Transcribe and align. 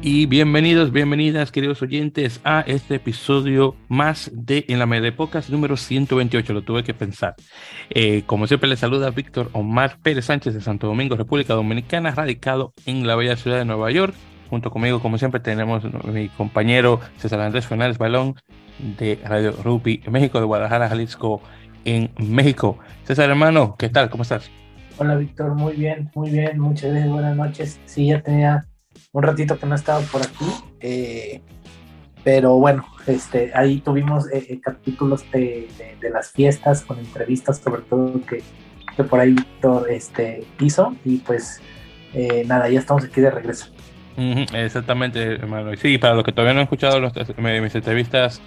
Y 0.00 0.26
bienvenidos, 0.26 0.90
bienvenidas, 0.90 1.52
queridos 1.52 1.82
oyentes, 1.82 2.40
a 2.42 2.60
este 2.66 2.94
episodio 2.94 3.76
más 3.88 4.30
de 4.32 4.64
En 4.68 4.78
la 4.78 4.86
Media 4.86 5.14
Pocas 5.14 5.50
número 5.50 5.76
128. 5.76 6.52
Lo 6.52 6.62
tuve 6.62 6.82
que 6.82 6.94
pensar. 6.94 7.34
Eh, 7.90 8.22
como 8.24 8.46
siempre, 8.46 8.68
les 8.68 8.78
saluda 8.78 9.10
Víctor 9.10 9.50
Omar 9.52 9.98
Pérez 10.02 10.24
Sánchez 10.24 10.54
de 10.54 10.62
Santo 10.62 10.86
Domingo, 10.86 11.14
República 11.14 11.54
Dominicana, 11.54 12.12
radicado 12.12 12.72
en 12.86 13.06
la 13.06 13.16
bella 13.16 13.36
ciudad 13.36 13.58
de 13.58 13.66
Nueva 13.66 13.90
York. 13.90 14.14
Junto 14.48 14.70
conmigo, 14.70 15.00
como 15.00 15.18
siempre, 15.18 15.40
tenemos 15.40 15.84
mi 16.04 16.28
compañero 16.30 17.00
César 17.18 17.40
Andrés 17.40 17.66
Fernández 17.66 17.98
Balón 17.98 18.34
de 18.78 19.18
Radio 19.24 19.52
Rupi 19.62 20.00
México, 20.10 20.38
de 20.38 20.46
Guadalajara, 20.46 20.88
Jalisco, 20.88 21.42
en 21.84 22.10
México. 22.18 22.78
César, 23.04 23.30
hermano, 23.30 23.76
¿qué 23.78 23.88
tal? 23.88 24.10
¿Cómo 24.10 24.22
estás? 24.22 24.50
Hola, 25.00 25.14
Víctor, 25.14 25.54
muy 25.54 25.74
bien, 25.74 26.10
muy 26.14 26.30
bien. 26.30 26.58
Muchas 26.58 26.90
gracias, 26.90 27.10
buenas 27.10 27.36
noches. 27.36 27.80
Sí, 27.86 28.08
ya 28.08 28.20
tenía 28.20 28.66
un 29.12 29.22
ratito 29.22 29.58
que 29.58 29.66
no 29.66 29.74
estaba 29.74 30.00
por 30.00 30.22
aquí. 30.22 30.46
Eh, 30.80 31.40
pero 32.24 32.56
bueno, 32.56 32.84
este, 33.06 33.52
ahí 33.54 33.80
tuvimos 33.80 34.26
eh, 34.32 34.44
eh, 34.48 34.60
capítulos 34.60 35.24
de, 35.30 35.68
las 36.12 36.32
fiestas 36.32 36.82
con 36.82 36.98
entrevistas, 36.98 37.58
sobre 37.58 37.82
todo 37.82 38.20
que, 38.22 38.42
por 39.04 39.20
ahí 39.20 39.34
Víctor 39.34 39.88
este, 39.88 40.44
hizo. 40.58 40.94
Y 41.04 41.18
pues 41.18 41.62
nada, 42.46 42.68
ya 42.68 42.80
estamos 42.80 43.04
aquí 43.04 43.20
de 43.20 43.30
regreso. 43.30 43.72
exactamente, 44.16 45.34
hermano. 45.34 45.76
Sí, 45.76 45.96
para 45.98 46.14
los 46.14 46.24
que 46.24 46.32
todavía 46.32 46.54
no 46.54 46.60
han 46.60 46.64
escuchado 46.64 46.98
los, 46.98 47.12
mis 47.38 47.74
entrevistas 47.74 48.42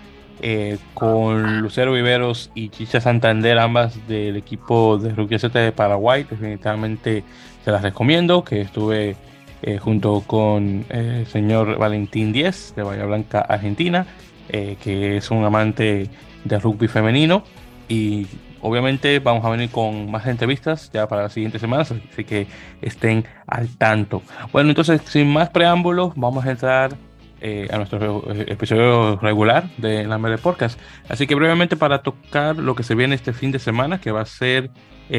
con 0.93 1.61
Lucero 1.61 1.93
Viveros 1.93 2.51
y 2.55 2.69
Chicha 2.69 2.99
Santander, 2.99 3.59
ambas 3.59 4.07
del 4.07 4.37
equipo 4.37 4.97
de 4.97 5.13
Rugby 5.13 5.37
de 5.37 5.71
Paraguay, 5.71 6.25
definitivamente 6.29 7.23
se 7.63 7.71
las 7.71 7.81
recomiendo, 7.81 8.43
que 8.43 8.61
estuve 8.61 9.15
eh, 9.63 9.77
junto 9.77 10.23
con 10.25 10.85
el 10.89 11.21
eh, 11.21 11.25
señor 11.27 11.77
Valentín 11.77 12.33
Díez 12.33 12.73
de 12.75 12.81
Bahía 12.81 13.05
Blanca, 13.05 13.41
Argentina, 13.41 14.07
eh, 14.49 14.75
que 14.83 15.17
es 15.17 15.29
un 15.29 15.43
amante 15.45 16.09
de 16.43 16.59
rugby 16.59 16.87
femenino. 16.87 17.43
Y 17.87 18.25
obviamente 18.61 19.19
vamos 19.19 19.45
a 19.45 19.49
venir 19.49 19.69
con 19.69 20.09
más 20.09 20.25
entrevistas 20.25 20.89
ya 20.91 21.07
para 21.07 21.23
las 21.23 21.33
siguientes 21.33 21.61
semanas, 21.61 21.93
así 22.11 22.23
que 22.23 22.47
estén 22.81 23.25
al 23.45 23.67
tanto. 23.77 24.23
Bueno, 24.51 24.69
entonces, 24.69 25.01
sin 25.05 25.31
más 25.31 25.49
preámbulos, 25.49 26.13
vamos 26.15 26.43
a 26.43 26.51
entrar 26.51 26.97
a 27.41 27.77
nuestro 27.77 28.23
episodio 28.47 29.17
regular 29.17 29.69
de 29.77 30.05
la 30.05 30.17
Mele 30.17 30.37
Podcast. 30.37 30.79
Así 31.09 31.27
que 31.27 31.35
brevemente 31.35 31.75
para 31.75 32.03
tocar 32.03 32.57
lo 32.57 32.75
que 32.75 32.83
se 32.83 32.95
viene 32.95 33.15
este 33.15 33.33
fin 33.33 33.51
de 33.51 33.59
semana, 33.59 33.99
que 33.99 34.11
va 34.11 34.21
a 34.21 34.25
ser 34.25 34.69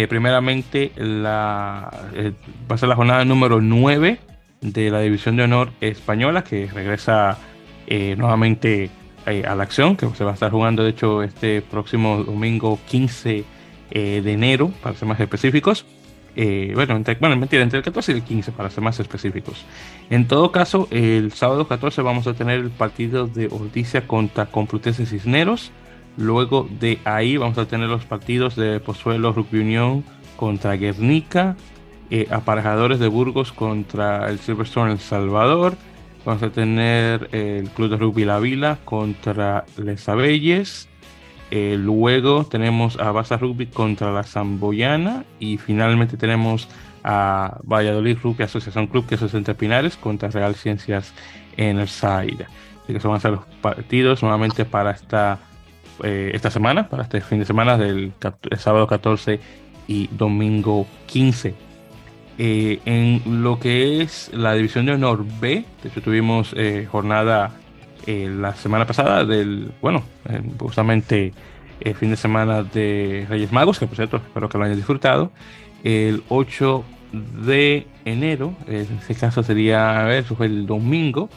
primeramente 0.09 0.93
la, 0.97 1.91
va 2.71 2.75
a 2.75 2.79
ser 2.79 2.89
la 2.89 2.97
jornada 2.97 3.25
número 3.25 3.61
9 3.61 4.19
de 4.63 4.91
la 4.91 5.01
División 5.01 5.37
de 5.37 5.43
Honor 5.43 5.71
Española, 5.81 6.45
que 6.45 6.69
regresa 6.73 7.37
eh, 7.87 8.15
nuevamente 8.17 8.91
eh, 9.27 9.45
a 9.47 9.55
la 9.55 9.65
acción, 9.65 9.97
que 9.97 10.09
se 10.15 10.25
va 10.25 10.31
a 10.31 10.35
estar 10.35 10.51
jugando, 10.51 10.85
de 10.85 10.91
hecho, 10.91 11.23
este 11.23 11.63
próximo 11.63 12.23
domingo 12.23 12.79
15 12.89 13.45
eh, 13.91 14.21
de 14.25 14.33
enero, 14.33 14.73
para 14.83 14.97
ser 14.97 15.09
más 15.09 15.21
específicos. 15.21 15.85
Bueno, 16.75 16.97
entre, 16.97 17.15
bueno, 17.17 17.37
mentira, 17.37 17.63
entre 17.63 17.79
el 17.79 17.85
14 17.85 18.13
y 18.13 18.15
el 18.17 18.23
15, 18.23 18.53
para 18.53 18.71
ser 18.71 18.83
más 18.83 18.99
específicos. 19.01 19.65
En 20.11 20.29
todo 20.29 20.53
caso, 20.53 20.89
el 20.91 21.33
sábado 21.33 21.69
14 21.69 22.03
vamos 22.03 22.27
a 22.27 22.35
tener 22.35 22.61
el 22.61 22.71
partido 22.71 23.27
de 23.27 23.47
Orticia 23.47 24.07
contra 24.07 24.47
Complutense 24.47 25.07
Cisneros. 25.07 25.73
Luego 26.17 26.69
de 26.79 26.99
ahí 27.05 27.37
vamos 27.37 27.59
a 27.59 27.67
tener 27.67 27.89
los 27.89 28.05
partidos 28.05 28.57
de 28.57 28.81
Pozuelo 28.81 29.33
Rugby 29.33 29.61
Unión 29.61 30.05
contra 30.37 30.77
Guernica, 30.77 31.57
eh, 32.11 32.27
aparejadores 32.31 32.99
de 32.99 33.09
Burgos 33.09 33.53
contra 33.53 34.29
el 34.29 34.39
Silverstone 34.39 34.93
El 34.93 34.99
Salvador. 34.99 35.77
Vamos 36.25 36.43
a 36.43 36.51
tener 36.51 37.29
el 37.33 37.69
Club 37.71 37.91
de 37.91 37.97
Rugby 37.97 38.25
La 38.25 38.39
Vila 38.39 38.79
contra 38.85 39.65
Les 39.77 40.09
Abelles. 40.09 40.89
Eh, 41.55 41.77
luego 41.79 42.47
tenemos 42.47 42.99
a 42.99 43.13
Baza 43.13 43.37
Rugby 43.37 43.67
contra 43.67 44.11
la 44.11 44.23
Zamboyana. 44.23 45.27
Y 45.39 45.59
finalmente 45.59 46.17
tenemos 46.17 46.67
a 47.05 47.59
Valladolid 47.63 48.17
Rugby 48.23 48.45
Asociación 48.45 48.87
Club, 48.87 49.07
que 49.07 49.17
es 49.17 49.35
entre 49.35 49.55
Pinares, 49.55 49.99
contra 49.99 50.31
Real 50.31 50.55
Ciencias 50.55 51.13
en 51.59 51.79
el 51.79 51.89
Zaire. 51.89 52.47
Así 52.83 52.95
que 52.95 53.01
son 53.01 53.11
van 53.11 53.19
a 53.19 53.21
ser 53.21 53.33
los 53.33 53.45
partidos 53.61 54.23
nuevamente 54.23 54.65
para 54.65 54.93
esta, 54.93 55.41
eh, 56.03 56.31
esta 56.33 56.51
semana, 56.51 56.89
para 56.89 57.03
este 57.03 57.21
fin 57.21 57.41
de 57.41 57.45
semana 57.45 57.77
del 57.77 58.15
sábado 58.57 58.87
14 58.87 59.39
y 59.87 60.07
domingo 60.07 60.87
15. 61.05 61.55
Eh, 62.39 62.81
en 62.87 63.43
lo 63.43 63.61
que 63.61 64.01
es 64.01 64.31
la 64.33 64.55
división 64.55 64.87
de 64.87 64.93
honor 64.93 65.27
B, 65.39 65.67
de 65.83 65.89
hecho 65.91 66.01
tuvimos 66.01 66.55
jornada 66.91 67.53
eh, 68.07 68.29
la 68.29 68.55
semana 68.55 68.87
pasada 68.87 69.25
del, 69.25 69.73
bueno, 69.81 70.03
justamente 70.59 71.33
el 71.81 71.95
fin 71.95 72.11
de 72.11 72.17
semana 72.17 72.63
de 72.63 73.27
Reyes 73.29 73.53
Magos, 73.53 73.79
que 73.79 73.87
por 73.87 73.97
cierto 73.97 74.17
espero 74.19 74.49
que 74.49 74.59
lo 74.59 74.65
hayan 74.65 74.77
disfrutado, 74.77 75.33
el 75.85 76.23
8 76.29 76.85
de 77.45 77.87
enero, 78.05 78.55
en 78.69 78.87
este 79.01 79.15
caso 79.15 79.43
sería, 79.43 80.01
a 80.01 80.05
ver, 80.05 80.25
eso 80.25 80.37
fue 80.37 80.47
el 80.47 80.67
domingo, 80.67 81.29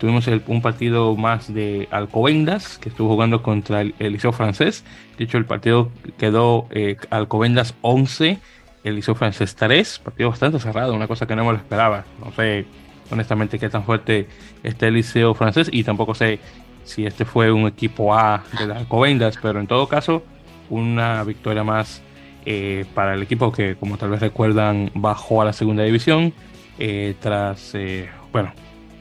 tuvimos 0.00 0.26
un 0.46 0.62
partido 0.62 1.14
más 1.16 1.52
de 1.52 1.88
Alcobendas, 1.90 2.78
que 2.78 2.88
estuvo 2.88 3.10
jugando 3.10 3.42
contra 3.42 3.82
el, 3.82 3.94
el 3.98 4.12
Liceo 4.12 4.32
francés, 4.32 4.84
de 5.18 5.24
hecho 5.24 5.38
el 5.38 5.44
partido 5.44 5.90
quedó 6.18 6.68
Alcobendas 7.10 7.74
11, 7.82 8.38
el 8.84 8.98
hizo 8.98 9.14
Francés 9.14 9.54
3, 9.54 10.00
partido 10.00 10.30
bastante 10.30 10.58
cerrado, 10.58 10.94
una 10.94 11.06
cosa 11.06 11.26
que 11.26 11.36
no 11.36 11.44
me 11.44 11.52
lo 11.52 11.58
esperaba. 11.58 12.04
No 12.24 12.32
sé 12.32 12.66
honestamente 13.10 13.58
qué 13.58 13.68
tan 13.68 13.84
fuerte 13.84 14.28
está 14.62 14.88
el 14.88 14.94
liceo 14.94 15.34
francés 15.34 15.68
y 15.72 15.84
tampoco 15.84 16.14
sé 16.14 16.40
si 16.84 17.06
este 17.06 17.24
fue 17.24 17.52
un 17.52 17.66
equipo 17.66 18.14
A 18.14 18.42
de 18.58 18.66
las 18.66 18.86
Covendas, 18.86 19.38
pero 19.40 19.60
en 19.60 19.66
todo 19.66 19.86
caso, 19.88 20.24
una 20.70 21.22
victoria 21.24 21.64
más 21.64 22.02
eh, 22.44 22.84
para 22.94 23.14
el 23.14 23.22
equipo 23.22 23.52
que, 23.52 23.76
como 23.76 23.96
tal 23.98 24.10
vez 24.10 24.20
recuerdan, 24.20 24.90
bajó 24.94 25.42
a 25.42 25.44
la 25.44 25.52
segunda 25.52 25.84
división 25.84 26.32
eh, 26.78 27.14
tras, 27.20 27.74
eh, 27.74 28.08
bueno, 28.32 28.52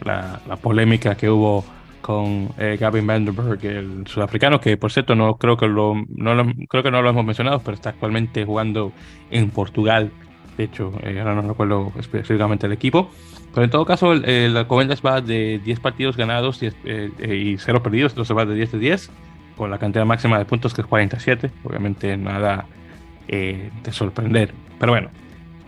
la, 0.03 0.39
polémica 0.61 1.15
que 1.15 1.29
hubo 1.29 1.63
con 2.01 2.49
eh, 2.57 2.77
Gavin 2.79 3.07
Vandenberg, 3.07 3.63
el 3.65 4.07
sudafricano, 4.07 4.59
que 4.59 4.77
por 4.77 4.91
cierto 4.91 5.15
no 5.15 5.35
creo 5.35 5.55
que 5.55 5.67
lo, 5.67 5.95
no 6.09 6.53
creo 6.67 6.83
que 6.83 6.91
no 6.91 7.01
lo 7.01 7.09
hemos 7.09 7.25
mencionado, 7.25 7.59
pero 7.59 7.75
está 7.75 7.91
actualmente 7.91 8.45
jugando 8.45 8.91
en 9.29 9.49
Portugal. 9.49 10.11
De 10.57 10.65
hecho, 10.65 10.91
ahora 11.03 11.35
no 11.35 11.41
recuerdo 11.41 11.91
específicamente 11.97 12.67
el 12.67 12.73
equipo. 12.73 13.09
Pero 13.53 13.65
en 13.65 13.69
todo 13.69 13.85
caso, 13.85 14.13
el, 14.13 14.53
la 14.53 14.67
Covendas 14.67 15.01
va 15.05 15.21
de 15.21 15.59
10 15.63 15.79
partidos 15.79 16.17
ganados 16.17 16.59
eh, 16.61 17.11
y 17.19 17.57
0 17.57 17.83
perdidos, 17.83 18.13
entonces 18.13 18.35
va 18.35 18.45
de 18.45 18.55
10 18.55 18.73
de 18.73 18.79
10, 18.79 19.11
con 19.57 19.69
la 19.69 19.77
cantidad 19.77 20.05
máxima 20.05 20.37
de 20.37 20.45
puntos 20.45 20.73
que 20.73 20.81
es 20.81 20.87
47. 20.87 21.51
Obviamente 21.63 22.15
nada 22.17 22.65
de 23.27 23.71
sorprender. 23.91 24.53
Pero 24.77 24.91
bueno, 24.91 25.09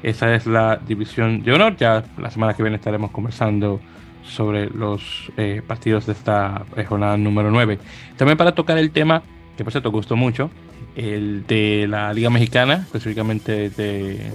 esa 0.04 0.36
es 0.36 0.46
la 0.46 0.76
división 0.76 1.44
de 1.44 1.54
honor. 1.54 1.78
Ya 1.78 2.04
la 2.18 2.30
semana 2.30 2.54
que 2.54 2.62
viene 2.62 2.76
estaremos 2.76 3.12
conversando 3.12 3.80
sobre 4.24 4.70
los 4.70 5.32
eh, 5.38 5.62
partidos 5.66 6.06
de 6.06 6.14
esta 6.14 6.66
eh, 6.76 6.84
jornada 6.84 7.18
número 7.18 7.50
9. 7.50 7.80
También 8.18 8.38
para 8.38 8.54
tocar 8.54 8.78
el 8.78 8.92
tema, 8.92 9.24
que 9.58 9.64
por 9.64 9.72
cierto 9.72 9.92
gustó 9.92 10.16
mucho, 10.16 10.52
el 10.96 11.46
de 11.48 11.88
la 11.88 12.14
Liga 12.14 12.30
Mexicana, 12.30 12.84
específicamente 12.86 13.70
de 13.70 14.32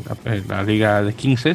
la, 0.49 0.63
eh, 0.63 0.65
Liga 0.67 1.03
de 1.03 1.13
15. 1.13 1.55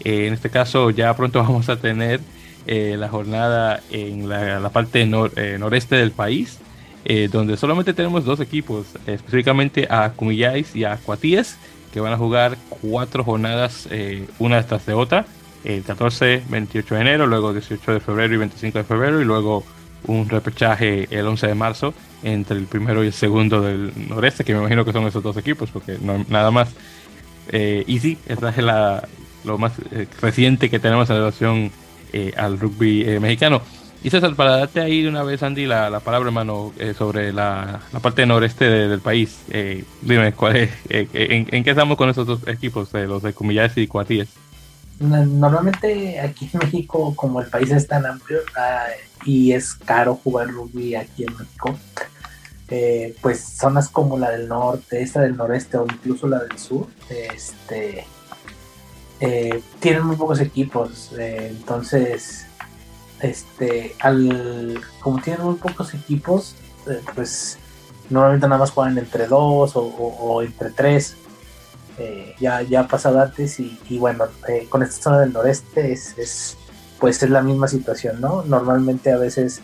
En 0.00 0.32
este 0.32 0.50
caso 0.50 0.90
ya 0.90 1.14
pronto 1.14 1.38
vamos 1.42 1.68
a 1.68 1.76
tener 1.76 2.20
la 2.66 3.08
jornada 3.08 3.80
en 3.92 4.28
la, 4.28 4.70
parte 4.70 5.06
noreste 5.06 5.94
del 5.94 6.10
país, 6.10 6.58
donde 7.30 7.56
solamente 7.56 7.94
tenemos 7.94 8.24
dos 8.24 8.40
equipos, 8.40 8.86
específicamente 9.06 9.86
a 9.88 10.10
Cumillais 10.10 10.74
y 10.74 10.82
a 10.82 10.96
Cuatíes, 10.96 11.58
que 11.92 12.00
van 12.00 12.12
a 12.12 12.16
jugar 12.16 12.58
cuatro 12.82 13.22
jornadas, 13.22 13.88
una 14.40 14.56
detrás 14.56 14.84
de 14.84 14.94
otra 14.94 15.26
el 15.66 15.82
14, 15.82 16.44
28 16.48 16.94
de 16.94 17.00
enero, 17.00 17.26
luego 17.26 17.52
18 17.52 17.92
de 17.94 18.00
febrero 18.00 18.34
y 18.34 18.36
25 18.38 18.78
de 18.78 18.84
febrero, 18.84 19.20
y 19.20 19.24
luego 19.24 19.64
un 20.06 20.28
repechaje 20.28 21.08
el 21.10 21.26
11 21.26 21.48
de 21.48 21.54
marzo 21.54 21.94
entre 22.22 22.56
el 22.56 22.66
primero 22.66 23.02
y 23.02 23.08
el 23.08 23.12
segundo 23.12 23.60
del 23.60 23.92
noreste, 24.08 24.44
que 24.44 24.54
me 24.54 24.60
imagino 24.60 24.84
que 24.84 24.92
son 24.92 25.06
esos 25.06 25.22
dos 25.22 25.36
equipos, 25.36 25.70
porque 25.70 25.98
nada 26.28 26.50
más. 26.50 26.68
Eh, 27.48 27.84
y 27.86 27.98
sí, 27.98 28.18
esta 28.26 28.50
es 28.50 28.58
la, 28.58 29.06
lo 29.46 29.58
más 29.58 29.72
eh, 29.92 30.06
reciente 30.20 30.68
que 30.68 30.78
tenemos 30.78 31.08
en 31.10 31.16
relación 31.16 31.70
eh, 32.12 32.32
al 32.36 32.58
rugby 32.58 33.02
eh, 33.08 33.20
mexicano. 33.20 33.62
Y 34.02 34.10
César, 34.10 34.34
para 34.36 34.58
darte 34.58 34.80
ahí 34.80 35.02
de 35.02 35.08
una 35.08 35.22
vez, 35.22 35.42
Andy, 35.42 35.66
la, 35.66 35.90
la 35.90 36.00
palabra, 36.00 36.28
hermano, 36.28 36.72
sobre 36.96 37.32
la, 37.32 37.80
la, 37.92 38.00
parte 38.00 38.24
noreste 38.24 38.64
del 38.64 39.00
país. 39.00 39.38
dime, 40.02 40.32
¿cuál 40.32 40.56
es, 40.56 40.70
en, 40.90 41.64
qué 41.64 41.70
estamos 41.70 41.96
con 41.96 42.08
esos 42.10 42.24
dos 42.24 42.46
equipos, 42.46 42.92
los 42.92 43.22
de 43.22 43.32
Cumillas 43.32 43.76
y 43.78 43.88
Cuatíes? 43.88 44.28
normalmente 45.00 46.20
aquí 46.20 46.48
en 46.52 46.58
México, 46.60 47.14
como 47.16 47.40
el 47.40 47.48
país 47.48 47.70
es 47.70 47.86
tan 47.86 48.06
amplio 48.06 48.38
ah, 48.56 48.86
y 49.24 49.52
es 49.52 49.74
caro 49.74 50.18
jugar 50.22 50.48
rugby 50.48 50.94
aquí 50.94 51.24
en 51.24 51.36
México, 51.36 51.76
eh, 52.68 53.14
pues 53.20 53.40
zonas 53.40 53.88
como 53.88 54.18
la 54.18 54.30
del 54.30 54.48
norte, 54.48 55.00
esta 55.00 55.20
del 55.20 55.36
noreste 55.36 55.76
o 55.76 55.84
incluso 55.84 56.26
la 56.26 56.40
del 56.40 56.58
sur, 56.58 56.88
este, 57.08 58.04
eh, 59.20 59.62
tienen 59.80 60.04
muy 60.04 60.16
pocos 60.16 60.40
equipos. 60.40 61.12
Eh, 61.18 61.48
entonces, 61.50 62.46
este, 63.20 63.94
al, 64.00 64.80
como 65.00 65.20
tienen 65.20 65.44
muy 65.44 65.54
pocos 65.56 65.94
equipos, 65.94 66.56
pues 67.14 67.58
normalmente 68.10 68.46
nada 68.46 68.60
más 68.60 68.70
juegan 68.70 68.96
entre 68.98 69.26
dos 69.26 69.72
o, 69.74 70.42
entre 70.42 70.70
tres. 70.70 71.16
ya, 72.38 72.62
ya 72.62 72.80
ha 72.80 72.88
pasado 72.88 73.20
antes 73.20 73.58
y, 73.58 73.98
bueno, 73.98 74.26
con 74.68 74.82
esta 74.82 75.02
zona 75.02 75.20
del 75.20 75.32
noreste 75.32 75.92
es, 75.92 76.16
es, 76.18 76.56
pues 77.00 77.22
es 77.22 77.30
la 77.30 77.42
misma 77.42 77.68
situación, 77.68 78.20
¿no? 78.20 78.42
Normalmente 78.42 79.10
a 79.10 79.16
veces 79.16 79.62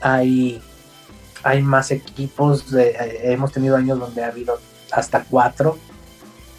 hay 0.00 0.62
hay 1.46 1.62
más 1.62 1.92
equipos, 1.92 2.72
eh, 2.74 3.20
hemos 3.22 3.52
tenido 3.52 3.76
años 3.76 4.00
donde 4.00 4.24
ha 4.24 4.28
habido 4.28 4.58
hasta 4.90 5.22
cuatro 5.22 5.78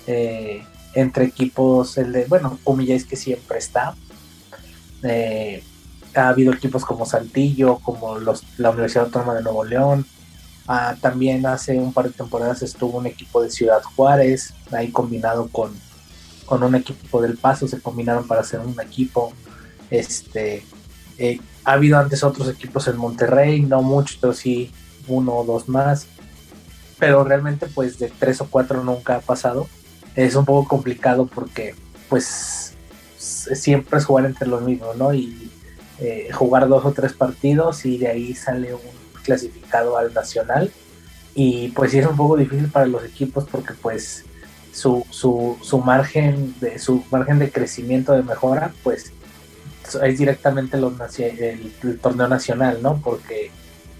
eh, 0.07 0.63
entre 0.97 1.25
equipos, 1.25 1.97
el 1.99 2.11
de, 2.11 2.25
bueno, 2.25 2.57
es 2.87 3.05
que 3.05 3.15
siempre 3.15 3.59
está. 3.59 3.95
Eh, 5.03 5.63
ha 6.15 6.29
habido 6.29 6.51
equipos 6.51 6.83
como 6.83 7.05
Saltillo, 7.05 7.77
como 7.77 8.17
la 8.17 8.69
Universidad 8.71 9.05
Autónoma 9.05 9.35
de 9.35 9.43
Nuevo 9.43 9.63
León. 9.63 10.07
Ah, 10.67 10.95
también 10.99 11.45
hace 11.45 11.77
un 11.77 11.93
par 11.93 12.05
de 12.05 12.11
temporadas 12.11 12.63
estuvo 12.63 12.97
un 12.97 13.05
equipo 13.05 13.43
de 13.43 13.51
Ciudad 13.51 13.83
Juárez, 13.95 14.55
ahí 14.71 14.91
combinado 14.91 15.47
con, 15.49 15.71
con 16.45 16.63
un 16.63 16.73
equipo 16.73 17.21
del 17.21 17.37
Paso, 17.37 17.67
se 17.67 17.79
combinaron 17.79 18.25
para 18.25 18.41
hacer 18.41 18.59
un 18.59 18.79
equipo. 18.81 19.33
Este, 19.91 20.65
ha 21.63 21.73
habido 21.73 21.99
antes 21.99 22.23
otros 22.23 22.49
equipos 22.49 22.87
en 22.87 22.97
Monterrey, 22.97 23.61
no 23.61 23.83
muchos, 23.83 24.17
pero 24.19 24.33
sí 24.33 24.71
uno 25.07 25.35
o 25.35 25.45
dos 25.45 25.69
más. 25.69 26.07
Pero 26.97 27.23
realmente 27.23 27.67
pues 27.67 27.99
de 27.99 28.09
tres 28.09 28.41
o 28.41 28.47
cuatro 28.49 28.83
nunca 28.83 29.17
ha 29.17 29.21
pasado. 29.21 29.67
Es 30.17 30.35
un 30.35 30.43
poco 30.45 30.67
complicado 30.67 31.27
porque 31.27 31.75
pues 32.09 32.73
siempre 33.17 33.99
es 33.99 34.05
jugar 34.05 34.25
entre 34.25 34.47
los 34.47 34.63
mismos, 34.63 34.97
¿no? 34.97 35.13
Y 35.13 35.51
eh, 35.99 36.29
jugar 36.33 36.67
dos 36.67 36.83
o 36.85 36.91
tres 36.91 37.13
partidos 37.13 37.85
y 37.85 37.97
de 37.99 38.07
ahí 38.07 38.35
sale 38.35 38.73
un 38.73 38.81
clasificado 39.23 39.97
al 39.97 40.13
nacional. 40.13 40.71
Y 41.35 41.69
pues 41.69 41.91
sí 41.91 41.99
es 41.99 42.07
un 42.07 42.17
poco 42.17 42.35
difícil 42.35 42.67
para 42.67 42.87
los 42.87 43.05
equipos 43.05 43.45
porque 43.49 43.73
pues 43.75 44.25
su, 44.73 45.05
su, 45.11 45.57
su 45.61 45.77
margen 45.77 46.55
de 46.59 46.79
su 46.79 47.03
margen 47.11 47.39
de 47.39 47.51
crecimiento 47.51 48.13
de 48.13 48.23
mejora 48.23 48.73
pues 48.83 49.11
es 50.03 50.19
directamente 50.19 50.77
el, 50.77 51.99
torneo 52.01 52.27
nacional, 52.27 52.79
¿no? 52.81 52.99
Porque 53.03 53.51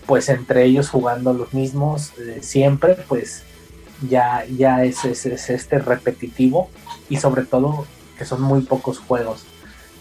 pues 0.06 0.30
entre 0.30 0.66
ellos 0.66 0.90
jugando 0.90 1.34
los 1.34 1.54
mismos 1.54 2.12
eh, 2.20 2.40
siempre, 2.42 2.98
pues 3.08 3.44
ya, 4.08 4.46
ya 4.46 4.84
es, 4.84 5.06
este 5.06 5.80
repetitivo 5.80 6.70
y 7.10 7.18
sobre 7.18 7.44
todo 7.44 7.86
que 8.18 8.26
son 8.26 8.42
muy 8.42 8.62
pocos 8.62 9.00
juegos. 9.00 9.46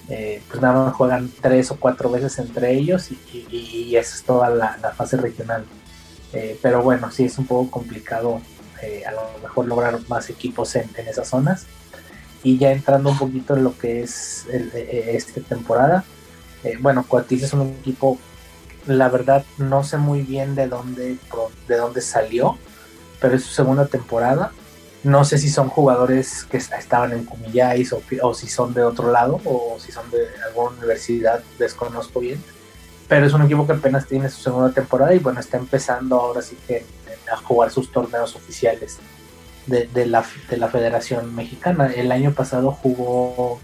Eh, 0.08 0.40
pues 0.48 0.62
nada 0.62 0.84
más 0.84 0.94
juegan 0.94 1.30
tres 1.40 1.72
o 1.72 1.76
cuatro 1.76 2.08
veces 2.10 2.38
entre 2.38 2.72
ellos 2.72 3.10
y, 3.10 3.18
y, 3.50 3.96
eso 3.96 4.14
es 4.14 4.22
toda 4.22 4.50
la, 4.50 4.94
fase 4.96 5.16
regional. 5.16 5.64
Eh, 6.32 6.58
pero 6.62 6.82
bueno, 6.82 7.10
sí 7.10 7.24
es 7.24 7.38
un 7.38 7.46
poco 7.46 7.70
complicado 7.70 8.40
a 9.06 9.10
lo 9.10 9.22
mejor 9.42 9.66
lograr 9.66 9.98
más 10.08 10.30
equipos 10.30 10.76
en, 10.76 10.88
en 10.96 11.08
esas 11.08 11.28
zonas. 11.28 11.66
Y 12.42 12.58
ya 12.58 12.70
entrando 12.70 13.10
un 13.10 13.18
poquito 13.18 13.56
en 13.56 13.64
lo 13.64 13.76
que 13.76 14.02
es 14.02 14.46
el, 14.52 14.70
eh, 14.72 15.16
esta 15.16 15.40
temporada, 15.40 16.04
eh, 16.62 16.76
bueno, 16.80 17.04
Coatis 17.06 17.42
es 17.42 17.52
un 17.52 17.62
equipo, 17.80 18.18
la 18.86 19.08
verdad 19.08 19.44
no 19.58 19.82
sé 19.82 19.96
muy 19.96 20.22
bien 20.22 20.54
de 20.54 20.68
dónde, 20.68 21.16
de 21.66 21.76
dónde 21.76 22.00
salió, 22.00 22.56
pero 23.20 23.36
es 23.36 23.44
su 23.44 23.52
segunda 23.52 23.86
temporada. 23.86 24.52
No 25.02 25.24
sé 25.24 25.38
si 25.38 25.48
son 25.48 25.68
jugadores 25.68 26.44
que 26.50 26.56
estaban 26.56 27.12
en 27.12 27.24
Cumillais 27.24 27.92
o, 27.92 28.02
o 28.22 28.34
si 28.34 28.48
son 28.48 28.74
de 28.74 28.82
otro 28.82 29.12
lado 29.12 29.40
o 29.44 29.76
si 29.78 29.92
son 29.92 30.10
de 30.10 30.26
alguna 30.46 30.76
universidad, 30.78 31.42
desconozco 31.58 32.20
bien. 32.20 32.42
Pero 33.08 33.26
es 33.26 33.32
un 33.32 33.42
equipo 33.42 33.66
que 33.66 33.74
apenas 33.74 34.06
tiene 34.06 34.28
su 34.28 34.40
segunda 34.42 34.72
temporada 34.72 35.14
y 35.14 35.20
bueno, 35.20 35.38
está 35.38 35.58
empezando 35.58 36.18
ahora 36.20 36.42
sí 36.42 36.58
que 36.66 36.84
a 37.32 37.36
jugar 37.36 37.70
sus 37.70 37.92
torneos 37.92 38.34
oficiales 38.34 38.98
de, 39.66 40.06
la, 40.06 40.24
de 40.48 40.56
la 40.56 40.68
Federación 40.68 41.34
Mexicana. 41.34 41.92
El 41.94 42.12
año 42.12 42.32
pasado 42.32 42.72
jugó, 42.72 43.60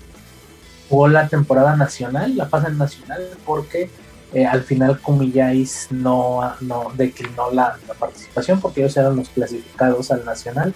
jugó 0.88 1.08
la 1.08 1.28
temporada 1.28 1.76
nacional, 1.76 2.36
la 2.36 2.46
fase 2.46 2.70
nacional, 2.70 3.28
porque 3.44 3.90
eh, 4.32 4.46
al 4.46 4.62
final 4.62 5.00
Cumillais 5.00 5.88
no, 5.90 6.40
no 6.60 6.90
declinó 6.96 7.50
la, 7.50 7.78
participación 7.98 8.60
porque 8.60 8.80
ellos 8.80 8.96
eran 8.96 9.16
los 9.16 9.28
clasificados 9.28 10.10
al 10.10 10.24
nacional 10.24 10.74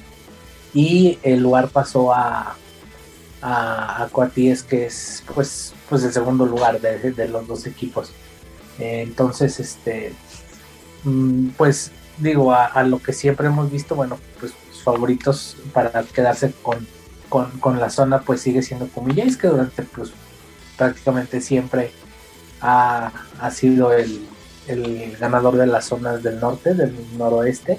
y 0.75 1.19
el 1.23 1.43
lugar 1.43 1.69
pasó 1.69 2.13
a, 2.13 2.57
a, 3.41 4.09
que 4.69 4.87
es 4.87 5.25
pues, 5.35 5.75
pues 5.89 6.05
el 6.05 6.13
segundo 6.13 6.45
lugar 6.45 6.81
de, 6.81 7.13
de 7.13 7.29
los 7.29 7.47
dos 7.47 7.67
equipos. 7.67 8.11
Eh, 8.79 9.03
entonces, 9.03 9.59
este, 9.59 10.13
mm, 11.05 11.49
pues 11.57 11.93
digo, 12.19 12.53
a, 12.53 12.83
lo 12.83 12.99
que 13.01 13.13
siempre 13.13 13.47
hemos 13.47 13.71
visto, 13.71 13.95
bueno, 13.95 14.19
pues 14.41 14.53
favoritos 14.85 15.57
para 15.73 16.03
quedarse 16.05 16.53
con, 16.63 16.87
con, 17.29 17.81
la 17.81 17.91
zona 17.91 18.21
pues 18.21 18.41
sigue 18.41 18.63
siendo 18.63 18.87
Cumillais 18.87 19.37
que 19.37 19.49
durante 19.49 19.83
pues 19.83 20.13
prácticamente 20.77 21.41
siempre 21.41 21.91
ha, 22.67 23.51
sido 23.51 23.93
el, 23.93 24.27
ganador 25.21 25.57
de 25.57 25.67
las 25.67 25.87
zonas 25.87 26.23
del 26.23 26.41
norte, 26.41 26.75
del 26.75 26.95
noroeste. 27.17 27.79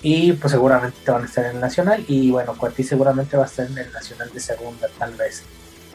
Y 0.00 0.32
pues 0.32 0.52
seguramente 0.52 1.10
van 1.10 1.22
a 1.22 1.26
estar 1.26 1.44
en 1.44 1.56
el 1.56 1.60
nacional. 1.60 2.04
Y 2.08 2.30
bueno, 2.30 2.54
Cuati 2.56 2.84
seguramente 2.84 3.36
va 3.36 3.44
a 3.44 3.46
estar 3.46 3.66
en 3.66 3.78
el 3.78 3.92
nacional 3.92 4.30
de 4.32 4.40
segunda 4.40 4.88
tal 4.98 5.14
vez. 5.14 5.42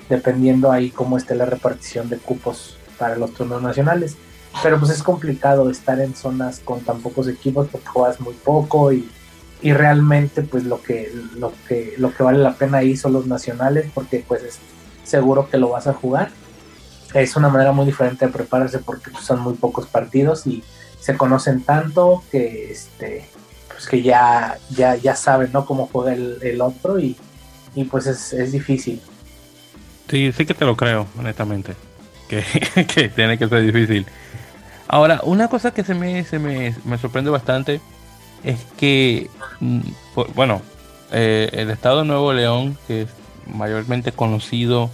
Dependiendo 0.10 0.72
ahí 0.72 0.92
cómo 0.92 1.18
esté 1.18 1.36
la 1.36 1.46
repartición 1.46 2.10
de 2.10 2.18
cupos 2.18 2.78
para 2.98 3.16
los 3.16 3.34
turnos 3.34 3.62
nacionales. 3.62 4.18
Pero 4.62 4.80
pues 4.80 4.92
es 4.92 5.02
complicado 5.02 5.70
estar 5.70 6.00
en 6.00 6.16
zonas 6.16 6.60
con 6.60 6.82
tan 6.82 7.02
pocos 7.02 7.28
equipos 7.28 7.68
porque 7.72 7.88
juegas 7.88 8.20
muy 8.20 8.36
poco 8.36 8.92
y 8.92 9.10
y 9.64 9.72
realmente 9.72 10.42
pues 10.42 10.66
lo 10.66 10.82
que 10.82 11.10
lo 11.38 11.54
que 11.66 11.94
lo 11.98 12.14
que 12.14 12.22
vale 12.22 12.38
la 12.38 12.54
pena 12.56 12.80
ahí 12.80 12.98
son 12.98 13.14
los 13.14 13.28
nacionales 13.28 13.90
porque 13.94 14.24
pues 14.28 14.44
es 14.44 14.60
seguro 15.06 15.50
que 15.50 15.58
lo 15.58 15.70
vas 15.70 15.88
a 15.88 15.94
jugar 15.94 16.32
es 17.14 17.36
una 17.36 17.50
manera 17.50 17.72
muy 17.72 17.86
diferente 17.86 18.26
de 18.26 18.32
prepararse 18.32 18.80
porque 18.80 19.12
pues, 19.12 19.24
son 19.26 19.42
muy 19.42 19.54
pocos 19.54 19.88
partidos 19.88 20.48
y 20.48 20.64
se 21.00 21.18
conocen 21.18 21.64
tanto 21.64 22.24
que 22.32 22.72
este 22.72 23.28
pues 23.68 23.88
que 23.88 24.02
ya 24.02 24.58
ya 24.70 24.96
ya 24.96 25.16
saben 25.16 25.52
no 25.52 25.66
cómo 25.66 25.90
juega 25.92 26.14
el, 26.14 26.62
otro 26.62 27.00
y, 27.00 27.16
y 27.76 27.84
pues 27.86 28.08
es, 28.08 28.34
es, 28.34 28.52
difícil. 28.52 29.02
Sí 30.10 30.32
sí 30.32 30.46
que 30.46 30.54
te 30.54 30.66
lo 30.66 30.76
creo 30.76 31.08
honestamente 31.18 31.76
que, 32.28 32.44
que 32.96 33.10
tiene 33.10 33.38
que 33.38 33.48
ser 33.48 33.62
difícil. 33.64 34.06
Ahora 34.88 35.22
una 35.24 35.48
cosa 35.48 35.72
que 35.72 35.84
se 35.84 35.94
me 35.94 36.24
se 36.24 36.40
me, 36.40 36.76
me 36.86 36.98
sorprende 36.98 37.30
bastante 37.30 37.82
es 38.44 38.60
que, 38.78 39.30
mm, 39.60 39.80
bueno, 40.36 40.62
eh, 41.12 41.50
el 41.54 41.70
estado 41.70 42.00
de 42.00 42.06
Nuevo 42.06 42.34
León, 42.34 42.78
que 42.88 43.04
es 43.04 43.10
mayormente 43.48 44.12
conocido 44.12 44.90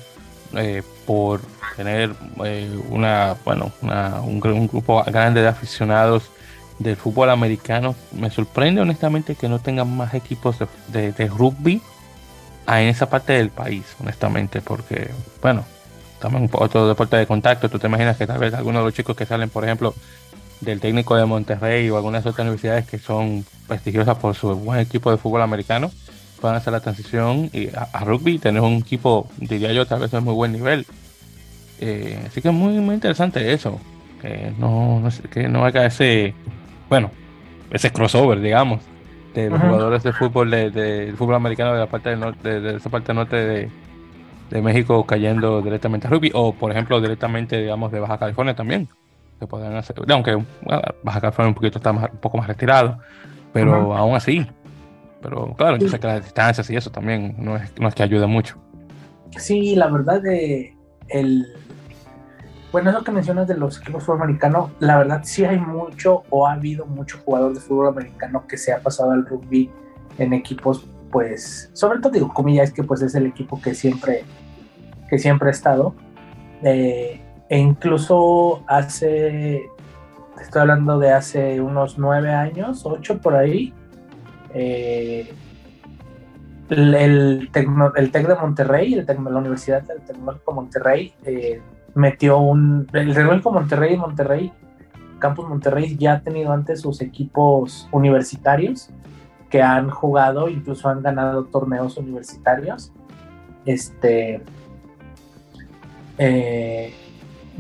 eh, 0.54 0.84
por 1.10 1.42
tener 1.76 2.14
eh, 2.46 2.70
una, 2.92 3.36
bueno, 3.44 3.72
un, 3.82 4.40
grupo 4.40 5.04
grande 5.06 5.42
de 5.42 5.48
aficionados 5.48 6.30
del 6.78 6.98
fútbol 6.98 7.32
americano, 7.32 7.96
me 8.12 8.30
sorprende 8.30 8.82
honestamente 8.82 9.34
que 9.34 9.50
no 9.50 9.58
tengan 9.58 9.98
más 9.98 10.14
equipos 10.14 10.58
de, 10.90 11.28
rugby 11.36 11.82
en 12.68 12.88
esa 12.90 13.10
parte 13.10 13.34
del 13.34 13.50
país, 13.50 13.86
honestamente, 14.00 14.62
porque, 14.62 15.10
bueno, 15.42 15.66
también 16.20 16.48
otro 16.54 16.88
deporte 16.88 17.18
de 17.18 17.26
contacto, 17.26 17.70
tú 17.70 17.80
te 17.80 17.88
imaginas 17.88 18.16
que 18.16 18.28
tal 18.28 18.38
vez 18.38 18.54
algunos 18.54 18.82
de 18.82 18.86
los 18.86 18.94
chicos 18.94 19.16
que 19.16 19.26
salen, 19.26 19.50
por 19.50 19.64
ejemplo, 19.64 19.96
del 20.62 20.80
técnico 20.80 21.16
de 21.16 21.26
Monterrey 21.26 21.90
o 21.90 21.98
algunas 21.98 22.24
otras 22.24 22.42
universidades 22.42 22.86
que 22.86 23.00
son 23.00 23.44
prestigiosas 23.68 24.16
por 24.18 24.36
su 24.36 24.54
buen 24.54 24.80
equipo 24.80 25.10
de 25.10 25.18
fútbol 25.18 25.42
americano 25.42 25.90
puedan 26.40 26.58
hacer 26.58 26.74
la 26.74 26.80
transición 26.80 27.50
y 27.54 27.70
a, 27.70 28.04
rugby 28.04 28.40
tener 28.40 28.62
un 28.62 28.76
equipo 28.76 29.30
diría 29.38 29.72
yo 29.74 29.86
tal 29.86 30.00
vez 30.00 30.12
de 30.12 30.20
muy 30.20 30.34
buen 30.34 30.52
nivel 30.52 30.86
eh, 31.80 32.24
así 32.26 32.42
que 32.42 32.50
es 32.50 32.54
muy 32.54 32.80
muy 32.80 32.96
interesante 32.96 33.54
eso 33.54 33.80
que 34.22 34.52
no, 34.58 35.00
no 35.00 35.10
que 35.30 35.48
no 35.48 35.66
haga 35.66 35.86
ese 35.86 36.34
bueno 36.90 37.12
ese 37.72 37.92
crossover 37.92 38.42
digamos 38.42 38.82
de 39.34 39.50
los 39.50 39.62
jugadores 39.62 40.04
de 40.04 40.14
fútbol 40.14 40.50
de, 40.50 41.14
fútbol 41.18 41.36
americano 41.36 41.74
de 41.74 41.80
la 41.80 41.88
parte 41.88 42.10
del 42.10 42.20
norte 42.20 42.60
de, 42.60 42.76
esa 42.78 42.90
parte 42.90 43.14
norte 43.14 43.36
de, 43.36 43.70
de 44.50 44.62
México 44.62 45.06
cayendo 45.06 45.62
directamente 45.62 46.08
a 46.08 46.10
rugby 46.10 46.32
o 46.34 46.54
por 46.54 46.72
ejemplo 46.72 47.00
directamente 47.00 47.62
digamos 47.62 47.92
de 47.92 48.00
Baja 48.00 48.18
California 48.18 48.56
también 48.56 48.90
que 49.40 49.78
hacer. 49.78 49.96
Aunque 50.10 50.38
Baja 51.04 51.22
California 51.22 51.50
un 51.50 51.56
poquito 51.56 51.78
está 51.78 51.94
más, 51.94 52.10
un 52.12 52.18
poco 52.18 52.38
más 52.38 52.48
retirado, 52.48 53.00
pero 53.54 53.96
aún 53.96 54.16
así. 54.16 54.46
Pero 55.22 55.54
claro, 55.56 55.78
yo 55.78 55.90
sé 55.90 56.00
que 56.00 56.08
las 56.08 56.24
distancias 56.24 56.70
y 56.70 56.76
eso 56.76 56.92
también 56.92 57.36
no 57.38 57.58
es, 57.58 57.72
no 57.80 57.88
es 57.88 57.96
que 57.96 58.04
ayude 58.04 58.26
mucho. 58.28 58.58
Sí, 59.38 59.76
la 59.76 59.88
verdad, 59.88 60.22
de 60.22 60.76
el, 61.10 61.46
bueno, 62.72 62.92
eso 62.92 63.04
que 63.04 63.12
mencionas 63.12 63.48
de 63.48 63.58
los 63.58 63.78
equipos 63.78 64.02
de 64.02 64.06
fútbol 64.06 64.22
americano, 64.22 64.72
la 64.80 64.98
verdad 64.98 65.22
sí 65.24 65.44
hay 65.44 65.58
mucho 65.58 66.24
o 66.30 66.46
ha 66.46 66.54
habido 66.54 66.86
mucho 66.86 67.18
jugador 67.26 67.54
de 67.54 67.60
fútbol 67.60 67.88
americano 67.88 68.46
que 68.48 68.58
se 68.58 68.72
ha 68.72 68.80
pasado 68.80 69.12
al 69.12 69.26
rugby 69.26 69.72
en 70.20 70.34
equipos, 70.34 70.88
pues, 71.12 71.72
sobre 71.74 72.00
todo 72.00 72.12
digo, 72.12 72.32
comillas, 72.32 72.72
que 72.72 72.84
pues 72.84 73.02
es 73.02 73.16
el 73.16 73.26
equipo 73.26 73.60
que 73.60 73.74
siempre, 73.74 74.24
que 75.10 75.18
siempre 75.18 75.50
ha 75.50 75.52
estado. 75.52 75.96
Eh, 76.62 77.20
e 77.50 77.58
incluso 77.58 78.64
hace, 78.68 79.68
estoy 80.40 80.62
hablando 80.62 81.00
de 81.00 81.12
hace 81.12 81.60
unos 81.62 81.98
nueve 81.98 82.32
años, 82.32 82.86
ocho 82.86 83.18
por 83.20 83.36
ahí, 83.36 83.74
eh, 84.54 85.32
el, 86.70 86.96
el, 86.96 87.50
TEC 87.52 88.28
de 88.28 88.36
Monterrey, 88.36 88.94
el 88.94 89.06
la 89.06 89.40
Universidad 89.40 89.82
del 89.84 90.02
Tecnológico 90.02 90.54
Monterrey, 90.54 91.14
eh, 91.26 91.62
metió 91.96 92.38
un. 92.38 92.88
El 92.94 93.14
Tecnológico 93.14 93.52
Monterrey 93.52 93.98
Monterrey, 93.98 94.54
Campus 95.20 95.48
Monterrey, 95.48 95.98
ya 95.98 96.14
ha 96.14 96.22
tenido 96.22 96.52
antes 96.52 96.82
sus 96.82 97.02
equipos 97.02 97.88
universitarios 97.92 98.90
que 99.50 99.62
han 99.62 99.90
jugado, 99.90 100.48
incluso 100.48 100.90
han 100.90 101.02
ganado 101.02 101.46
torneos 101.46 101.98
universitarios. 101.98 102.92
Este. 103.66 104.42
Eh, 106.18 106.94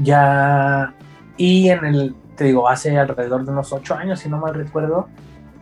ya. 0.02 0.94
Y 1.38 1.70
en 1.70 1.86
el. 1.86 2.16
Te 2.36 2.46
digo, 2.46 2.70
hace 2.70 2.98
alrededor 2.98 3.44
de 3.44 3.52
unos 3.52 3.74
ocho 3.74 3.96
años, 3.96 4.20
si 4.20 4.30
no 4.30 4.38
mal 4.38 4.54
recuerdo, 4.54 5.10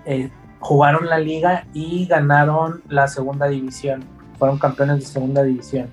eh, 0.06 0.30
jugaron 0.60 1.08
la 1.08 1.20
liga 1.20 1.66
y 1.74 2.06
ganaron 2.08 2.82
la 2.90 3.08
segunda 3.08 3.48
división. 3.48 4.04
Fueron 4.38 4.60
campeones 4.60 5.00
de 5.00 5.06
segunda 5.06 5.44
división. 5.44 5.88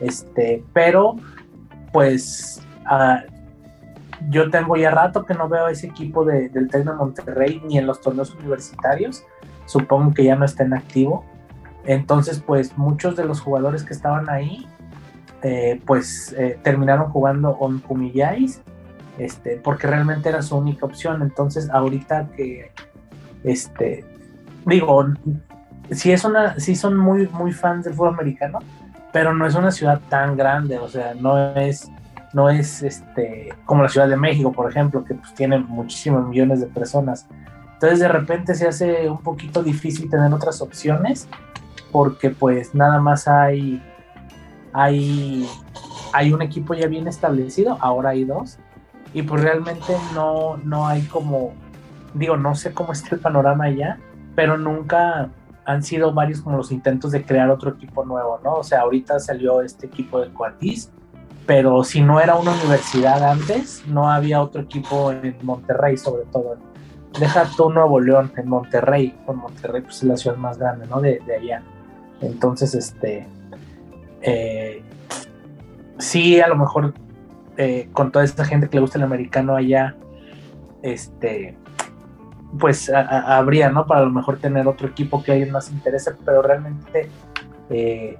Este, 0.00 0.62
pero 0.72 1.16
pues 1.92 2.62
uh, 2.90 3.30
yo 4.28 4.50
tengo 4.50 4.76
ya 4.76 4.90
rato 4.90 5.24
que 5.24 5.34
no 5.34 5.48
veo 5.48 5.66
a 5.66 5.70
ese 5.70 5.86
equipo 5.86 6.24
de, 6.24 6.48
del 6.48 6.68
Tecno 6.68 6.94
Monterrey 6.94 7.62
ni 7.66 7.78
en 7.78 7.86
los 7.86 8.00
torneos 8.00 8.34
universitarios. 8.34 9.24
Supongo 9.66 10.14
que 10.14 10.24
ya 10.24 10.36
no 10.36 10.44
está 10.44 10.64
en 10.64 10.74
activo. 10.74 11.24
Entonces, 11.84 12.42
pues 12.44 12.76
muchos 12.76 13.16
de 13.16 13.24
los 13.24 13.40
jugadores 13.40 13.84
que 13.84 13.94
estaban 13.94 14.28
ahí, 14.28 14.66
eh, 15.42 15.80
pues 15.86 16.34
eh, 16.36 16.58
terminaron 16.62 17.10
jugando 17.10 17.50
on 17.58 17.78
Kumiyais, 17.78 18.62
este, 19.18 19.56
porque 19.56 19.86
realmente 19.86 20.28
era 20.28 20.42
su 20.42 20.56
única 20.56 20.86
opción. 20.86 21.22
Entonces, 21.22 21.70
ahorita 21.70 22.28
que 22.36 22.72
este, 23.44 24.04
digo, 24.64 25.06
sí 25.90 26.12
es 26.12 26.24
una, 26.24 26.58
sí 26.58 26.74
son 26.74 26.96
muy, 26.96 27.28
muy 27.28 27.52
fans 27.52 27.84
del 27.84 27.94
fútbol 27.94 28.14
americano, 28.14 28.58
pero 29.12 29.34
no 29.34 29.46
es 29.46 29.54
una 29.54 29.70
ciudad 29.70 30.00
tan 30.08 30.36
grande, 30.36 30.78
o 30.78 30.88
sea, 30.88 31.14
no 31.14 31.54
es, 31.56 31.90
no 32.32 32.50
es 32.50 32.82
este, 32.82 33.54
como 33.64 33.82
la 33.82 33.88
Ciudad 33.88 34.08
de 34.08 34.16
México, 34.16 34.52
por 34.52 34.70
ejemplo, 34.70 35.04
que 35.04 35.14
pues 35.14 35.32
tiene 35.34 35.58
muchísimos 35.58 36.28
millones 36.28 36.60
de 36.60 36.66
personas. 36.66 37.26
Entonces 37.74 37.98
de 37.98 38.08
repente 38.08 38.54
se 38.54 38.68
hace 38.68 39.08
un 39.08 39.22
poquito 39.22 39.62
difícil 39.62 40.10
tener 40.10 40.32
otras 40.32 40.60
opciones, 40.60 41.28
porque 41.92 42.30
pues 42.30 42.74
nada 42.74 43.00
más 43.00 43.28
hay, 43.28 43.82
hay, 44.72 45.48
hay 46.12 46.32
un 46.32 46.42
equipo 46.42 46.74
ya 46.74 46.88
bien 46.88 47.08
establecido, 47.08 47.78
ahora 47.80 48.10
hay 48.10 48.24
dos, 48.24 48.58
y 49.14 49.22
pues 49.22 49.42
realmente 49.42 49.96
no, 50.14 50.58
no 50.58 50.86
hay 50.86 51.02
como 51.02 51.54
digo, 52.16 52.36
no 52.36 52.54
sé 52.54 52.72
cómo 52.72 52.92
está 52.92 53.14
el 53.14 53.20
panorama 53.20 53.64
allá, 53.64 53.98
pero 54.34 54.58
nunca 54.58 55.30
han 55.64 55.82
sido 55.82 56.12
varios 56.12 56.40
como 56.40 56.56
los 56.56 56.70
intentos 56.70 57.12
de 57.12 57.24
crear 57.24 57.50
otro 57.50 57.70
equipo 57.70 58.04
nuevo, 58.04 58.40
¿no? 58.42 58.54
O 58.54 58.64
sea, 58.64 58.80
ahorita 58.80 59.18
salió 59.18 59.62
este 59.62 59.86
equipo 59.86 60.20
de 60.20 60.32
Coatis, 60.32 60.90
pero 61.44 61.82
si 61.84 62.00
no 62.00 62.20
era 62.20 62.36
una 62.36 62.52
universidad 62.52 63.22
antes, 63.22 63.84
no 63.86 64.10
había 64.10 64.40
otro 64.40 64.62
equipo 64.62 65.12
en 65.12 65.36
Monterrey, 65.42 65.96
sobre 65.96 66.24
todo. 66.26 66.56
Deja 67.18 67.48
tú 67.56 67.70
Nuevo 67.70 68.00
León, 68.00 68.32
en 68.36 68.48
Monterrey, 68.48 69.16
con 69.24 69.38
Monterrey 69.38 69.82
pues 69.82 69.96
es 69.96 70.04
la 70.04 70.16
ciudad 70.16 70.36
más 70.36 70.58
grande, 70.58 70.86
¿no? 70.86 71.00
De, 71.00 71.20
allá. 71.36 71.62
Entonces, 72.20 72.74
este, 72.74 73.26
eh, 74.22 74.82
sí, 75.98 76.40
a 76.40 76.48
lo 76.48 76.56
mejor 76.56 76.94
eh, 77.56 77.88
con 77.92 78.12
toda 78.12 78.24
esta 78.24 78.44
gente 78.44 78.68
que 78.68 78.76
le 78.76 78.82
gusta 78.82 78.98
el 78.98 79.04
americano 79.04 79.56
allá, 79.56 79.96
este, 80.82 81.56
pues 82.58 82.90
habría, 82.90 83.70
¿no? 83.70 83.86
Para 83.86 84.00
a 84.00 84.04
lo 84.04 84.10
mejor 84.10 84.38
tener 84.38 84.66
otro 84.66 84.88
equipo 84.88 85.22
que 85.22 85.32
a 85.32 85.34
alguien 85.34 85.52
más 85.52 85.70
interese, 85.70 86.12
pero 86.24 86.42
realmente, 86.42 87.08
eh, 87.70 88.18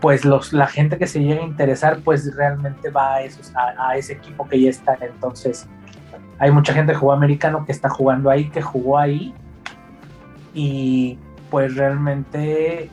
pues 0.00 0.24
los, 0.24 0.52
la 0.52 0.66
gente 0.66 0.98
que 0.98 1.06
se 1.06 1.20
llega 1.20 1.42
a 1.42 1.46
interesar, 1.46 2.00
pues 2.04 2.34
realmente 2.36 2.90
va 2.90 3.16
a, 3.16 3.22
esos, 3.22 3.52
a, 3.56 3.96
ese 3.96 4.14
equipo 4.14 4.48
que 4.48 4.60
ya 4.60 4.70
está. 4.70 4.96
Entonces, 5.00 5.68
hay 6.38 6.50
mucha 6.50 6.72
gente 6.72 6.92
que 6.92 6.98
jugó 6.98 7.12
americano 7.12 7.64
que 7.64 7.72
está 7.72 7.88
jugando 7.88 8.30
ahí, 8.30 8.48
que 8.50 8.62
jugó 8.62 8.98
ahí, 8.98 9.34
y 10.54 11.18
pues 11.50 11.76
realmente 11.76 12.90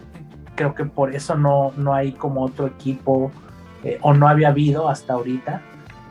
creo 0.56 0.76
que 0.76 0.86
por 0.86 1.16
eso 1.16 1.36
no, 1.36 1.72
no 1.78 1.94
hay 1.94 2.14
como 2.14 2.44
otro 2.44 2.68
equipo, 2.68 3.32
eh, 3.84 4.00
o 4.02 4.14
no 4.14 4.28
había 4.28 4.50
habido 4.50 4.90
hasta 4.90 5.14
ahorita. 5.14 5.62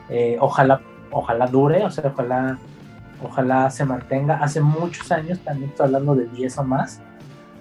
Eh, 0.09 0.37
ojalá, 0.39 0.81
ojalá 1.11 1.47
dure, 1.47 1.83
o 1.85 1.91
sea, 1.91 2.11
ojalá 2.13 2.57
ojalá 3.21 3.69
se 3.69 3.85
mantenga. 3.85 4.35
Hace 4.35 4.61
muchos 4.61 5.11
años, 5.11 5.39
también 5.39 5.69
estoy 5.69 5.87
hablando 5.87 6.15
de 6.15 6.25
10 6.27 6.57
o 6.57 6.63
más, 6.63 7.01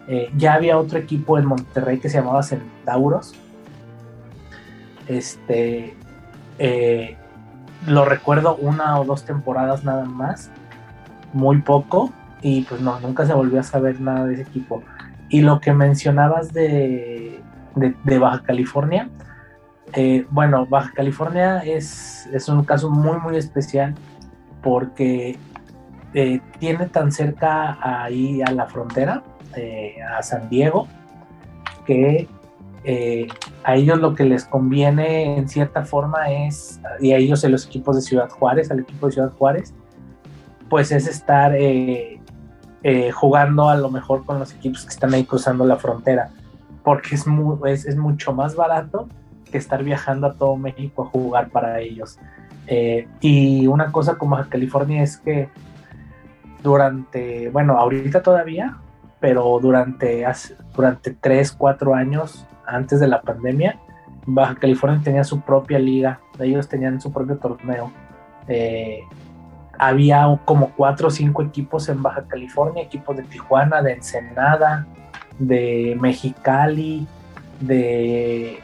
eh, 0.09 0.31
ya 0.37 0.55
había 0.55 0.79
otro 0.79 0.99
equipo 0.99 1.39
en 1.39 1.47
Monterrey 1.47 1.99
que 1.99 2.09
se 2.09 2.19
llamaba 2.19 2.43
Centauros. 2.43 3.35
Este, 5.07 5.97
eh, 6.59 7.17
lo 7.87 8.05
recuerdo 8.05 8.57
una 8.57 9.01
o 9.01 9.05
dos 9.05 9.25
temporadas 9.25 9.85
nada 9.85 10.05
más, 10.05 10.51
muy 11.33 11.61
poco, 11.63 12.13
y 12.41 12.63
pues 12.63 12.81
no, 12.81 12.99
nunca 13.01 13.25
se 13.27 13.33
volvió 13.33 13.61
a 13.61 13.63
saber 13.63 14.01
nada 14.01 14.27
de 14.27 14.35
ese 14.35 14.43
equipo. 14.43 14.83
Y 15.29 15.41
lo 15.41 15.61
que 15.61 15.73
mencionabas 15.73 16.53
de, 16.53 17.41
de, 17.75 18.19
Baja 18.19 18.43
California, 18.43 19.09
eh, 19.95 20.27
bueno, 20.31 20.67
Baja 20.67 20.93
California 20.95 21.61
es, 21.61 22.27
es 22.33 22.49
un 22.49 22.65
caso 22.65 22.91
muy, 22.91 23.19
muy 23.19 23.37
especial 23.37 23.95
porque 24.63 25.37
eh, 26.15 26.41
tiene 26.59 26.87
tan 26.87 27.11
cerca 27.11 27.79
ahí 27.81 28.43
a 28.43 28.51
la 28.53 28.67
frontera, 28.67 29.23
eh, 29.57 29.97
a 30.03 30.23
San 30.23 30.49
Diego, 30.49 30.87
que 31.87 32.29
eh, 32.85 33.27
a 33.65 33.77
ellos 33.77 33.99
lo 33.99 34.15
que 34.15 34.25
les 34.25 34.45
conviene 34.45 35.39
en 35.39 35.49
cierta 35.49 35.85
forma 35.85 36.31
es, 36.31 36.81
y 37.01 37.13
a 37.13 37.17
ellos 37.17 37.43
en 37.45 37.53
los 37.53 37.67
equipos 37.67 37.97
de 37.97 38.03
Ciudad 38.03 38.29
Juárez, 38.29 38.71
al 38.71 38.81
equipo 38.81 39.07
de 39.07 39.13
Ciudad 39.13 39.33
Juárez, 39.33 39.75
pues 40.69 40.93
es 40.93 41.07
estar 41.07 41.55
jugando 43.13 43.69
a 43.69 43.77
lo 43.77 43.91
mejor 43.91 44.25
con 44.25 44.39
los 44.39 44.53
equipos 44.53 44.85
que 44.85 44.91
están 44.91 45.15
ahí 45.15 45.25
cruzando 45.25 45.65
la 45.65 45.77
frontera, 45.77 46.31
porque 46.83 47.15
es, 47.15 47.25
es, 47.67 47.87
es 47.87 47.97
mucho 47.97 48.33
más 48.33 48.55
barato 48.55 49.09
que 49.51 49.59
estar 49.59 49.85
viajando 49.85 50.27
a 50.27 50.35
todo 50.35 50.57
México 50.57 51.03
a 51.03 51.07
jugar 51.07 51.51
para 51.51 51.81
ellos. 51.81 52.19
Y 53.21 53.67
una 53.67 53.93
cosa 53.93 54.17
como 54.17 54.39
California 54.49 55.03
es 55.03 55.19
que 55.19 55.49
durante, 56.63 57.51
bueno, 57.51 57.77
ahorita 57.77 58.23
todavía, 58.23 58.79
pero 59.21 59.59
durante, 59.61 60.25
durante 60.75 61.11
3, 61.13 61.53
4 61.53 61.95
años 61.95 62.47
antes 62.67 63.01
de 63.01 63.09
la 63.09 63.23
pandemia, 63.23 63.79
Baja 64.27 64.55
California 64.55 65.01
tenía 65.03 65.25
su 65.25 65.41
propia 65.41 65.79
liga, 65.79 66.21
ellos 66.39 66.69
tenían 66.69 67.01
su 67.01 67.13
propio 67.13 67.37
torneo. 67.39 67.93
Eh, 68.49 69.01
había 69.79 70.27
como 70.45 70.71
4 70.77 71.09
o 71.09 71.11
5 71.11 71.43
equipos 71.43 71.89
en 71.89 72.03
Baja 72.03 72.25
California, 72.29 72.83
equipos 72.83 73.17
de 73.17 73.25
Tijuana, 73.25 73.83
de 73.83 73.95
Ensenada, 73.95 74.87
de 75.39 75.97
Mexicali, 76.01 77.07
de... 77.61 78.61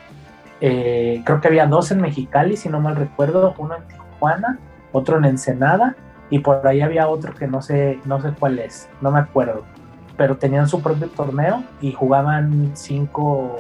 Eh, 0.60 1.22
creo 1.24 1.40
que 1.40 1.48
había 1.48 1.66
dos 1.66 1.90
en 1.92 2.00
Mexicali, 2.00 2.56
si 2.56 2.68
no 2.68 2.80
mal 2.80 2.96
recuerdo, 2.96 3.54
uno 3.58 3.76
en 3.76 3.86
Tijuana, 3.86 4.58
otro 4.92 5.18
en 5.18 5.24
Ensenada 5.24 5.96
y 6.30 6.40
por 6.40 6.66
ahí 6.66 6.80
había 6.80 7.08
otro 7.08 7.34
que 7.34 7.46
no 7.46 7.62
sé, 7.62 8.00
no 8.04 8.20
sé 8.20 8.32
cuál 8.38 8.58
es, 8.58 8.88
no 9.00 9.10
me 9.10 9.20
acuerdo, 9.20 9.64
pero 10.16 10.36
tenían 10.36 10.68
su 10.68 10.82
propio 10.82 11.08
torneo 11.08 11.62
y 11.80 11.92
jugaban 11.92 12.72
cinco, 12.74 13.56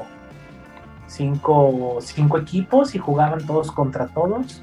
cinco, 1.06 1.98
cinco 2.00 2.38
equipos 2.38 2.94
y 2.94 2.98
jugaban 2.98 3.46
todos 3.46 3.70
contra 3.72 4.08
todos. 4.08 4.62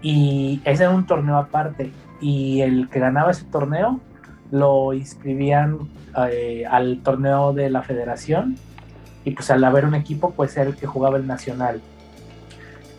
Y 0.00 0.62
ese 0.64 0.84
era 0.84 0.92
un 0.92 1.06
torneo 1.06 1.36
aparte 1.36 1.92
y 2.20 2.60
el 2.62 2.88
que 2.88 3.00
ganaba 3.00 3.32
ese 3.32 3.44
torneo 3.44 4.00
lo 4.50 4.94
inscribían 4.94 5.78
eh, 6.30 6.64
al 6.68 7.00
torneo 7.02 7.52
de 7.52 7.68
la 7.68 7.82
federación 7.82 8.56
y 9.28 9.32
pues 9.32 9.50
al 9.50 9.62
haber 9.64 9.84
un 9.84 9.94
equipo 9.94 10.32
pues 10.32 10.56
era 10.56 10.70
el 10.70 10.76
que 10.76 10.86
jugaba 10.86 11.16
el 11.16 11.26
nacional 11.26 11.80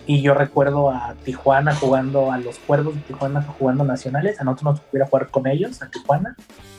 y 0.10 0.24
yo 0.24 0.34
recuerdo 0.34 0.90
a 0.90 1.14
Tijuana 1.24 1.76
jugando, 1.76 2.32
a 2.32 2.40
los 2.40 2.58
cuervos 2.58 2.96
de 2.96 3.02
Tijuana 3.02 3.44
jugando 3.44 3.84
nacionales. 3.84 4.42
A 4.42 4.44
nosotros 4.44 4.74
nos 4.74 4.80
pudiera 4.80 5.06
jugar 5.06 5.28
con 5.28 5.46
ellos, 5.46 5.84
a 5.84 5.92
Tijuana. 5.92 6.36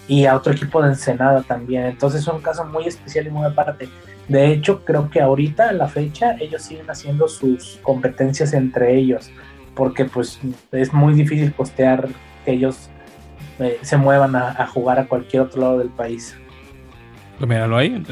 Y 0.09 0.27
a 0.27 0.35
otro 0.35 0.53
equipo 0.53 0.83
de 0.83 0.89
Ensenada 0.89 1.45
también. 1.45 1.87
Entonces 1.87 2.23
es 2.23 2.27
un 2.27 2.41
caso 2.41 2.65
muy 2.65 2.89
especial 2.89 3.29
y 3.29 3.31
muy 3.31 3.47
aparte. 3.47 3.89
De 4.27 4.49
hecho, 4.51 4.85
creo 4.85 5.09
que 5.11 5.21
ahorita, 5.21 5.69
a 5.69 5.73
la 5.73 5.87
fecha, 5.87 6.35
ellos 6.41 6.63
siguen 6.63 6.91
haciendo 6.91 7.29
sus 7.29 7.79
competencias 7.85 8.53
entre 8.53 8.97
ellos. 8.97 9.31
porque 9.77 10.07
pues 10.07 10.41
es 10.73 10.93
muy 10.93 11.15
difícil 11.15 11.55
costear 11.55 12.09
que 12.45 12.51
ellos 12.51 12.91
eh, 13.61 13.79
se 13.83 13.97
muevan 13.97 14.35
a, 14.35 14.67
jugar 14.67 14.99
a 14.99 15.07
cualquier 15.07 15.43
otro 15.43 15.61
lado 15.61 15.79
del 15.79 15.91
país. 15.91 16.37
Pues 17.39 17.49
míralo 17.49 17.77
ahí, 17.77 18.03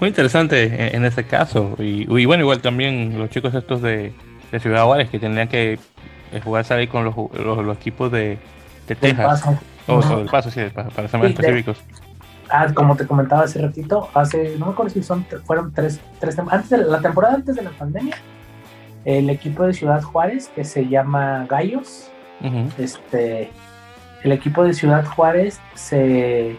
muy 0.00 0.08
interesante 0.08 0.96
en, 0.96 1.04
este 1.04 1.24
caso. 1.24 1.74
Y, 1.78 2.06
bueno, 2.26 2.42
igual 2.42 2.60
también 2.60 3.18
los 3.18 3.30
chicos 3.30 3.54
estos 3.54 3.82
de, 3.82 4.12
Ciudad 4.60 4.84
Juárez 4.84 5.10
que 5.10 5.18
tendrían 5.18 5.48
que 5.48 5.80
jugar 6.44 6.64
ahí 6.72 6.86
con 6.86 7.04
los, 7.04 7.14
los, 7.16 7.76
equipos 7.76 8.10
de, 8.12 8.38
Texas. 8.86 9.44
O, 9.86 10.00
del 10.00 10.28
paso, 10.28 10.50
sí, 10.50 10.60
para, 10.72 10.90
ser 11.08 11.20
más 11.20 11.30
específicos. 11.30 11.78
Ah, 12.50 12.68
como 12.72 12.94
te 12.96 13.06
comentaba 13.06 13.44
hace 13.44 13.60
ratito, 13.60 14.08
hace, 14.14 14.56
no 14.58 14.66
me 14.66 14.72
acuerdo 14.72 14.92
si 14.92 15.02
son, 15.02 15.26
fueron 15.44 15.72
tres, 15.72 16.00
tres 16.20 16.38
antes 16.38 16.70
de 16.70 16.78
la 16.78 17.00
temporada 17.00 17.34
antes 17.34 17.56
de 17.56 17.62
la 17.62 17.70
pandemia, 17.70 18.16
el 19.04 19.28
equipo 19.30 19.64
de 19.64 19.72
Ciudad 19.72 20.02
Juárez, 20.02 20.50
que 20.54 20.64
se 20.64 20.86
llama 20.86 21.46
Gallos, 21.48 22.10
este, 22.78 23.50
el 24.22 24.32
equipo 24.32 24.64
de 24.64 24.74
Ciudad 24.74 25.04
Juárez 25.04 25.60
se 25.74 26.58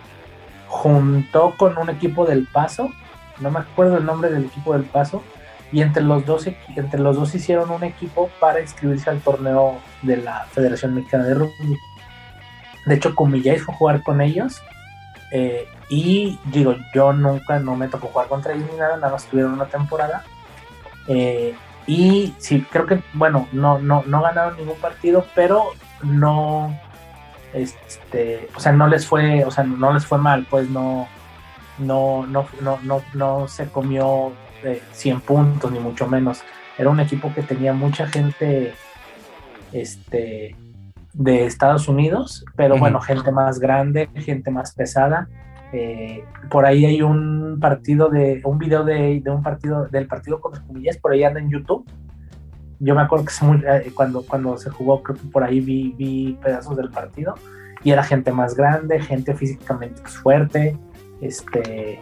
juntó 0.67 1.53
con 1.57 1.77
un 1.77 1.89
equipo 1.89 2.25
del 2.25 2.47
Paso, 2.47 2.91
no 3.39 3.51
me 3.51 3.59
acuerdo 3.59 3.97
el 3.97 4.05
nombre 4.05 4.29
del 4.29 4.45
equipo 4.45 4.73
del 4.73 4.83
Paso, 4.83 5.23
y 5.71 5.81
entre 5.81 6.03
los 6.03 6.25
dos, 6.25 6.47
entre 6.75 6.99
los 6.99 7.15
dos 7.15 7.33
hicieron 7.35 7.69
un 7.69 7.83
equipo 7.83 8.29
para 8.39 8.61
inscribirse 8.61 9.09
al 9.09 9.19
torneo 9.19 9.79
de 10.03 10.17
la 10.17 10.45
Federación 10.51 10.93
Mexicana 10.93 11.25
de 11.25 11.33
Rugby. 11.33 11.77
De 12.85 12.95
hecho, 12.95 13.15
Comillais 13.15 13.63
fue 13.63 13.73
jugar 13.75 14.03
con 14.03 14.21
ellos. 14.21 14.61
Eh, 15.31 15.67
y 15.89 16.39
digo, 16.45 16.75
yo 16.93 17.13
nunca, 17.13 17.59
no 17.59 17.75
me 17.75 17.87
tocó 17.87 18.07
jugar 18.07 18.27
contra 18.27 18.53
ellos 18.53 18.69
ni 18.71 18.77
nada, 18.77 18.95
nada 18.97 19.13
más 19.13 19.25
tuvieron 19.25 19.53
una 19.53 19.65
temporada. 19.65 20.23
Eh, 21.07 21.55
y 21.87 22.33
sí, 22.37 22.65
creo 22.71 22.85
que, 22.85 23.01
bueno, 23.13 23.47
no, 23.51 23.79
no, 23.79 24.03
no 24.05 24.21
ganaron 24.21 24.57
ningún 24.57 24.77
partido, 24.77 25.25
pero 25.35 25.71
no, 26.03 26.79
este, 27.53 28.49
o 28.55 28.59
sea, 28.59 28.71
no 28.71 28.87
les 28.87 29.05
fue, 29.05 29.43
o 29.45 29.51
sea, 29.51 29.63
no 29.63 29.93
les 29.93 30.05
fue 30.05 30.17
mal, 30.17 30.47
pues 30.49 30.69
no, 30.69 31.07
no, 31.79 32.25
no, 32.25 32.47
no, 32.61 32.79
no, 32.83 33.01
no 33.13 33.47
se 33.47 33.67
comió 33.67 34.31
100 34.91 35.21
puntos, 35.21 35.71
ni 35.71 35.79
mucho 35.79 36.07
menos. 36.07 36.41
Era 36.77 36.89
un 36.89 36.99
equipo 36.99 37.33
que 37.33 37.43
tenía 37.43 37.73
mucha 37.73 38.07
gente, 38.07 38.73
este, 39.71 40.55
de 41.13 41.45
Estados 41.45 41.87
Unidos, 41.87 42.45
pero 42.55 42.77
bueno, 42.77 42.99
gente 42.99 43.31
más 43.31 43.59
grande, 43.59 44.09
gente 44.15 44.51
más 44.51 44.73
pesada. 44.73 45.29
Eh, 45.71 46.23
por 46.49 46.65
ahí 46.65 46.85
hay 46.85 47.01
un 47.01 47.57
partido 47.59 48.09
de, 48.09 48.41
un 48.43 48.57
video 48.57 48.83
de, 48.83 49.21
un 49.25 49.41
partido, 49.41 49.87
del 49.87 50.07
partido 50.07 50.39
contra 50.39 50.61
Comillas, 50.61 50.97
por 50.97 51.13
ahí 51.13 51.23
anda 51.23 51.39
en 51.39 51.49
YouTube. 51.49 51.85
Yo 52.79 52.93
me 52.93 53.01
acuerdo 53.01 53.25
que 53.25 53.67
eh, 53.67 53.91
cuando, 53.95 54.23
cuando 54.23 54.57
se 54.57 54.69
jugó, 54.69 55.01
creo 55.01 55.17
que 55.17 55.27
por 55.27 55.43
ahí 55.43 55.61
vi, 55.61 55.95
vi 55.97 56.37
pedazos 56.43 56.75
del 56.75 56.89
partido 56.89 57.35
y 57.83 57.91
era 57.91 58.03
gente 58.03 58.31
más 58.31 58.55
grande, 58.55 58.99
gente 58.99 59.33
físicamente 59.33 60.01
fuerte, 60.03 60.77
este, 61.21 61.99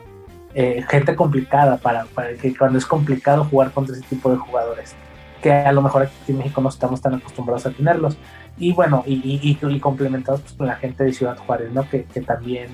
eh, 0.54 0.84
gente 0.90 1.16
complicada 1.16 1.78
para, 1.78 2.06
para, 2.06 2.34
que 2.34 2.56
cuando 2.56 2.78
es 2.78 2.86
complicado 2.86 3.46
jugar 3.46 3.72
contra 3.72 3.96
ese 3.96 4.06
tipo 4.06 4.30
de 4.30 4.38
jugadores, 4.38 4.96
que 5.42 5.52
a 5.52 5.72
lo 5.72 5.82
mejor 5.82 6.04
aquí 6.04 6.14
en 6.32 6.38
México 6.38 6.62
no 6.62 6.70
estamos 6.70 7.02
tan 7.02 7.16
acostumbrados 7.16 7.66
a 7.66 7.72
tenerlos. 7.72 8.18
Y 8.58 8.72
bueno, 8.72 9.04
y, 9.06 9.14
y, 9.14 9.58
y 9.62 9.80
complementados 9.80 10.42
pues, 10.42 10.54
con 10.54 10.68
la 10.68 10.76
gente 10.76 11.04
de 11.04 11.12
Ciudad 11.12 11.38
Juárez, 11.38 11.72
¿no? 11.72 11.90
Que, 11.90 12.06
que 12.06 12.22
también 12.22 12.70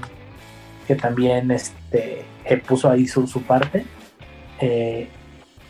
que 0.89 0.95
también 0.95 1.51
este, 1.51 2.25
eh, 2.45 2.57
puso 2.67 2.89
ahí 2.89 3.05
su, 3.05 3.27
su 3.27 3.43
parte. 3.43 3.85
Eh, 4.59 5.07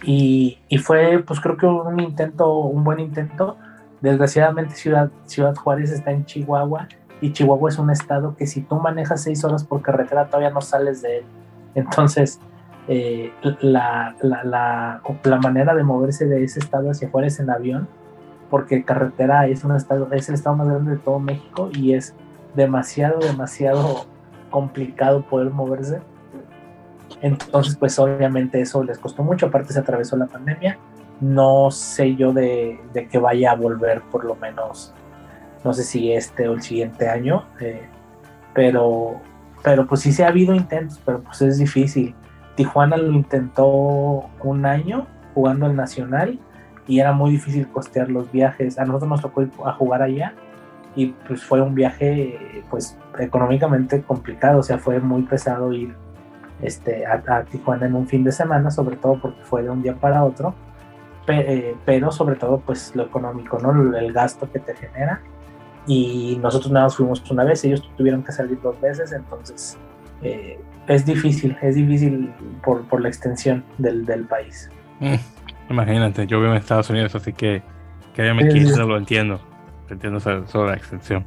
y, 0.01 0.57
fue, 0.81 1.21
pues 1.27 1.41
creo 1.41 1.57
que 1.57 1.65
un 1.65 1.99
intento, 1.99 2.53
un 2.59 2.85
buen 2.85 3.01
intento. 3.01 3.57
Desgraciadamente 3.99 4.75
Ciudad, 4.75 5.11
Ciudad 5.25 5.53
Juárez 5.55 5.91
está 5.91 6.11
en 6.11 6.25
Chihuahua 6.25 6.87
y 7.21 7.33
Chihuahua 7.33 7.69
es 7.69 7.77
un 7.77 7.89
estado 7.89 8.35
que 8.35 8.47
si 8.47 8.61
tú 8.61 8.75
manejas 8.77 9.23
seis 9.23 9.43
horas 9.43 9.63
por 9.63 9.81
carretera 9.81 10.27
todavía 10.27 10.49
no 10.49 10.61
sales 10.61 11.01
de 11.01 11.19
él. 11.19 11.23
Entonces, 11.75 12.39
eh, 12.87 13.31
la, 13.61 14.15
la, 14.21 14.43
la, 14.43 15.01
la, 15.23 15.37
manera 15.37 15.75
de 15.75 15.83
moverse 15.83 16.25
de 16.25 16.43
ese 16.43 16.59
estado 16.59 16.89
hacia 16.89 17.07
afuera 17.07 17.27
es 17.27 17.39
en 17.39 17.49
avión, 17.49 17.87
porque 18.49 18.83
carretera 18.83 19.47
es, 19.47 19.63
un 19.63 19.75
estado, 19.75 20.11
es 20.11 20.27
el 20.29 20.35
estado 20.35 20.55
más 20.55 20.67
grande 20.67 20.91
de 20.91 20.97
todo 20.97 21.19
México 21.19 21.69
y 21.71 21.93
es 21.93 22.15
demasiado, 22.55 23.19
demasiado 23.19 24.05
complicado 24.49 25.21
poder 25.21 25.51
moverse. 25.51 26.01
Entonces, 27.21 27.75
pues 27.75 27.99
obviamente 27.99 28.61
eso 28.61 28.83
les 28.83 28.97
costó 28.97 29.23
mucho, 29.23 29.47
aparte 29.47 29.73
se 29.73 29.79
atravesó 29.79 30.17
la 30.17 30.27
pandemia. 30.27 30.77
No 31.21 31.69
sé 31.69 32.15
yo 32.15 32.31
de, 32.31 32.79
que 33.11 33.17
vaya 33.17 33.51
a 33.51 33.55
volver 33.55 34.01
por 34.09 34.23
lo 34.23 34.35
menos, 34.35 34.93
no 35.63 35.73
sé 35.73 35.83
si 35.83 36.11
este 36.11 36.47
o 36.47 36.53
el 36.53 36.61
siguiente 36.61 37.09
año, 37.09 37.45
eh, 37.59 37.87
pero, 38.53 39.19
pero 39.63 39.87
pues 39.87 40.01
sí 40.01 40.11
se 40.11 40.23
ha 40.23 40.29
habido 40.29 40.53
intentos, 40.53 41.01
pero 41.05 41.21
pues 41.21 41.41
es 41.41 41.57
difícil. 41.57 42.15
Tijuana 42.55 42.97
lo 42.97 43.11
intentó 43.11 44.29
un 44.43 44.65
año 44.65 45.07
jugando 45.33 45.67
el 45.67 45.75
Nacional 45.75 46.39
y 46.87 46.99
era 46.99 47.13
muy 47.13 47.31
difícil 47.31 47.67
costear 47.67 48.09
los 48.09 48.31
viajes. 48.31 48.79
A 48.79 48.85
nosotros 48.85 49.09
nos 49.09 49.21
tocó 49.21 49.43
ir 49.43 49.51
a 49.65 49.73
jugar 49.73 50.01
allá 50.01 50.33
y 50.95 51.07
pues 51.27 51.43
fue 51.43 51.61
un 51.61 51.75
viaje 51.75 52.63
pues 52.69 52.97
económicamente 53.19 54.01
complicado, 54.01 54.59
o 54.59 54.63
sea, 54.63 54.79
fue 54.79 54.99
muy 54.99 55.23
pesado 55.23 55.71
ir 55.71 55.95
este, 56.61 57.05
a, 57.05 57.43
Tijuana 57.43 57.85
en 57.85 57.95
un 57.95 58.07
fin 58.07 58.23
de 58.23 58.31
semana, 58.31 58.71
sobre 58.71 58.97
todo 58.97 59.19
porque 59.21 59.41
fue 59.43 59.63
de 59.63 59.69
un 59.69 59.81
día 59.81 59.95
para 59.95 60.23
otro, 60.23 60.53
eh, 61.27 61.75
pero 61.85 62.11
sobre 62.11 62.35
todo 62.35 62.59
pues 62.59 62.95
lo 62.95 63.03
económico, 63.03 63.59
¿no? 63.59 63.95
El 63.95 64.11
gasto 64.11 64.51
que 64.51 64.59
te 64.59 64.75
genera. 64.75 65.21
Y 65.87 66.37
nosotros 66.41 66.71
nada 66.71 66.85
más 66.85 66.95
fuimos 66.95 67.23
una 67.31 67.43
vez, 67.43 67.63
ellos 67.65 67.89
tuvieron 67.97 68.23
que 68.23 68.31
salir 68.31 68.59
dos 68.61 68.79
veces, 68.79 69.11
entonces 69.11 69.77
eh, 70.21 70.59
es 70.87 71.05
difícil, 71.05 71.57
es 71.61 71.75
difícil 71.75 72.31
por, 72.63 72.83
por 72.87 73.01
la 73.01 73.07
extensión 73.07 73.63
del, 73.77 74.05
del 74.05 74.25
país. 74.25 74.69
Mm, 74.99 75.15
imagínate, 75.71 76.27
yo 76.27 76.39
vivo 76.39 76.51
en 76.51 76.57
Estados 76.57 76.89
Unidos, 76.89 77.15
así 77.15 77.33
que 77.33 77.63
que 78.13 78.33
me 78.33 78.51
sí, 78.51 78.65
lo 78.75 78.97
entiendo 78.97 79.39
entiendo 79.89 80.19
sobre 80.19 80.69
la 80.69 80.75
extensión. 80.75 81.25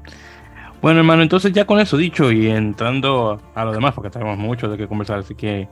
Bueno, 0.80 1.00
hermano, 1.00 1.22
entonces 1.22 1.52
ya 1.52 1.64
con 1.64 1.78
eso 1.78 1.96
dicho 1.96 2.30
y 2.32 2.48
entrando 2.48 3.40
a 3.54 3.64
lo 3.64 3.72
demás, 3.72 3.94
porque 3.94 4.10
tenemos 4.10 4.36
mucho 4.36 4.68
de 4.68 4.76
qué 4.76 4.88
conversar, 4.88 5.20
así 5.20 5.34
que 5.34 5.68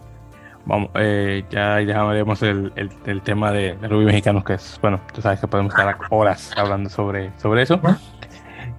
vamos, 0.64 0.90
eh, 0.94 1.44
ya 1.50 1.76
dejaremos 1.76 2.42
el, 2.42 2.72
el, 3.04 3.22
tema 3.22 3.50
de, 3.50 3.74
de 3.74 3.88
rugby 3.88 4.04
mexicanos, 4.04 4.44
que 4.44 4.54
es, 4.54 4.78
bueno, 4.80 5.00
tú 5.12 5.20
sabes 5.20 5.40
que 5.40 5.48
podemos 5.48 5.72
estar 5.72 5.96
horas 6.10 6.52
hablando 6.56 6.88
sobre, 6.88 7.32
sobre 7.38 7.62
eso. 7.62 7.80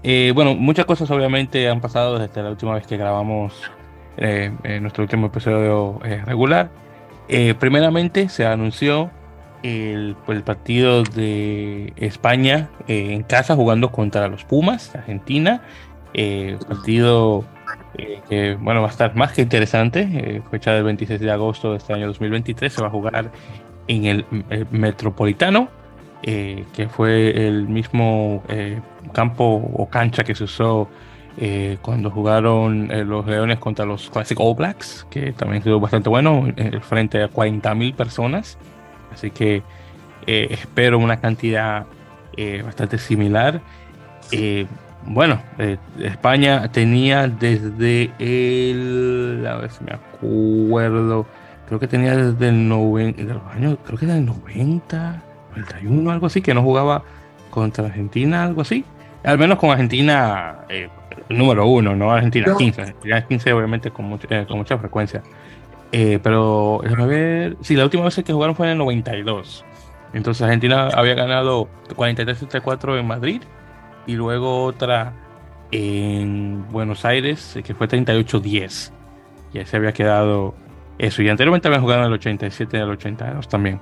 Eh, 0.03 0.31
bueno, 0.33 0.55
muchas 0.55 0.85
cosas 0.85 1.09
obviamente 1.11 1.69
han 1.69 1.81
pasado 1.81 2.17
desde 2.17 2.41
la 2.41 2.49
última 2.49 2.73
vez 2.73 2.87
que 2.87 2.97
grabamos 2.97 3.53
eh, 4.17 4.51
nuestro 4.81 5.03
último 5.03 5.27
episodio 5.27 5.99
eh, 6.03 6.21
regular. 6.25 6.69
primeramente 7.59 8.29
se 8.29 8.45
anunció 8.45 9.11
el, 9.63 10.15
pues, 10.25 10.41
partido 10.41 11.03
de 11.03 11.93
España 11.97 12.69
eh, 12.87 13.13
en 13.13 13.23
casa 13.23 13.55
jugando 13.55 13.91
contra 13.91 14.27
los 14.27 14.43
Pumas, 14.43 14.95
Argentina. 14.95 15.61
Eh, 16.13 16.57
partido 16.67 17.45
eh, 17.97 18.21
que 18.27 18.55
bueno, 18.55 18.81
va 18.81 18.87
a 18.87 18.91
estar 18.91 19.15
más 19.15 19.31
que 19.33 19.41
interesante. 19.41 20.41
fecha 20.51 20.73
del 20.73 20.83
26 20.83 21.19
de 21.19 21.31
agosto 21.31 21.71
de 21.71 21.77
este 21.77 21.93
año 21.93 22.07
2023. 22.07 22.73
Se 22.73 22.81
va 22.81 22.87
a 22.87 22.91
jugar 22.91 23.31
en 23.87 24.05
el, 24.05 24.25
Metropolitano, 24.71 25.69
que 26.21 26.87
fue 26.89 27.47
el 27.47 27.67
mismo 27.67 28.43
campo 29.13 29.43
o 29.73 29.89
cancha 29.89 30.23
que 30.23 30.35
se 30.35 30.43
usó 30.43 30.87
cuando 31.81 32.11
jugaron 32.11 32.89
los 33.07 33.25
Leones 33.25 33.57
contra 33.57 33.85
los 33.85 34.09
Classic 34.09 34.39
All 34.39 34.55
Blacks, 34.55 35.07
que 35.09 35.31
también 35.33 35.63
quedó 35.63 35.79
bastante 35.79 36.09
bueno, 36.09 36.45
frente 36.81 37.23
a 37.23 37.29
40.000 37.29 37.95
personas. 37.95 38.57
Así 39.11 39.31
que 39.31 39.63
eh, 40.27 40.47
espero 40.51 40.99
una 40.99 41.17
cantidad 41.19 41.85
eh, 42.37 42.61
bastante 42.63 42.97
similar. 42.97 43.61
Eh, 44.31 44.65
bueno, 45.05 45.41
España 45.99 46.71
tenía 46.71 47.27
desde 47.27 48.11
el, 48.19 49.45
a 49.49 49.55
ver 49.55 49.71
si 49.71 49.83
me 49.83 49.93
acuerdo, 49.93 51.25
creo 51.67 51.79
que 51.79 51.87
tenía 51.87 52.15
desde 52.15 52.49
el 52.49 52.67
90, 52.67 53.23
de 53.23 53.33
los 53.33 53.43
años, 53.47 53.77
creo 53.83 53.97
que 53.97 54.05
era 54.05 54.17
el 54.17 54.25
90, 54.25 55.23
91, 55.51 56.11
algo 56.11 56.27
así, 56.27 56.41
que 56.41 56.53
no 56.53 56.61
jugaba 56.61 57.03
contra 57.49 57.85
Argentina, 57.85 58.43
algo 58.43 58.61
así. 58.61 58.85
Al 59.23 59.37
menos 59.37 59.59
con 59.59 59.69
Argentina 59.69 60.65
número 61.29 61.67
uno, 61.67 61.95
no 61.95 62.11
Argentina 62.11 62.53
15. 62.57 62.81
Argentina 62.81 63.27
15 63.27 63.53
obviamente 63.53 63.91
con, 63.91 64.17
con 64.17 64.57
mucha 64.57 64.77
frecuencia. 64.77 65.21
Eh, 65.91 66.19
pero 66.21 66.79
déjame 66.83 67.05
ver. 67.05 67.57
Sí, 67.61 67.75
la 67.75 67.83
última 67.83 68.03
vez 68.03 68.15
que 68.15 68.33
jugaron 68.33 68.55
fue 68.55 68.67
en 68.67 68.73
el 68.73 68.77
92. 68.79 69.65
Entonces 70.13 70.41
Argentina 70.41 70.89
había 70.93 71.15
ganado 71.15 71.69
43-34 71.95 72.99
en 72.99 73.07
Madrid 73.07 73.41
y 74.07 74.13
luego 74.13 74.65
otra 74.65 75.13
en 75.71 76.69
Buenos 76.71 77.05
Aires 77.05 77.57
que 77.63 77.73
fue 77.73 77.87
38-10. 77.87 78.91
Y 79.53 79.65
se 79.65 79.77
había 79.77 79.93
quedado 79.93 80.53
eso. 80.97 81.21
Y 81.21 81.29
anteriormente 81.29 81.67
habían 81.67 81.81
jugado 81.81 82.01
en 82.01 82.07
el 82.07 82.13
87 82.13 82.77
y 82.77 82.79
el 82.79 82.89
82 82.89 83.47
también. 83.47 83.79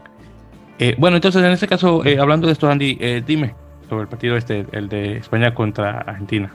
Eh, 0.79 0.95
bueno, 0.97 1.17
entonces 1.17 1.43
en 1.43 1.51
este 1.51 1.67
caso, 1.67 2.05
eh, 2.05 2.19
hablando 2.19 2.47
de 2.47 2.53
esto, 2.53 2.69
Andy, 2.69 3.21
dime, 3.25 3.53
sobre 3.89 4.03
el 4.03 4.07
partido 4.07 4.37
este, 4.37 4.65
el 4.71 4.87
de 4.87 5.17
España 5.17 5.53
contra 5.53 5.99
Argentina. 5.99 6.51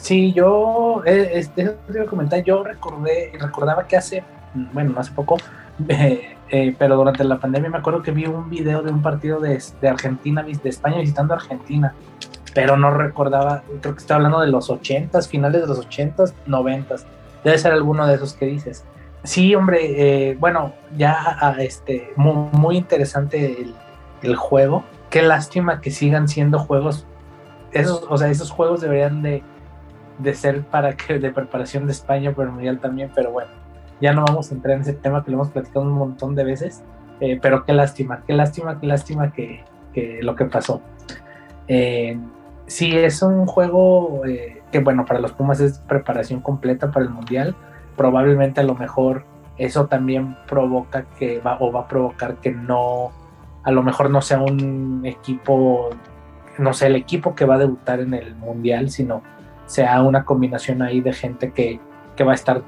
Sí, 0.00 0.32
yo, 0.32 1.02
eh, 1.04 1.32
este, 1.34 1.76
te 1.92 2.06
comentar, 2.06 2.42
yo 2.42 2.64
recordé, 2.64 3.32
recordaba 3.38 3.86
que 3.86 3.98
hace, 3.98 4.24
bueno, 4.72 4.92
no 4.94 5.00
hace 5.00 5.12
poco, 5.12 5.36
eh, 5.88 6.36
eh, 6.48 6.74
pero 6.78 6.96
durante 6.96 7.22
la 7.22 7.38
pandemia 7.38 7.70
me 7.70 7.78
acuerdo 7.78 8.02
que 8.02 8.10
vi 8.10 8.26
un 8.26 8.48
video 8.48 8.82
de 8.82 8.90
un 8.90 9.02
partido 9.02 9.40
de, 9.40 9.62
de 9.80 9.88
Argentina, 9.88 10.42
de 10.42 10.68
España 10.68 10.98
visitando 10.98 11.34
Argentina, 11.34 11.94
pero 12.54 12.76
no 12.76 12.90
recordaba, 12.90 13.62
creo 13.80 13.94
que 13.94 14.00
estaba 14.00 14.16
hablando 14.16 14.40
de 14.40 14.48
los 14.48 14.70
80 14.70 15.20
finales 15.22 15.60
de 15.60 15.66
los 15.68 15.86
80s, 15.86 16.32
90 16.46 16.96
Debe 17.44 17.56
ser 17.56 17.72
alguno 17.72 18.06
de 18.06 18.16
esos 18.16 18.34
que 18.34 18.44
dices. 18.44 18.84
Sí, 19.22 19.54
hombre, 19.54 20.30
eh, 20.30 20.36
bueno, 20.40 20.72
ya 20.96 21.54
este, 21.58 22.12
muy, 22.16 22.76
interesante 22.76 23.66
el, 24.22 24.36
juego. 24.36 24.84
Qué 25.10 25.22
lástima 25.22 25.80
que 25.80 25.90
sigan 25.90 26.28
siendo 26.28 26.58
juegos. 26.58 27.06
Esos, 27.72 28.06
o 28.08 28.16
sea, 28.16 28.28
esos 28.28 28.50
juegos 28.50 28.80
deberían 28.80 29.22
de, 29.22 29.42
ser 30.34 30.62
para 30.62 30.96
que 30.96 31.18
de 31.18 31.32
preparación 31.32 31.86
de 31.86 31.92
España 31.92 32.32
para 32.32 32.48
el 32.48 32.54
Mundial 32.54 32.80
también, 32.80 33.10
pero 33.14 33.30
bueno, 33.30 33.50
ya 34.00 34.12
no 34.12 34.24
vamos 34.24 34.50
a 34.50 34.54
entrar 34.54 34.76
en 34.76 34.82
ese 34.82 34.94
tema 34.94 35.24
que 35.24 35.30
lo 35.30 35.38
hemos 35.38 35.50
platicado 35.50 35.82
un 35.82 35.92
montón 35.92 36.34
de 36.34 36.44
veces. 36.44 36.82
Eh, 37.20 37.38
pero 37.40 37.66
qué 37.66 37.74
lástima, 37.74 38.22
qué 38.26 38.32
lástima, 38.32 38.80
qué 38.80 38.86
lástima 38.86 39.32
que, 39.32 39.62
lo 40.22 40.34
que 40.34 40.46
pasó. 40.46 40.80
Eh, 41.68 42.18
sí, 42.66 42.96
es 42.96 43.20
un 43.20 43.44
juego 43.44 44.22
que, 44.72 44.78
bueno, 44.78 45.04
para 45.04 45.20
los 45.20 45.32
Pumas 45.32 45.60
es 45.60 45.78
preparación 45.80 46.40
completa 46.40 46.90
para 46.90 47.04
el 47.04 47.10
Mundial 47.10 47.54
probablemente 48.00 48.62
a 48.62 48.64
lo 48.64 48.74
mejor 48.74 49.24
eso 49.58 49.84
también 49.84 50.34
provoca 50.48 51.04
que 51.18 51.38
va 51.38 51.58
o 51.60 51.70
va 51.70 51.80
a 51.80 51.86
provocar 51.86 52.36
que 52.36 52.50
no, 52.50 53.12
a 53.62 53.70
lo 53.70 53.82
mejor 53.82 54.08
no 54.08 54.22
sea 54.22 54.40
un 54.40 55.02
equipo, 55.04 55.90
no 56.56 56.72
sé, 56.72 56.86
el 56.86 56.96
equipo 56.96 57.34
que 57.34 57.44
va 57.44 57.56
a 57.56 57.58
debutar 57.58 58.00
en 58.00 58.14
el 58.14 58.34
mundial, 58.36 58.88
sino 58.88 59.20
sea 59.66 60.00
una 60.00 60.24
combinación 60.24 60.80
ahí 60.80 61.02
de 61.02 61.12
gente 61.12 61.52
que, 61.52 61.78
que 62.16 62.24
va 62.24 62.32
a 62.32 62.36
estar 62.36 62.62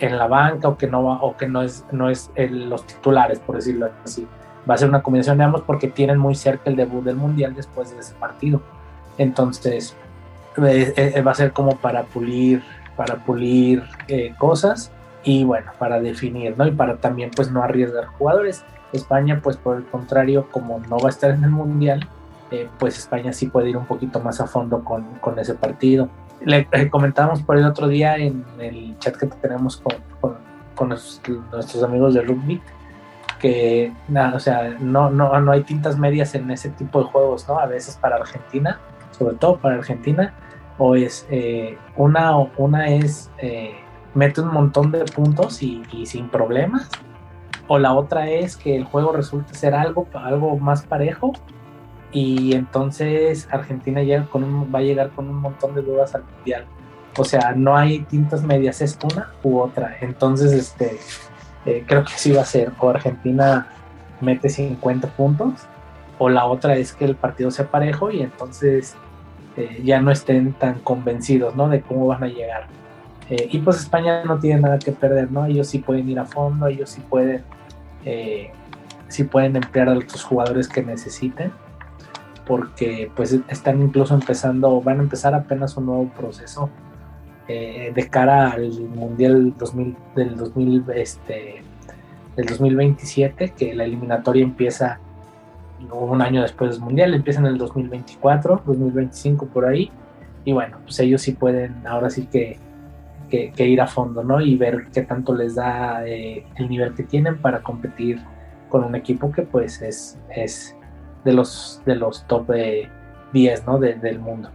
en 0.00 0.18
la 0.18 0.26
banca 0.26 0.66
o 0.66 0.76
que 0.76 0.88
no 0.88 1.04
va, 1.04 1.22
o 1.22 1.36
que 1.36 1.46
no 1.46 1.62
es, 1.62 1.86
no 1.92 2.10
es 2.10 2.32
los 2.36 2.84
titulares, 2.84 3.38
por 3.38 3.54
decirlo 3.54 3.90
así. 4.04 4.26
Va 4.68 4.74
a 4.74 4.78
ser 4.78 4.88
una 4.88 5.04
combinación 5.04 5.38
de 5.38 5.44
ambos 5.44 5.62
porque 5.62 5.86
tienen 5.86 6.18
muy 6.18 6.34
cerca 6.34 6.68
el 6.68 6.74
debut 6.74 7.04
del 7.04 7.14
mundial 7.14 7.54
después 7.54 7.92
de 7.92 8.00
ese 8.00 8.12
partido. 8.16 8.60
Entonces, 9.18 9.96
eh, 10.56 10.94
eh, 10.96 11.22
va 11.22 11.30
a 11.30 11.34
ser 11.36 11.52
como 11.52 11.76
para 11.76 12.02
pulir 12.02 12.64
para 12.96 13.16
pulir 13.24 13.82
eh, 14.08 14.34
cosas 14.38 14.92
y 15.24 15.44
bueno, 15.44 15.72
para 15.78 16.00
definir, 16.00 16.56
¿no? 16.56 16.66
Y 16.66 16.72
para 16.72 16.96
también 16.96 17.30
pues 17.34 17.50
no 17.50 17.62
arriesgar 17.62 18.06
jugadores. 18.06 18.64
España 18.92 19.40
pues 19.42 19.56
por 19.56 19.76
el 19.76 19.84
contrario, 19.84 20.48
como 20.50 20.78
no 20.80 20.98
va 20.98 21.08
a 21.08 21.10
estar 21.10 21.30
en 21.30 21.44
el 21.44 21.50
Mundial, 21.50 22.08
eh, 22.50 22.68
pues 22.78 22.98
España 22.98 23.32
sí 23.32 23.48
puede 23.48 23.70
ir 23.70 23.76
un 23.76 23.86
poquito 23.86 24.20
más 24.20 24.40
a 24.40 24.46
fondo 24.46 24.84
con, 24.84 25.04
con 25.20 25.38
ese 25.38 25.54
partido. 25.54 26.08
Le, 26.44 26.68
comentábamos 26.90 27.42
por 27.42 27.56
el 27.56 27.64
otro 27.64 27.88
día 27.88 28.16
en 28.16 28.44
el 28.58 28.96
chat 28.98 29.16
que 29.16 29.26
tenemos 29.26 29.78
con, 29.78 30.36
con, 30.74 30.88
nuestros, 30.88 31.82
amigos 31.82 32.14
de 32.14 32.22
rugby, 32.22 32.60
que 33.40 33.92
nada, 34.08 34.36
o 34.36 34.40
sea, 34.40 34.76
no, 34.78 35.10
no, 35.10 35.40
no 35.40 35.52
hay 35.52 35.62
tintas 35.62 35.98
medias 35.98 36.34
en 36.34 36.50
ese 36.50 36.68
tipo 36.70 36.98
de 36.98 37.06
juegos, 37.06 37.48
¿no? 37.48 37.58
A 37.58 37.66
veces 37.66 37.96
para 37.96 38.16
Argentina, 38.16 38.78
sobre 39.12 39.36
todo 39.36 39.56
para 39.56 39.76
Argentina, 39.76 40.34
o 40.78 40.96
es 40.96 41.26
eh, 41.30 41.78
una, 41.96 42.36
una 42.56 42.88
es 42.88 43.30
eh, 43.38 43.74
mete 44.14 44.40
un 44.40 44.52
montón 44.52 44.90
de 44.92 45.04
puntos 45.04 45.62
y, 45.62 45.82
sin 46.06 46.28
problemas, 46.28 46.88
o 47.66 47.78
la 47.78 47.92
otra 47.92 48.28
es 48.28 48.56
que 48.56 48.76
el 48.76 48.84
juego 48.84 49.12
resulte 49.12 49.54
ser 49.54 49.74
algo, 49.74 50.06
algo 50.14 50.56
más 50.58 50.84
parejo 50.84 51.32
y 52.12 52.54
entonces 52.54 53.48
Argentina 53.50 54.02
llega 54.02 54.28
va 54.32 54.78
a 54.78 54.82
llegar 54.82 55.10
con 55.10 55.28
un 55.28 55.36
montón 55.36 55.74
de 55.74 55.82
dudas 55.82 56.14
al 56.14 56.24
mundial. 56.24 56.66
O 57.16 57.24
sea, 57.24 57.52
no 57.56 57.76
hay 57.76 58.00
tintas 58.00 58.42
medias, 58.42 58.80
es 58.80 58.98
una 59.02 59.32
u 59.42 59.58
otra. 59.58 59.96
Entonces, 60.00 60.52
este, 60.52 60.98
eh, 61.64 61.84
creo 61.86 62.04
que 62.04 62.12
sí 62.12 62.32
va 62.32 62.42
a 62.42 62.44
ser. 62.44 62.72
O 62.78 62.90
Argentina 62.90 63.68
mete 64.20 64.48
50 64.48 65.08
puntos, 65.08 65.66
o 66.18 66.28
la 66.28 66.44
otra 66.44 66.76
es 66.76 66.92
que 66.92 67.04
el 67.04 67.16
partido 67.16 67.50
sea 67.50 67.66
parejo 67.66 68.10
y 68.10 68.22
entonces 68.22 68.96
eh, 69.56 69.82
ya 69.84 70.00
no 70.00 70.10
estén 70.10 70.52
tan 70.54 70.80
convencidos, 70.80 71.54
¿no? 71.54 71.68
De 71.68 71.80
cómo 71.80 72.06
van 72.06 72.24
a 72.24 72.26
llegar. 72.26 72.66
Eh, 73.30 73.48
y 73.52 73.58
pues 73.58 73.78
España 73.78 74.24
no 74.24 74.38
tiene 74.38 74.60
nada 74.60 74.78
que 74.78 74.92
perder, 74.92 75.30
¿no? 75.30 75.46
Ellos 75.46 75.68
sí 75.68 75.78
pueden 75.78 76.08
ir 76.08 76.18
a 76.18 76.24
fondo, 76.24 76.66
ellos 76.66 76.90
sí 76.90 77.00
pueden, 77.08 77.42
eh, 78.04 78.50
sí 79.08 79.24
pueden 79.24 79.56
emplear 79.56 79.88
a 79.88 79.94
los 79.94 80.24
jugadores 80.24 80.68
que 80.68 80.82
necesiten, 80.82 81.52
porque 82.46 83.10
pues 83.14 83.38
están 83.48 83.80
incluso 83.80 84.14
empezando, 84.14 84.80
van 84.80 84.98
a 84.98 85.02
empezar 85.02 85.34
apenas 85.34 85.76
un 85.76 85.86
nuevo 85.86 86.08
proceso 86.16 86.70
de 87.46 88.08
cara 88.10 88.52
al 88.52 88.70
Mundial 88.70 89.54
2000, 89.58 89.96
del, 90.16 90.36
2000, 90.36 90.84
este, 90.94 91.62
del 92.36 92.46
2027, 92.46 93.50
que 93.50 93.74
la 93.74 93.84
eliminatoria 93.84 94.42
empieza 94.42 94.98
un 95.92 96.22
año 96.22 96.42
después 96.42 96.72
del 96.72 96.80
Mundial, 96.80 97.14
empieza 97.14 97.40
en 97.40 97.46
el 97.46 97.58
2024, 97.58 98.62
2025 98.66 99.46
por 99.46 99.66
ahí, 99.66 99.90
y 100.44 100.52
bueno, 100.52 100.78
pues 100.84 100.98
ellos 101.00 101.22
sí 101.22 101.32
pueden 101.32 101.86
ahora 101.86 102.10
sí 102.10 102.26
que, 102.26 102.58
que, 103.28 103.66
ir 103.66 103.80
a 103.80 103.86
fondo, 103.86 104.22
¿no? 104.22 104.40
Y 104.40 104.56
ver 104.56 104.86
qué 104.92 105.02
tanto 105.02 105.34
les 105.34 105.56
da 105.56 106.06
eh, 106.06 106.44
el 106.56 106.68
nivel 106.68 106.94
que 106.94 107.02
tienen 107.02 107.38
para 107.38 107.62
competir 107.62 108.20
con 108.68 108.84
un 108.84 108.94
equipo 108.94 109.32
que 109.32 109.42
pues 109.42 109.82
es, 109.82 110.18
es 110.34 110.76
de 111.24 111.32
los 111.32 111.82
de 111.86 111.96
los 111.96 112.26
top 112.26 112.50
10, 113.32 113.66
¿no? 113.66 113.78
del 113.78 114.18
mundo. 114.18 114.50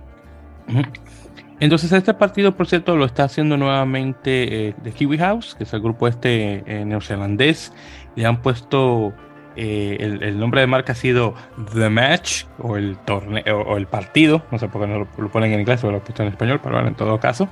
Entonces 1.60 1.92
este 1.92 2.14
partido, 2.14 2.56
por 2.56 2.68
cierto, 2.68 2.96
lo 2.96 3.06
está 3.06 3.26
haciendo 3.26 3.58
nuevamente 3.58 4.70
eh, 4.70 4.76
de 4.82 4.92
Kiwi 4.92 5.18
House, 5.18 5.56
que 5.56 5.66
es 5.66 5.74
el 5.74 5.82
grupo 5.82 6.08
este 6.08 6.64
eh, 6.66 6.86
neozelandés. 6.86 7.74
Le 8.16 8.26
han 8.26 8.42
puesto 8.42 9.14
eh, 9.56 9.98
el, 10.22 10.40
nombre 10.40 10.62
de 10.62 10.68
marca 10.68 10.94
ha 10.94 10.96
sido 10.96 11.34
The 11.74 11.90
Match 11.90 12.46
o 12.60 12.78
el 12.78 12.98
torneo 12.98 13.62
o 13.62 13.78
el 13.78 13.88
partido, 13.88 14.44
no 14.52 14.60
sé 14.60 14.68
por 14.68 14.82
qué 14.82 14.88
no 14.88 15.08
lo, 15.18 15.30
ponen 15.30 15.54
en 15.54 15.62
inglés 15.62 15.84
o 15.84 15.92
lo 15.92 15.98
he 15.98 16.00
puesto 16.02 16.24
en 16.24 16.30
español, 16.30 16.60
pero 16.62 16.76
bueno, 16.76 16.88
en 16.88 16.96
todo 16.96 17.20
caso. 17.20 17.50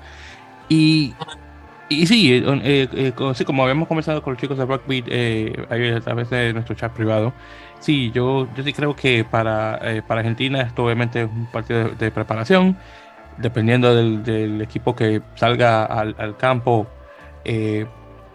Y, 0.70 1.16
y 1.90 2.06
sí, 2.08 2.34
eh, 2.34 2.88
eh, 2.94 3.14
como 3.46 3.64
habíamos 3.64 3.88
conversado 3.88 4.22
con 4.22 4.34
los 4.34 4.42
chicos 4.42 4.58
de 4.58 4.66
Rockbeat 4.66 5.06
a 5.70 6.02
través 6.02 6.30
de 6.30 6.54
nuestro 6.54 6.76
chat 6.76 6.92
privado, 6.94 7.34
sí, 7.80 8.12
yo, 8.14 8.48
yo 8.56 8.64
sí 8.64 8.74
creo 8.74 8.96
que 8.96 9.24
para, 9.24 9.80
para 10.08 10.22
Argentina 10.22 10.62
esto 10.62 10.86
obviamente 10.86 11.24
es 11.24 11.30
un 11.30 11.48
partido 11.48 11.90
de, 11.90 12.12
preparación, 12.12 12.78
dependiendo 13.38 13.96
del, 13.96 14.62
equipo 14.62 14.96
que 14.96 15.22
salga 15.36 15.86
al, 15.86 16.16
al 16.20 16.38
campo 16.38 16.88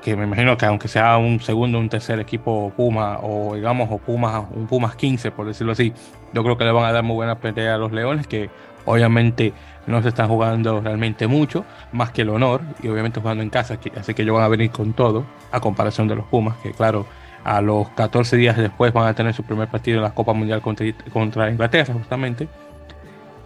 que 0.03 0.17
me 0.17 0.25
imagino 0.25 0.57
que 0.57 0.67
aunque 0.67 0.89
sea 0.89 1.17
un 1.17 1.41
segundo, 1.41 1.79
un 1.79 1.89
tercer 1.89 2.19
equipo 2.21 2.73
Puma 2.77 3.19
o 3.23 3.55
digamos 3.55 3.89
o 3.91 3.99
Pumas, 3.99 4.45
un 4.51 4.67
Pumas 4.67 4.97
15 4.97 5.31
por 5.31 5.47
decirlo 5.47 5.73
así, 5.73 5.93
yo 6.33 6.43
creo 6.43 6.59
que 6.59 6.65
le 6.65 6.73
van 6.73 6.85
a 6.85 6.93
dar 6.93 7.03
muy 7.03 7.15
buena 7.15 7.39
pelea 7.39 7.77
a 7.77 7.79
los 7.79 7.93
Leones 7.93 8.27
que 8.27 8.51
obviamente 8.85 9.53
no 9.87 10.03
se 10.03 10.09
están 10.09 10.29
jugando 10.29 10.81
realmente 10.81 11.27
mucho, 11.27 11.65
más 11.93 12.11
que 12.11 12.23
el 12.23 12.31
honor 12.31 12.61
y 12.83 12.89
obviamente 12.89 13.21
jugando 13.21 13.43
en 13.43 13.51
casa, 13.51 13.79
así 13.97 14.15
que 14.15 14.23
ellos 14.23 14.35
van 14.35 14.45
a 14.45 14.49
venir 14.49 14.71
con 14.71 14.93
todo 14.93 15.25
a 15.51 15.61
comparación 15.61 16.09
de 16.09 16.17
los 16.17 16.27
Pumas, 16.27 16.57
que 16.59 16.73
claro, 16.73 17.07
a 17.45 17.61
los 17.61 17.89
14 17.91 18.37
días 18.37 18.57
después 18.57 18.93
van 18.93 19.09
a 19.09 19.15
tener 19.15 19.35
su 19.35 19.43
primer 19.43 19.69
partido 19.69 19.99
en 19.99 20.05
la 20.05 20.15
Copa 20.15 20.33
Mundial 20.33 20.61
contra, 20.63 21.51
Inglaterra 21.51 21.93
justamente. 21.93 22.49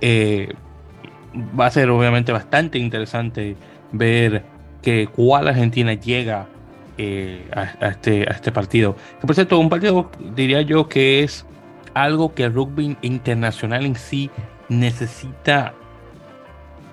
Eh, 0.00 0.52
va 1.58 1.66
a 1.66 1.70
ser 1.70 1.88
obviamente 1.90 2.32
bastante 2.32 2.78
interesante 2.78 3.56
ver 3.92 4.42
que 4.86 5.08
cuál 5.08 5.48
Argentina 5.48 5.94
llega 5.94 6.46
eh, 6.96 7.44
a, 7.52 7.88
este, 7.88 8.22
a 8.22 8.34
este 8.34 8.52
partido. 8.52 8.94
por 9.20 9.34
cierto, 9.34 9.58
un 9.58 9.68
partido 9.68 10.12
diría 10.36 10.62
yo 10.62 10.88
que 10.88 11.24
es 11.24 11.44
algo 11.92 12.34
que 12.34 12.44
el 12.44 12.54
rugby 12.54 12.96
internacional 13.02 13.84
en 13.84 13.96
sí 13.96 14.30
necesita, 14.68 15.74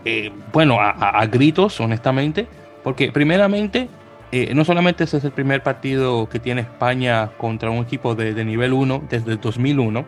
eh, 0.06 0.32
bueno, 0.52 0.78
a, 0.80 1.24
gritos, 1.28 1.80
honestamente, 1.80 2.48
porque 2.84 3.12
primeramente, 3.12 3.90
eh, 4.32 4.56
no 4.56 4.66
solamente 4.66 5.04
ese 5.04 5.18
es 5.18 5.24
el 5.26 5.32
primer 5.32 5.62
partido 5.62 6.28
que 6.28 6.40
tiene 6.40 6.62
España 6.62 7.30
contra 7.38 7.70
un 7.70 7.84
equipo 7.84 8.16
de, 8.16 8.34
de 8.34 8.44
nivel 8.44 8.74
1 8.74 9.04
desde 9.08 9.34
el 9.34 9.40
2001, 9.40 10.04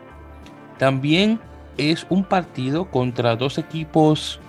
también 0.76 1.38
es 1.78 2.04
un 2.08 2.24
partido 2.24 2.86
contra 2.86 3.36
dos 3.36 3.58
equipos 3.58 4.40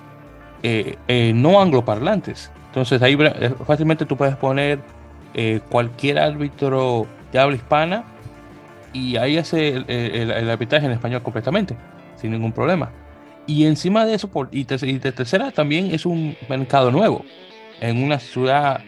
no 1.35 1.61
angloparlantes. 1.61 2.51
Entonces 2.77 3.01
ahí 3.01 3.17
eh, 3.19 3.55
fácilmente 3.65 4.05
tú 4.05 4.15
puedes 4.15 4.35
poner 4.35 4.79
eh, 5.33 5.61
cualquier 5.67 6.19
árbitro 6.19 7.07
de 7.31 7.39
habla 7.39 7.55
hispana 7.55 8.03
y 8.93 9.17
ahí 9.17 9.35
hace 9.39 9.83
el, 9.87 10.47
arbitraje 10.47 10.85
en 10.85 10.91
español 10.91 11.23
completamente, 11.23 11.75
sin 12.17 12.29
ningún 12.29 12.51
problema. 12.51 12.91
Y 13.47 13.65
encima 13.65 14.05
de 14.05 14.13
eso, 14.13 14.27
por, 14.27 14.49
y, 14.51 14.63
de 14.65 15.11
tercera, 15.11 15.49
también 15.49 15.89
es 15.91 16.05
un 16.05 16.37
mercado 16.47 16.91
nuevo, 16.91 17.25
en 17.81 18.03
una 18.03 18.19
ciudad 18.19 18.81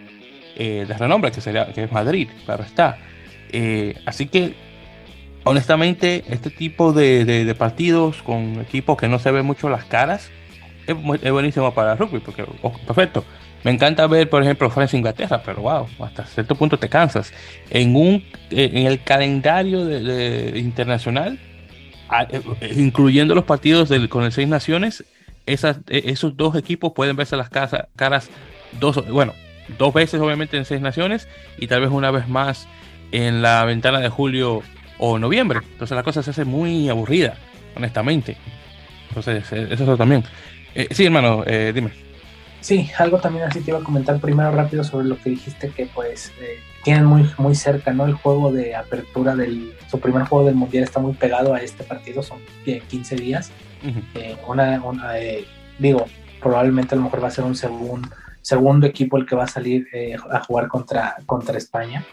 eh, 0.56 0.86
de 0.88 0.93
renombre 0.93 1.32
que, 1.32 1.41
sería, 1.41 1.73
que 1.73 1.86
es 1.86 1.91
Madrid, 1.91 2.30
claro 2.45 2.63
está. 2.63 2.99
así 4.06 4.28
que 4.28 4.54
honestamente, 5.45 6.25
este 6.30 6.52
tipo 6.52 6.93
de, 6.93 7.56
partidos 7.58 8.21
con 8.21 8.62
equipos 8.62 8.97
que 8.97 9.08
no 9.08 9.17
se 9.17 9.32
ven 9.32 9.47
mucho 9.47 9.67
las 9.67 9.86
caras 9.86 10.30
es, 10.88 11.32
buenísimo 11.32 11.74
para 11.74 11.96
rugby, 11.96 12.20
porque, 12.20 12.46
oh, 12.62 12.72
perfecto. 12.72 13.24
Me 13.63 13.72
encanta 13.72 14.08
ver, 14.08 14.30
por 14.30 14.42
ejemplo, 14.42 14.70
Francia-Inglaterra, 14.70 15.42
pero 15.44 15.63
wow, 15.63 15.88
hasta 16.00 16.26
cierto 16.26 16.56
punto 16.56 16.80
te 16.80 16.88
cansas. 16.88 17.34
En, 17.70 17.96
un, 17.96 18.24
en 18.52 18.88
el 18.88 19.04
calendario 19.04 19.82
internacional, 20.56 21.38
eh, 22.30 22.74
incluyendo 22.78 23.36
los 23.36 23.44
partidos 23.44 23.92
con 24.10 24.24
el 24.24 24.32
Seis 24.32 24.48
Naciones, 24.48 25.04
e, 25.46 25.58
esos 25.89 26.38
dos 26.38 26.56
equipos 26.56 26.94
pueden 26.94 27.15
verse 27.15 27.36
las 27.36 27.50
caras 27.50 28.30
dos, 28.80 29.06
bueno, 29.10 29.34
dos 29.78 29.94
veces 29.94 30.22
obviamente 30.22 30.58
en 30.58 30.65
Seis 30.65 30.82
Naciones 30.82 31.28
y 31.58 31.68
tal 31.68 31.82
vez 31.82 31.89
una 31.89 32.12
vez 32.12 32.28
más 32.28 32.68
en 33.12 33.42
la 33.42 33.65
ventana 33.65 34.00
de 34.00 34.10
julio 34.10 34.62
o 34.98 35.20
noviembre. 35.20 35.60
Entonces 35.72 35.96
la 35.96 36.04
cosa 36.04 36.24
se 36.24 36.32
hace 36.32 36.46
muy 36.46 36.89
aburrida, 36.89 37.36
honestamente. 37.76 38.38
Entonces, 39.10 39.52
eh, 39.52 39.68
eso 39.72 39.98
también. 39.98 40.24
Eh, 40.76 40.88
sí, 40.92 41.06
hermano, 41.06 41.44
eh, 41.46 41.72
dime. 41.74 41.92
Sí, 42.62 42.90
algo 42.98 43.20
también 43.20 43.46
así 43.46 43.62
te 43.62 43.72
iba 43.72 43.80
a 43.80 43.84
comentar 43.84 44.20
primero 44.20 44.52
rápido 44.52 44.84
sobre 44.84 45.08
lo 45.08 45.18
que 45.18 45.30
dijiste 45.30 45.70
que 45.70 45.86
pues 45.86 46.34
tienen 46.84 47.06
muy, 47.06 47.30
muy 47.38 47.56
cerca, 47.56 47.94
¿no? 47.94 48.06
El 48.06 48.14
juego 48.14 48.52
de 48.52 48.76
apertura 48.76 49.36
del, 49.36 49.74
su 49.90 50.00
primer 50.00 50.24
juego 50.24 50.46
del 50.46 50.56
mundial 50.56 50.84
está 50.84 51.00
muy 51.00 51.14
pegado 51.14 51.54
a 51.54 51.62
este 51.62 51.84
partido, 51.84 52.22
son 52.22 52.40
15 52.66 53.16
días. 53.16 53.52
una, 54.46 54.82
digo, 55.78 56.06
probablemente 56.42 56.96
a 56.96 56.98
lo 56.98 57.06
mejor 57.06 57.24
va 57.24 57.30
a 57.30 57.32
ser 57.32 57.46
un 57.46 57.56
segundo, 57.56 58.10
segundo 58.42 58.86
equipo 58.86 59.18
el 59.18 59.26
que 59.26 59.36
va 59.38 59.46
a 59.46 59.48
salir 59.48 59.88
a 60.30 60.42
jugar 60.42 60.68
contra, 60.68 61.16
contra 61.26 61.58
España. 61.58 62.04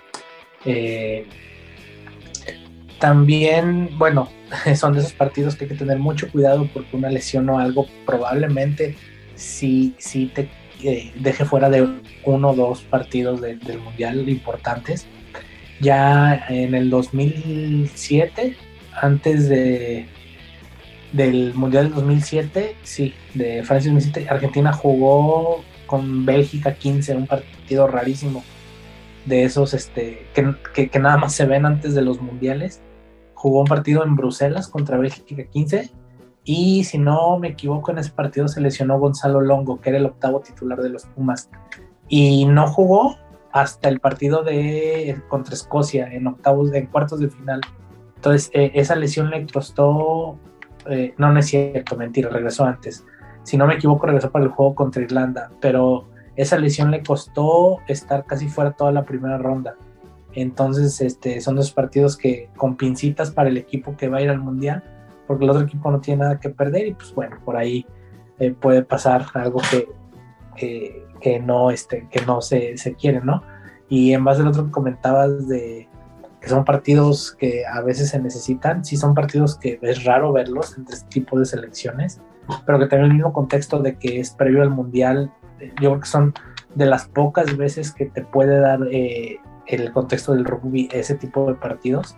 Eh, 0.64 1.26
también, 2.98 3.90
bueno, 3.98 4.28
son 4.76 4.94
de 4.94 5.00
esos 5.00 5.12
partidos 5.12 5.56
que 5.56 5.64
hay 5.64 5.70
que 5.70 5.76
tener 5.76 5.98
mucho 5.98 6.30
cuidado 6.30 6.68
porque 6.72 6.96
una 6.96 7.10
lesión 7.10 7.48
o 7.50 7.58
algo 7.58 7.86
probablemente 8.04 8.96
sí, 9.34 9.94
sí 9.98 10.30
te 10.34 10.48
eh, 10.82 11.12
deje 11.16 11.44
fuera 11.44 11.70
de 11.70 11.88
uno 12.24 12.50
o 12.50 12.54
dos 12.54 12.82
partidos 12.82 13.40
del 13.40 13.78
Mundial 13.78 14.28
importantes. 14.28 15.06
Ya 15.80 16.46
en 16.48 16.74
el 16.74 16.88
2007, 16.90 18.56
antes 19.00 19.48
de 19.48 20.06
del 21.12 21.54
Mundial 21.54 21.84
del 21.84 21.94
2007, 21.94 22.76
sí, 22.82 23.14
de 23.34 23.62
Francia 23.62 23.90
2007, 23.90 24.28
Argentina 24.28 24.72
jugó 24.72 25.64
con 25.86 26.26
Bélgica 26.26 26.74
15, 26.74 27.14
un 27.14 27.26
partido 27.26 27.86
rarísimo 27.86 28.44
de 29.24 29.44
esos 29.44 29.72
este, 29.72 30.26
que, 30.34 30.88
que 30.88 30.98
nada 30.98 31.16
más 31.16 31.34
se 31.34 31.46
ven 31.46 31.64
antes 31.64 31.94
de 31.94 32.02
los 32.02 32.20
mundiales 32.20 32.82
jugó 33.46 33.60
un 33.60 33.68
partido 33.68 34.02
en 34.02 34.16
Bruselas 34.16 34.66
contra 34.66 34.98
Bélgica 34.98 35.44
15 35.44 35.92
y 36.42 36.82
si 36.82 36.98
no 36.98 37.38
me 37.38 37.50
equivoco 37.50 37.92
en 37.92 37.98
ese 37.98 38.10
partido 38.10 38.48
se 38.48 38.60
lesionó 38.60 38.98
Gonzalo 38.98 39.40
Longo, 39.40 39.80
que 39.80 39.90
era 39.90 39.98
el 40.00 40.06
octavo 40.06 40.40
titular 40.40 40.82
de 40.82 40.88
los 40.88 41.06
Pumas 41.06 41.48
y 42.08 42.44
no 42.46 42.66
jugó 42.66 43.16
hasta 43.52 43.88
el 43.88 44.00
partido 44.00 44.42
de 44.42 45.22
contra 45.28 45.54
Escocia 45.54 46.12
en 46.12 46.26
octavos, 46.26 46.72
en 46.72 46.86
cuartos 46.86 47.20
de 47.20 47.28
final. 47.28 47.60
Entonces 48.16 48.50
eh, 48.52 48.72
esa 48.74 48.96
lesión 48.96 49.30
le 49.30 49.46
costó, 49.46 50.40
eh, 50.90 51.14
no, 51.16 51.30
no 51.30 51.38
es 51.38 51.46
cierto, 51.46 51.96
mentira, 51.96 52.30
regresó 52.30 52.64
antes. 52.64 53.04
Si 53.44 53.56
no 53.56 53.68
me 53.68 53.74
equivoco 53.74 54.06
regresó 54.06 54.32
para 54.32 54.44
el 54.44 54.50
juego 54.50 54.74
contra 54.74 55.02
Irlanda, 55.02 55.52
pero 55.60 56.08
esa 56.34 56.58
lesión 56.58 56.90
le 56.90 57.04
costó 57.04 57.78
estar 57.86 58.26
casi 58.26 58.48
fuera 58.48 58.72
toda 58.72 58.90
la 58.90 59.04
primera 59.04 59.38
ronda. 59.38 59.76
Entonces, 60.36 61.00
este, 61.00 61.40
son 61.40 61.56
dos 61.56 61.72
partidos 61.72 62.14
que 62.18 62.50
con 62.58 62.76
pincitas 62.76 63.30
para 63.30 63.48
el 63.48 63.56
equipo 63.56 63.96
que 63.96 64.08
va 64.08 64.18
a 64.18 64.20
ir 64.20 64.28
al 64.28 64.38
mundial, 64.38 64.84
porque 65.26 65.44
el 65.44 65.50
otro 65.50 65.62
equipo 65.62 65.90
no 65.90 66.00
tiene 66.00 66.24
nada 66.24 66.38
que 66.38 66.50
perder 66.50 66.88
y 66.88 66.94
pues 66.94 67.14
bueno, 67.14 67.38
por 67.42 67.56
ahí 67.56 67.86
eh, 68.38 68.52
puede 68.52 68.82
pasar 68.82 69.24
algo 69.32 69.62
que, 69.70 69.88
que, 71.20 71.40
no, 71.40 71.70
este, 71.70 72.06
que 72.10 72.20
no 72.26 72.42
se, 72.42 72.76
se, 72.76 72.94
quiere, 72.94 73.22
¿no? 73.22 73.42
Y 73.88 74.12
en 74.12 74.24
base 74.24 74.42
al 74.42 74.48
otro 74.48 74.66
que 74.66 74.72
comentabas 74.72 75.48
de 75.48 75.88
que 76.38 76.48
son 76.50 76.66
partidos 76.66 77.34
que 77.38 77.64
a 77.64 77.80
veces 77.80 78.10
se 78.10 78.20
necesitan, 78.20 78.84
sí 78.84 78.98
son 78.98 79.14
partidos 79.14 79.56
que 79.56 79.78
es 79.80 80.04
raro 80.04 80.34
verlos 80.34 80.76
entre 80.76 80.96
este 80.96 81.08
tipo 81.08 81.38
de 81.38 81.46
selecciones, 81.46 82.20
pero 82.66 82.78
que 82.78 82.86
también 82.86 83.10
el 83.10 83.16
mismo 83.16 83.32
contexto 83.32 83.80
de 83.80 83.96
que 83.96 84.20
es 84.20 84.32
previo 84.32 84.60
al 84.60 84.70
mundial, 84.70 85.32
yo 85.80 85.92
creo 85.92 86.00
que 86.00 86.06
son 86.06 86.34
de 86.74 86.84
las 86.84 87.06
pocas 87.08 87.56
veces 87.56 87.90
que 87.90 88.04
te 88.04 88.22
puede 88.22 88.60
dar 88.60 88.80
eh, 88.92 89.38
el 89.66 89.92
contexto 89.92 90.32
del 90.32 90.44
rugby 90.44 90.88
ese 90.92 91.14
tipo 91.14 91.46
de 91.46 91.54
partidos. 91.54 92.16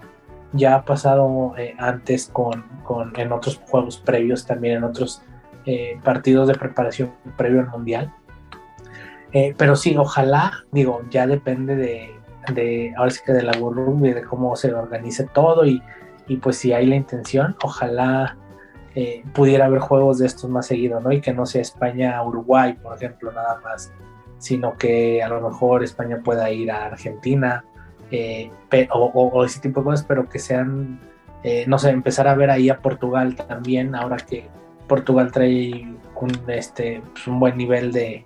Ya 0.52 0.76
ha 0.76 0.84
pasado 0.84 1.54
eh, 1.58 1.74
antes 1.78 2.30
con, 2.32 2.64
con, 2.84 3.12
en 3.18 3.32
otros 3.32 3.60
juegos 3.68 3.98
previos, 3.98 4.46
también 4.46 4.78
en 4.78 4.84
otros 4.84 5.22
eh, 5.66 5.98
partidos 6.02 6.48
de 6.48 6.54
preparación 6.54 7.12
previo 7.36 7.60
al 7.60 7.68
Mundial. 7.68 8.14
Eh, 9.32 9.54
pero 9.58 9.76
sí, 9.76 9.94
ojalá, 9.96 10.52
digo, 10.72 11.02
ya 11.10 11.26
depende 11.26 11.76
de, 11.76 12.10
de 12.54 12.94
ahora 12.96 13.10
sí 13.10 13.20
que 13.24 13.32
de 13.32 13.42
la 13.42 13.52
rugby, 13.52 14.12
de 14.14 14.22
cómo 14.22 14.56
se 14.56 14.72
organice 14.72 15.24
todo 15.24 15.66
y, 15.66 15.82
y 16.28 16.38
pues 16.38 16.56
si 16.56 16.72
hay 16.72 16.86
la 16.86 16.96
intención, 16.96 17.56
ojalá 17.62 18.36
pudiera 19.32 19.66
haber 19.66 19.78
juegos 19.78 20.18
de 20.18 20.26
estos 20.26 20.50
más 20.50 20.66
seguido, 20.66 20.98
¿no? 20.98 21.12
Y 21.12 21.20
que 21.20 21.32
no 21.32 21.46
sea 21.46 21.62
España-Uruguay, 21.62 22.80
por 22.82 22.96
ejemplo, 22.96 23.30
nada 23.30 23.60
más 23.62 23.92
sino 24.38 24.76
que 24.76 25.22
a 25.22 25.28
lo 25.28 25.40
mejor 25.40 25.82
España 25.82 26.20
pueda 26.24 26.50
ir 26.50 26.70
a 26.70 26.86
Argentina 26.86 27.64
eh, 28.10 28.50
o, 28.92 29.44
ese 29.44 29.60
tipo 29.60 29.80
de 29.80 29.84
cosas, 29.84 30.06
pero 30.06 30.28
que 30.28 30.38
sean, 30.38 31.00
eh, 31.42 31.64
no 31.66 31.78
sé, 31.78 31.90
empezar 31.90 32.26
a 32.28 32.34
ver 32.34 32.50
ahí 32.50 32.70
a 32.70 32.80
Portugal 32.80 33.34
también, 33.34 33.94
ahora 33.94 34.16
que 34.16 34.48
Portugal 34.86 35.30
trae 35.30 35.86
un, 36.20 36.30
este, 36.48 37.02
pues, 37.12 37.26
un 37.26 37.38
buen 37.38 37.56
nivel 37.56 37.92
de, 37.92 38.24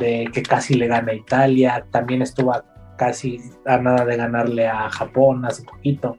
que 0.00 0.42
casi 0.42 0.74
le 0.74 0.86
gana 0.86 1.12
a 1.12 1.14
Italia, 1.14 1.86
también 1.90 2.20
estuvo 2.20 2.52
casi 2.96 3.40
a 3.64 3.78
nada 3.78 4.04
de 4.04 4.16
ganarle 4.16 4.66
a 4.66 4.90
Japón 4.90 5.44
hace 5.46 5.62
poquito. 5.62 6.18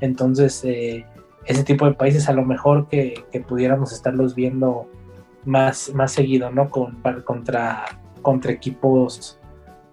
Entonces, 0.00 0.64
eh, 0.64 1.06
ese 1.44 1.62
tipo 1.62 1.86
de 1.86 1.94
países 1.94 2.28
a 2.28 2.32
lo 2.32 2.44
mejor 2.44 2.88
que, 2.88 3.24
pudiéramos 3.46 3.92
estarlos 3.92 4.34
viendo 4.34 4.90
más, 5.44 5.92
más 5.94 6.12
seguido, 6.12 6.50
¿no? 6.50 6.68
Con, 6.70 7.00
contra 7.24 7.84
contra 8.26 8.50
equipos 8.50 9.38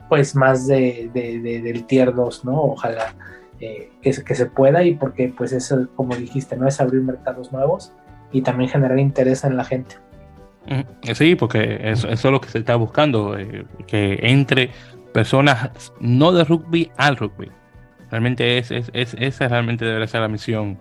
pues 0.10 0.36
más 0.36 0.66
de, 0.66 1.12
del 1.14 1.86
tier 1.86 2.16
2, 2.16 2.46
¿no? 2.46 2.64
Ojalá 2.64 3.14
eh, 3.60 3.92
que, 4.02 4.12
se 4.12 4.46
pueda 4.48 4.84
y 4.84 4.96
porque 4.96 5.32
pues 5.38 5.52
eso, 5.52 5.88
como 5.96 6.16
dijiste, 6.16 6.58
¿no? 6.58 6.68
Es 6.68 6.82
abrir 6.82 7.04
mercados 7.04 7.52
nuevos 7.52 7.94
y 8.32 8.42
también 8.42 8.72
generar 8.72 8.98
interés 8.98 9.44
en 9.44 9.56
la 9.56 9.64
gente. 9.64 9.98
Sí, 11.14 11.36
porque 11.36 11.80
eso, 11.84 12.10
es 12.10 12.24
lo 12.24 12.42
que 12.42 12.50
se 12.50 12.58
está 12.58 12.76
buscando, 12.76 13.38
eh, 13.38 13.68
que 13.86 14.18
entre 14.24 14.72
personas 15.14 15.94
no 16.00 16.32
de 16.32 16.44
rugby 16.44 16.92
al 16.98 17.18
rugby. 17.18 17.52
Realmente 18.10 18.58
es, 18.58 18.72
es, 18.72 18.90
esa 19.20 19.48
realmente 19.48 19.86
debe 19.86 20.08
ser 20.08 20.22
la 20.22 20.28
misión. 20.28 20.80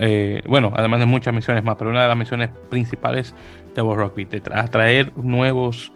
Eh, 0.00 0.42
bueno, 0.46 0.70
además 0.76 1.00
de 1.00 1.06
muchas 1.06 1.32
misiones 1.32 1.64
más, 1.64 1.76
pero 1.76 1.88
una 1.88 2.02
de 2.02 2.08
las 2.08 2.16
misiones 2.18 2.50
principales 2.68 3.34
de 3.74 3.80
World 3.80 4.02
Rugby, 4.02 4.26
de 4.26 4.42
atraer 4.52 5.16
nuevos 5.16 5.90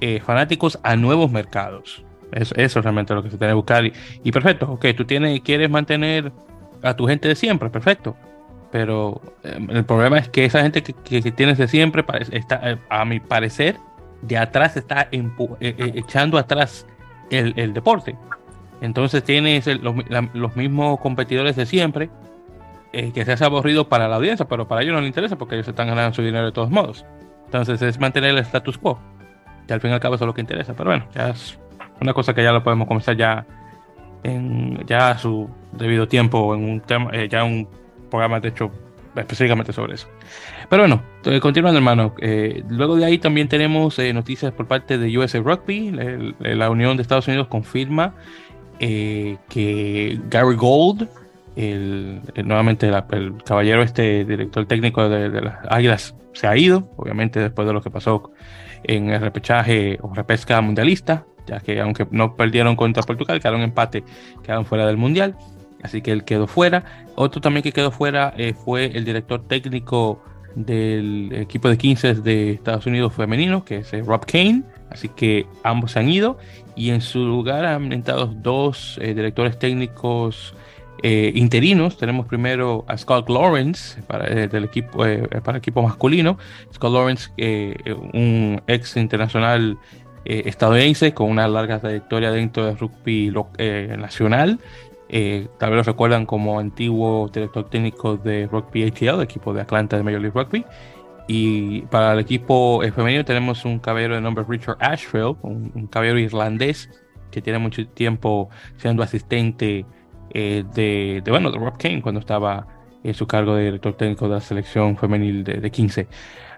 eh, 0.00 0.20
fanáticos 0.20 0.78
a 0.82 0.96
nuevos 0.96 1.30
mercados. 1.30 2.04
Eso, 2.32 2.54
es 2.56 2.74
realmente 2.74 3.14
lo 3.14 3.22
que 3.22 3.30
se 3.30 3.38
tiene 3.38 3.52
que 3.52 3.56
buscar. 3.56 3.84
Y, 4.24 4.32
perfecto, 4.32 4.72
ok, 4.72 4.86
tú 4.96 5.04
tienes, 5.04 5.40
quieres 5.40 5.70
mantener 5.70 6.32
a 6.82 6.94
tu 6.94 7.06
gente 7.06 7.28
de 7.28 7.36
siempre, 7.36 7.70
perfecto. 7.70 8.16
Pero 8.72 9.20
em, 9.44 9.70
el 9.70 9.84
problema 9.84 10.18
es 10.18 10.28
que 10.28 10.44
esa 10.44 10.62
gente 10.62 10.82
que, 10.82 11.32
tienes 11.32 11.58
de 11.58 11.68
siempre, 11.68 12.04
está, 12.32 12.60
eh, 12.70 12.78
a 12.88 13.04
mi 13.04 13.20
parecer, 13.20 13.76
de 14.22 14.36
atrás 14.36 14.76
está 14.76 15.08
eh, 15.12 15.22
echando 15.60 16.38
atrás 16.38 16.86
el, 17.30 17.72
deporte. 17.72 18.16
Entonces 18.80 19.22
tienes 19.22 19.66
los, 19.66 20.56
mismos 20.56 20.98
competidores 21.00 21.54
de 21.56 21.66
siempre, 21.66 22.10
que 22.92 23.24
se 23.24 23.32
hace 23.32 23.44
aburrido 23.44 23.88
para 23.88 24.08
la 24.08 24.16
audiencia, 24.16 24.46
pero 24.46 24.68
para 24.68 24.82
ellos 24.82 24.94
no 24.94 25.00
les 25.00 25.08
interesa 25.08 25.36
porque 25.36 25.56
ellos 25.56 25.66
están 25.66 25.88
ganando 25.88 26.14
su 26.14 26.22
dinero 26.22 26.46
de 26.46 26.52
todos 26.52 26.70
modos. 26.70 27.04
Entonces 27.46 27.80
es 27.82 27.98
mantener 27.98 28.30
el 28.30 28.38
status 28.38 28.78
quo 28.78 28.98
que 29.66 29.74
al 29.74 29.80
fin 29.80 29.90
y 29.90 29.94
al 29.94 30.00
cabo 30.00 30.14
eso 30.14 30.24
es 30.24 30.26
lo 30.26 30.34
que 30.34 30.40
interesa. 30.40 30.74
Pero 30.74 30.90
bueno, 30.90 31.06
ya 31.14 31.30
es 31.30 31.58
una 32.00 32.12
cosa 32.12 32.34
que 32.34 32.42
ya 32.42 32.52
lo 32.52 32.62
podemos 32.62 32.86
comenzar 32.86 33.16
ya 33.16 33.46
en 34.22 34.84
ya 34.86 35.10
a 35.10 35.18
su 35.18 35.48
debido 35.72 36.08
tiempo, 36.08 36.54
en 36.54 36.64
un 36.64 36.80
tema, 36.80 37.10
eh, 37.12 37.28
ya 37.30 37.44
un 37.44 37.68
programa 38.10 38.40
de 38.40 38.48
hecho 38.48 38.70
específicamente 39.14 39.72
sobre 39.72 39.94
eso. 39.94 40.08
Pero 40.68 40.82
bueno, 40.82 41.02
eh, 41.24 41.38
continuando 41.38 41.78
hermano, 41.78 42.14
eh, 42.20 42.64
luego 42.68 42.96
de 42.96 43.04
ahí 43.04 43.18
también 43.18 43.48
tenemos 43.48 43.98
noticias 43.98 44.52
por 44.52 44.66
parte 44.66 44.98
de 44.98 45.16
USA 45.16 45.38
Rugby, 45.38 45.92
la 46.40 46.70
Unión 46.70 46.96
de 46.96 47.02
Estados 47.02 47.28
Unidos 47.28 47.46
confirma 47.46 48.14
que 48.80 50.20
Gary 50.28 50.56
Gold, 50.56 51.08
el, 51.54 52.22
nuevamente 52.44 52.88
el, 52.88 53.34
caballero 53.44 53.82
este 53.82 54.24
director 54.24 54.66
técnico 54.66 55.08
de, 55.08 55.30
de 55.30 55.40
las 55.42 55.58
Águilas, 55.70 56.16
se 56.32 56.48
ha 56.48 56.56
ido, 56.56 56.90
obviamente 56.96 57.38
después 57.38 57.68
de 57.68 57.72
lo 57.72 57.82
que 57.82 57.90
pasó 57.90 58.32
en 58.84 59.10
el 59.10 59.20
repechaje 59.20 59.98
o 60.02 60.14
repesca 60.14 60.60
mundialista, 60.60 61.26
ya 61.46 61.60
que 61.60 61.80
aunque 61.80 62.06
no 62.10 62.36
perdieron 62.36 62.76
contra 62.76 63.02
Portugal, 63.02 63.40
quedaron 63.40 63.62
empate, 63.62 64.04
quedaron 64.42 64.64
fuera 64.64 64.86
del 64.86 64.96
mundial. 64.96 65.36
así 65.82 66.00
que 66.00 66.12
él 66.12 66.24
quedó 66.24 66.46
fuera. 66.46 66.84
Otro 67.14 67.40
también 67.40 67.62
que 67.62 67.72
quedó 67.72 67.90
fuera 67.90 68.34
fue 68.64 68.86
el 68.86 69.04
director 69.04 69.46
técnico 69.46 70.22
del 70.54 71.30
equipo 71.32 71.68
de 71.68 71.76
15 71.76 72.14
de 72.14 72.52
Estados 72.52 72.86
Unidos 72.86 73.12
femenino, 73.12 73.64
que 73.64 73.78
es 73.78 74.06
Rob 74.06 74.24
Kane, 74.24 74.62
así 74.90 75.08
que 75.08 75.46
ambos 75.62 75.92
se 75.92 75.98
han 75.98 76.08
ido 76.08 76.38
y 76.76 76.90
en 76.90 77.00
su 77.00 77.24
lugar 77.26 77.66
han 77.66 77.92
entrado 77.92 78.26
dos 78.26 78.98
directores 79.00 79.58
técnicos 79.58 80.54
eh, 81.02 81.32
interinos. 81.34 81.98
Tenemos 81.98 82.26
primero 82.26 82.84
a 82.88 82.96
Scott 82.96 83.28
Lawrence 83.28 84.00
para, 84.02 84.26
eh, 84.26 84.48
del 84.48 84.64
equipo, 84.64 85.04
eh, 85.04 85.26
para 85.42 85.56
el 85.56 85.58
equipo 85.58 85.82
masculino. 85.82 86.38
Scott 86.72 86.92
Lawrence, 86.92 87.30
un 88.12 88.62
ex 88.66 88.96
internacional 88.96 89.78
estadounidense 90.24 91.12
con 91.12 91.28
una 91.28 91.46
larga 91.46 91.80
trayectoria 91.80 92.30
dentro 92.30 92.64
del 92.64 92.78
rugby 92.78 93.30
nacional. 93.98 94.58
tal 95.58 95.70
vez 95.70 95.76
lo 95.76 95.82
recuerdan 95.82 96.24
como 96.24 96.58
antiguo 96.58 97.28
director 97.30 97.68
técnico 97.68 98.16
de 98.16 98.46
Rugby 98.46 98.84
ATL, 98.84 99.20
equipo 99.20 99.52
de 99.52 99.60
Atlanta 99.60 99.98
de 99.98 100.02
Major 100.02 100.22
League 100.22 100.40
Rugby. 100.40 100.64
Y 101.28 101.82
para 101.82 102.14
el 102.14 102.20
equipo 102.20 102.80
femenino 102.94 103.24
tenemos 103.26 103.66
un 103.66 103.78
caballero 103.78 104.14
de 104.14 104.22
nombre 104.22 104.44
Richard 104.48 104.78
Ashfield, 104.80 105.36
un, 105.42 105.70
un 105.74 105.86
caballero 105.88 106.18
irlandés 106.18 106.88
que 107.30 107.42
tiene 107.42 107.58
mucho 107.58 107.86
tiempo 107.88 108.48
siendo 108.78 109.02
asistente 109.02 109.84
eh, 110.34 110.64
de, 110.74 111.22
bueno, 111.30 111.52
de 111.52 111.58
Rob 111.58 111.78
Kane 111.78 112.02
cuando 112.02 112.18
estaba 112.18 112.66
en 113.04 113.14
su 113.14 113.26
cargo 113.26 113.54
de 113.54 113.66
director 113.66 113.94
técnico 113.94 114.28
de 114.28 114.34
la 114.34 114.40
selección 114.40 114.96
femenil 114.96 115.44
de, 115.44 115.70
15. 115.70 116.08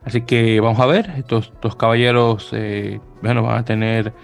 Así 0.02 0.22
que 0.22 0.60
vamos 0.60 0.80
a 0.80 0.86
ver, 0.86 1.10
estos, 1.18 1.52
dos 1.60 1.76
caballeros 1.76 2.48
eh, 2.52 3.00
bueno, 3.20 3.42
van 3.42 3.58
a 3.58 3.64
tener 3.64 4.14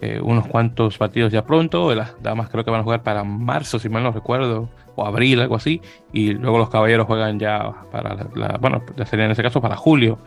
eh, 0.00 0.20
unos 0.22 0.46
cuantos 0.46 0.96
partidos 0.96 1.32
ya 1.32 1.44
pronto. 1.44 1.94
Las 1.94 2.20
damas 2.22 2.48
creo 2.48 2.64
que 2.64 2.70
van 2.70 2.80
a 2.80 2.84
jugar 2.84 3.02
para 3.02 3.24
marzo, 3.24 3.78
si 3.78 3.90
mal 3.90 4.02
no 4.02 4.12
recuerdo, 4.12 4.70
o 4.94 5.04
abril, 5.04 5.40
algo 5.40 5.56
así. 5.56 5.82
Y 6.12 6.32
luego 6.32 6.56
los 6.56 6.70
caballeros 6.70 7.06
juegan 7.06 7.38
ya 7.38 7.74
para 7.92 8.14
la, 8.34 8.56
bueno, 8.58 8.82
sería 9.04 9.26
en 9.26 9.32
ese 9.32 9.42
caso 9.42 9.60
para 9.60 9.76
julio, 9.76 10.18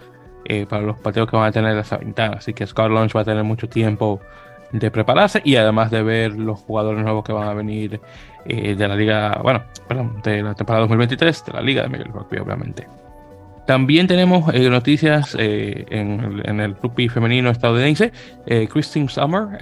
para 0.70 0.84
los 0.84 1.00
partidos 1.00 1.30
que 1.30 1.36
van 1.36 1.48
a 1.48 1.52
tener 1.52 1.76
esa 1.78 1.98
ventana. 1.98 2.38
Así 2.38 2.54
que 2.54 2.68
Scott 2.68 2.92
va 2.92 3.22
a 3.22 3.26
tener 3.26 3.44
mucho 3.44 3.68
tiempo 3.68 4.22
de 4.72 4.92
prepararse 4.92 5.42
y 5.44 5.56
además 5.56 5.92
de 5.92 6.04
ver 6.04 6.34
los 6.34 6.60
jugadores 6.60 7.04
nuevos 7.04 7.24
que 7.24 7.34
van 7.34 7.48
a 7.48 7.54
venir 7.54 8.00
eh, 8.46 8.76
de 8.76 8.88
la 8.88 8.96
liga, 8.96 9.40
bueno, 9.44 9.64
perdón, 9.88 10.22
de 10.24 10.42
la 10.42 10.54
temporada 10.54 10.82
2023, 10.82 11.46
de 11.46 11.54
la 11.54 11.62
liga 11.62 11.84
de 11.84 11.90
Major 11.90 12.12
Rugby, 12.12 12.38
obviamente. 12.38 12.88
También 13.66 14.08
tenemos 14.08 14.54
eh, 14.54 14.70
noticias 14.70 15.36
eh, 15.38 15.86
en, 15.90 16.60
el 16.62 16.76
rugby 16.76 17.10
femenino 17.10 17.50
estadounidense. 17.50 18.14
Christine 18.72 19.10
Summer, 19.10 19.60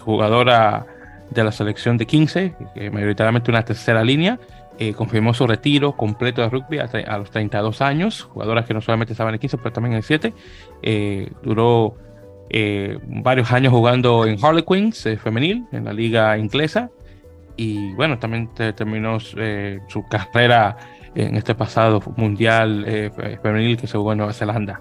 jugadora 0.00 0.84
de 1.30 1.44
la 1.44 1.52
selección 1.52 1.96
de 1.96 2.06
15, 2.06 2.54
mayoritariamente 2.90 3.52
una 3.52 3.64
tercera 3.64 4.02
línea, 4.02 4.40
confirmó 4.96 5.32
su 5.34 5.46
retiro 5.46 5.92
completo 5.92 6.42
de 6.42 6.48
rugby 6.48 6.80
a, 6.80 6.90
a, 7.06 7.18
los 7.18 7.30
32 7.30 7.80
años. 7.80 8.22
Jugadora 8.22 8.64
que 8.64 8.74
no 8.74 8.80
solamente 8.80 9.12
estaba 9.12 9.30
en 9.30 9.34
el 9.34 9.40
15, 9.40 9.58
pero 9.58 9.72
también 9.72 9.92
en 9.92 9.98
el 9.98 10.02
7. 10.02 10.34
duró 11.44 11.94
varios 13.06 13.50
años 13.50 13.72
jugando 13.72 14.26
en 14.26 14.36
Harlequins 14.44 15.08
femenil, 15.22 15.64
en 15.72 15.84
la 15.84 15.92
liga 15.92 16.36
inglesa 16.36 16.90
y 17.56 17.92
bueno, 17.94 18.18
también 18.18 18.48
terminó 18.54 19.18
eh, 19.36 19.80
su 19.88 20.06
carrera 20.08 20.76
en 21.14 21.36
este 21.36 21.54
pasado 21.54 22.00
mundial 22.16 22.84
eh, 22.86 23.10
femenil 23.42 23.76
que 23.76 23.86
se 23.86 23.98
jugó 23.98 24.12
en 24.12 24.18
Nueva 24.18 24.32
Zelanda. 24.32 24.80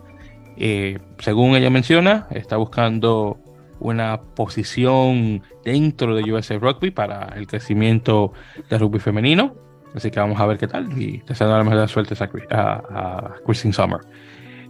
Eh, 0.57 0.99
según 1.19 1.55
ella 1.55 1.69
menciona, 1.69 2.27
está 2.31 2.57
buscando 2.57 3.37
una 3.79 4.21
posición 4.21 5.41
dentro 5.65 6.15
de 6.15 6.31
USA 6.31 6.57
Rugby 6.57 6.91
para 6.91 7.33
el 7.35 7.47
crecimiento 7.47 8.33
del 8.69 8.79
rugby 8.79 8.99
femenino. 8.99 9.55
Así 9.95 10.09
que 10.09 10.19
vamos 10.19 10.39
a 10.39 10.45
ver 10.45 10.57
qué 10.57 10.67
tal 10.67 10.97
y 10.97 11.21
deseando 11.27 11.57
la 11.57 11.63
mejor 11.63 11.89
suerte 11.89 12.15
a, 12.51 12.63
a, 12.89 13.31
Christine 13.45 13.73
Summer. 13.73 13.99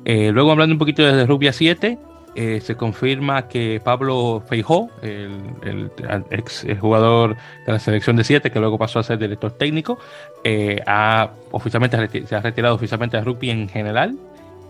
luego 0.06 0.52
hablando 0.52 0.74
un 0.74 0.80
poquito 0.80 1.04
desde 1.04 1.28
Rugby 1.28 1.48
a 1.48 1.54
7, 1.54 2.00
eh, 2.34 2.62
se 2.62 2.76
confirma 2.76 3.50
que 3.50 3.82
Pablo 3.84 4.42
Feijó, 4.48 4.90
el, 5.02 5.92
ex 6.30 6.66
jugador 6.80 7.36
de 7.66 7.74
la 7.74 7.80
selección 7.80 8.16
de 8.16 8.24
7, 8.24 8.52
que 8.52 8.60
luego 8.60 8.78
pasó 8.78 9.00
a 9.00 9.04
ser 9.04 9.20
director 9.20 9.52
técnico, 9.52 10.00
eh, 10.46 10.82
ha, 10.88 11.32
oficialmente 11.52 12.26
se 12.26 12.36
ha 12.36 12.40
retirado 12.40 12.76
oficialmente 12.76 13.18
de 13.18 13.24
rugby 13.24 13.50
en 13.50 13.68
general 13.68 14.16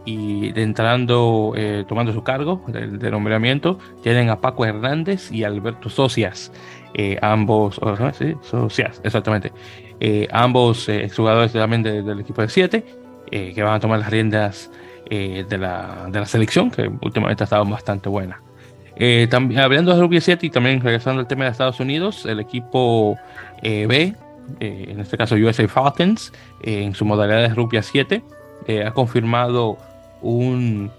y 0.05 0.59
entrando, 0.59 1.53
eh, 1.55 1.85
tomando 1.87 2.11
su 2.13 2.23
cargo 2.23 2.63
de, 2.67 3.11
nombramiento, 3.11 3.77
tienen 4.01 4.31
a 4.31 4.41
Paco 4.41 4.65
Hernández 4.65 5.31
y 5.31 5.43
Alberto 5.43 5.89
Socias, 5.89 6.51
ambos, 7.21 7.79
oh, 7.83 7.95
exactamente, 9.03 9.51
ambos 10.31 10.89
jugadores 11.15 11.53
también 11.53 11.83
del 11.83 12.19
equipo 12.19 12.41
de 12.41 12.49
7, 12.49 12.85
que 13.29 13.63
van 13.63 13.75
a 13.75 13.79
tomar 13.79 13.99
las 13.99 14.09
riendas 14.09 14.71
eh, 15.13 15.45
de, 15.45 15.57
la, 15.57 16.07
de, 16.09 16.21
la, 16.21 16.25
selección, 16.25 16.71
que 16.71 16.89
últimamente 17.01 17.43
ha 17.43 17.45
estado 17.45 17.65
bastante 17.65 18.07
buena. 18.07 18.41
Eh, 18.95 19.27
también, 19.29 19.59
hablando 19.59 19.93
de 19.93 19.99
Rugby 19.99 20.21
7 20.21 20.45
y 20.45 20.49
también 20.49 20.79
regresando 20.79 21.19
al 21.19 21.27
tema 21.27 21.43
de 21.43 21.51
Estados 21.51 21.81
Unidos, 21.81 22.25
el 22.25 22.39
equipo 22.39 23.17
eh, 23.61 23.85
B, 23.89 24.15
en 24.61 25.01
este 25.01 25.17
caso 25.17 25.35
USA 25.35 25.67
Falcons, 25.67 26.31
en 26.61 26.95
su 26.95 27.03
modalidad 27.03 27.41
de 27.41 27.49
Rugby 27.49 27.83
7, 27.83 28.23
ha 28.85 28.91
confirmado 28.91 29.77
un, 30.21 30.89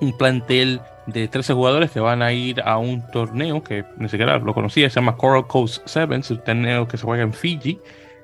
un 0.00 0.18
plantel 0.18 0.80
de 1.06 1.28
13 1.28 1.54
jugadores 1.54 1.92
que 1.92 2.00
van 2.00 2.22
a 2.22 2.32
ir 2.32 2.60
a 2.60 2.78
un 2.78 3.06
torneo 3.12 3.62
que 3.62 3.84
ni 3.98 4.08
siquiera 4.08 4.36
lo 4.38 4.52
conocía, 4.52 4.90
se 4.90 4.96
llama 4.96 5.16
Coral 5.16 5.46
Coast 5.46 5.86
Sevens, 5.86 6.28
un 6.32 6.42
torneo 6.42 6.88
que 6.88 6.96
se 6.96 7.04
juega 7.04 7.22
en 7.22 7.32
Fiji, 7.32 7.78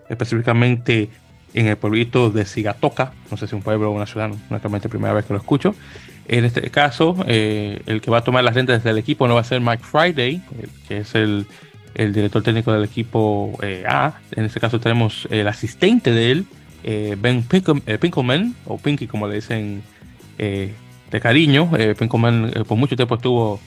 específicamente 0.09 1.09
en 1.55 1.67
el 1.67 1.77
pueblito 1.77 2.31
de 2.31 2.45
Sigatoka, 2.45 3.13
no 3.31 3.37
sé 3.37 3.47
si 3.47 3.55
un 3.55 3.63
pueblo 3.63 3.91
o 3.91 3.95
una 3.95 4.07
ciudad, 4.07 4.31
honestamente 4.51 4.89
primera 4.89 5.13
vez 5.15 5.25
que 5.25 5.33
lo 5.33 5.39
escucho. 5.39 5.75
En 6.29 6.45
este 6.45 6.63
caso, 6.71 7.17
eh, 7.27 7.83
el 7.87 8.01
que 8.01 8.11
va 8.11 8.19
a 8.19 8.25
tomar 8.25 8.45
las 8.45 8.55
rentas 8.55 8.85
del 8.85 8.99
equipo 8.99 9.27
no 9.27 9.35
va 9.35 9.41
a 9.41 9.45
ser 9.45 9.61
Mike 9.61 9.83
Friday, 9.83 10.41
que 10.87 10.99
es 10.99 11.15
el, 11.15 11.47
el, 11.95 12.13
director 12.13 12.43
técnico 12.43 12.73
del 12.73 12.85
equipo 12.85 13.59
eh, 13.63 13.85
A. 13.89 14.15
En 14.33 14.45
este 14.45 14.61
caso 14.61 14.79
tenemos 14.79 15.27
el 15.31 15.49
asistente 15.49 16.13
de 16.13 16.31
él, 16.31 16.47
eh, 16.85 17.17
Ben 17.19 17.43
Pinkelman, 17.43 18.55
o 18.67 18.79
Pinky 18.79 19.09
como 19.09 19.27
le 19.27 19.37
dicen 19.37 19.83
de 20.39 21.21
cariño. 21.21 21.71
Pinkelman 21.99 22.53
por 22.67 22.79
mucho 22.79 22.97
tiempo 22.97 23.17
estuvo 23.17 23.61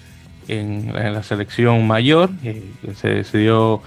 en, 0.48 0.94
en 0.96 1.14
la 1.14 1.22
selección 1.22 1.86
mayor, 1.86 2.32
se 2.96 3.10
decidió 3.10 3.82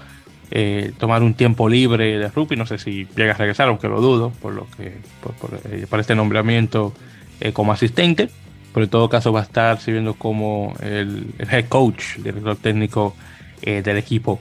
eh, 0.49 0.93
tomar 0.97 1.23
un 1.23 1.33
tiempo 1.33 1.67
libre 1.67 2.17
de 2.17 2.29
rugby. 2.29 2.55
No 2.55 2.65
sé 2.65 2.77
si 2.77 3.07
llega 3.15 3.33
a 3.33 3.37
regresar, 3.37 3.67
aunque 3.67 3.87
lo 3.87 3.99
dudo, 4.01 4.31
por 4.41 4.53
lo 4.53 4.67
que 4.77 4.93
por, 5.21 5.59
eh, 5.71 5.85
este 5.99 6.15
nombramiento 6.15 6.93
eh, 7.39 7.51
como 7.51 7.71
asistente. 7.71 8.29
Pero 8.73 8.83
en 8.85 8.89
todo 8.89 9.09
caso 9.09 9.33
va 9.33 9.41
a 9.41 9.43
estar 9.43 9.79
sirviendo 9.79 10.13
como 10.13 10.75
el, 10.81 11.33
head 11.39 11.65
coach, 11.67 12.17
director 12.17 12.55
técnico 12.57 13.15
del 13.59 13.97
equipo. 13.97 14.39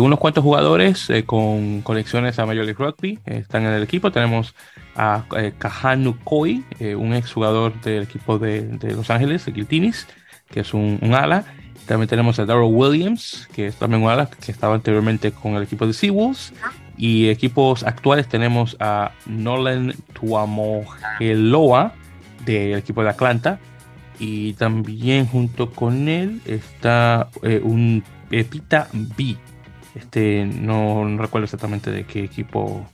unos 0.00 0.18
cuantos 0.18 0.42
jugadores 0.42 1.08
con 1.26 1.82
conexiones 1.82 2.40
a 2.40 2.44
Major 2.44 2.64
League 2.64 2.84
Rugby 2.84 3.20
están 3.24 3.64
en 3.66 3.72
el 3.72 3.84
equipo. 3.84 4.10
Tenemos 4.10 4.56
a 4.96 5.26
Kahanu 5.58 6.18
Koi, 6.24 6.64
un 6.96 7.14
exjugador 7.14 7.80
del 7.82 8.02
equipo 8.02 8.40
de, 8.40 8.78
Los 8.82 9.10
Ángeles, 9.10 9.46
de 9.46 9.52
Guiltinis, 9.52 10.08
que 10.50 10.60
es 10.60 10.74
un 10.74 10.98
ala. 11.14 11.44
También 11.88 12.06
tenemos 12.06 12.38
a 12.38 12.44
Darrell 12.44 12.70
Williams, 12.70 13.48
que 13.54 13.68
es 13.68 13.76
también 13.76 14.02
una 14.02 14.26
que 14.26 14.52
estaba 14.52 14.74
anteriormente 14.74 15.32
con 15.32 15.54
el 15.54 15.62
equipo 15.62 15.86
de 15.86 15.94
Seawolves. 15.94 16.52
Y 16.98 17.30
equipos 17.30 17.82
actuales 17.82 18.28
tenemos 18.28 18.76
a 18.78 19.12
Nolan 19.24 19.94
Tuamogeloa 20.12 21.94
del 22.44 22.78
equipo 22.78 23.02
de 23.02 23.08
Atlanta. 23.08 23.58
Y 24.18 24.52
también 24.54 25.26
junto 25.26 25.70
con 25.70 26.08
él 26.08 26.42
está 26.44 27.30
eh, 27.42 27.60
un 27.64 28.04
Pepita 28.28 28.88
B. 28.92 29.36
Este, 29.94 30.44
no, 30.44 31.06
recuerdo 31.16 31.44
exactamente 31.44 31.90
de 31.90 32.04
qué 32.04 32.22
equipo 32.22 32.86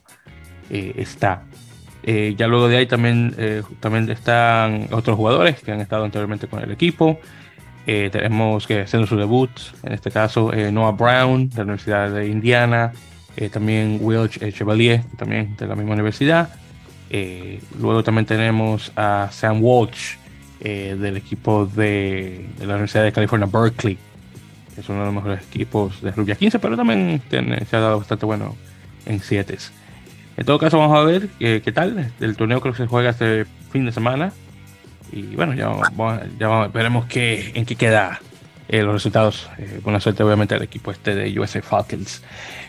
eh, 0.69 0.93
está. 0.95 1.43
Eh, 2.03 2.33
ya 2.37 2.47
luego 2.47 2.69
de 2.69 2.77
ahí 2.77 2.85
también, 2.85 3.35
también 3.81 4.09
están 4.09 4.87
otros 4.91 5.17
jugadores 5.17 5.59
que 5.59 5.73
han 5.73 5.81
estado 5.81 6.05
anteriormente 6.05 6.47
con 6.47 6.63
el 6.63 6.71
equipo. 6.71 7.19
Eh, 7.87 8.09
tenemos 8.11 8.65
que 8.65 8.81
haciendo 8.81 9.07
su 9.07 9.15
debut, 9.15 9.51
en 9.83 9.93
este 9.93 10.09
caso 10.09 10.51
eh, 10.51 10.71
Noah 10.71 10.91
Brown 10.91 11.49
de 11.49 11.57
la 11.57 11.63
Universidad 11.63 12.09
de 12.09 12.27
Indiana, 12.27 12.93
eh, 13.37 13.49
también 13.49 13.99
Will 14.01 14.27
Chevalier, 14.29 15.03
también 15.17 15.55
de 15.55 15.67
la 15.67 15.75
misma 15.75 15.93
universidad. 15.93 16.49
luego 17.79 18.03
también 18.03 18.25
tenemos 18.25 18.91
a 18.95 19.29
Sam 19.31 19.63
Walsh 19.63 20.15
del 20.59 21.17
equipo 21.17 21.67
de, 21.67 22.47
la 22.59 22.73
Universidad 22.73 23.03
de 23.03 23.11
California, 23.11 23.47
Berkeley, 23.51 23.99
que 24.73 24.81
es 24.81 24.89
uno 24.89 24.99
de 24.99 25.05
los 25.05 25.13
mejores 25.13 25.43
equipos 25.43 26.01
de 26.01 26.11
Rubia 26.11 26.35
15, 26.35 26.57
pero 26.57 26.75
también 26.75 27.21
se 27.29 27.75
ha 27.75 27.79
dado 27.79 27.99
bastante 27.99 28.25
bueno 28.25 28.55
en 29.05 29.19
7. 29.19 29.57
En 30.37 30.45
todo 30.45 30.57
caso, 30.57 30.79
vamos 30.79 30.97
a 30.97 31.03
ver 31.03 31.29
qué 31.37 31.71
tal. 31.71 32.11
El 32.19 32.35
torneo 32.35 32.59
creo 32.61 32.73
que 32.73 32.81
se 32.81 32.87
juega 32.87 33.11
este 33.11 33.45
fin 33.71 33.85
de 33.85 33.91
semana 33.91 34.33
y 35.15 35.35
bueno, 35.35 35.53
ya, 35.53 35.71
ya 36.37 36.67
veremos 36.67 37.05
qué, 37.05 37.51
en 37.55 37.65
qué 37.65 37.75
queda 37.75 38.19
eh, 38.67 38.83
los 38.83 38.93
resultados. 38.93 39.49
Eh, 39.57 39.79
buena 39.83 39.99
suerte, 39.99 40.23
obviamente, 40.23 40.53
al 40.53 40.61
equipo 40.61 40.91
este 40.91 41.15
de 41.15 41.39
USA 41.39 41.61
Falcons. 41.61 42.21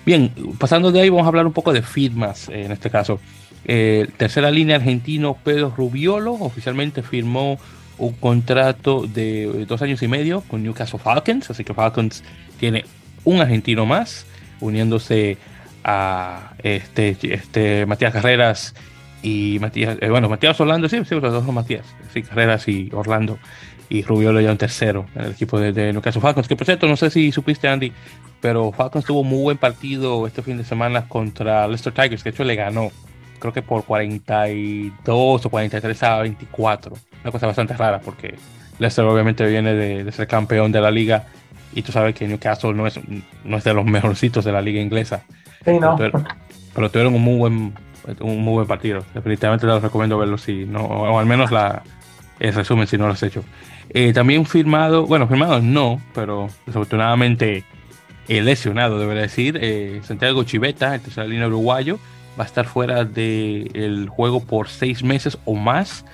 Bien, 0.05 0.33
pasando 0.59 0.93
de 0.93 1.01
ahí, 1.01 1.11
vamos 1.11 1.25
a 1.25 1.29
hablar 1.29 1.47
un 1.47 1.53
poco 1.53 1.73
de 1.73 1.83
firmas 1.83 2.49
en 2.49 2.73
este 2.73 2.91
caso. 2.91 3.21
tercera 3.65 4.51
línea 4.51 4.77
argentino 4.77 5.37
Pedro 5.43 5.75
Rubiolo 5.77 6.35
oficialmente 6.35 7.03
firmó 7.03 7.59
un 7.99 8.13
contrato 8.13 9.07
de 9.07 9.65
dos 9.67 9.83
años 9.83 10.03
y 10.03 10.09
medio 10.09 10.43
con 10.43 10.63
Newcastle 10.63 10.99
Falcons, 10.99 11.51
así 11.51 11.65
que 11.65 11.75
Falcons 11.75 12.23
tiene 12.61 12.85
un 13.25 13.41
argentino 13.41 13.87
más, 13.87 14.27
uniéndose 14.61 15.39
a 15.85 16.53
este, 16.63 17.17
este 17.23 17.87
Matías 17.87 18.13
Carreras 18.13 18.75
y 19.23 19.59
Matías, 19.61 19.99
eh, 20.01 20.09
bueno, 20.09 20.29
Matías 20.29 20.61
Orlando, 20.61 20.89
sí, 20.89 21.05
sí, 21.05 21.15
los 21.15 21.33
dos 21.33 21.45
son 21.45 21.55
Matías, 21.55 21.87
sí, 22.13 22.23
Carreras 22.23 22.69
y 22.69 22.91
Orlando, 22.93 23.39
y 23.89 24.03
Rubio 24.03 24.39
ya 24.41 24.51
un 24.51 24.59
tercero 24.59 25.07
en 25.15 25.25
el 25.25 25.31
equipo 25.33 25.59
de, 25.59 25.73
de 25.73 25.93
Newcastle 25.93 26.21
Falcons, 26.21 26.49
que 26.49 26.57
por 26.57 26.67
cierto, 26.67 26.87
no 26.87 26.97
sé 26.97 27.11
si 27.11 27.33
supiste, 27.33 27.69
Andy, 27.69 27.93
pero 28.41 28.73
Falcons 28.73 29.05
tuvo 29.05 29.25
muy 29.25 29.43
buen 29.43 29.59
partido 29.59 30.27
este 30.27 30.43
fin 30.43 30.59
de 30.59 30.65
semana 30.65 31.09
contra 31.09 31.67
Leicester 31.67 31.93
Tigers, 31.93 32.23
que 32.23 32.31
de 32.31 32.35
hecho 32.35 32.45
le 32.45 32.57
ganó, 32.57 32.91
creo 33.39 33.53
que 33.53 33.63
por 33.63 33.85
42 33.85 35.47
o 35.47 35.51
43 35.51 36.03
a 36.03 36.19
24, 36.19 36.95
una 37.23 37.33
cosa 37.33 37.47
bastante 37.47 37.75
rara, 37.75 38.01
porque 38.01 38.37
Leicester 38.79 39.05
obviamente 39.05 39.47
viene 39.47 39.75
de, 39.75 40.13
ser 40.13 40.27
campeón 40.27 40.73
de 40.73 40.81
la 40.81 40.91
liga, 40.91 41.27
y 41.75 41.83
tú 41.83 41.93
sabes 41.93 42.15
que 42.15 42.27
Newcastle 42.27 42.75
no 42.75 42.87
es, 42.87 42.99
no 43.45 43.57
es 43.57 43.65
de 43.65 43.75
los 43.75 43.85
mejorcitos 43.85 44.45
de 44.45 44.53
la 44.53 44.63
liga 44.63 44.81
inglesa. 44.81 45.25
Sí, 45.65 45.73
no. 45.79 45.97
Pero, 45.97 46.91
tuvieron 46.91 47.15
un 47.15 47.23
muy 47.23 47.37
buen 47.37 47.75
un 48.21 48.43
muy 48.43 48.55
buen 48.55 48.67
partido. 48.67 49.05
Definitivamente 49.15 49.67
les 49.67 49.83
recomiendo 49.83 50.19
verlo 50.19 50.39
si 50.39 50.65
no, 50.65 50.85
o 50.85 51.19
al 51.19 51.27
menos 51.27 51.51
la, 51.51 51.83
el 52.39 52.55
resumen 52.55 52.87
si 52.87 52.99
no 52.99 53.07
lo 53.07 53.13
has 53.13 53.23
hecho. 53.23 53.45
Eh, 53.91 54.13
también 54.13 54.45
firmado, 54.47 55.07
bueno, 55.07 55.29
firmado 55.29 55.61
no, 55.61 56.01
pero 56.15 56.49
desafortunadamente 56.67 57.65
eh, 58.29 58.43
lesionado, 58.43 58.99
debería 58.99 59.23
decir. 59.23 59.59
Eh, 59.61 60.01
Santiago 60.05 60.43
Chiveta, 60.45 60.95
el 60.95 61.01
tercer 61.01 61.29
línea 61.29 61.47
uruguayo, 61.47 61.99
va 62.39 62.45
a 62.45 62.47
estar 62.47 62.67
fuera 62.67 63.05
del 63.05 64.09
juego 64.09 64.45
por 64.45 64.69
seis 64.69 65.03
meses 65.03 65.39
o 65.45 65.55
más 65.55 66.05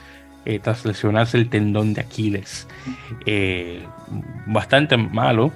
tras 0.62 0.84
lesionarse 0.84 1.36
el 1.36 1.48
tendón 1.48 1.94
de 1.94 2.00
Aquiles. 2.00 2.66
bastante 4.46 4.96
malo, 4.96 5.52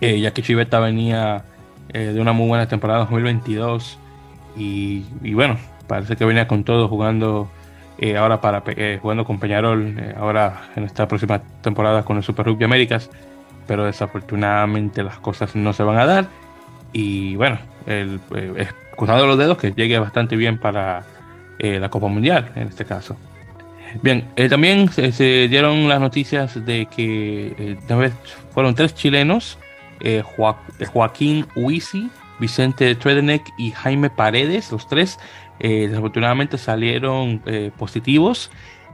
ya 0.00 0.32
que 0.32 0.42
Chiveta 0.42 0.78
venía 0.78 1.44
de 1.92 2.20
una 2.20 2.32
muy 2.32 2.46
buena 2.46 2.68
temporada 2.68 3.00
2022 3.00 3.98
y, 4.58 5.34
bueno, 5.34 5.56
parece 5.86 6.16
que 6.16 6.24
venía 6.24 6.48
con 6.48 6.64
todo 6.64 6.88
jugando 6.88 7.48
eh, 7.98 8.16
ahora 8.16 8.40
para 8.40 8.62
eh, 8.66 8.98
jugando 9.00 9.24
con 9.24 9.38
Peñarol 9.38 9.96
eh, 9.98 10.14
ahora 10.16 10.70
en 10.76 10.84
esta 10.84 11.08
próxima 11.08 11.40
temporada 11.62 12.04
con 12.04 12.16
el 12.16 12.22
Super 12.22 12.46
Rugby 12.46 12.64
Américas, 12.64 13.10
pero 13.66 13.84
desafortunadamente 13.84 15.02
las 15.02 15.18
cosas 15.18 15.54
no 15.56 15.72
se 15.72 15.82
van 15.82 15.98
a 15.98 16.06
dar 16.06 16.26
y 16.92 17.36
bueno, 17.36 17.58
el, 17.86 18.20
cruzando 18.96 19.26
los 19.26 19.38
dedos 19.38 19.58
que 19.58 19.72
llegue 19.72 19.98
bastante 19.98 20.36
bien 20.36 20.58
para 20.58 21.04
la 21.58 21.88
Copa 21.88 22.06
Mundial 22.06 22.50
en 22.54 22.68
este 22.68 22.84
caso. 22.84 23.16
Bien, 24.02 24.28
también 24.48 24.90
se, 24.90 25.48
dieron 25.48 25.88
las 25.88 26.00
noticias 26.00 26.64
de 26.64 26.86
que 26.86 27.78
fueron 28.52 28.74
tres 28.74 28.94
chilenos, 28.94 29.58
Joaquín 30.92 31.46
Huisi, 31.56 32.10
Vicente 32.38 32.94
Tredenek 32.94 33.52
y 33.58 33.72
Jaime 33.72 34.10
Paredes, 34.10 34.70
los 34.70 34.88
tres, 34.88 35.18
eh, 35.60 35.88
desafortunadamente 35.88 36.56
salieron 36.56 37.42
eh, 37.46 37.72
positivos 37.76 38.50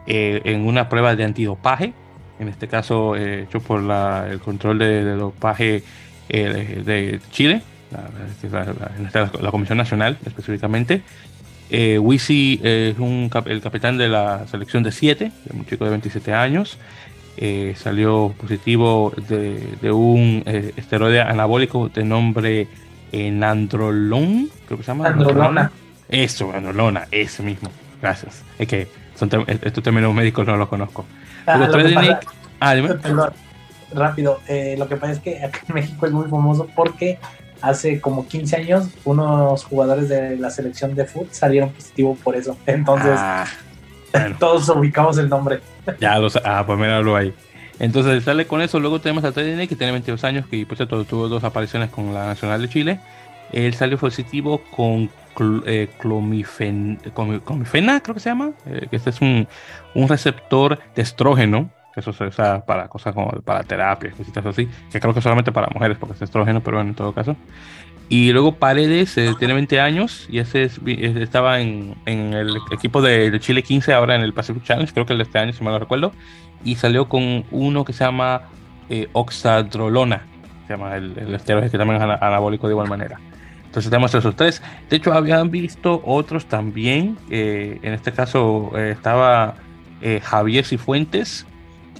eh, 0.07 0.40
en 0.45 0.66
una 0.66 0.88
prueba 0.88 1.14
de 1.14 1.24
antidopaje, 1.24 1.92
en 2.38 2.49
este 2.49 2.68
caso 2.68 3.16
hecho 3.16 3.61
por 3.61 3.80
el 3.80 4.40
control 4.40 4.78
de, 4.78 5.05
dopaje 5.14 5.82
de, 6.28 7.20
Chile, 7.30 7.62
la, 8.51 8.74
la, 9.40 9.51
Comisión 9.51 9.78
Nacional 9.78 10.18
específicamente. 10.26 11.03
Wisi 11.70 12.61
es 12.62 12.99
un, 12.99 13.30
el 13.47 13.61
capitán 13.61 13.99
de 13.99 14.09
la 14.09 14.47
selección 14.49 14.82
de 14.82 14.90
7, 14.92 15.32
un 15.53 15.66
chico 15.66 15.84
de 15.84 15.90
27 15.90 16.34
años. 16.34 16.78
salió 17.76 18.34
positivo 18.38 19.12
de 19.16 19.92
un 19.92 20.42
esteroide 20.76 21.20
anabólico 21.20 21.88
de 21.88 22.05
nombre 22.05 22.68
en 23.14 23.44
Androlón, 23.44 24.50
creo 24.66 24.78
que 24.78 24.84
se 24.84 24.88
llama. 24.88 25.06
Androlona. 25.06 25.70
Eso, 26.08 26.52
Androlona, 26.52 27.06
ese 27.12 27.44
mismo. 27.44 27.70
Gracias. 28.02 28.42
Es 28.58 28.66
que 28.66 28.88
son 29.14 29.30
estos 29.48 29.84
términos 29.84 30.12
médicos 30.12 30.44
no 30.46 30.56
los 30.56 30.68
conozco. 30.68 31.04
Ah, 31.46 31.68
ah 32.60 33.32
rápido, 33.92 34.40
eh, 34.48 34.74
lo 34.76 34.88
que 34.88 34.96
pasa 34.96 35.12
es 35.12 35.20
que 35.20 35.44
acá 35.44 35.60
en 35.68 35.74
México 35.76 36.04
es 36.04 36.12
muy 36.12 36.28
famoso 36.28 36.66
porque 36.74 37.20
hace 37.62 38.00
como 38.00 38.26
15 38.26 38.56
años 38.56 38.88
unos 39.04 39.62
jugadores 39.64 40.08
de 40.08 40.36
la 40.36 40.50
selección 40.50 40.96
de 40.96 41.04
fútbol 41.04 41.28
salieron 41.30 41.70
positivos 41.70 42.18
por 42.18 42.34
eso. 42.34 42.58
Entonces, 42.66 43.14
ah, 43.14 43.46
todos 44.40 44.68
ubicamos 44.70 45.16
el 45.18 45.28
nombre. 45.28 45.60
Ya 46.00 46.18
los, 46.18 46.36
ah, 46.44 46.64
pues 46.66 46.76
míralo 46.76 47.14
ahí. 47.14 47.32
Entonces 47.78 48.24
sale 48.24 48.46
con 48.46 48.60
eso. 48.60 48.80
Luego 48.80 49.00
tenemos 49.00 49.24
a 49.24 49.32
TDN 49.32 49.66
que 49.66 49.76
tiene 49.76 49.92
22 49.92 50.24
años, 50.24 50.46
que 50.46 50.64
por 50.66 50.76
cierto 50.76 51.04
tuvo 51.04 51.28
dos 51.28 51.44
apariciones 51.44 51.90
con 51.90 52.14
la 52.14 52.26
Nacional 52.26 52.62
de 52.62 52.68
Chile. 52.68 53.00
Él 53.52 53.74
salió 53.74 53.98
positivo 53.98 54.62
con 54.70 55.10
eh, 55.66 55.88
clomifena, 55.98 56.98
creo 58.00 58.14
que 58.14 58.20
se 58.20 58.30
llama. 58.30 58.52
Eh, 58.66 58.86
que 58.90 58.96
este 58.96 59.10
es 59.10 59.20
un, 59.20 59.48
un, 59.94 60.08
receptor 60.08 60.78
de 60.94 61.02
estrógeno. 61.02 61.70
Que 61.92 62.00
eso 62.00 62.12
se 62.12 62.24
usa 62.24 62.64
para 62.64 62.88
cosas 62.88 63.14
como 63.14 63.30
para 63.42 63.62
terapias, 63.62 64.14
cositas 64.14 64.44
así. 64.44 64.68
Que 64.90 64.98
creo 65.00 65.14
que 65.14 65.20
solamente 65.20 65.52
para 65.52 65.68
mujeres, 65.68 65.96
porque 65.98 66.14
es 66.14 66.22
estrógeno, 66.22 66.60
pero 66.60 66.78
bueno, 66.78 66.90
en 66.90 66.96
todo 66.96 67.12
caso. 67.12 67.36
Y 68.09 68.32
luego 68.32 68.57
Paredes 68.57 69.16
eh, 69.16 69.34
tiene 69.38 69.55
20 69.55 69.80
años 69.80 70.26
y 70.28 70.38
ese 70.38 70.70
estaba 71.22 71.61
en, 71.61 71.94
en, 72.05 72.34
el 72.34 72.57
equipo 72.70 73.00
de, 73.00 73.38
Chile 73.40 73.62
15, 73.62 73.94
ahora 73.94 74.14
en 74.14 74.22
el 74.22 74.34
Pacific 74.34 74.62
Challenge, 74.62 74.92
creo 74.92 75.07
que 75.07 75.14
el 75.14 75.18
de 75.18 75.24
este 75.24 75.38
año, 75.38 75.52
si 75.52 75.64
mal 75.64 75.72
no 75.72 75.78
recuerdo 75.78 76.12
y 76.64 76.76
salió 76.76 77.09
con 77.09 77.44
uno 77.50 77.84
que 77.84 77.92
se 77.92 78.05
llama 78.05 78.42
eh, 78.88 79.09
oxadrolona, 79.12 80.22
se 80.66 80.74
llama 80.74 80.96
el, 80.96 81.16
el 81.18 81.34
esteroide 81.34 81.70
que 81.70 81.78
también 81.78 82.00
es 82.00 82.09
anabólico 82.20 82.66
de 82.66 82.72
igual 82.72 82.88
manera. 82.88 83.18
Entonces 83.66 83.90
tenemos 83.90 84.14
esos 84.14 84.36
tres. 84.36 84.62
De 84.88 84.96
hecho, 84.96 85.12
habían 85.12 85.50
visto 85.50 86.00
otros 86.07 86.46
también. 86.46 87.18
Eh, 87.28 87.80
en 87.82 87.92
este 87.92 88.12
caso 88.12 88.70
estaba 88.78 89.57
Javier 90.22 90.64
Cifuentes 90.64 91.44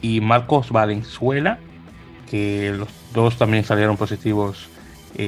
y 0.01 0.21
Marcos 0.21 0.71
Valenzuela, 0.71 1.59
que 2.31 2.73
los 2.79 2.89
dos 3.13 3.37
también 3.37 3.65
salieron 3.65 3.97
positivos 3.97 4.69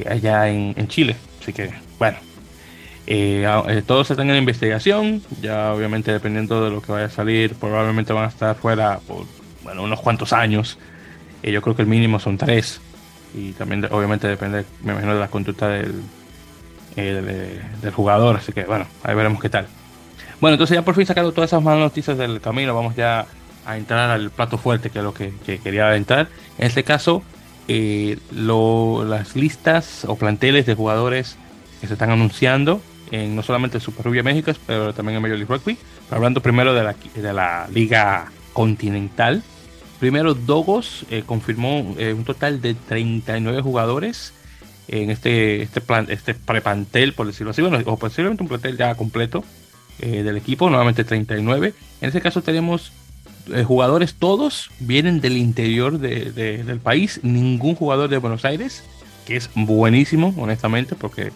allá 0.09 0.49
en, 0.49 0.75
en 0.77 0.89
Chile. 0.89 1.17
Así 1.41 1.53
que, 1.53 1.71
bueno, 1.99 2.19
eh, 3.07 3.47
ah, 3.47 3.63
eh, 3.69 3.83
todos 3.87 4.11
están 4.11 4.29
en 4.31 4.37
investigación, 4.37 5.23
ya 5.41 5.73
obviamente 5.73 6.11
dependiendo 6.11 6.65
de 6.65 6.71
lo 6.71 6.83
que 6.83 6.91
vaya 6.91 7.07
a 7.07 7.11
salir, 7.11 7.55
probablemente 7.55 8.13
van 8.13 8.25
a 8.25 8.29
estar 8.29 8.57
fuera 8.57 8.99
por 9.07 9.27
bueno, 9.63 9.85
unos 9.85 10.01
cuantos 10.01 10.33
años. 10.33 10.77
Eh, 11.43 11.53
yo 11.53 11.63
creo 11.63 11.77
que 11.77 11.83
el 11.83 11.89
mínimo 11.89 12.19
son 12.19 12.37
tres. 12.37 12.81
Y 13.35 13.53
también 13.53 13.87
obviamente 13.91 14.27
depende, 14.27 14.65
me 14.83 14.93
imagino, 14.93 15.15
de 15.15 15.21
la 15.21 15.29
conducta 15.29 15.69
del, 15.69 16.03
del, 16.97 17.93
jugador. 17.93 18.37
Así 18.37 18.53
que 18.53 18.65
bueno, 18.65 18.87
ahí 19.05 19.15
veremos 19.15 19.41
qué 19.41 19.51
tal. 19.51 19.67
Bueno, 20.41 20.55
entonces 20.55 20.75
ya 20.75 20.83
por 20.83 20.95
fin 20.95 21.07
sacado 21.07 21.33
todas 21.33 21.51
esas 21.51 21.63
malas 21.63 21.81
noticias 21.81 22.19
del 22.19 22.41
camino, 22.41 22.75
vamos 22.75 22.97
ya 22.97 23.27
a 23.65 23.77
entrar 23.77 24.11
al 24.11 24.31
plato 24.31 24.59
fuerte, 24.59 24.91
que 24.91 24.99
es 24.99 25.05
lo 25.05 25.15
que, 25.15 25.33
quería 25.63 25.95
entrar. 25.95 26.29
En 26.59 26.67
este 26.67 26.83
caso, 26.83 27.23
las 27.69 29.37
listas 29.37 30.05
o 30.07 30.17
planteles 30.17 30.67
de 30.67 30.75
jugadores 30.75 31.37
que 31.81 31.87
se 31.87 31.95
están 31.95 32.11
anunciando 32.11 32.81
en 33.11 33.37
no 33.37 33.43
solamente 33.43 33.79
el 33.79 33.83
Super 33.83 34.07
Rugby 34.07 34.23
México, 34.23 34.53
pero 34.67 34.93
también 34.93 35.17
en 35.17 35.23
Major 35.23 35.39
League 35.39 35.55
Rugby. 35.55 35.79
Hablando 36.11 36.41
primero 36.41 36.75
de 36.75 36.85
la, 36.85 36.95
de 37.15 37.33
la 37.33 37.69
Liga 37.73 38.31
Continental. 38.53 39.43
Primero, 40.01 40.35
Dogos 40.35 41.07
eh, 41.11 41.23
confirmó 41.25 41.95
eh, 41.99 42.13
un 42.13 42.25
total 42.25 42.61
de 42.61 42.75
39 42.75 43.63
jugadores 43.63 44.35
en 44.89 45.11
este, 45.11 45.63
este, 45.63 45.81
plan, 45.81 46.07
este 46.11 46.35
prepantel, 46.35 47.13
por 47.13 47.27
decirlo 47.27 47.51
así, 47.51 47.63
bueno, 47.63 47.79
o 47.87 47.97
posiblemente 47.97 48.43
un 48.43 48.49
plantel 48.49 48.77
ya 48.77 48.95
completo 48.95 49.43
eh, 49.99 50.23
del 50.23 50.37
equipo, 50.37 50.69
nuevamente 50.69 51.05
39. 51.05 51.73
En 52.01 52.09
este 52.09 52.21
caso 52.21 52.43
tenemos 52.43 52.93
jugadores, 53.67 54.15
todos 54.15 54.71
vienen 54.81 55.21
del 55.21 55.37
interior 55.37 55.99
del 55.99 56.81
país, 56.81 57.21
ningún 57.23 57.75
jugador 57.75 58.09
de 58.09 58.19
Buenos 58.19 58.45
Aires, 58.45 58.83
que 59.27 59.37
es 59.37 59.51
buenísimo, 59.55 60.35
honestamente, 60.37 60.95
porque 60.95 61.33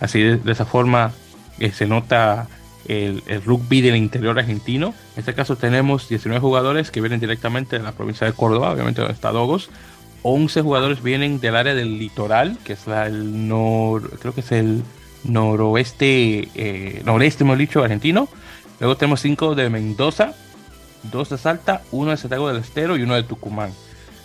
Así 0.00 0.20
de, 0.22 0.52
esa 0.52 0.64
forma 0.64 1.12
eh, 1.58 1.72
se 1.72 1.86
nota 1.86 2.48
el, 2.86 3.22
rugby 3.44 3.80
del 3.80 3.96
interior 3.96 4.38
argentino. 4.38 4.88
En 5.14 5.20
este 5.20 5.34
caso 5.34 5.56
tenemos 5.56 6.08
19 6.08 6.40
jugadores 6.40 6.90
que 6.90 7.00
vienen 7.00 7.20
directamente 7.20 7.78
de 7.78 7.84
la 7.84 7.92
provincia 7.92 8.26
de 8.26 8.32
Córdoba, 8.32 8.72
obviamente 8.72 9.00
donde 9.00 9.14
está 9.14 9.32
Dogos. 9.32 9.70
11 10.22 10.62
jugadores 10.62 11.02
vienen 11.02 11.40
del 11.40 11.56
área 11.56 11.74
del 11.74 11.98
litoral, 11.98 12.58
que 12.64 12.74
es 12.74 12.86
el 12.86 13.46
nor, 13.46 14.18
creo 14.18 14.34
que 14.34 14.40
es 14.40 14.52
el 14.52 14.82
noroeste, 15.24 16.48
eh, 16.54 17.02
noreste, 17.04 17.44
hemos 17.44 17.58
dicho, 17.58 17.82
argentino. 17.82 18.28
Luego 18.80 18.96
tenemos 18.96 19.20
5 19.20 19.54
de 19.54 19.68
Mendoza, 19.70 20.34
2 21.10 21.30
de 21.30 21.38
Salta, 21.38 21.82
1 21.90 22.10
de 22.10 22.16
Santiago 22.16 22.48
del 22.48 22.58
Estero 22.58 22.96
y 22.96 23.02
1 23.02 23.14
de 23.14 23.22
Tucumán. 23.22 23.72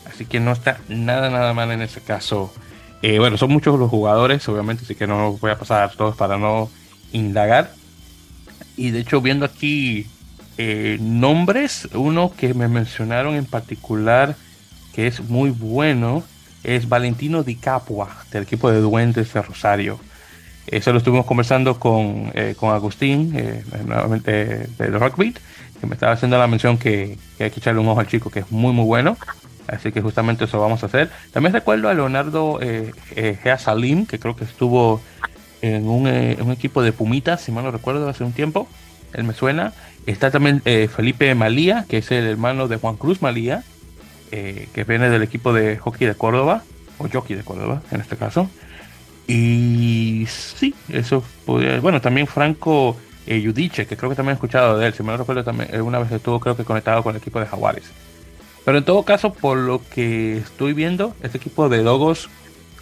Así 0.06 0.26
que 0.26 0.40
no 0.40 0.52
está 0.52 0.80
nada, 0.90 1.30
nada 1.30 1.54
mal 1.54 1.72
en 1.72 1.82
ese 1.82 2.02
caso. 2.02 2.52
Eh, 3.02 3.20
bueno, 3.20 3.38
son 3.38 3.52
muchos 3.52 3.80
los 3.80 3.90
jugadores, 3.90 4.48
obviamente, 4.50 4.84
así 4.84 4.96
que 4.96 5.08
no 5.08 5.34
voy 5.34 5.52
a 5.52 5.58
pasar 5.58 5.94
todos 5.96 6.16
para 6.16 6.38
no 6.38 6.70
indagar. 7.12 7.74
Y 8.76 8.92
de 8.92 9.00
hecho, 9.00 9.22
viendo 9.22 9.46
aquí 9.46 10.08
eh, 10.58 10.98
nombres, 11.00 11.88
uno 11.94 12.34
que 12.36 12.54
me 12.54 12.68
mencionaron 12.68 13.36
en 13.36 13.46
particular 13.46 14.36
que 14.94 15.08
es 15.08 15.22
muy 15.22 15.52
bueno 15.52 16.24
es 16.64 16.90
Valentino 16.90 17.44
Di 17.44 17.56
Capua, 17.56 18.10
del 18.32 18.44
equipo 18.44 18.70
de 18.70 18.82
Duendes 18.82 19.32
de 19.32 19.42
Rosario. 19.42 20.00
Eso 20.68 20.92
lo 20.92 20.98
estuvimos 20.98 21.26
conversando 21.26 21.80
con, 21.80 22.32
eh, 22.36 22.56
con 22.58 22.74
Agustín, 22.74 23.34
nuevamente 23.86 24.68
de 24.78 24.88
Rockbeat, 24.88 25.38
que 25.80 25.88
me 25.88 25.94
estaba 25.94 26.14
haciendo 26.14 26.38
la 26.38 26.48
mención 26.48 26.78
que, 26.78 27.18
hay 27.40 27.50
que 27.52 27.60
echarle 27.60 27.80
un 27.80 27.88
ojo 27.88 28.00
al 28.00 28.08
chico, 28.08 28.30
que 28.30 28.40
es 28.40 28.52
muy, 28.52 28.74
muy 28.74 28.86
bueno. 28.86 29.18
Así 29.68 29.92
que 29.92 30.02
justamente 30.02 30.46
eso 30.46 30.60
vamos 30.60 30.82
a 30.84 30.88
hacer. 30.88 31.10
También 31.32 31.54
recuerdo 31.54 31.90
a 31.90 31.94
Leonardo 31.94 32.60
eh, 32.62 32.92
eh 33.16 33.56
Salim, 33.58 34.06
que 34.06 34.20
creo 34.20 34.36
que 34.36 34.44
estuvo 34.44 35.00
en 35.62 35.88
un, 35.88 36.08
eh, 36.08 36.38
un, 36.42 36.52
equipo 36.52 36.82
de 36.82 36.92
Pumitas, 36.92 37.42
si 37.42 37.52
mal 37.52 37.64
no 37.64 37.72
recuerdo, 37.72 38.10
hace 38.10 38.24
un 38.24 38.34
tiempo. 38.34 38.68
Él 39.14 39.24
me 39.24 39.34
suena. 39.34 39.74
Está 40.06 40.32
también 40.32 40.62
eh, 40.66 40.88
Felipe 40.88 41.34
Malía, 41.36 41.86
que 41.88 42.00
es 42.00 42.12
el 42.12 42.26
hermano 42.26 42.68
de 42.68 42.78
Juan 42.78 42.96
Cruz 42.96 43.22
Malía, 43.22 43.64
que 44.32 44.84
viene 44.88 45.10
del 45.10 45.24
equipo 45.24 45.54
de 45.54 45.78
hockey 45.78 46.08
de 46.08 46.14
Córdoba, 46.14 46.64
o 47.00 47.08
jockey 47.12 47.36
de 47.36 47.44
Córdoba 47.44 47.82
en 47.92 48.02
este 48.02 48.16
caso. 48.16 48.50
Y 49.28 50.26
sí, 50.28 50.74
eso 50.90 51.24
podría. 51.46 51.80
Bueno, 51.80 52.02
también 52.02 52.26
Franco 52.26 52.98
Yudiche, 53.38 53.86
que 53.86 53.96
creo 53.96 54.10
que 54.10 54.16
también 54.16 54.34
he 54.34 54.36
escuchado 54.36 54.78
de 54.78 54.88
él, 54.88 54.94
si 54.94 55.04
mal 55.04 55.14
no 55.14 55.20
recuerdo, 55.20 55.44
también 55.44 55.82
una 55.82 56.00
vez 56.00 56.12
estuvo, 56.12 56.40
creo 56.40 56.58
que 56.58 56.64
conectado 56.64 57.04
con 57.04 57.16
el 57.16 57.22
equipo 57.22 57.40
de 57.40 57.46
Jaguares. 57.46 57.92
Pero 58.66 58.78
en 58.78 58.86
todo 58.86 59.04
caso, 59.04 59.34
por 59.34 59.58
lo 59.58 59.82
que 59.90 60.38
estoy 60.38 60.74
viendo, 60.74 61.16
este 61.22 61.38
equipo 61.38 61.70
de 61.70 61.82
Dogos 61.84 62.30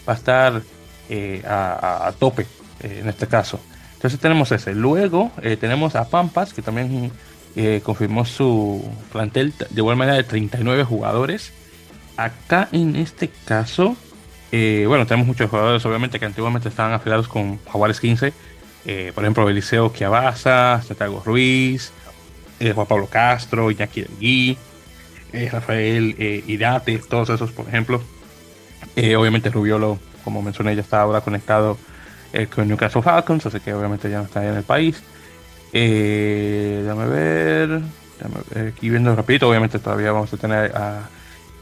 va 0.08 0.14
a 0.14 0.16
estar 0.16 0.62
eh, 1.10 1.42
a, 1.48 2.12
tope 2.20 2.46
eh, 2.82 3.00
en 3.02 3.10
este 3.10 3.28
caso. 3.28 3.60
Entonces 3.96 4.20
tenemos 4.20 4.52
ese. 4.52 4.74
Luego 4.74 5.32
eh, 5.42 5.58
tenemos 5.58 5.96
a 5.96 6.10
Pampas, 6.10 6.54
que 6.54 6.62
también 6.62 7.12
confirmó 7.84 8.24
su 8.24 8.88
plantel 9.12 9.52
de 9.58 9.82
igual 9.82 9.96
manera 9.96 10.18
de 10.18 10.24
39 10.24 10.84
jugadores. 10.84 11.54
Acá 12.16 12.70
en 12.72 12.96
este 12.96 13.30
caso, 13.46 13.96
bueno, 14.52 15.08
tenemos 15.08 15.26
muchos 15.26 15.50
jugadores 15.50 15.84
obviamente 15.86 16.20
que 16.20 16.26
antiguamente 16.26 16.70
estaban 16.70 16.94
afiliados 16.94 17.28
con 17.28 17.60
Jaguares 17.66 18.00
15. 18.00 18.32
Por 19.14 19.24
ejemplo, 19.24 19.50
Eliseo 19.50 19.92
Quiabaza, 19.92 20.82
Santiago 20.82 21.22
Ruiz, 21.26 21.92
Juan 22.60 22.88
Pablo 22.88 23.08
Castro, 23.08 23.70
Iñaki 23.70 24.02
Delgui. 24.02 24.58
Eh, 25.34 25.50
Rafael 25.52 26.16
eh, 26.18 26.44
Irate, 26.48 26.98
todos 27.00 27.30
esos, 27.30 27.52
por 27.52 27.68
ejemplo. 27.68 28.02
Eh, 28.96 29.16
obviamente 29.16 29.50
Rubiolo, 29.50 30.00
como 30.24 30.42
mencioné, 30.42 30.76
ya 30.76 30.82
está 30.82 31.02
ahora 31.02 31.22
conectado 31.22 31.78
con 32.54 32.68
Newcastle 32.68 33.02
Falcons, 33.02 33.46
así 33.48 33.60
que 33.62 33.74
obviamente 33.74 34.12
ya 34.12 34.20
no 34.20 34.26
está 34.26 34.46
en 34.46 34.56
el 34.56 34.64
país. 34.64 35.02
déjame 35.72 37.08
ver, 37.08 37.82
aquí 38.68 38.90
viendo 38.90 39.16
rapidito, 39.16 39.50
obviamente 39.50 39.80
todavía 39.80 40.12
vamos 40.12 40.32
a 40.34 40.38
tener 40.38 40.76
a 40.76 41.10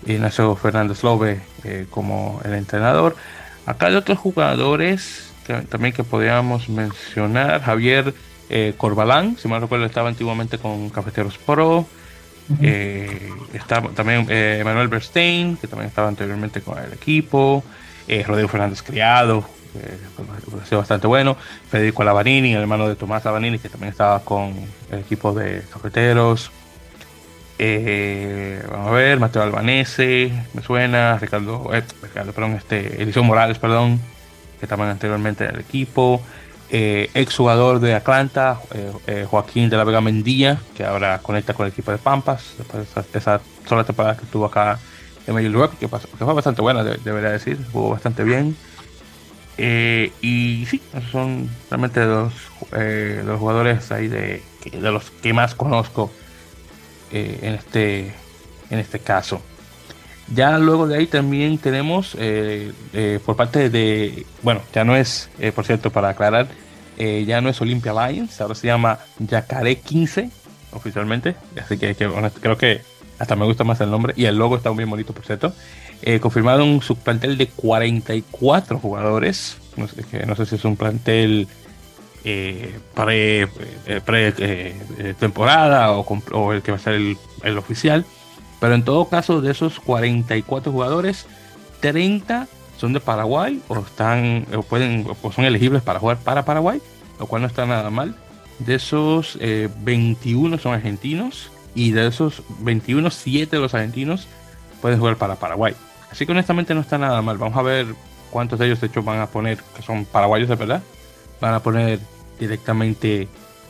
Ignacio 0.05 0.55
Fernández 0.55 1.01
Lobe 1.03 1.39
como 1.91 2.41
el 2.43 2.55
entrenador. 2.55 3.15
Acá 3.65 3.87
hay 3.87 3.95
otros 3.95 4.17
jugadores 4.17 5.24
también 5.69 5.93
que 5.93 6.03
podríamos 6.03 6.69
mencionar. 6.69 7.61
Javier 7.61 8.13
Corbalán, 8.77 9.37
si 9.37 9.47
mal 9.47 9.61
recuerdo, 9.61 9.85
estaba 9.85 10.09
antiguamente 10.09 10.57
con 10.57 10.89
Cafeteros 10.89 11.37
Pro. 11.37 11.87
Eh, 12.61 13.31
está 13.53 13.81
también 13.81 14.27
eh, 14.29 14.61
Manuel 14.63 14.87
Berstein, 14.87 15.57
que 15.57 15.67
también 15.67 15.89
estaba 15.89 16.07
anteriormente 16.07 16.61
con 16.61 16.77
el 16.77 16.93
equipo. 16.93 17.63
Eh, 18.07 18.23
Rodrigo 18.25 18.47
Fernández 18.49 18.83
Criado, 18.83 19.43
que 19.73 19.79
ha 20.61 20.65
sido 20.65 20.79
bastante 20.79 21.07
bueno. 21.07 21.35
Federico 21.69 22.03
Lavanini, 22.03 22.53
el 22.53 22.61
hermano 22.61 22.87
de 22.87 22.95
Tomás 22.95 23.25
Lavanini, 23.25 23.57
que 23.57 23.69
también 23.69 23.91
estaba 23.91 24.19
con 24.19 24.53
el 24.91 24.99
equipo 24.99 25.33
de 25.33 25.63
cafeteros. 25.71 26.51
vamos 27.57 28.87
a 28.87 28.91
ver, 28.91 29.19
Mateo 29.19 29.41
Albanese, 29.41 30.31
me 30.53 30.61
suena, 30.61 31.17
Ricardo, 31.17 31.71
Ricardo 32.03 32.31
perdón, 32.31 32.53
este, 32.53 33.01
Eliseo 33.01 33.23
Morales, 33.23 33.57
perdón, 33.57 33.99
que 34.65 34.69
también 34.69 34.89
anteriormente 34.89 35.45
en 35.45 35.55
el 35.55 35.61
equipo 35.61 36.21
eh, 36.69 37.11
exjugador 37.13 37.79
de 37.79 37.93
Atlanta, 37.93 38.59
eh, 38.73 38.91
eh, 39.05 39.27
Joaquín 39.29 39.69
de 39.69 39.77
la 39.77 39.83
Vega 39.83 40.01
Mendía, 40.01 40.59
que 40.75 40.83
ahora 40.83 41.19
conecta 41.19 41.53
con 41.53 41.67
el 41.67 41.71
equipo 41.71 41.91
de 41.91 41.99
Pampas, 41.99 42.55
después 42.57 43.11
de 43.11 43.19
esa, 43.19 43.39
sola 43.67 43.83
temporada 43.83 44.17
que 44.17 44.25
estuvo 44.25 44.45
acá 44.45 44.79
en 45.27 45.35
Major 45.35 45.51
League 45.51 45.73
que, 45.79 45.87
fue 45.87 46.33
bastante 46.33 46.61
buena, 46.61 46.83
debería 46.83 47.29
decir, 47.29 47.59
jugó 47.71 47.91
bastante 47.91 48.23
bien. 48.23 48.57
Eh, 49.57 50.11
y 50.21 50.65
sí, 50.65 50.81
son 51.11 51.49
realmente 51.69 52.03
los, 52.03 52.33
los 52.71 53.39
jugadores 53.39 53.91
ahí 53.91 54.07
de, 54.07 54.43
de 54.71 54.91
los 54.91 55.11
que 55.11 55.33
más 55.33 55.55
conozco 55.55 56.11
en, 57.11 57.53
este, 57.53 58.11
en 58.69 58.79
este 58.79 58.99
caso. 58.99 59.41
Ya 60.33 60.57
luego 60.57 60.87
de 60.87 60.97
ahí 60.97 61.07
también 61.07 61.57
tenemos 61.57 62.15
eh, 62.19 62.71
eh, 62.93 63.19
por 63.23 63.35
parte 63.35 63.69
de, 63.69 64.25
bueno, 64.41 64.61
ya 64.73 64.83
no 64.83 64.95
es, 64.95 65.29
eh, 65.39 65.51
por 65.51 65.65
cierto, 65.65 65.91
para 65.91 66.09
aclarar, 66.09 66.47
ya 66.97 67.41
no 67.41 67.49
es 67.49 67.59
Olympia 67.59 67.91
Lions, 67.91 68.39
ahora 68.39 68.55
se 68.55 68.67
llama 68.67 68.99
Yacaré 69.19 69.79
15 69.79 70.29
oficialmente, 70.71 71.35
así 71.61 71.77
que, 71.77 71.93
creo 71.93 72.57
que 72.57 72.81
hasta 73.19 73.35
me 73.35 73.43
gusta 73.43 73.65
más 73.65 73.81
el 73.81 73.91
nombre 73.91 74.13
y 74.15 74.23
el 74.25 74.37
logo 74.37 74.55
está 74.55 74.71
muy 74.71 74.85
bonito, 74.85 75.11
por 75.11 75.25
cierto. 75.25 75.53
confirmaron 76.21 76.81
su 76.81 76.95
plantel 76.95 77.37
de 77.37 77.47
44 77.47 78.79
jugadores, 78.79 79.57
no 79.75 79.89
sé, 79.89 80.05
que 80.09 80.25
no 80.25 80.37
sé 80.37 80.45
si 80.45 80.55
es 80.55 80.63
un 80.63 80.77
plantel 80.77 81.49
pre, 82.93 83.49
temporada 85.19 85.91
o, 85.91 86.53
el 86.53 86.61
que 86.61 86.71
va 86.71 86.77
a 86.77 86.81
ser 86.81 86.93
el, 86.93 87.17
el 87.43 87.57
oficial. 87.57 88.05
Pero 88.59 88.75
en 88.75 88.83
todo 88.83 89.09
caso, 89.09 89.41
de 89.41 89.51
esos 89.51 89.79
44 89.79 90.71
jugadores, 90.71 91.25
30 91.81 92.47
son 92.77 92.93
de 92.93 92.99
Paraguay 92.99 93.61
o 93.67 93.77
están 93.77 94.45
o 94.55 94.61
pueden 94.63 95.05
o 95.21 95.31
son 95.31 95.45
elegibles 95.45 95.81
para 95.81 95.99
jugar 95.99 96.17
para 96.17 96.45
Paraguay, 96.45 96.81
lo 97.19 97.27
cual 97.27 97.41
no 97.41 97.47
está 97.47 97.65
nada 97.65 97.89
mal. 97.89 98.15
De 98.59 98.75
esos 98.75 99.37
21 99.39 100.55
eh, 100.55 100.59
son 100.59 100.73
argentinos 100.73 101.51
y 101.73 101.91
de 101.91 102.07
esos 102.07 102.41
21, 102.59 103.09
7 103.09 103.55
de 103.55 103.61
los 103.61 103.73
argentinos 103.73 104.27
pueden 104.81 104.99
jugar 104.99 105.17
para 105.17 105.35
Paraguay. 105.35 105.75
Así 106.11 106.25
que 106.25 106.31
honestamente 106.31 106.73
no 106.73 106.81
está 106.81 106.97
nada 106.97 107.21
mal. 107.21 107.37
Vamos 107.37 107.57
a 107.57 107.61
ver 107.61 107.87
cuántos 108.31 108.59
de 108.59 108.67
ellos 108.67 108.81
de 108.81 108.87
hecho 108.87 109.03
van 109.03 109.19
a 109.19 109.27
poner, 109.27 109.57
que 109.75 109.81
son 109.81 110.05
paraguayos 110.05 110.49
de 110.49 110.55
verdad, 110.55 110.81
van 111.41 111.53
a 111.53 111.59
poner 111.61 111.99
directamente 112.39 113.27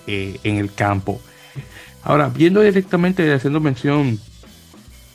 eh, 0.08 0.40
en 0.44 0.58
el 0.58 0.74
campo. 0.74 1.20
Ahora, 2.04 2.30
viendo 2.30 2.62
directamente, 2.62 3.34
haciendo 3.34 3.60
mención 3.60 4.20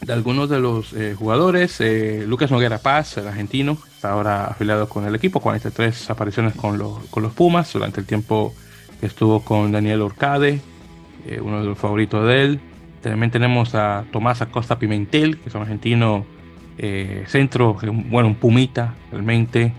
de 0.00 0.12
algunos 0.12 0.48
de 0.48 0.60
los 0.60 0.92
eh, 0.92 1.14
jugadores. 1.16 1.80
Eh, 1.80 2.24
Lucas 2.26 2.50
Noguera 2.50 2.78
Paz, 2.78 3.16
el 3.18 3.28
argentino, 3.28 3.76
está 3.94 4.12
ahora 4.12 4.46
afiliado 4.46 4.88
con 4.88 5.04
el 5.04 5.14
equipo, 5.14 5.40
43 5.40 6.10
apariciones 6.10 6.54
con 6.54 6.78
los, 6.78 7.04
con 7.10 7.22
los 7.22 7.32
Pumas 7.32 7.72
durante 7.72 8.00
el 8.00 8.06
tiempo 8.06 8.54
que 8.98 9.06
estuvo 9.06 9.40
con 9.44 9.72
Daniel 9.72 10.02
Orcade, 10.02 10.60
eh, 11.26 11.40
uno 11.40 11.60
de 11.60 11.66
los 11.66 11.78
favoritos 11.78 12.26
de 12.26 12.42
él. 12.42 12.60
También 13.02 13.30
tenemos 13.30 13.74
a 13.74 14.04
Tomás 14.12 14.42
Acosta 14.42 14.78
Pimentel, 14.78 15.38
que 15.38 15.48
es 15.48 15.54
un 15.54 15.62
argentino 15.62 16.26
centro, 17.26 17.76
bueno, 18.06 18.28
un 18.28 18.36
Pumita 18.36 18.94
realmente. 19.10 19.74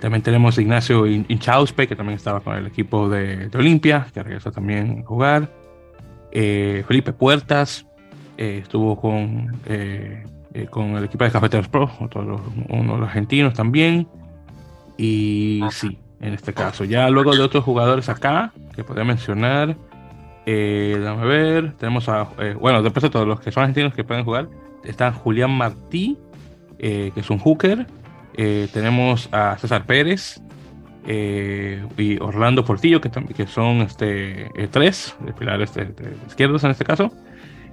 también 0.00 0.22
tenemos 0.22 0.56
a 0.56 0.62
Ignacio 0.62 1.06
Inchauspe, 1.06 1.86
que 1.86 1.94
también 1.94 2.16
estaba 2.16 2.40
con 2.40 2.56
el 2.56 2.66
equipo 2.66 3.10
de, 3.10 3.48
de 3.48 3.58
Olimpia, 3.58 4.06
que 4.12 4.22
regresa 4.22 4.50
también 4.50 5.00
a 5.02 5.06
jugar. 5.06 5.63
Eh, 6.34 6.84
Felipe 6.88 7.12
Puertas 7.12 7.86
eh, 8.36 8.58
estuvo 8.62 9.00
con, 9.00 9.56
eh, 9.66 10.24
con 10.68 10.96
el 10.96 11.04
equipo 11.04 11.22
de 11.22 11.30
Cafeteros 11.30 11.68
Pro, 11.68 11.88
uno 12.68 12.94
de 12.94 12.98
los 12.98 13.08
argentinos 13.08 13.54
también. 13.54 14.08
Y 14.98 15.62
sí, 15.70 15.98
en 16.20 16.34
este 16.34 16.52
caso. 16.52 16.84
Ya 16.84 17.08
luego 17.08 17.34
de 17.34 17.42
otros 17.42 17.62
jugadores 17.62 18.08
acá 18.08 18.52
que 18.74 18.82
podría 18.82 19.04
mencionar. 19.04 19.76
déjame 20.44 21.26
ver. 21.26 21.72
Tenemos 21.74 22.08
a. 22.08 22.28
bueno, 22.60 22.82
después 22.82 23.04
de 23.04 23.10
todos 23.10 23.26
los 23.26 23.40
que 23.40 23.52
son 23.52 23.62
argentinos 23.62 23.94
que 23.94 24.02
pueden 24.02 24.24
jugar. 24.24 24.48
Están 24.82 25.12
Julián 25.14 25.52
Martí, 25.52 26.18
que 26.78 27.12
es 27.14 27.30
un 27.30 27.38
hooker. 27.38 27.86
tenemos 28.36 29.28
a 29.32 29.56
César 29.58 29.86
Pérez, 29.86 30.42
eh, 31.06 31.86
y 31.98 32.18
Orlando 32.20 32.64
Portillo, 32.64 33.00
que, 33.00 33.46
son 33.46 33.82
este, 33.82 34.46
eh, 34.60 34.68
tres 34.70 35.14
pilares 35.38 35.74
de, 35.74 35.92
izquierdos 36.26 36.64
en 36.64 36.70
este 36.70 36.84
caso. 36.84 37.12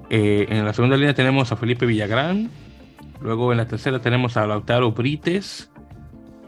Eh, 0.09 0.47
en 0.49 0.65
la 0.65 0.73
segunda 0.73 0.97
línea 0.97 1.13
tenemos 1.13 1.51
a 1.51 1.55
Felipe 1.55 1.85
Villagrán. 1.85 2.49
Luego 3.21 3.51
en 3.51 3.59
la 3.59 3.67
tercera 3.67 3.99
tenemos 3.99 4.35
a 4.35 4.45
Lautaro 4.45 4.91
Brites. 4.91 5.71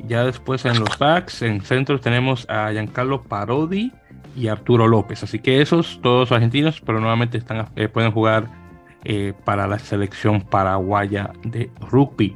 Ya 0.06 0.26
después 0.26 0.66
en 0.66 0.80
los 0.80 0.98
backs, 0.98 1.42
en 1.44 1.62
centros 1.62 2.02
tenemos 2.02 2.46
a 2.50 2.72
Giancarlo 2.72 3.24
Parodi 3.24 3.94
y 4.36 4.48
Arturo 4.48 4.88
López. 4.88 5.24
Así 5.24 5.40
que 5.40 5.62
esos, 5.62 6.02
todos 6.02 6.34
argentinos, 6.34 6.82
pero 6.82 7.00
nuevamente 7.00 7.38
están, 7.38 7.68
pueden 7.94 8.12
jugar 8.12 8.50
para 9.46 9.68
la 9.68 9.80
selección 9.80 10.42
paraguaya 10.42 11.32
de 11.44 11.70
rugby. 11.90 12.36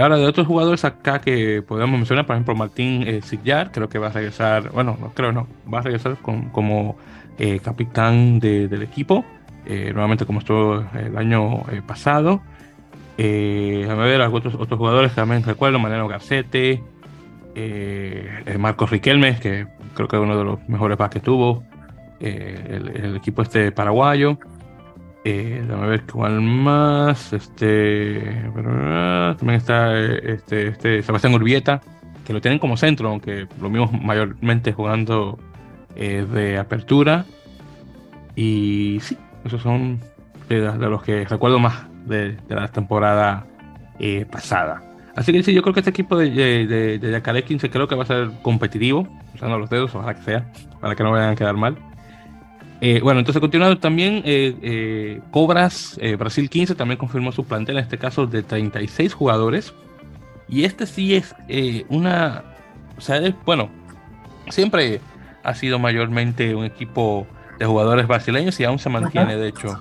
Ahora, 0.00 0.16
de 0.16 0.26
otros 0.26 0.46
jugadores 0.46 0.84
acá 0.84 1.20
que 1.20 1.62
podemos 1.62 1.98
mencionar, 1.98 2.26
por 2.26 2.36
ejemplo, 2.36 2.54
Martín 2.54 3.02
eh, 3.06 3.20
creo 3.72 3.88
que 3.88 3.98
va 3.98 4.08
a 4.08 4.12
regresar, 4.12 4.70
bueno, 4.70 4.96
no 5.00 5.10
creo, 5.12 5.32
no, 5.32 5.48
va 5.72 5.80
a 5.80 5.82
regresar 5.82 6.16
como 6.18 6.96
capitán 7.62 8.38
del 8.38 8.82
equipo, 8.82 9.24
nuevamente 9.66 10.24
como 10.24 10.38
estuvo 10.38 10.84
el 10.94 11.16
año 11.16 11.64
pasado. 11.86 12.40
Eh, 13.18 13.86
a 13.88 13.94
ver, 13.94 14.20
otros, 14.20 14.54
otros 14.54 14.78
jugadores 14.78 15.14
también 15.14 15.42
recuerdo, 15.42 15.78
Mariano 15.78 16.08
Garcete, 16.08 16.82
eh, 17.54 18.56
Marcos 18.58 18.90
Riquelme, 18.90 19.38
que 19.38 19.66
creo 19.94 20.08
que 20.08 20.16
es 20.16 20.22
uno 20.22 20.36
de 20.36 20.44
los 20.44 20.68
mejores 20.68 20.98
backs 20.98 21.14
que 21.14 21.20
tuvo, 21.20 21.64
eh, 22.20 22.80
el, 23.02 23.16
equipo 23.16 23.42
este 23.42 23.72
paraguayo. 23.72 24.38
Eh, 25.28 25.60
déjame 25.66 25.88
ver 25.88 26.02
cuál 26.04 26.40
más. 26.40 27.32
Este, 27.32 28.48
también 28.54 29.56
está 29.56 29.98
este, 29.98 30.68
este 30.68 31.02
Sebastián 31.02 31.34
Urbieta, 31.34 31.80
que 32.24 32.32
lo 32.32 32.40
tienen 32.40 32.60
como 32.60 32.76
centro, 32.76 33.08
aunque 33.08 33.48
lo 33.60 33.68
mismo 33.68 33.90
mayormente 33.90 34.72
jugando 34.72 35.36
de 35.96 36.58
apertura. 36.58 37.24
Y 38.36 38.98
sí, 39.00 39.16
esos 39.44 39.62
son 39.62 39.98
de 40.48 40.60
los 40.60 41.02
que 41.02 41.24
recuerdo 41.24 41.58
más 41.58 41.86
de, 42.04 42.36
la 42.48 42.68
temporada 42.68 43.46
eh, 43.98 44.26
pasada. 44.30 44.80
Así 45.16 45.32
que 45.32 45.42
sí, 45.42 45.52
yo 45.52 45.62
creo 45.62 45.74
que 45.74 45.80
este 45.80 45.90
equipo 45.90 46.16
de, 46.16 46.30
de, 46.30 46.98
de 46.98 47.42
15 47.42 47.68
creo 47.68 47.88
que 47.88 47.96
va 47.96 48.04
a 48.04 48.06
ser 48.06 48.30
competitivo, 48.42 49.08
usando 49.34 49.58
los 49.58 49.70
dedos, 49.70 49.92
ojalá 49.92 50.14
que 50.14 50.22
sea, 50.22 50.52
para 50.80 50.94
que 50.94 51.02
no 51.02 51.10
vayan 51.10 51.30
a 51.30 51.34
quedar 51.34 51.56
mal. 51.56 51.76
Eh, 52.80 53.00
bueno, 53.02 53.20
entonces 53.20 53.40
continuando 53.40 53.78
también, 53.78 54.22
eh, 54.24 55.20
Cobras 55.30 55.98
Brasil 56.18 56.50
15 56.50 56.74
también 56.74 56.98
confirmó 56.98 57.32
su 57.32 57.44
plantel, 57.44 57.78
en 57.78 57.82
este 57.82 57.98
caso 57.98 58.26
de 58.26 58.42
36 58.42 59.14
jugadores. 59.14 59.74
Y 60.48 60.64
este 60.64 60.86
sí 60.86 61.14
es 61.14 61.34
una, 61.88 62.44
o 62.96 63.00
sea, 63.00 63.20
bueno, 63.44 63.70
siempre 64.48 65.00
ha 65.42 65.54
sido 65.54 65.78
mayormente 65.78 66.54
un 66.54 66.64
equipo 66.64 67.26
de 67.58 67.66
jugadores 67.66 68.06
brasileños 68.06 68.58
y 68.60 68.64
aún 68.64 68.78
se 68.78 68.90
mantiene, 68.90 69.36
de 69.36 69.48
hecho. 69.48 69.80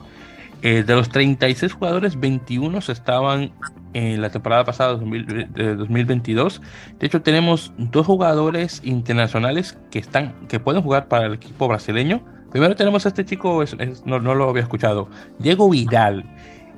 Eh, 0.62 0.84
de 0.84 0.96
los 0.96 1.10
36 1.10 1.74
jugadores, 1.74 2.20
21 2.20 2.80
estaban 2.80 3.52
en 3.94 4.22
la 4.22 4.30
temporada 4.30 4.64
pasada 4.64 4.96
de 4.96 5.76
2022. 5.76 6.62
De 7.00 7.08
hecho, 7.08 7.22
tenemos 7.22 7.72
dos 7.78 8.06
jugadores 8.06 8.82
internacionales 8.84 9.78
que, 9.92 10.00
están, 10.00 10.34
que 10.48 10.60
pueden 10.60 10.82
jugar 10.82 11.08
para 11.08 11.28
el 11.28 11.34
equipo 11.34 11.68
brasileño. 11.68 12.24
Primero 12.56 12.74
tenemos 12.74 13.06
a 13.06 13.10
este 13.10 13.26
chico, 13.26 13.66
no, 14.06 14.20
lo 14.20 14.50
había 14.50 14.64
escuchado, 14.64 15.10
Diego 15.40 15.70
Vidal. 15.70 16.24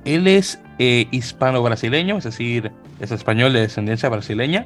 Él 0.06 0.26
es 0.26 0.60
eh, 0.80 1.06
hispano-brasileño, 1.12 2.18
es 2.18 2.24
decir, 2.24 2.72
es 3.00 3.12
español 3.12 3.54
de 3.54 3.60
descendencia 3.60 4.10
brasileña. 4.10 4.66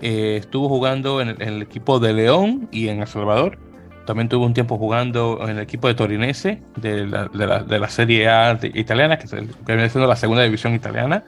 Eh, 0.00 0.36
estuvo 0.36 0.68
jugando 0.68 1.20
en 1.20 1.42
el, 1.42 1.62
equipo 1.62 1.98
de 1.98 2.12
León 2.12 2.68
y 2.70 2.86
en 2.86 3.00
El 3.00 3.08
Salvador. 3.08 3.58
También 4.06 4.28
tuvo 4.28 4.46
un 4.46 4.54
tiempo 4.54 4.78
jugando 4.78 5.40
en 5.42 5.56
el 5.56 5.58
equipo 5.58 5.88
de 5.88 5.94
Torinese 5.94 6.62
de 6.76 7.04
la, 7.04 7.26
de 7.26 7.44
la, 7.44 7.64
de 7.64 7.80
la 7.80 7.88
Serie 7.88 8.28
A 8.28 8.60
italiana, 8.62 9.18
que, 9.18 9.24
es 9.24 9.32
el, 9.32 9.48
que 9.48 9.72
viene 9.72 9.90
siendo 9.90 10.06
la 10.06 10.14
segunda 10.14 10.44
división 10.44 10.72
italiana. 10.72 11.24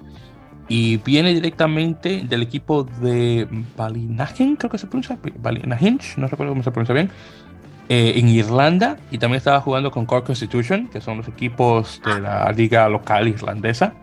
Y 0.69 0.99
viene 0.99 1.35
directamente 1.35 2.23
del 2.29 2.43
equipo 2.43 2.85
de 2.85 3.49
Balinagen, 3.77 4.55
creo 4.55 4.71
que 4.71 4.79
se 4.79 4.87
pronuncia, 4.87 5.19
Balinagen, 5.41 5.99
no 6.17 6.29
recuerdo 6.29 6.53
cómo 6.53 6.63
se 6.63 6.71
pronuncia 6.71 6.95
bien, 6.95 7.11
eh, 7.89 8.15
en 8.17 8.29
Irlanda. 8.29 8.97
Y 9.11 9.19
también 9.19 9.39
estaba 9.39 9.61
jugando 9.61 9.91
con 9.91 10.07
Cork 10.07 10.27
Constitution, 10.27 10.89
que 10.89 11.01
son 11.01 11.19
los 11.19 11.29
equipos 11.29 12.01
de 12.05 12.21
la 12.21 12.51
liga 12.53 12.89
local 12.89 13.29
irlandesa. 13.29 13.95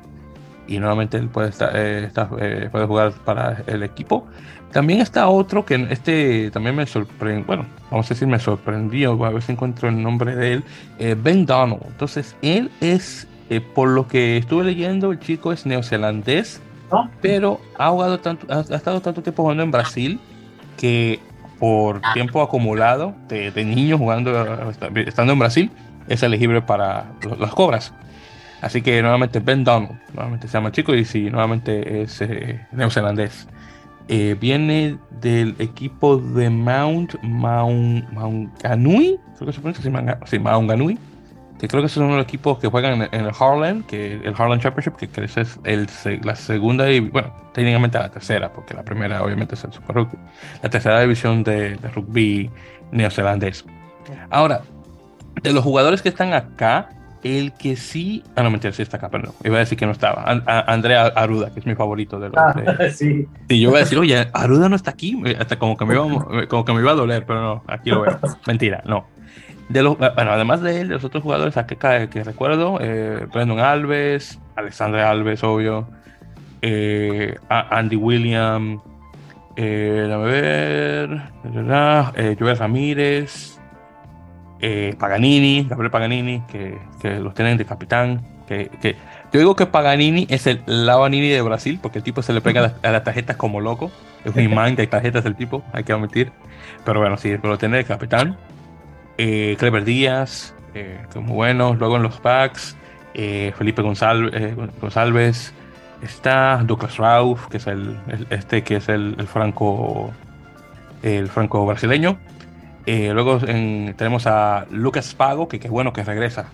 Y 0.68 0.80
nuevamente 0.80 1.18
él 1.18 1.28
puede, 1.28 1.50
estar, 1.50 1.72
eh, 1.76 2.10
eh, 2.40 2.70
puede 2.72 2.86
jugar 2.86 3.14
para 3.26 3.64
el 3.68 3.84
equipo. 3.84 4.28
También 4.72 5.02
está 5.02 5.28
otro 5.28 5.66
que 5.66 5.88
este 5.90 6.50
también 6.52 6.76
me 6.76 6.86
sorprendió, 6.86 7.46
bueno, 7.46 7.66
vamos 7.90 8.06
a 8.06 8.10
decir 8.10 8.28
me 8.28 8.40
sorprendió, 8.40 9.24
a 9.26 9.30
ver 9.30 9.42
si 9.42 9.52
encuentro 9.52 9.90
el 9.90 10.02
nombre 10.02 10.36
de 10.36 10.54
él, 10.54 10.64
eh, 10.98 11.16
Ben 11.22 11.46
Donald. 11.46 11.82
Entonces, 11.88 12.36
él 12.42 12.72
es, 12.80 13.28
eh, 13.50 13.60
por 13.60 13.90
lo 13.90 14.08
que 14.08 14.38
estuve 14.38 14.64
leyendo, 14.64 15.12
el 15.12 15.20
chico 15.20 15.52
es 15.52 15.66
neozelandés, 15.66 16.62
pero 17.22 17.60
ha, 17.78 17.90
jugado 17.90 18.20
tanto, 18.20 18.48
ha, 18.50 18.62
estado 18.62 19.02
tanto 19.02 19.22
tiempo 19.22 19.44
jugando 19.44 19.64
en 19.64 19.72
Brasil 19.72 20.20
que 20.78 21.20
por 21.62 22.02
tiempo 22.16 22.42
acumulado 22.42 23.14
de, 23.28 23.52
de 23.52 23.64
niño 23.64 24.00
jugando, 24.00 24.32
estando 24.96 25.34
en 25.34 25.40
Brasil, 25.40 25.72
es 26.08 26.24
elegible 26.24 26.64
para 26.64 27.06
las 27.38 27.52
cobras. 27.52 27.94
Así 28.62 28.82
que 28.82 29.00
nuevamente 29.04 29.40
Ben 29.40 29.64
Donald, 29.64 29.92
nuevamente 30.12 30.48
se 30.48 30.54
llama 30.54 30.72
chico 30.72 30.96
y 30.96 31.06
sí, 31.06 31.30
nuevamente 31.30 32.02
es 32.02 32.20
eh, 32.22 32.66
neozelandés. 32.72 33.48
Eh, 34.08 34.36
viene 34.42 34.98
del 35.22 35.56
equipo 35.60 36.18
de 36.18 36.50
Mount 36.50 37.14
Mount 37.22 38.60
Ganui, 38.64 39.20
creo 39.36 39.46
que 39.46 39.54
se 39.54 39.62
pronuncia 39.62 40.18
así, 40.20 40.40
Mount 40.40 40.68
Ganui, 40.68 40.98
que 41.62 41.68
creo 41.68 41.84
que 41.84 41.90
son 41.90 42.10
los 42.10 42.24
equipos 42.24 42.58
que 42.58 42.68
juegan 42.68 43.08
en, 43.12 43.14
el 43.14 43.32
Harlem, 43.40 43.84
que 43.84 44.14
el 44.14 44.34
Harlem 44.36 44.60
Championship, 44.60 44.96
que, 44.96 45.24
es 45.24 45.60
el, 45.64 45.88
la 46.24 46.36
segunda 46.36 46.90
y 46.90 47.02
bueno, 47.02 47.32
técnicamente 47.54 48.00
la 48.00 48.10
tercera, 48.10 48.52
porque 48.52 48.74
la 48.74 48.82
primera 48.82 49.22
obviamente 49.22 49.54
es 49.54 49.64
el 49.64 49.72
Super 49.72 49.98
Rugby, 49.98 50.18
la 50.64 50.70
tercera 50.72 51.00
división 51.02 51.44
de, 51.44 51.76
de 51.76 51.88
rugby 51.90 52.50
neozelandés. 52.92 53.64
Ahora, 54.32 54.62
de 55.44 55.54
los 55.54 55.64
jugadores 55.64 56.02
que 56.02 56.10
están 56.10 56.34
acá, 56.34 56.90
el 57.22 57.54
que 57.54 57.76
sí. 57.76 58.24
Ah, 58.36 58.42
no, 58.42 58.50
mentira, 58.50 58.74
sí 58.74 58.82
está 58.82 58.98
acá, 58.98 59.10
pero 59.10 59.26
no. 59.26 59.34
Iba 59.44 59.58
a 59.58 59.60
decir 59.60 59.78
que 59.78 59.86
no 59.86 59.92
estaba. 59.92 60.26
Andrea 60.66 61.06
Aruda, 61.16 61.54
que 61.54 61.60
es 61.60 61.68
mi 61.68 61.76
favorito 61.76 62.20
de 62.20 62.30
los. 62.30 62.38
Ah, 62.40 62.56
sí. 62.92 63.28
sí. 63.48 63.62
yo 63.62 63.70
iba 63.70 63.78
a 63.78 63.82
decir, 63.82 64.00
oye, 64.00 64.30
Aruda 64.34 64.68
no 64.68 64.76
está 64.76 64.90
aquí. 64.90 65.22
Hasta 65.38 65.60
como 65.60 65.78
que 65.78 65.86
me 65.86 65.94
iba, 65.94 66.48
como 66.48 66.66
que 66.66 66.74
me 66.74 66.82
iba 66.82 66.90
a 66.90 66.96
doler, 66.96 67.24
pero 67.28 67.40
no, 67.40 67.64
aquí 67.68 67.92
lo 67.92 68.02
veo. 68.02 68.18
Mentira, 68.48 68.82
no. 68.88 69.06
De 69.72 69.84
los, 69.84 69.98
bueno, 69.98 70.32
además 70.32 70.62
de 70.62 70.82
él, 70.82 70.88
de 70.90 70.96
los 70.96 71.04
otros 71.04 71.24
jugadores 71.24 71.58
acá 71.58 72.08
que, 72.08 72.24
recuerdo, 72.24 72.78
eh, 72.82 73.28
Brandon 73.32 73.60
Alves, 73.60 74.40
Alexandre 74.56 75.02
Alves, 75.02 75.44
obvio, 75.44 75.88
eh, 76.62 77.36
Andy 77.50 77.96
William, 77.96 78.82
eh, 79.56 80.10
a 80.12 80.18
ver, 80.18 81.22
eh, 82.16 82.36
Joel 82.40 82.58
Ramírez, 82.58 83.60
eh, 84.60 84.96
Paganini, 84.98 85.66
Gabriel 85.70 85.92
Paganini, 85.92 86.42
que, 86.52 86.78
que, 87.02 87.20
los 87.20 87.34
tienen 87.34 87.58
de 87.58 87.66
capitán. 87.66 88.22
Que, 88.48 88.70
que, 88.82 88.96
yo 89.32 89.40
digo 89.40 89.56
que 89.56 89.66
Paganini 89.66 90.28
es 90.30 90.46
el 90.48 90.62
Lavanini 90.66 91.30
de 91.30 91.42
Brasil, 91.42 91.80
porque 91.82 92.00
el 92.00 92.04
tipo 92.04 92.22
se 92.22 92.34
le 92.34 92.42
pega 92.42 92.74
a 92.82 92.92
las, 92.92 93.04
tarjetas 93.04 93.38
como 93.38 93.60
loco. 93.60 93.92
Es 94.24 94.36
un 94.36 94.42
imán 94.44 94.76
que 94.76 94.82
hay 94.82 94.88
tarjetas 94.88 95.24
del 95.24 95.36
tipo, 95.36 95.64
hay 95.74 95.84
que 95.84 95.94
admitir. 95.94 96.32
Pero 96.86 97.00
bueno, 97.00 97.18
sí, 97.18 97.36
lo 97.42 97.58
tiene 97.58 97.78
de 97.78 97.84
capitán. 97.86 98.38
Eh, 99.18 99.56
Clever 99.60 99.84
Díaz, 99.84 100.54
eh, 100.74 101.00
que 101.12 101.20
muy 101.20 101.36
bueno. 101.36 101.76
Luego 101.76 101.98
en 101.98 102.04
los 102.04 102.20
packs, 102.20 102.76
eh, 103.14 103.54
Felipe 103.58 103.82
González, 103.82 104.56
González, 104.80 105.54
está 106.02 106.62
Douglas 106.64 106.98
Rauf, 106.98 107.48
que 107.48 107.58
es 107.58 107.68
el, 107.68 107.98
este 108.30 108.64
que 108.64 108.78
es 108.78 108.90
el, 108.90 109.16
el 109.18 109.28
franco 109.28 110.12
el 111.04 111.28
franco 111.30 111.66
brasileño. 111.66 112.18
Eh, 112.86 113.12
luego 113.14 113.38
tenemos 113.40 114.26
a 114.26 114.66
Lucas 114.72 115.14
Pago, 115.14 115.48
que 115.48 115.60
qué 115.60 115.70
bueno 115.70 115.94
que 115.94 116.04
regresa. 116.04 116.48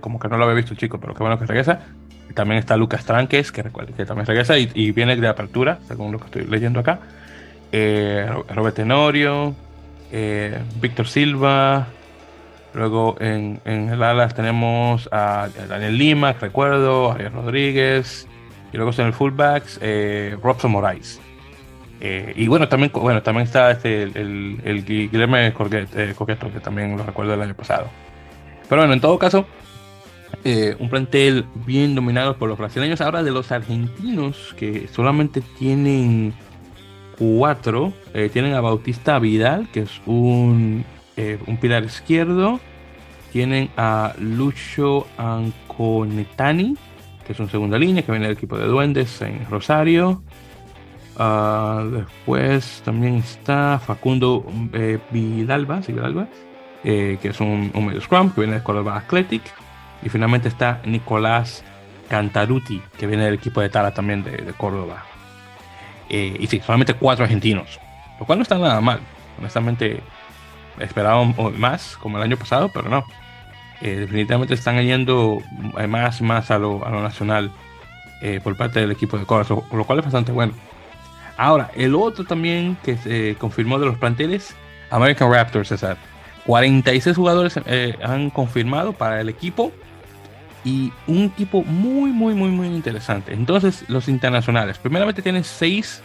como 0.00 0.18
que 0.18 0.28
no 0.28 0.38
lo 0.38 0.44
había 0.44 0.56
visto 0.56 0.72
el 0.72 0.78
chico, 0.78 0.98
pero 0.98 1.14
qué 1.14 1.22
bueno 1.22 1.38
que 1.38 1.46
regresa. 1.46 1.80
También 2.34 2.58
está 2.58 2.76
Lucas 2.76 3.04
Tranques, 3.04 3.52
que, 3.52 3.62
que 3.62 4.06
también 4.06 4.26
regresa 4.26 4.58
y, 4.58 4.92
viene 4.92 5.16
de 5.16 5.28
apertura, 5.28 5.78
según 5.86 6.12
lo 6.12 6.18
que 6.18 6.24
estoy 6.26 6.46
leyendo 6.46 6.80
acá. 6.80 7.00
Eh, 7.72 8.26
Robert 8.54 8.76
Tenorio, 8.76 9.54
eh, 10.14 10.58
Víctor 10.80 11.06
Silva. 11.06 11.88
Luego 12.72 13.16
en, 13.20 13.60
el 13.64 14.02
alas 14.02 14.34
tenemos 14.34 15.08
a 15.12 15.48
Daniel 15.68 15.98
Lima, 15.98 16.32
recuerdo, 16.32 17.12
Ariel 17.12 17.32
Rodríguez. 17.32 18.26
Y 18.72 18.76
luego 18.76 18.92
en 18.98 19.06
el 19.06 19.12
fullbacks, 19.12 19.80
Robson 20.42 20.72
Moraes. 20.72 21.20
Eh, 22.00 22.34
y 22.36 22.48
bueno, 22.48 22.68
también, 22.68 22.90
bueno, 22.92 23.22
también 23.22 23.46
está 23.46 23.70
este, 23.70 24.02
el, 24.02 24.60
el, 24.62 24.84
Guillermo 24.84 25.36
eh, 25.38 25.54
Coqueto, 25.54 26.52
que 26.52 26.60
también 26.60 26.96
lo 26.96 27.02
recuerdo 27.02 27.32
del 27.32 27.40
año 27.40 27.54
pasado. 27.54 27.86
Pero 28.68 28.82
bueno, 28.82 28.92
en 28.92 29.00
todo 29.00 29.18
caso, 29.18 29.46
eh, 30.44 30.76
un 30.78 30.90
plantel 30.90 31.46
bien 31.64 31.94
dominado 31.94 32.36
por 32.36 32.50
los 32.50 32.58
brasileños. 32.58 33.00
Ahora 33.00 33.22
de 33.22 33.30
los 33.30 33.50
argentinos, 33.52 34.54
que 34.58 34.86
solamente 34.88 35.40
tienen 35.58 36.34
cuatro, 37.18 37.92
tienen 38.32 38.54
a 38.54 38.60
Bautista 38.60 39.18
Vidal, 39.18 39.68
que 39.72 39.80
es 39.80 40.00
un, 40.06 40.84
un 41.46 41.56
pilar 41.58 41.84
izquierdo. 41.84 42.60
Tienen 43.32 43.70
a 43.76 44.14
Lucho 44.18 45.06
Anconetani, 45.18 46.76
que 47.26 47.32
es 47.32 47.40
un 47.40 47.50
segunda 47.50 47.78
línea, 47.78 48.02
que 48.02 48.12
viene 48.12 48.26
del 48.26 48.36
equipo 48.36 48.56
de 48.56 48.66
Duendes 48.66 49.20
en 49.22 49.44
Rosario. 49.50 50.22
Uh, 51.16 51.90
después 51.90 52.82
también 52.84 53.16
está 53.16 53.78
Facundo 53.78 54.44
eh, 54.72 54.98
Vidalba, 55.12 55.80
¿sí, 55.80 55.92
Vidalba 55.92 56.26
eh, 56.82 57.18
que 57.22 57.28
es 57.28 57.40
un, 57.40 57.70
medio 57.72 58.00
scrum 58.00 58.30
que 58.30 58.40
viene 58.40 58.56
de 58.56 58.62
Córdoba 58.62 58.96
Athletic. 58.96 59.42
Y 60.02 60.08
finalmente 60.10 60.48
está 60.48 60.82
Nicolás 60.84 61.64
Cantaruti, 62.08 62.82
que 62.98 63.06
viene 63.06 63.24
del 63.24 63.34
equipo 63.34 63.60
de 63.60 63.70
Tala 63.70 63.94
también 63.94 64.22
de, 64.22 64.52
Córdoba. 64.58 65.04
Eh, 66.16 66.36
y 66.38 66.46
sí, 66.46 66.60
solamente 66.64 66.94
cuatro 66.94 67.24
argentinos, 67.24 67.80
lo 68.20 68.24
cual 68.24 68.38
no 68.38 68.42
está 68.44 68.56
nada 68.56 68.80
mal. 68.80 69.00
Honestamente, 69.36 70.00
esperábamos 70.78 71.58
más, 71.58 71.96
como 71.96 72.18
el 72.18 72.22
año 72.22 72.36
pasado, 72.36 72.70
pero 72.72 72.88
no. 72.88 73.04
Eh, 73.80 73.96
definitivamente 73.96 74.54
están 74.54 74.80
yendo 74.80 75.38
más 75.88 76.22
más 76.22 76.52
a 76.52 76.58
lo, 76.60 76.86
a 76.86 76.90
lo 76.90 77.02
nacional 77.02 77.50
eh, 78.22 78.38
por 78.44 78.56
parte 78.56 78.78
del 78.78 78.92
equipo 78.92 79.18
de 79.18 79.26
Córdoba, 79.26 79.66
lo 79.72 79.84
cual 79.84 79.98
es 79.98 80.04
bastante 80.04 80.30
bueno. 80.30 80.52
Ahora, 81.36 81.72
el 81.74 81.96
otro 81.96 82.24
también 82.24 82.76
que 82.84 82.96
se 82.96 83.34
confirmó 83.40 83.80
de 83.80 83.86
los 83.86 83.98
planteles, 83.98 84.54
American 84.90 85.32
Raptors, 85.32 85.66
César. 85.66 85.96
46 86.46 87.16
jugadores 87.16 87.58
han 88.04 88.30
confirmado 88.30 88.92
para 88.92 89.20
el 89.20 89.28
equipo 89.28 89.72
y 90.64 90.92
un 91.06 91.24
equipo 91.24 91.62
muy, 91.62 92.10
muy, 92.10 92.34
muy, 92.34 92.50
muy 92.50 92.66
interesante. 92.68 93.34
Entonces, 93.34 93.84
los 93.88 94.08
internacionales, 94.08 94.78
primeramente 94.78 95.20
tienen 95.20 95.44
seis, 95.44 96.02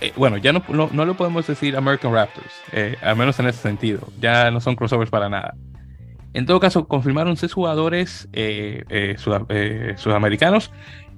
eh, 0.00 0.12
bueno, 0.16 0.36
ya 0.36 0.52
no, 0.52 0.62
no, 0.68 1.04
lo 1.04 1.16
podemos 1.16 1.46
decir 1.46 1.76
American 1.76 2.12
Raptors, 2.12 2.52
eh, 2.72 2.96
al 3.00 3.16
menos 3.16 3.38
en 3.38 3.46
ese 3.46 3.62
sentido, 3.62 4.08
ya 4.20 4.50
no 4.50 4.60
son 4.60 4.74
crossovers 4.74 5.10
para 5.10 5.28
nada. 5.28 5.54
En 6.34 6.44
todo 6.44 6.60
caso, 6.60 6.86
confirmaron 6.86 7.36
seis 7.36 7.52
jugadores 7.52 8.28
eh, 8.32 9.14
sudamericanos. 9.96 10.70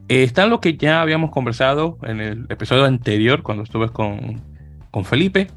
están 0.07 0.51
lo 0.51 0.61
que 0.61 0.77
ya 0.77 1.01
habíamos 1.01 1.31
conversado 1.31 1.99
en 2.03 2.21
el 2.21 2.47
episodio 2.51 2.85
anterior, 2.85 3.43
cuando 3.43 3.65
estuve 3.65 3.89
con, 3.89 4.41
con 4.93 5.05
Felipe, 5.05 5.49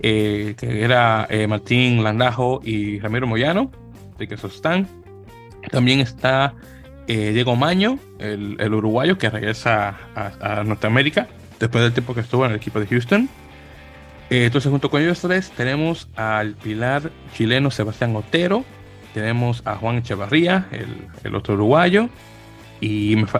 que 0.00 0.56
era 0.60 1.28
Martín 1.48 2.02
Landajo 2.02 2.60
y 2.64 2.98
Ramiro 3.00 3.26
Moyano, 3.26 3.70
de 4.16 4.26
que 4.26 4.36
esos 4.36 4.54
están. 4.54 5.03
También 5.70 6.00
está 6.00 6.54
eh, 7.06 7.32
Diego 7.32 7.56
Maño, 7.56 7.98
el, 8.18 8.72
uruguayo 8.72 9.18
que 9.18 9.28
regresa 9.28 9.98
a, 10.14 10.62
Norteamérica 10.64 11.28
después 11.60 11.84
del 11.84 11.92
tiempo 11.92 12.14
que 12.14 12.20
estuvo 12.20 12.44
en 12.44 12.52
el 12.52 12.56
equipo 12.56 12.80
de 12.80 12.86
Houston. 12.86 13.28
Eh, 14.30 14.46
entonces, 14.46 14.70
junto 14.70 14.90
con 14.90 15.02
ellos 15.02 15.20
tres, 15.20 15.50
tenemos 15.50 16.08
al 16.16 16.54
pilar 16.54 17.10
chileno 17.34 17.70
Sebastián 17.70 18.16
Otero, 18.16 18.64
tenemos 19.12 19.62
a 19.66 19.76
Juan 19.76 19.96
Echevarría, 19.96 20.66
el, 21.22 21.34
otro 21.34 21.54
uruguayo, 21.54 22.08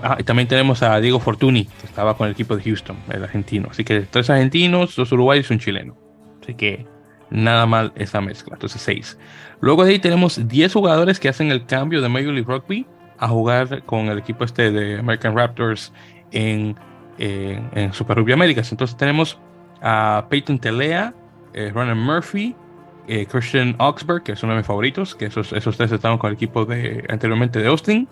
ah, 0.02 0.16
y, 0.20 0.24
también 0.24 0.46
tenemos 0.46 0.82
a 0.82 1.00
Diego 1.00 1.18
Fortuny, 1.18 1.64
que 1.64 1.86
estaba 1.86 2.16
con 2.16 2.26
el 2.26 2.34
equipo 2.34 2.56
de 2.56 2.62
Houston, 2.62 2.98
el 3.10 3.24
argentino. 3.24 3.68
Así 3.70 3.82
que 3.82 4.02
tres 4.02 4.28
argentinos, 4.28 4.94
dos 4.94 5.10
uruguayos 5.10 5.50
y 5.50 5.54
un 5.54 5.58
chileno. 5.58 5.96
Así 6.42 6.54
que 6.54 6.86
nada 7.30 7.66
mal 7.66 7.92
esa 7.96 8.20
mezcla. 8.20 8.54
Entonces, 8.54 8.80
seis. 8.80 9.18
Luego 9.60 9.84
de 9.84 9.92
ahí 9.92 9.98
tenemos 9.98 10.46
10 10.46 10.72
jugadores 10.72 11.18
que 11.18 11.28
hacen 11.28 11.50
el 11.50 11.66
cambio 11.66 12.02
de 12.02 12.08
Major 12.08 12.32
League 12.32 12.46
Rugby 12.46 12.86
a 13.18 13.28
jugar 13.28 13.82
con 13.84 14.08
el 14.08 14.18
equipo 14.18 14.44
este 14.44 14.70
de 14.70 14.98
American 14.98 15.36
Raptors 15.36 15.92
en, 16.32 16.76
en, 17.18 17.92
Super 17.92 18.18
Rugby 18.18 18.32
Américas. 18.32 18.70
Entonces 18.72 18.96
tenemos 18.96 19.38
a 19.80 20.26
Peyton 20.28 20.58
Telea, 20.58 21.14
eh, 21.54 21.70
Ronan 21.72 21.98
Murphy, 21.98 22.54
eh, 23.06 23.26
Christian 23.26 23.76
Oxberg, 23.78 24.22
que 24.22 24.32
es 24.32 24.42
uno 24.42 24.52
de 24.52 24.58
mis 24.58 24.66
favoritos, 24.66 25.14
que 25.14 25.26
esos, 25.26 25.52
esos 25.52 25.76
tres 25.76 25.92
estaban 25.92 26.18
con 26.18 26.28
el 26.28 26.34
equipo 26.34 26.64
de, 26.64 27.04
anteriormente 27.08 27.58
de 27.60 27.68
Austin. 27.68 28.08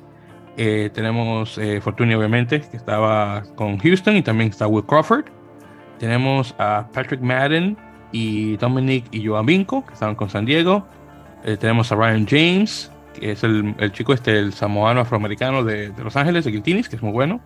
Eh, 0.57 0.91
tenemos 0.93 1.59
Fortuny, 1.81 2.15
obviamente, 2.15 2.61
que 2.61 2.77
estaba 2.77 3.43
con 3.57 3.79
Houston, 3.79 4.17
y 4.17 4.23
también 4.23 4.51
está 4.51 4.67
Will 4.67 4.85
Crawford. 4.85 5.25
Tenemos 5.99 6.55
a 6.59 6.89
Patrick 6.93 7.21
Madden 7.21 7.77
y 8.13 8.57
Dominic 8.59 9.07
y 9.11 9.27
Joan 9.27 9.47
Vinco, 9.47 9.85
que 9.85 9.95
estaban 9.95 10.15
con 10.15 10.31
San 10.31 10.45
Diego. 10.45 10.87
Eh, 11.45 11.57
tenemos 11.57 11.91
a 11.91 11.97
Ryan 11.97 12.27
James, 12.29 12.93
que 13.19 13.33
es 13.33 13.43
el, 13.43 13.75
el 13.79 13.93
chico 13.93 14.13
este, 14.13 14.39
el 14.39 14.53
samoano 14.53 15.01
afroamericano 15.01 15.65
de, 15.65 15.91
de, 15.91 16.05
Los 16.05 16.17
Ángeles, 16.17 16.45
de 16.45 16.53
Guiltinis, 16.53 16.89
que 16.89 16.97
es 16.97 17.03
muy 17.03 17.13
bueno. 17.13 17.41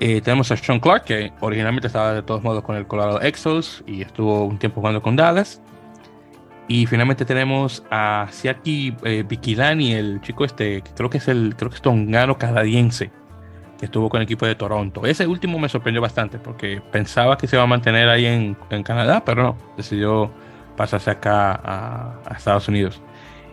Eh, 0.00 0.20
tenemos 0.20 0.50
a 0.50 0.56
Sean 0.56 0.80
Clark, 0.80 1.04
que 1.04 1.32
originalmente 1.40 1.86
estaba 1.86 2.14
de 2.14 2.22
todos 2.22 2.42
modos 2.42 2.62
con 2.62 2.76
el 2.76 2.86
Colorado 2.86 3.20
Exos 3.22 3.82
y 3.86 4.02
estuvo 4.02 4.44
un 4.44 4.58
tiempo 4.58 4.80
jugando 4.80 5.00
con 5.02 5.16
Dallas. 5.16 5.60
Y 6.66 6.86
finalmente 6.86 7.24
tenemos 7.24 7.84
a 7.90 8.26
Siaki 8.30 8.96
eh, 9.04 9.24
Bikilani, 9.26 9.94
el 9.94 10.20
chico 10.22 10.44
este, 10.44 10.82
que 10.82 10.90
creo 10.92 11.10
que 11.10 11.18
es 11.18 11.28
el, 11.28 11.54
creo 11.56 11.70
que 11.70 11.76
es 11.76 11.82
tongano 11.82 12.38
canadiense, 12.38 13.10
que 13.78 13.86
estuvo 13.86 14.08
con 14.08 14.20
el 14.20 14.24
equipo 14.24 14.46
de 14.46 14.54
Toronto. 14.54 15.06
Ese 15.06 15.26
último 15.26 15.58
me 15.58 15.68
sorprendió 15.68 16.00
bastante 16.00 16.38
porque 16.38 16.80
pensaba 16.92 17.36
que 17.36 17.46
se 17.46 17.56
iba 17.56 17.62
a 17.62 17.66
mantener 17.66 18.08
ahí 18.08 18.26
en, 18.26 18.56
en 18.70 18.82
Canadá, 18.82 19.24
pero 19.24 19.42
no, 19.42 19.58
decidió 19.76 20.30
pasarse 20.76 21.10
acá 21.10 21.60
a, 21.64 22.34
Estados 22.36 22.68
Unidos. 22.68 23.00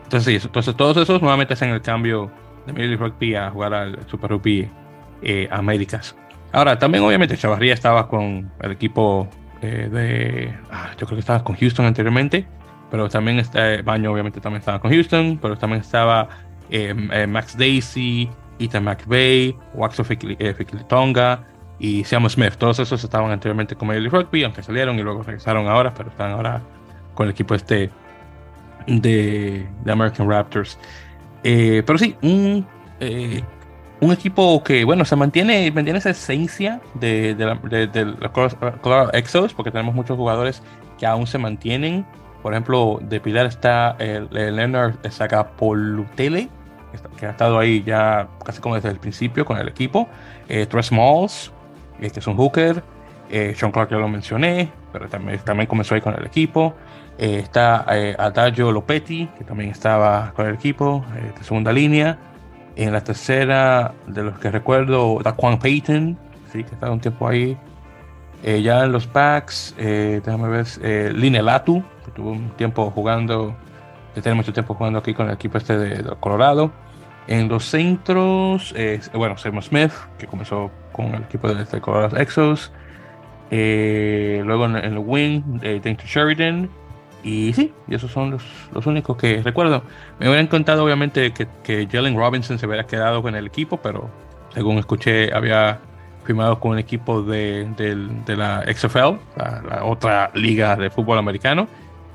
Entonces, 0.04 0.44
entonces 0.44 0.76
todos 0.76 0.98
esos 0.98 1.22
nuevamente 1.22 1.54
hacen 1.54 1.70
el 1.70 1.82
cambio 1.82 2.32
de 2.66 2.74
Major 2.74 3.10
Rugby 3.10 3.36
a 3.36 3.50
jugar 3.50 3.74
al 3.74 4.08
Super 4.08 4.32
Rugby 4.32 4.70
eh, 5.22 5.48
Américas. 5.52 6.16
Ahora, 6.52 6.78
también 6.78 7.04
obviamente 7.04 7.38
Chavarría 7.38 7.74
estaba 7.74 8.08
con 8.08 8.52
el 8.60 8.72
equipo 8.72 9.28
eh, 9.62 9.88
de, 9.90 10.54
ah, 10.72 10.92
yo 10.98 11.06
creo 11.06 11.16
que 11.16 11.22
estaba 11.22 11.44
con 11.44 11.56
Houston 11.56 11.86
anteriormente, 11.86 12.46
pero 12.90 13.08
también 13.08 13.40
está, 13.40 13.82
Baño 13.84 14.12
obviamente 14.12 14.42
también 14.42 14.60
estaba 14.60 14.80
con 14.80 14.92
Houston, 14.92 15.40
pero 15.42 15.58
también 15.58 15.82
estaba 15.82 16.28
eh, 16.70 16.94
Max 17.28 17.58
Daisy, 17.58 18.30
Ethan 18.64 18.84
McVeigh, 18.84 19.56
Waxo 19.74 20.04
Fikilitonga 20.04 21.44
y 21.80 22.04
Sam 22.04 22.30
Smith. 22.30 22.54
Todos 22.58 22.80
esos 22.80 23.04
estaban 23.04 23.32
anteriormente 23.32 23.76
con 23.76 23.88
Major 23.88 24.12
Rugby, 24.12 24.44
aunque 24.44 24.62
salieron 24.64 25.00
y 25.00 25.04
luego 25.04 25.24
regresaron 25.24 25.68
ahora, 25.68 25.94
pero 25.94 26.10
están 26.10 26.32
ahora 26.32 26.62
con 27.16 27.26
el 27.26 27.32
equipo 27.32 27.56
este 27.56 27.90
de, 28.88 29.68
American 29.88 30.30
Raptors. 30.30 30.78
Eh, 31.44 31.82
pero 31.86 31.98
sí, 31.98 32.16
un, 32.22 32.66
eh, 33.00 33.42
un 34.00 34.12
equipo 34.12 34.64
que, 34.64 34.84
bueno, 34.84 35.06
se 35.06 35.16
mantiene, 35.16 35.72
mantiene 35.72 36.00
esa 36.00 36.12
esencia 36.12 36.82
de, 36.96 37.36
de, 37.36 37.88
de, 37.88 38.06
los 38.06 38.32
Colorado 38.82 39.12
Exos, 39.14 39.54
porque 39.54 39.72
tenemos 39.72 39.96
muchos 39.96 40.18
jugadores 40.18 40.62
que 40.98 41.06
aún 41.06 41.28
se 41.28 41.38
mantienen. 41.38 42.06
Por 42.42 42.54
ejemplo, 42.54 43.00
de 43.02 43.20
Pilar 43.20 43.46
está 43.46 43.96
el, 44.00 44.28
el 44.36 44.56
Leonard 44.56 44.96
Sagapolutele, 45.10 46.50
que 47.18 47.26
ha 47.26 47.32
estado 47.32 47.60
ahí 47.60 47.84
ya 47.84 48.28
casi 48.44 48.62
como 48.62 48.76
desde 48.76 48.90
el 48.90 49.00
principio 49.00 49.46
con 49.46 49.58
el 49.58 49.68
equipo. 49.68 50.08
Eh, 50.48 50.66
Tres 50.66 50.92
Malls, 50.92 51.52
este 52.00 52.20
es 52.20 52.28
un 52.28 52.36
hooker. 52.36 52.84
Eh, 53.30 53.54
Sean 53.56 53.72
Clark 53.72 53.90
ya 53.90 53.98
lo 53.98 54.10
mencioné, 54.10 54.70
pero 54.92 55.08
también, 55.08 55.40
también 55.40 55.68
comenzó 55.68 55.96
ahí 55.96 56.02
con 56.02 56.14
el 56.14 56.26
equipo. 56.26 56.76
Eh, 57.18 57.40
está 57.40 57.86
eh, 57.92 58.16
Adagio 58.18 58.72
Lopetti, 58.72 59.28
que 59.38 59.44
también 59.44 59.70
estaba 59.70 60.34
con 60.36 60.48
el 60.48 60.56
equipo 60.56 61.06
eh, 61.16 61.32
de 61.38 61.44
segunda 61.44 61.72
línea. 61.72 62.18
En 62.76 62.94
la 62.94 63.04
tercera, 63.04 63.94
de 64.08 64.24
los 64.24 64.40
que 64.40 64.50
recuerdo, 64.50 65.20
Daquan 65.24 65.60
Payton, 65.60 66.18
¿sí? 66.52 66.64
que 66.64 66.74
estaba 66.74 66.92
un 66.92 67.00
tiempo 67.00 67.28
ahí. 67.28 67.58
ya 68.44 68.86
en 68.86 68.92
los 68.92 69.12
backs, 69.12 69.76
déjame 69.78 70.48
ver, 70.48 71.14
Line 71.14 71.44
Latu, 71.44 71.84
que 72.06 72.12
tuvo 72.12 72.32
un 72.32 72.50
tiempo 72.52 72.90
jugando, 72.90 73.56
que 74.14 74.22
tiene 74.22 74.36
mucho 74.36 74.54
tiempo 74.54 74.74
jugando 74.74 75.00
aquí 75.00 75.14
con 75.14 75.28
el 75.28 75.34
equipo 75.34 75.58
este 75.58 75.78
de, 75.78 76.16
Colorado. 76.20 76.72
En 77.28 77.48
los 77.48 77.66
centros, 77.66 78.74
bueno, 79.14 79.38
Simon 79.38 79.62
Smith, 79.62 79.92
que 80.18 80.28
comenzó 80.28 80.72
con 80.92 81.14
el 81.14 81.24
equipo 81.24 81.48
de, 81.48 81.66
de 81.66 81.82
Colorado 81.82 82.18
Exos. 82.18 82.72
luego 83.50 84.66
en, 84.66 84.76
el 84.76 84.98
wing, 84.98 85.60
eh, 85.62 85.98
Sheridan, 86.06 86.70
y 87.24 87.54
sí, 87.54 87.72
y 87.88 87.96
esos 87.96 88.12
son 88.12 88.32
los, 88.32 88.44
los 88.74 88.86
únicos 88.88 89.16
que 89.18 89.42
recuerdo. 89.44 89.84
Me 90.20 90.28
hubieran 90.28 90.48
contado, 90.48 90.84
obviamente, 90.84 91.32
que, 91.32 91.48
que 91.64 91.88
Jalen 91.90 92.18
Robinson 92.18 92.58
se 92.58 92.66
hubiera 92.66 92.86
quedado 92.86 93.22
con 93.22 93.36
el 93.36 93.46
equipo, 93.46 93.78
pero 93.78 94.10
según 94.54 94.80
escuché, 94.80 95.34
había 95.34 95.80
firmado 96.24 96.60
con 96.60 96.74
el 96.74 96.80
equipo 96.80 97.22
de, 97.22 97.68
de, 98.26 98.36
la 98.36 98.64
XFL, 98.72 99.18
la, 99.38 99.84
otra 99.84 100.32
liga 100.34 100.76
de 100.76 100.90
fútbol 100.90 101.18
americano. 101.18 101.68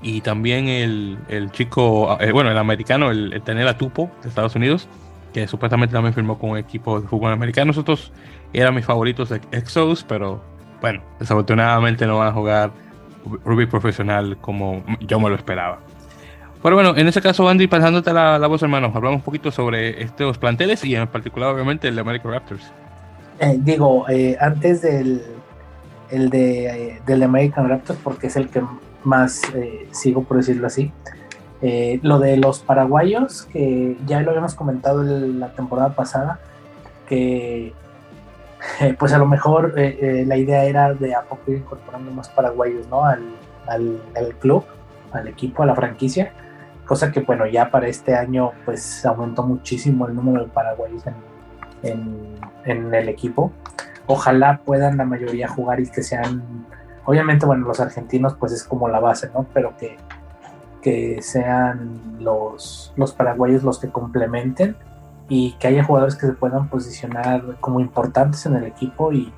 Y 0.02 0.20
también 0.20 0.68
el, 0.68 1.18
el 1.28 1.50
chico, 1.50 2.16
eh, 2.20 2.32
bueno, 2.32 2.50
el 2.50 2.58
americano, 2.58 3.10
el, 3.10 3.32
el 3.32 3.42
Tenela 3.42 3.76
Tupo 3.76 4.10
de 4.22 4.28
Estados 4.28 4.54
Unidos, 4.54 4.88
que 5.32 5.48
supuestamente 5.48 5.92
también 5.92 6.14
firmó 6.14 6.38
con 6.38 6.50
un 6.50 6.58
equipo 6.58 7.00
de 7.00 7.08
fútbol 7.08 7.32
americano. 7.32 7.68
Nosotros 7.68 8.12
eran 8.52 8.74
mis 8.74 8.84
favoritos 8.84 9.30
de 9.30 9.40
Exos, 9.52 10.04
pero 10.04 10.42
bueno, 10.80 11.02
desafortunadamente 11.18 12.06
no 12.06 12.18
van 12.18 12.28
a 12.28 12.32
jugar 12.32 12.70
Ruby 13.44 13.66
profesional 13.66 14.36
como 14.40 14.84
yo 15.00 15.18
me 15.18 15.28
lo 15.28 15.34
esperaba. 15.34 15.80
Pero 16.62 16.74
bueno, 16.74 16.96
en 16.96 17.06
ese 17.06 17.20
caso, 17.20 17.48
Andy, 17.48 17.66
pasándote 17.66 18.12
la, 18.12 18.38
la 18.38 18.46
voz, 18.46 18.62
hermano, 18.62 18.90
hablamos 18.94 19.18
un 19.18 19.22
poquito 19.22 19.50
sobre 19.50 20.02
estos 20.02 20.38
planteles 20.38 20.84
y 20.84 20.96
en 20.96 21.06
particular, 21.06 21.50
obviamente, 21.50 21.88
el 21.88 21.94
de 21.94 22.00
American 22.00 22.32
Raptors. 22.32 22.72
Eh, 23.38 23.56
digo, 23.58 24.08
eh, 24.08 24.36
antes 24.40 24.82
del, 24.82 25.22
el 26.10 26.30
de, 26.30 26.66
eh, 26.66 27.02
del 27.06 27.22
American 27.22 27.68
Raptors, 27.68 27.98
porque 28.02 28.28
es 28.28 28.36
el 28.36 28.48
que 28.48 28.62
más 29.06 29.42
sigo, 29.92 30.24
por 30.24 30.36
decirlo 30.36 30.66
así. 30.66 30.92
lo 32.02 32.18
de 32.18 32.36
los 32.36 32.60
paraguayos, 32.60 33.44
que 33.52 33.96
ya 34.06 34.20
lo 34.20 34.30
habíamos 34.30 34.54
comentado 34.54 35.02
la 35.02 35.52
temporada 35.52 35.94
pasada, 35.94 36.40
que 37.08 37.72
pues 38.98 39.12
a 39.12 39.18
lo 39.18 39.26
mejor 39.26 39.74
eh, 39.76 39.98
eh, 40.00 40.24
la 40.26 40.36
idea 40.36 40.64
era 40.64 40.94
de 40.94 41.14
a 41.14 41.22
poco 41.22 41.50
ir 41.50 41.58
incorporando 41.58 42.10
más 42.10 42.28
paraguayos 42.28 42.88
¿no? 42.88 43.04
al, 43.04 43.22
al, 43.66 44.34
club, 44.38 44.64
al 45.12 45.28
equipo, 45.28 45.62
a 45.62 45.66
la 45.66 45.74
franquicia. 45.74 46.32
cosa 46.86 47.12
que 47.12 47.20
bueno, 47.20 47.46
ya 47.46 47.70
para 47.70 47.88
este 47.88 48.14
año 48.14 48.52
pues 48.64 49.04
aumentó 49.04 49.42
muchísimo 49.42 50.06
el 50.06 50.14
número 50.14 50.44
de 50.44 50.50
paraguayos 50.50 51.02
en, 51.82 52.36
en, 52.64 52.94
el 52.94 53.08
equipo. 53.08 53.52
Ojalá 54.06 54.60
puedan 54.64 54.96
la 54.96 55.04
mayoría 55.04 55.48
jugar 55.48 55.80
y 55.80 55.90
que 55.90 56.02
sean, 56.02 56.66
obviamente 57.06 57.46
bueno, 57.46 57.66
los 57.66 57.80
argentinos 57.80 58.34
pues 58.34 58.52
es 58.52 58.64
como 58.64 58.88
la 58.88 59.00
base, 59.00 59.30
¿no? 59.32 59.46
Pero 59.54 59.76
que, 59.76 59.96
que 60.82 61.22
sean 61.22 62.18
los, 62.20 62.92
los 62.96 63.12
paraguayos 63.12 63.62
los 63.62 63.78
que 63.78 63.88
complementen 63.88 64.76
y 65.28 65.52
que 65.54 65.68
haya 65.68 65.84
jugadores 65.84 66.16
que 66.16 66.26
se 66.26 66.32
puedan 66.34 66.68
posicionar 66.68 67.56
como 67.60 67.80
importantes 67.80 68.44
en 68.46 68.56
el 68.56 68.64
equipo 68.64 69.12
y, 69.12 69.32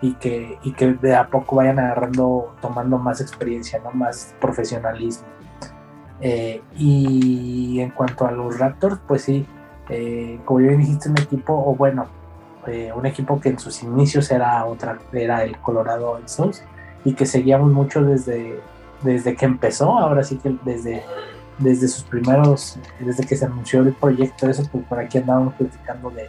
y 0.00 0.14
que, 0.14 0.58
y 0.62 0.72
que 0.72 0.94
de 0.94 1.16
a 1.16 1.28
poco 1.28 1.56
vayan 1.56 1.78
agarrando, 1.78 2.54
tomando 2.60 2.98
más 2.98 3.20
experiencia, 3.20 3.80
¿no? 3.82 3.92
más 3.92 4.34
profesionalismo. 4.40 5.26
Eh, 6.20 6.62
y 6.76 7.80
en 7.80 7.90
cuanto 7.90 8.26
a 8.26 8.30
los 8.30 8.58
Raptors, 8.58 9.00
pues 9.08 9.22
sí, 9.22 9.46
eh, 9.88 10.40
como 10.44 10.60
bien 10.60 10.78
dijiste, 10.78 11.08
un 11.08 11.18
equipo, 11.18 11.52
o 11.52 11.74
bueno, 11.74 12.06
eh, 12.66 12.92
un 12.94 13.06
equipo 13.06 13.40
que 13.40 13.48
en 13.48 13.58
sus 13.58 13.82
inicios 13.82 14.30
era 14.30 14.64
otra, 14.66 14.98
era 15.12 15.42
el 15.42 15.58
Colorado 15.58 16.18
Exos 16.18 16.62
y 17.04 17.14
que 17.14 17.26
seguíamos 17.26 17.70
mucho 17.70 18.02
desde, 18.02 18.60
desde 19.02 19.34
que 19.34 19.44
empezó, 19.44 19.98
ahora 19.98 20.22
sí 20.22 20.38
que 20.38 20.56
desde, 20.64 21.02
desde 21.58 21.88
sus 21.88 22.04
primeros, 22.04 22.78
desde 23.00 23.26
que 23.26 23.36
se 23.36 23.44
anunció 23.44 23.80
el 23.80 23.92
proyecto, 23.92 24.48
eso, 24.48 24.62
pues 24.70 24.84
por 24.84 24.98
aquí 24.98 25.18
andábamos 25.18 25.54
platicando 25.54 26.10
de, 26.10 26.28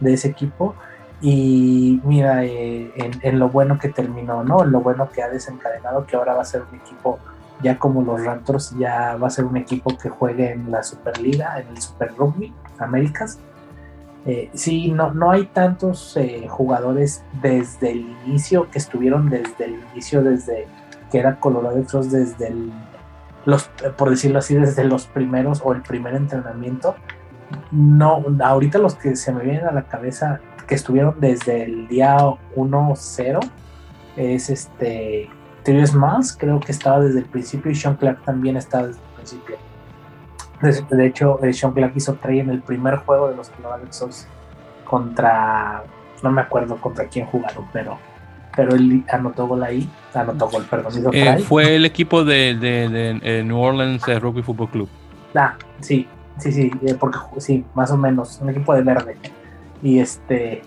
de 0.00 0.12
ese 0.12 0.28
equipo. 0.28 0.74
Y 1.22 2.00
mira, 2.04 2.44
en, 2.44 2.92
en, 3.20 3.38
lo 3.38 3.50
bueno 3.50 3.78
que 3.78 3.90
terminó, 3.90 4.42
¿no? 4.42 4.64
En 4.64 4.72
lo 4.72 4.80
bueno 4.80 5.10
que 5.10 5.22
ha 5.22 5.28
desencadenado, 5.28 6.06
que 6.06 6.16
ahora 6.16 6.34
va 6.34 6.42
a 6.42 6.46
ser 6.46 6.62
un 6.62 6.78
equipo 6.78 7.18
ya 7.62 7.78
como 7.78 8.02
los 8.02 8.24
Raptors, 8.24 8.74
ya 8.78 9.16
va 9.16 9.26
a 9.26 9.30
ser 9.30 9.44
un 9.44 9.56
equipo 9.58 9.96
que 9.98 10.08
juegue 10.08 10.52
en 10.52 10.70
la 10.70 10.82
Superliga, 10.82 11.60
en 11.60 11.68
el 11.68 11.80
Super 11.80 12.14
Rugby 12.16 12.54
Américas. 12.78 13.38
Eh, 14.26 14.50
sí, 14.52 14.90
no, 14.90 15.12
no 15.14 15.30
hay 15.30 15.46
tantos 15.46 16.16
eh, 16.16 16.46
jugadores 16.48 17.24
desde 17.40 17.92
el 17.92 18.00
inicio 18.26 18.70
que 18.70 18.78
estuvieron 18.78 19.30
desde 19.30 19.64
el 19.64 19.80
inicio, 19.92 20.22
desde 20.22 20.66
que 21.10 21.18
era 21.18 21.40
Colorado 21.40 21.78
Exos, 21.78 22.10
desde 22.10 22.54
los, 23.46 23.70
por 23.96 24.10
decirlo 24.10 24.38
así, 24.38 24.54
desde 24.54 24.84
los 24.84 25.06
primeros 25.06 25.62
o 25.64 25.72
el 25.72 25.82
primer 25.82 26.14
entrenamiento. 26.14 26.94
No, 27.70 28.24
ahorita 28.42 28.78
los 28.78 28.94
que 28.94 29.16
se 29.16 29.32
me 29.32 29.42
vienen 29.42 29.66
a 29.66 29.72
la 29.72 29.84
cabeza 29.84 30.40
que 30.66 30.74
estuvieron 30.74 31.16
desde 31.18 31.64
el 31.64 31.88
día 31.88 32.16
1-0 32.54 33.40
es 34.16 34.50
este 34.50 35.28
Tyrius 35.64 35.94
Miles 35.94 36.36
creo 36.38 36.60
que 36.60 36.70
estaba 36.70 37.00
desde 37.00 37.20
el 37.20 37.24
principio 37.24 37.72
y 37.72 37.74
Sean 37.74 37.96
Clark 37.96 38.22
también 38.24 38.56
estaba 38.56 38.86
desde 38.86 39.00
el 39.00 39.14
principio. 39.16 39.69
De, 40.60 41.06
hecho, 41.06 41.42
eh, 41.42 41.52
Sean 41.52 41.72
Clark 41.72 41.92
hizo 41.96 42.14
trade 42.14 42.40
en 42.40 42.50
el 42.50 42.60
primer 42.60 42.96
juego 42.96 43.28
de 43.28 43.36
los 43.36 43.48
Colorado 43.48 43.84
Sox 43.90 44.26
contra, 44.84 45.82
no 46.22 46.30
me 46.30 46.42
acuerdo 46.42 46.76
contra 46.76 47.06
quién 47.06 47.26
jugaron, 47.26 47.66
pero, 47.72 47.98
pero 48.54 48.74
él 48.74 49.02
anotó 49.10 49.46
gol 49.46 49.62
ahí, 49.62 49.88
anotó 50.12 50.48
gol, 50.50 50.66
perdón. 50.68 50.92
Eh, 51.12 51.38
fue 51.38 51.76
el 51.76 51.86
equipo 51.86 52.24
de, 52.24 52.54
de, 52.56 53.18
eh, 53.22 53.42
New 53.42 53.58
Orleans 53.58 54.06
Rugby 54.20 54.42
Football 54.42 54.70
Club. 54.70 54.88
Ah, 55.34 55.54
sí, 55.80 56.06
sí, 56.38 56.52
sí, 56.52 56.70
porque 56.98 57.18
sí, 57.38 57.64
más 57.74 57.90
o 57.90 57.96
menos, 57.96 58.38
un 58.42 58.50
equipo 58.50 58.74
de 58.74 58.82
verde. 58.82 59.16
Y 59.82 59.98
este, 59.98 60.60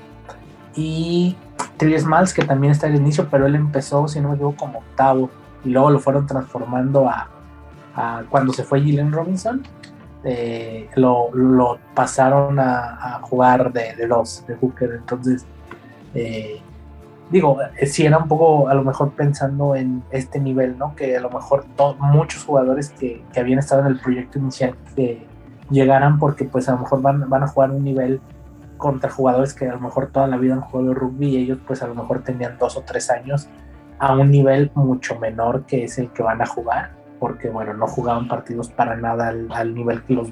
y 0.76 1.36
Trius 1.78 2.06
Miles, 2.06 2.34
que 2.34 2.44
también 2.44 2.72
está 2.72 2.88
al 2.88 2.96
inicio, 2.96 3.28
pero 3.30 3.46
él 3.46 3.56
empezó, 3.56 4.08
si 4.08 4.20
no 4.20 4.30
me 4.30 4.36
equivoco, 4.36 4.58
como 4.58 4.80
octavo, 4.80 5.30
y 5.64 5.70
luego 5.70 5.92
lo 5.92 6.00
fueron 6.00 6.26
transformando 6.26 7.08
a, 7.08 7.30
cuando 8.30 8.54
se 8.54 8.64
fue 8.64 8.82
Gillian 8.82 9.12
Robinson, 9.12 9.64
eh, 10.24 10.90
lo, 10.96 11.80
pasaron 11.94 12.60
a, 12.60 13.20
jugar 13.24 13.74
de, 13.74 14.08
dos, 14.08 14.44
de 14.48 14.56
hooker, 14.56 14.92
entonces, 14.94 15.46
eh, 16.14 16.62
digo, 17.30 17.58
eh, 17.78 17.86
si 17.86 18.06
era 18.06 18.18
un 18.18 18.28
poco 18.28 18.70
a 18.70 18.74
lo 18.74 18.84
mejor 18.84 19.12
pensando 19.12 19.76
en 19.76 20.04
este 20.12 20.40
nivel, 20.40 20.78
¿no? 20.78 20.96
Que 20.96 21.18
a 21.18 21.22
lo 21.22 21.30
mejor 21.30 21.66
muchos 22.00 22.44
jugadores 22.46 22.90
que, 22.92 23.24
que, 23.34 23.40
habían 23.40 23.60
estado 23.60 23.82
en 23.82 23.88
el 23.88 24.00
proyecto 24.00 24.40
inicial 24.40 24.76
que 24.96 25.26
llegaran 25.70 26.20
porque 26.20 26.46
pues 26.46 26.70
a 26.70 26.74
lo 26.74 26.80
mejor 26.80 27.02
van, 27.02 27.30
van 27.30 27.44
a 27.44 27.48
jugar 27.48 27.72
un 27.72 27.84
nivel 27.84 28.22
contra 28.78 29.10
jugadores 29.10 29.54
que 29.54 29.68
a 29.68 29.74
lo 29.74 29.80
mejor 29.80 30.08
toda 30.12 30.28
la 30.28 30.38
vida 30.38 30.54
han 30.54 30.62
jugado 30.62 30.94
rugby 30.94 31.28
y 31.28 31.38
ellos 31.38 31.60
pues 31.66 31.82
a 31.82 31.88
lo 31.88 31.96
mejor 31.96 32.24
tenían 32.24 32.58
dos 32.58 32.78
o 32.78 32.82
tres 32.82 33.10
años 33.10 33.48
a 34.00 34.14
un 34.16 34.30
nivel 34.30 34.72
mucho 34.76 35.18
menor 35.20 35.66
que 35.66 35.86
es 35.86 35.98
el 35.98 36.10
que 36.10 36.24
van 36.24 36.42
a 36.42 36.46
jugar, 36.46 36.92
porque 37.24 37.50
bueno, 37.50 37.74
no 37.74 37.88
jugaban 37.88 38.28
partidos 38.28 38.68
para 38.70 38.98
nada 38.98 39.30
al, 39.30 39.74
nivel 39.74 40.04
que 40.04 40.14
los, 40.14 40.28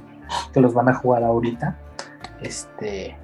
que 0.52 0.60
los 0.60 0.74
van 0.74 0.90
a 0.90 0.94
jugar 0.94 1.24
ahorita. 1.24 1.78
Este, 2.42 3.16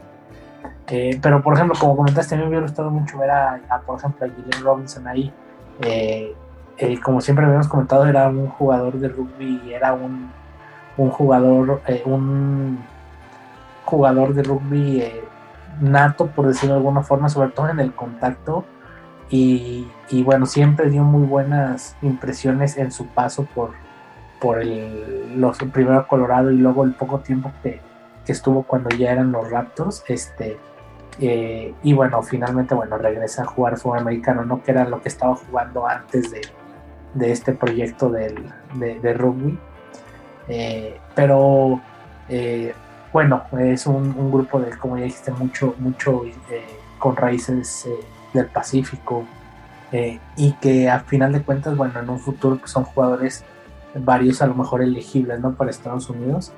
eh, 0.88 1.20
pero 1.22 1.43
por 1.43 1.53
ejemplo, 1.53 1.76
como 1.78 1.97
comentaste, 1.97 2.36
a 2.36 2.38
mí 2.38 2.43
me 2.43 2.47
hubiera 2.47 2.65
gustado 2.65 2.89
mucho 2.91 3.18
ver 3.18 3.30
a, 3.30 3.59
por 3.86 3.99
ejemplo, 3.99 4.26
a 4.26 4.30
Gillian 4.30 4.63
Robinson 4.63 5.05
ahí. 5.05 5.34
Eh, 5.82 6.34
eh, 6.78 6.97
como 7.01 7.20
siempre 7.20 7.43
habíamos 7.43 7.68
comentado, 7.68 8.07
era 8.07 8.30
un 8.30 8.47
jugador 8.47 8.99
de 8.99 9.09
rugby, 9.09 9.74
era 9.74 9.91
un, 9.91 10.32
un 10.95 11.09
jugador, 11.09 11.82
un 12.05 12.80
jugador 13.84 14.34
de 14.34 14.43
rugby 14.43 15.03
nato, 15.82 16.28
por 16.28 16.47
decirlo 16.47 16.76
de 16.76 16.80
alguna 16.80 17.01
forma, 17.01 17.28
sobre 17.28 17.49
todo 17.49 17.68
en 17.68 17.82
el 17.82 17.93
contacto. 17.93 18.63
Y, 19.30 19.88
bueno, 20.23 20.45
siempre 20.45 20.89
dio 20.89 21.03
muy 21.03 21.28
buenas 21.28 21.95
impresiones 22.01 22.78
en 22.78 22.91
su 22.91 23.07
paso 23.07 23.45
por, 23.53 23.71
por 24.39 24.61
el, 24.61 25.39
los, 25.39 25.57
primero 25.57 26.07
Colorado 26.07 26.51
y 26.51 26.57
luego 26.57 26.84
el 26.84 26.93
poco 26.93 27.19
tiempo 27.19 27.51
que, 27.61 27.82
estuvo 28.28 28.63
cuando 28.63 28.89
ya 28.89 29.13
eran 29.13 29.32
los 29.32 29.49
Raptors. 29.49 30.03
Este, 30.07 30.57
eh, 31.19 31.73
y 31.82 31.93
bueno, 31.93 32.21
finalmente 32.23 32.75
bueno, 32.75 32.97
regresa 32.97 33.43
a 33.43 33.45
jugar 33.45 33.78
fútbol 33.78 33.99
americano, 33.99 34.43
¿no? 34.43 34.61
que 34.61 34.71
era 34.71 34.84
lo 34.84 35.01
que 35.01 35.07
estaba 35.07 35.36
jugando 35.36 35.88
antes 35.88 36.32
de, 36.32 37.32
este 37.32 37.53
proyecto 37.53 38.09
del, 38.09 38.36
de, 38.75 39.13
rugby. 39.13 39.57
Eh, 40.49 40.99
pero 41.15 41.82
bueno, 43.13 43.43
es 43.57 43.88
un, 43.88 44.32
grupo 44.32 44.59
de, 44.59 44.78
como 44.78 44.97
ya 44.97 45.05
dijiste, 45.05 45.32
mucho, 45.32 45.73
mucho 45.80 46.23
eh, 46.25 46.65
con 46.99 47.15
raíces 47.15 47.86
eh, 47.86 47.99
del 48.38 48.47
Pacífico 48.47 49.25
eh, 49.91 50.19
y 50.35 50.53
que 50.53 50.89
a 50.89 51.01
final 51.01 51.31
de 51.31 51.41
cuentas, 51.41 51.75
bueno, 51.75 51.99
en 51.99 52.09
un 52.09 52.19
futuro 52.19 52.57
pues, 52.57 52.71
son 52.71 52.83
jugadores 52.83 53.43
varios 53.95 54.41
a 54.41 54.47
lo 54.47 54.55
mejor 54.55 54.81
elegibles, 54.81 55.39
¿no? 55.39 55.53
Para 55.53 55.71
Estados 55.71 56.09
Unidos, 56.09 56.51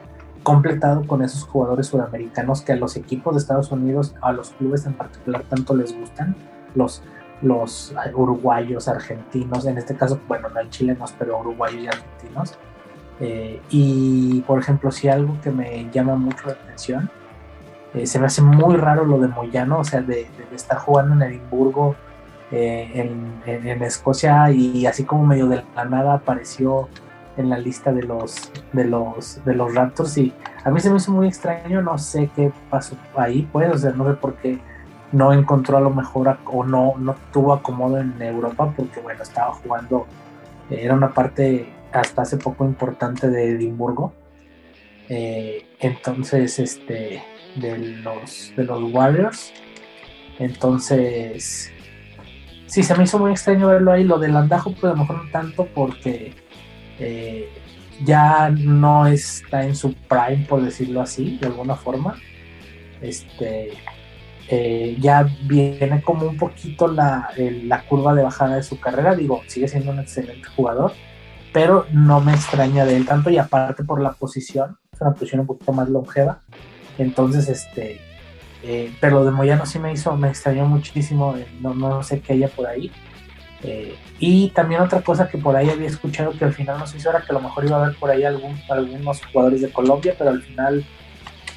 completado 0.44 1.06
con 1.06 1.22
esos 1.22 1.44
jugadores 1.44 1.88
sudamericanos 1.88 2.62
que 2.62 2.74
a 2.74 2.76
los 2.76 2.96
equipos 2.96 3.36
de 3.36 3.40
Estados 3.40 3.72
Unidos, 3.72 4.16
a 4.22 4.32
los 4.32 4.52
clubes 4.52 4.86
en 4.86 4.94
particular, 4.94 5.44
tanto 5.48 5.76
les 5.76 5.96
gustan, 5.98 6.36
los, 6.76 7.04
los 7.42 7.94
uruguayos, 8.14 8.88
argentinos, 8.88 9.66
en 9.66 9.78
este 9.78 9.96
caso, 9.96 10.20
bueno, 10.28 10.50
no 10.50 10.70
chilenos, 10.70 11.14
pero 11.18 11.40
uruguayos 11.40 11.84
y 11.84 11.88
argentinos, 11.88 12.58
eh, 13.20 13.62
y 13.70 14.42
por 14.42 14.60
ejemplo, 14.60 14.92
si 14.92 15.08
algo 15.08 15.40
que 15.42 15.52
me 15.52 15.90
llama 15.92 16.16
mucho 16.16 16.48
la 16.48 16.54
atención, 16.54 17.10
eh, 17.94 18.06
se 18.06 18.20
me 18.20 18.28
hace 18.28 18.42
muy 18.42 18.76
raro 18.76 19.06
lo 19.06 19.20
de 19.20 19.28
Moyano, 19.28 19.80
o 19.80 19.84
sea, 19.84 20.02
de, 20.02 20.28
estar 20.54 20.78
jugando 20.78 21.16
en 21.16 21.32
Edimburgo, 21.32 21.96
eh, 22.52 22.92
en, 23.46 23.84
Escocia, 23.84 24.52
y 24.52 24.86
así 24.86 25.04
como 25.04 25.26
medio 25.26 25.48
de 25.48 25.64
la 25.76 25.86
nada 25.86 26.16
apareció 26.16 26.90
en 27.38 27.50
la 27.50 27.58
lista 27.58 27.92
de 27.92 28.04
los, 28.04 28.52
de 28.74 28.86
los, 28.86 29.44
de 29.46 29.56
los 29.56 29.74
Raptors. 29.74 30.18
Y 30.18 30.34
a 30.64 30.70
mí 30.70 30.80
se 30.80 30.90
me 30.90 30.98
hizo 30.98 31.12
muy 31.12 31.28
extraño, 31.28 31.82
no 31.82 31.98
sé 31.98 32.30
qué 32.36 32.52
pasó 32.70 32.96
ahí, 33.16 33.48
pues, 33.52 33.74
o 33.74 33.78
sea, 33.78 33.92
no 33.92 34.08
sé 34.08 34.14
por 34.16 34.36
qué 34.36 34.60
no 35.12 35.34
encontró 35.34 35.78
a 35.78 35.82
lo 35.82 35.90
mejor 35.90 36.38
o 36.46 36.64
no, 36.64 36.94
no 36.98 37.16
tuvo 37.32 37.54
acomodo 37.54 37.98
en 38.00 38.22
Europa, 38.22 38.72
porque 38.76 39.00
bueno, 39.00 39.24
estaba 39.24 39.54
jugando, 39.54 40.06
era 40.70 40.94
una 40.94 41.14
parte 41.14 41.74
hasta 41.92 42.22
hace 42.22 42.38
poco 42.38 42.66
importante 42.66 43.30
de 43.30 43.52
Edimburgo. 43.52 44.14
Eh, 45.08 45.66
entonces, 45.80 46.60
este, 46.60 47.24
de 47.56 47.78
los, 47.78 48.54
de 48.56 48.64
los 48.64 48.94
Warriors. 48.94 49.54
Entonces, 50.40 51.72
sí, 52.68 52.84
se 52.84 52.96
me 52.96 53.04
hizo 53.04 53.20
muy 53.20 53.32
extraño 53.32 53.68
verlo 53.68 53.92
ahí. 53.92 54.04
Lo 54.04 54.20
del 54.20 54.36
Andajo, 54.36 54.72
pues 54.72 54.86
a 54.86 54.96
lo 54.96 54.98
mejor 54.98 55.24
no 55.26 55.32
tanto 55.32 55.66
porque 55.66 56.34
eh, 57.00 57.50
ya 58.04 58.50
no 58.50 59.08
está 59.08 59.66
en 59.66 59.76
su 59.76 59.94
prime, 59.94 60.46
por 60.48 60.62
decirlo 60.62 61.02
así, 61.02 61.38
de 61.38 61.48
alguna 61.48 61.76
forma. 61.76 62.16
Este, 63.02 63.72
eh, 64.48 64.98
ya 65.00 65.30
viene 65.44 66.02
como 66.02 66.28
un 66.28 66.38
poquito 66.38 66.88
la, 66.88 67.30
la 67.38 67.84
curva 67.84 68.14
de 68.16 68.24
bajada 68.24 68.56
de 68.56 68.64
su 68.64 68.80
carrera. 68.80 69.16
Digo, 69.16 69.42
sigue 69.48 69.68
siendo 69.68 69.92
un 69.92 70.00
excelente 70.00 70.48
jugador 70.56 70.94
pero 71.52 71.86
no 71.92 72.22
me 72.22 72.34
extraña 72.34 72.86
de 72.86 72.96
él 72.96 73.06
tanto 73.06 73.30
y 73.30 73.38
aparte 73.38 73.84
por 73.84 74.02
la 74.02 74.14
posición, 74.14 74.78
es 74.92 75.02
una 75.02 75.12
posición 75.12 75.42
un 75.42 75.48
poquito 75.48 75.74
más 75.74 75.90
longeva, 75.90 76.42
entonces 77.04 77.48
este, 77.50 78.02
eh, 78.64 78.92
pero 79.00 79.24
de 79.24 79.32
Moyano 79.32 79.66
sí 79.66 79.80
me 79.80 79.94
hizo, 79.94 80.16
me 80.18 80.30
extrañó 80.30 80.66
muchísimo, 80.66 81.36
eh, 81.38 81.48
no, 81.62 81.74
no 81.74 82.04
sé 82.04 82.20
qué 82.22 82.34
haya 82.34 82.48
por 82.50 82.68
ahí, 82.68 82.92
Eh, 83.62 83.94
y 84.20 84.52
también 84.52 84.80
otra 84.82 85.02
cosa 85.02 85.28
que 85.28 85.38
por 85.38 85.54
ahí 85.58 85.70
había 85.70 85.88
escuchado 85.88 86.32
que 86.32 86.46
al 86.46 86.54
final 86.54 86.80
no 86.80 86.88
se 86.88 86.96
hizo 86.98 87.10
era 87.10 87.22
que 87.22 87.32
a 87.32 87.34
lo 87.34 87.42
mejor 87.42 87.66
iba 87.66 87.76
a 87.76 87.84
haber 87.84 87.98
por 87.98 88.10
ahí 88.10 88.24
algún, 88.24 88.58
algunos 88.70 89.22
jugadores 89.26 89.62
de 89.62 89.70
Colombia, 89.70 90.16
pero 90.18 90.30
al 90.30 90.42
final 90.42 90.86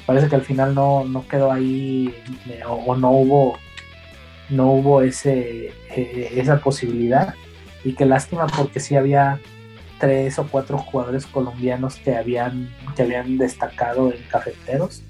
parece 0.05 0.27
que 0.27 0.35
al 0.35 0.41
final 0.41 0.75
no, 0.75 1.05
no 1.05 1.25
quedó 1.29 1.49
ahí 1.49 2.13
o, 2.67 2.95
no 2.97 3.09
hubo 3.11 3.57
no 4.49 4.65
hubo 4.73 5.01
ese 5.01 5.71
esa 6.41 6.59
posibilidad 6.59 7.35
y 7.85 7.93
qué 7.95 8.05
lástima 8.05 8.47
porque 8.47 8.81
sí 8.81 8.97
había 8.97 9.39
tres 9.99 10.37
o 10.39 10.45
cuatro 10.45 10.77
jugadores 10.77 11.25
colombianos 11.25 11.95
que 11.95 12.13
habían, 12.15 12.69
que 12.95 13.03
habían 13.03 13.37
destacado 13.37 14.11
en 14.11 14.21
cafeteros. 14.29 15.03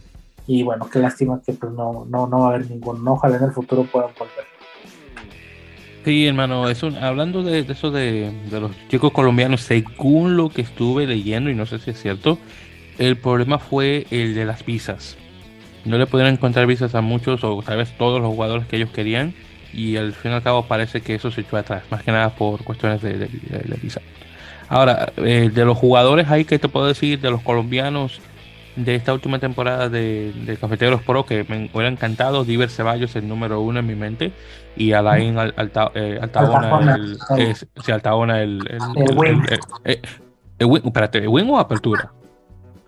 Y 0.47 0.63
bueno, 0.63 0.89
qué 0.91 0.99
lástima 0.99 1.41
que 1.45 1.53
pues 1.53 1.71
no, 1.71 2.05
no, 2.09 2.27
no 2.27 2.39
va 2.39 2.45
a 2.45 2.55
haber 2.55 2.69
ninguno. 2.69 3.13
Ojalá 3.13 3.37
en 3.37 3.43
el 3.43 3.51
futuro 3.51 3.83
puedan 3.83 4.09
volver. 4.17 4.45
Sí, 6.03 6.27
hermano, 6.27 6.67
eso, 6.69 6.91
hablando 6.99 7.43
de, 7.43 7.59
eso 7.59 7.89
de, 7.89 8.33
los 8.51 8.71
chicos 8.89 9.13
colombianos, 9.13 9.61
según 9.61 10.35
lo 10.35 10.49
que 10.49 10.61
estuve 10.61 11.07
leyendo, 11.07 11.49
y 11.49 11.55
no 11.55 11.65
sé 11.65 11.79
si 11.79 11.91
es 11.91 12.01
cierto, 12.01 12.37
el 12.97 13.15
problema 13.15 13.57
fue 13.57 14.05
el 14.11 14.35
de 14.35 14.43
las 14.43 14.65
visas. 14.65 15.15
No 15.85 15.97
le 15.97 16.05
pudieron 16.05 16.33
encontrar 16.33 16.67
visas 16.67 16.93
a 16.93 17.01
muchos 17.01 17.43
o 17.43 17.61
tal 17.63 17.77
vez 17.77 17.97
todos 17.97 18.21
los 18.21 18.33
jugadores 18.33 18.67
que 18.67 18.75
ellos 18.75 18.89
querían 18.89 19.33
y 19.73 19.95
al 19.95 20.13
fin 20.13 20.31
y 20.31 20.35
al 20.35 20.43
cabo 20.43 20.65
parece 20.65 21.01
que 21.01 21.15
eso 21.15 21.31
se 21.31 21.41
echó 21.41 21.57
atrás, 21.57 21.83
más 21.89 22.03
que 22.03 22.11
nada 22.11 22.35
por 22.35 22.63
cuestiones 22.63 23.01
de, 23.01 23.17
de, 23.17 23.79
visa. 23.81 24.01
Ahora, 24.67 25.11
eh, 25.17 25.49
de 25.53 25.65
los 25.65 25.77
jugadores 25.77 26.29
ahí 26.29 26.43
que 26.43 26.59
te 26.59 26.67
puedo 26.67 26.87
decir, 26.87 27.19
de 27.21 27.31
los 27.31 27.41
colombianos 27.41 28.19
de 28.75 28.95
esta 28.95 29.13
última 29.13 29.39
temporada 29.39 29.89
de, 29.89 30.33
de 30.45 30.57
Cafeteros 30.57 31.01
Pro, 31.01 31.25
que 31.25 31.43
me 31.43 31.69
hubiera 31.73 31.89
encantado, 31.89 32.43
Diver 32.43 32.69
Ceballos 32.69 33.15
el 33.15 33.27
número 33.27 33.61
uno 33.61 33.79
en 33.79 33.87
mi 33.87 33.95
mente, 33.95 34.33
y 34.75 34.93
Alain 34.93 35.37
eh, 35.37 36.19
Altaona, 36.21 36.95
el, 36.95 37.19
Altaona, 37.91 38.41
el, 38.41 38.61
el, 38.69 39.17
wing. 39.17 39.43
Eh, 39.85 40.01
espérate, 40.59 41.27
¿wing 41.27 41.49
o 41.49 41.59
apertura? 41.59 42.11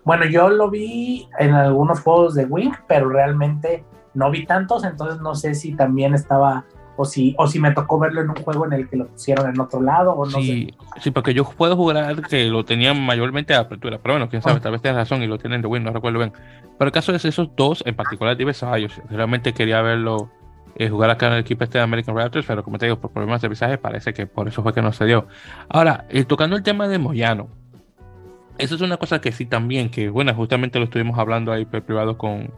Bueno, 0.04 0.24
yo 0.24 0.48
lo 0.48 0.70
vi 0.70 1.28
en 1.38 1.54
algunos 1.54 2.00
juegos 2.00 2.34
de 2.34 2.44
wing, 2.44 2.72
pero 2.86 3.08
realmente 3.08 3.84
no 4.14 4.30
vi 4.30 4.46
tantos, 4.46 4.84
entonces 4.84 5.20
no 5.20 5.34
sé 5.34 5.54
si 5.54 5.74
también 5.74 6.14
estaba 6.14 6.64
o 6.96 7.04
si, 7.04 7.34
o 7.38 7.46
si 7.46 7.60
me 7.60 7.72
tocó 7.72 7.98
verlo 7.98 8.22
en 8.22 8.30
un 8.30 8.36
juego 8.36 8.66
en 8.66 8.72
el 8.72 8.88
que 8.88 8.96
lo 8.96 9.06
pusieron 9.06 9.48
en 9.48 9.60
otro 9.60 9.80
lado, 9.80 10.12
o 10.12 10.24
no 10.24 10.38
sí, 10.38 10.74
Sí, 11.00 11.10
porque 11.10 11.34
yo 11.34 11.44
puedo 11.44 11.76
jugar 11.76 12.22
que 12.28 12.46
lo 12.46 12.64
tenían 12.64 13.04
mayormente 13.04 13.54
a 13.54 13.60
apertura, 13.60 13.98
pero 14.02 14.14
bueno, 14.14 14.28
quién 14.28 14.42
sabe, 14.42 14.56
ah. 14.56 14.60
tal 14.60 14.72
vez 14.72 14.82
tienes 14.82 14.98
razón 14.98 15.22
y 15.22 15.26
lo 15.26 15.38
tienen 15.38 15.62
de 15.62 15.68
Win, 15.68 15.84
no 15.84 15.92
recuerdo 15.92 16.18
bien. 16.18 16.32
Pero 16.78 16.88
el 16.88 16.92
caso 16.92 17.14
es 17.14 17.24
esos 17.24 17.54
dos, 17.56 17.82
en 17.86 17.94
particular 17.94 18.36
diversos 18.36 18.68
años, 18.70 19.00
realmente 19.10 19.52
quería 19.52 19.80
verlo 19.82 20.30
eh, 20.78 20.90
jugar 20.90 21.08
acá 21.08 21.28
en 21.28 21.34
el 21.34 21.38
equipo 21.40 21.64
este 21.64 21.78
de 21.78 21.84
American 21.84 22.14
Raptors, 22.14 22.46
pero 22.46 22.62
como 22.62 22.78
te 22.78 22.86
digo, 22.86 22.98
por 22.98 23.10
problemas 23.10 23.40
de 23.40 23.48
visaje 23.48 23.78
parece 23.78 24.12
que 24.12 24.26
por 24.26 24.46
eso 24.46 24.62
fue 24.62 24.74
que 24.74 24.82
no 24.82 24.92
se 24.92 25.06
dio. 25.06 25.26
Ahora, 25.68 26.04
eh, 26.10 26.24
tocando 26.24 26.54
el 26.54 26.62
tema 26.62 26.86
de 26.86 26.98
Moyano, 26.98 27.48
eso 28.58 28.74
es 28.74 28.80
una 28.80 28.96
cosa 28.96 29.20
que 29.20 29.32
sí 29.32 29.46
también, 29.46 29.90
que 29.90 30.08
bueno, 30.08 30.34
justamente 30.34 30.78
lo 30.78 30.84
estuvimos 30.86 31.18
hablando 31.18 31.52
ahí 31.52 31.64
privado 31.64 32.16
con, 32.16 32.50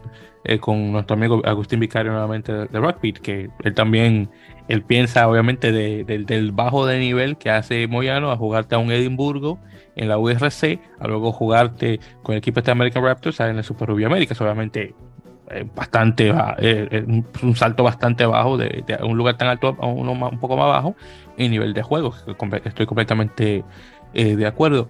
eh, 0.44 0.58
con 0.58 0.92
nuestro 0.92 1.14
amigo 1.14 1.42
Agustín 1.44 1.80
Vicario 1.80 2.12
nuevamente 2.12 2.52
de, 2.52 2.66
de 2.66 3.12
que 3.14 3.50
él 3.64 3.74
también, 3.74 4.30
él 4.68 4.82
piensa 4.82 5.28
obviamente 5.28 5.72
del 5.72 6.52
bajo 6.52 6.86
de 6.86 6.98
nivel 6.98 7.36
que 7.36 7.50
hace 7.50 7.86
Moyano 7.88 8.30
a 8.30 8.36
jugarte 8.36 8.74
a 8.74 8.78
un 8.78 8.92
Edimburgo 8.92 9.58
en 9.96 10.08
la 10.08 10.18
URC, 10.18 10.80
a 11.00 11.08
luego 11.08 11.32
jugarte 11.32 11.98
con 12.22 12.34
el 12.34 12.38
equipo 12.38 12.60
de 12.60 12.70
American 12.70 13.02
Raptors 13.02 13.40
en 13.40 13.56
el 13.56 13.64
Super 13.64 13.88
Rubio 13.88 14.06
América, 14.06 14.36
obviamente 14.40 14.94
eh, 15.50 15.66
bastante, 15.74 16.32
eh, 16.58 17.04
un 17.42 17.56
salto 17.56 17.82
bastante 17.82 18.24
bajo 18.24 18.56
de, 18.56 18.84
un 19.02 19.16
lugar 19.16 19.36
tan 19.36 19.48
alto 19.48 19.76
a 19.80 19.86
uno 19.86 20.12
un 20.12 20.38
poco 20.38 20.56
más 20.56 20.68
bajo 20.68 20.94
en 21.36 21.50
nivel 21.50 21.74
de 21.74 21.82
juego, 21.82 22.14
estoy 22.64 22.86
completamente 22.86 23.64
de 24.14 24.46
acuerdo. 24.46 24.88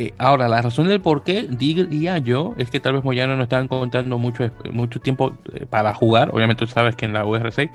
Eh, 0.00 0.14
ahora, 0.16 0.46
la 0.46 0.62
razón 0.62 0.86
del 0.86 1.00
por 1.00 1.24
qué, 1.24 1.48
diría 1.48 2.18
yo, 2.18 2.54
es 2.56 2.70
que 2.70 2.78
tal 2.78 2.92
vez 2.92 3.02
Moyano 3.02 3.36
no 3.36 3.42
está 3.42 3.58
encontrando 3.58 4.16
mucho, 4.16 4.48
mucho 4.70 5.00
tiempo 5.00 5.36
eh, 5.52 5.66
para 5.66 5.92
jugar. 5.92 6.30
Obviamente 6.32 6.64
tú 6.64 6.70
sabes 6.70 6.94
que 6.94 7.04
en 7.04 7.12
la 7.12 7.26
URC 7.26 7.68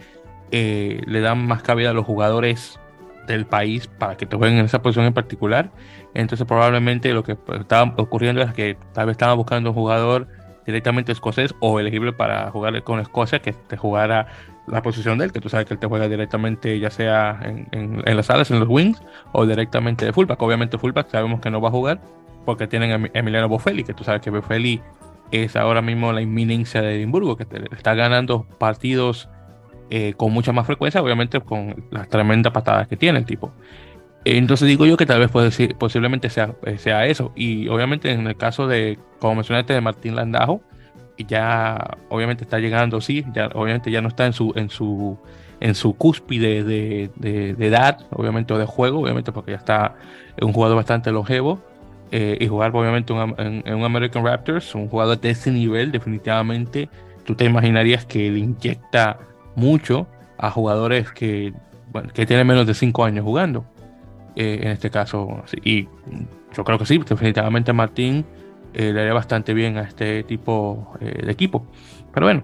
eh, 0.52 1.02
le 1.06 1.20
dan 1.20 1.46
más 1.46 1.64
cabida 1.64 1.90
a 1.90 1.94
los 1.94 2.06
jugadores 2.06 2.80
del 3.28 3.46
país 3.46 3.88
para 3.88 4.16
que 4.16 4.26
te 4.26 4.38
jueguen 4.38 4.58
en 4.58 4.66
esa 4.66 4.82
posición 4.82 5.06
en 5.06 5.14
particular. 5.14 5.70
Entonces 6.14 6.48
probablemente 6.48 7.14
lo 7.14 7.26
que 7.26 7.38
estaba 7.60 7.94
ocurriendo 7.98 8.42
es 8.42 8.54
que 8.54 8.78
tal 8.94 9.08
vez 9.08 9.16
estaban 9.16 9.36
buscando 9.36 9.72
un 9.72 9.76
jugador 9.76 10.28
directamente 10.66 11.12
escocés 11.12 11.54
o 11.60 11.78
elegible 11.78 12.14
para 12.14 12.50
jugar 12.52 12.82
con 12.84 13.02
Escocia 13.02 13.40
que 13.40 13.52
te 13.52 13.76
jugara 13.76 14.28
la 14.68 14.82
posición 14.82 15.18
de 15.18 15.26
él, 15.26 15.32
que 15.32 15.42
tú 15.42 15.50
sabes 15.50 15.66
que 15.66 15.74
él 15.74 15.80
te 15.80 15.88
juega 15.88 16.08
directamente 16.08 16.80
ya 16.80 16.90
sea 16.90 17.40
en, 17.44 17.68
en, 18.06 18.16
las 18.16 18.30
alas, 18.30 18.50
en 18.52 18.60
los 18.60 18.70
wings, 18.70 19.02
o 19.32 19.46
directamente 19.46 20.06
de 20.06 20.14
fullback. 20.14 20.42
Obviamente 20.42 20.78
fullback 20.78 21.10
sabemos 21.10 21.42
que 21.42 21.50
no 21.50 21.62
va 21.62 21.70
a 21.70 21.72
jugar 21.72 22.02
porque 22.46 22.68
tienen 22.68 22.92
a 22.92 23.10
Emiliano 23.14 23.50
Boffelli, 23.50 23.84
que 23.84 23.94
tú 23.94 24.04
sabes 24.04 24.22
que 24.22 24.30
Boffelli 24.30 24.82
es 25.32 25.56
ahora 25.56 25.82
mismo 25.82 26.12
la 26.14 26.22
inminencia 26.22 26.82
de 26.82 26.96
Edimburgo, 26.96 27.36
que 27.36 27.48
está 27.72 27.96
ganando 27.96 28.46
partidos 28.60 29.30
eh, 29.90 30.14
con 30.16 30.32
mucha 30.32 30.52
más 30.52 30.66
frecuencia, 30.66 31.02
obviamente 31.02 31.40
con 31.42 31.86
las 31.92 32.08
tremendas 32.10 32.54
patadas 32.54 32.88
que 32.88 32.98
tiene 32.98 33.20
el 33.20 33.26
tipo. 33.26 33.54
Entonces 34.26 34.68
digo 34.68 34.86
yo 34.86 34.96
que 34.96 35.06
tal 35.06 35.20
vez 35.20 35.30
puede 35.30 35.52
ser, 35.52 35.76
posiblemente 35.76 36.30
sea, 36.30 36.56
eh, 36.66 36.78
sea 36.78 37.06
eso. 37.08 37.34
Y 37.36 37.68
obviamente 37.68 38.12
en 38.12 38.26
el 38.28 38.38
caso 38.38 38.68
de, 38.68 38.98
como 39.20 39.36
mencionaste, 39.36 39.74
de 39.74 39.82
Martín 39.82 40.16
Landajo, 40.16 40.62
ya 41.18 41.98
obviamente 42.10 42.44
está 42.44 42.60
llegando, 42.60 43.02
sí, 43.02 43.26
ya 43.34 43.48
obviamente 43.54 43.92
ya 43.92 44.02
no 44.02 44.08
está 44.08 44.26
en 44.26 44.34
su, 44.34 44.52
en 44.56 44.70
su, 44.70 45.18
en 45.60 45.76
su 45.76 45.94
cúspide 45.96 46.64
de, 46.64 47.56
edad, 47.60 48.00
obviamente, 48.12 48.54
o 48.54 48.58
de 48.58 48.66
juego, 48.66 49.00
obviamente, 49.00 49.32
porque 49.32 49.52
ya 49.52 49.58
está 49.58 49.96
un 50.42 50.54
jugador 50.54 50.78
bastante 50.78 51.12
longevo. 51.12 51.62
Eh, 52.16 52.38
y 52.40 52.48
jugar 52.48 52.76
obviamente 52.76 53.12
en, 53.12 53.74
un 53.74 53.84
American 53.84 54.24
Raptors, 54.24 54.76
un 54.76 54.88
jugador 54.88 55.20
de 55.20 55.32
ese 55.32 55.52
nivel, 55.52 55.92
definitivamente, 55.92 56.88
tú 57.26 57.34
te 57.34 57.46
imaginarías 57.46 58.06
que 58.06 58.30
le 58.30 58.38
inyecta 58.38 59.18
mucho 59.56 60.06
a 60.38 60.52
jugadores 60.52 61.12
que, 61.12 61.54
bueno, 61.92 62.10
que 62.14 62.28
tienen 62.28 62.46
menos 62.46 62.68
de 62.68 62.76
5 62.76 63.04
años 63.04 63.26
jugando. 63.26 63.66
Eh, 64.36 64.60
en 64.62 64.68
este 64.70 64.92
caso, 64.92 65.44
y 65.64 65.88
yo 66.56 66.64
creo 66.64 66.78
que 66.78 66.86
sí, 66.86 67.00
definitivamente 67.00 67.74
Martín 67.74 68.26
eh, 68.74 68.92
le 68.92 69.02
haría 69.02 69.14
bastante 69.14 69.54
bien 69.54 69.78
a 69.78 69.82
este 69.82 70.24
tipo 70.24 70.94
eh, 71.00 71.26
de 71.26 71.32
equipo. 71.32 71.66
Pero 72.14 72.26
bueno, 72.26 72.44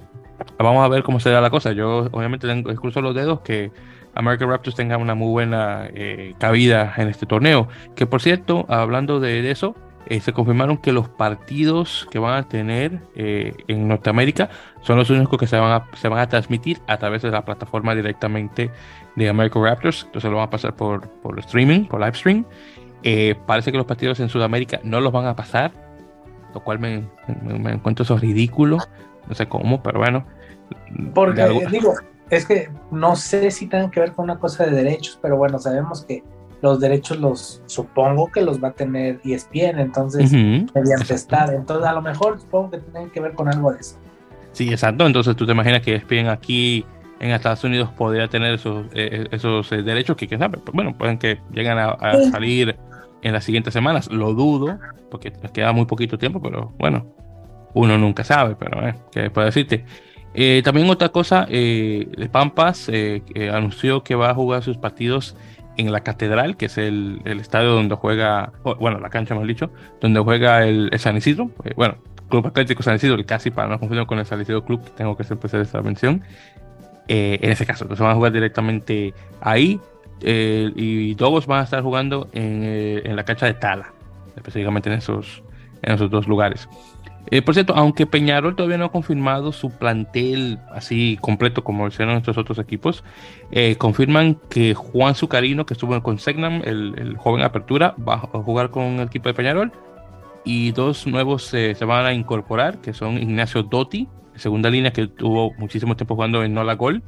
vamos 0.57 0.85
a 0.85 0.87
ver 0.87 1.03
cómo 1.03 1.19
se 1.19 1.29
da 1.29 1.41
la 1.41 1.49
cosa. 1.49 1.71
Yo 1.71 2.07
obviamente 2.11 2.47
tengo, 2.47 2.73
cruzo 2.75 3.01
los 3.01 3.15
dedos 3.15 3.41
que 3.41 3.71
American 4.15 4.49
Raptors 4.49 4.75
tenga 4.75 4.97
una 4.97 5.15
muy 5.15 5.29
buena 5.29 5.87
eh, 5.93 6.35
cabida 6.39 6.93
en 6.97 7.07
este 7.07 7.25
torneo. 7.25 7.67
Que 7.95 8.05
por 8.05 8.21
cierto, 8.21 8.65
hablando 8.69 9.19
de, 9.19 9.49
eso, 9.49 9.75
se 10.07 10.33
confirmaron 10.33 10.77
que 10.77 10.91
los 10.91 11.09
partidos 11.09 12.07
que 12.11 12.19
van 12.19 12.35
a 12.35 12.47
tener 12.47 12.99
en 13.15 13.87
Norteamérica 13.87 14.49
son 14.81 14.97
los 14.97 15.09
únicos 15.11 15.39
que 15.39 15.45
se 15.45 15.57
van, 15.57 15.71
a, 15.71 15.97
se 15.97 16.07
van 16.09 16.19
a 16.19 16.27
transmitir 16.27 16.79
a 16.87 16.97
través 16.97 17.21
de 17.21 17.29
la 17.29 17.45
plataforma 17.45 17.93
directamente 17.93 18.71
de 19.15 19.29
American 19.29 19.63
Raptors. 19.63 20.03
Entonces 20.05 20.29
lo 20.29 20.37
van 20.37 20.47
a 20.47 20.49
pasar 20.49 20.75
por, 20.75 21.07
por 21.21 21.37
streaming, 21.39 21.85
por 21.85 21.99
live 21.99 22.15
stream. 22.15 22.45
parece 23.45 23.71
que 23.71 23.77
los 23.77 23.85
partidos 23.85 24.19
en 24.19 24.29
Sudamérica 24.29 24.79
no 24.83 24.99
los 24.99 25.11
van 25.11 25.27
a 25.27 25.35
pasar 25.35 25.88
lo 26.53 26.63
cual 26.63 26.79
me, 26.79 27.07
encuentro 27.71 28.03
eso 28.03 28.17
ridículo, 28.17 28.77
no 29.27 29.35
sé 29.35 29.47
cómo, 29.47 29.81
pero 29.83 29.99
bueno. 29.99 30.25
Porque 31.13 31.47
digo, 31.71 31.93
es 32.29 32.45
que 32.45 32.69
no 32.91 33.15
sé 33.15 33.51
si 33.51 33.67
tengan 33.67 33.91
que 33.91 33.99
ver 33.99 34.11
con 34.13 34.25
una 34.25 34.39
cosa 34.39 34.65
de 34.65 34.71
derechos, 34.71 35.19
pero 35.21 35.37
bueno, 35.37 35.59
sabemos 35.59 36.05
que 36.05 36.23
los 36.61 36.79
derechos 36.79 37.17
los 37.19 37.61
supongo 37.65 38.31
que 38.31 38.41
los 38.41 38.61
va 38.61 38.69
a 38.69 38.73
tener 38.73 39.21
ESPN, 39.23 39.79
entonces 39.79 40.31
mediante 40.31 41.13
estar, 41.13 41.53
entonces 41.53 41.87
a 41.87 41.93
lo 41.93 42.01
mejor 42.01 42.39
supongo 42.39 42.71
que 42.71 42.79
tienen 42.79 43.09
que 43.09 43.21
ver 43.21 43.33
con 43.33 43.47
algo 43.47 43.71
de 43.71 43.79
eso. 43.79 43.97
Sí, 44.51 44.69
exacto, 44.69 45.05
entonces 45.05 45.35
tú 45.35 45.45
te 45.45 45.53
imaginas 45.53 45.81
que 45.81 45.95
ESPN 45.95 46.27
aquí 46.27 46.85
en 47.19 47.31
Estados 47.31 47.63
Unidos 47.63 47.89
podría 47.97 48.27
tener 48.27 48.53
esos, 48.53 48.85
eh, 48.93 49.27
esos 49.31 49.71
eh, 49.71 49.83
derechos 49.83 50.15
que, 50.15 50.27
quién 50.27 50.39
sabe, 50.39 50.57
pues, 50.57 50.73
bueno, 50.73 50.97
pueden 50.97 51.17
que 51.17 51.39
lleguen 51.51 51.77
a, 51.77 51.97
salir 52.31 52.77
en 53.21 53.33
las 53.33 53.43
siguientes 53.43 53.73
semanas. 53.73 54.11
Lo 54.11 54.33
dudo, 54.33 54.79
porque 55.09 55.31
queda 55.53 55.71
muy 55.71 55.85
poquito 55.85 56.17
tiempo, 56.17 56.41
pero 56.41 56.73
bueno, 56.77 57.05
uno 57.73 57.97
nunca 57.97 58.23
sabe, 58.23 58.55
pero 58.55 58.87
eh, 58.87 58.95
¿qué 59.11 59.29
puedo 59.29 59.45
decirte? 59.45 59.85
Eh, 60.33 60.61
también 60.63 60.89
otra 60.89 61.09
cosa, 61.09 61.47
eh, 61.49 62.07
Pampas 62.31 62.89
eh, 62.89 63.21
anunció 63.51 64.03
que 64.03 64.15
va 64.15 64.29
a 64.29 64.35
jugar 64.35 64.63
sus 64.63 64.77
partidos 64.77 65.35
en 65.77 65.91
la 65.91 66.01
Catedral, 66.01 66.55
que 66.55 66.65
es 66.65 66.77
el, 66.77 67.21
estadio 67.25 67.71
donde 67.71 67.95
juega, 67.95 68.51
bueno, 68.79 68.99
la 68.99 69.09
cancha, 69.09 69.33
hemos 69.33 69.47
dicho, 69.47 69.71
donde 70.01 70.19
juega 70.19 70.65
el, 70.65 70.91
San 70.99 71.17
Isidro. 71.17 71.51
bueno, 71.75 71.95
Club 72.29 72.45
Atlético 72.47 72.83
San 72.83 72.95
Isidro, 72.95 73.23
casi 73.25 73.49
para 73.49 73.69
no 73.69 73.79
confundir 73.79 74.05
con 74.05 74.19
el 74.19 74.25
San 74.25 74.41
Isidro 74.41 74.63
Club, 74.63 74.81
tengo 74.95 75.15
que 75.17 75.23
hacer 75.23 75.61
esta 75.61 75.81
mención. 75.81 76.21
en 77.07 77.51
ese 77.51 77.65
caso, 77.65 77.85
entonces 77.85 78.03
van 78.03 78.11
a 78.11 78.15
jugar 78.15 78.31
directamente 78.31 79.13
ahí. 79.41 79.79
Eh, 80.21 80.71
y 80.75 81.15
todos 81.15 81.47
van 81.47 81.61
a 81.61 81.63
estar 81.63 81.81
jugando 81.81 82.29
en, 82.33 82.61
eh, 82.63 83.01
en, 83.05 83.15
la 83.15 83.23
cancha 83.23 83.45
de 83.45 83.53
Tala, 83.53 83.93
específicamente 84.35 84.89
en 84.91 84.97
esos, 84.97 85.43
en 85.81 85.93
esos 85.93 86.09
dos 86.09 86.27
lugares. 86.27 86.67
Eh, 87.31 87.41
por 87.43 87.53
cierto, 87.53 87.73
aunque 87.75 88.07
Peñarol 88.07 88.55
todavía 88.55 88.77
no 88.77 88.85
ha 88.85 88.91
confirmado 88.91 89.51
su 89.51 89.69
plantel 89.69 90.57
así 90.71 91.17
completo 91.21 91.63
como 91.63 91.83
lo 91.83 91.89
hicieron 91.89 92.17
estos 92.17 92.37
otros 92.37 92.57
equipos, 92.57 93.03
eh, 93.51 93.75
confirman 93.75 94.39
que 94.49 94.73
Juan 94.73 95.13
Zucarino, 95.13 95.65
que 95.65 95.75
estuvo 95.75 96.01
con 96.01 96.17
Segnam, 96.17 96.61
el, 96.65 97.15
joven 97.17 97.43
apertura, 97.43 97.93
va 98.07 98.15
a 98.15 98.19
jugar 98.39 98.71
con 98.71 98.83
el 98.83 99.07
equipo 99.07 99.29
de 99.29 99.35
Peñarol. 99.35 99.71
Y 100.45 100.71
dos 100.71 101.05
nuevos 101.05 101.43
se 101.43 101.73
van 101.85 102.05
a 102.05 102.13
incorporar, 102.13 102.79
que 102.79 102.93
son 102.93 103.17
Ignacio 103.17 103.61
Dotti, 103.61 104.07
segunda 104.35 104.69
línea, 104.69 104.91
que 104.91 105.05
tuvo 105.07 105.53
muchísimo 105.57 105.95
tiempo 105.95 106.15
jugando 106.15 106.43
en 106.43 106.53
Nola 106.53 106.73
Gol. 106.73 107.03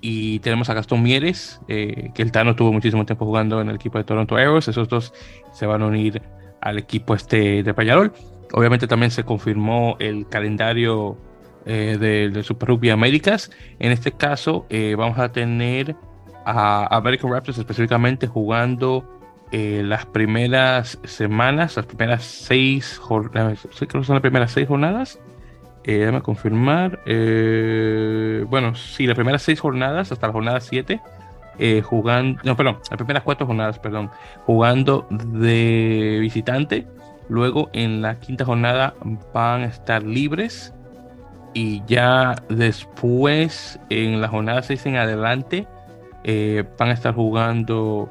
Y 0.00 0.38
tenemos 0.40 0.70
a 0.70 0.74
Gastón 0.74 1.02
Mieres, 1.02 1.60
eh, 1.68 2.10
que 2.14 2.22
el 2.22 2.32
Tano 2.32 2.56
tuvo 2.56 2.72
muchísimo 2.72 3.04
tiempo 3.04 3.26
jugando 3.26 3.60
en 3.60 3.68
el 3.68 3.76
equipo 3.76 3.98
de 3.98 4.04
Toronto 4.04 4.36
Arrows. 4.36 4.68
Esos 4.68 4.88
dos 4.88 5.12
se 5.52 5.66
van 5.66 5.82
a 5.82 5.86
unir 5.86 6.22
al 6.60 6.78
equipo 6.78 7.14
este 7.14 7.62
de 7.62 7.74
Peñarol. 7.74 8.12
Obviamente 8.52 8.86
también 8.86 9.10
se 9.10 9.24
confirmó 9.24 9.96
el 10.00 10.26
calendario 10.28 11.18
eh, 11.66 12.30
de, 12.32 12.42
Super 12.42 12.70
Rugby 12.70 12.90
Américas. 12.90 13.50
En 13.78 13.92
este 13.92 14.12
caso 14.12 14.66
eh, 14.70 14.94
vamos 14.96 15.18
a 15.18 15.30
tener 15.30 15.94
a 16.46 16.96
American 16.96 17.30
Raptors 17.30 17.58
específicamente 17.58 18.26
jugando 18.26 19.16
las 19.52 20.06
primeras 20.06 21.00
semanas, 21.02 21.74
las 21.74 21.84
primeras 21.84 22.22
seis 22.22 23.00
creo 23.04 23.30
que 23.30 24.04
son 24.04 24.14
las 24.14 24.20
primeras 24.20 24.52
seis 24.52 24.68
jornadas. 24.68 25.18
Déjame 25.84 26.22
confirmar. 26.22 27.00
bueno, 27.04 28.74
sí, 28.74 29.06
las 29.06 29.16
primeras 29.16 29.42
seis 29.42 29.60
jornadas 29.60 30.12
hasta 30.12 30.26
la 30.26 30.32
jornada 30.32 30.60
7. 30.60 31.00
jugando, 31.82 32.40
no, 32.44 32.56
perdón, 32.56 32.78
las 32.90 32.96
primeras 32.96 33.22
cuatro 33.22 33.46
jornadas, 33.46 33.78
perdón, 33.78 34.10
jugando 34.46 35.06
de 35.10 36.18
visitante 36.20 36.86
Luego 37.30 37.70
en 37.72 38.02
la 38.02 38.18
quinta 38.18 38.44
jornada 38.44 38.92
van 39.32 39.62
a 39.62 39.66
estar 39.66 40.02
libres 40.02 40.74
y 41.54 41.80
ya 41.86 42.34
después 42.48 43.78
en 43.88 44.20
la 44.20 44.26
jornada 44.26 44.62
6 44.62 44.86
en 44.86 44.96
adelante 44.96 45.68
eh, 46.24 46.64
van 46.76 46.88
a 46.88 46.92
estar 46.92 47.14
jugando 47.14 48.10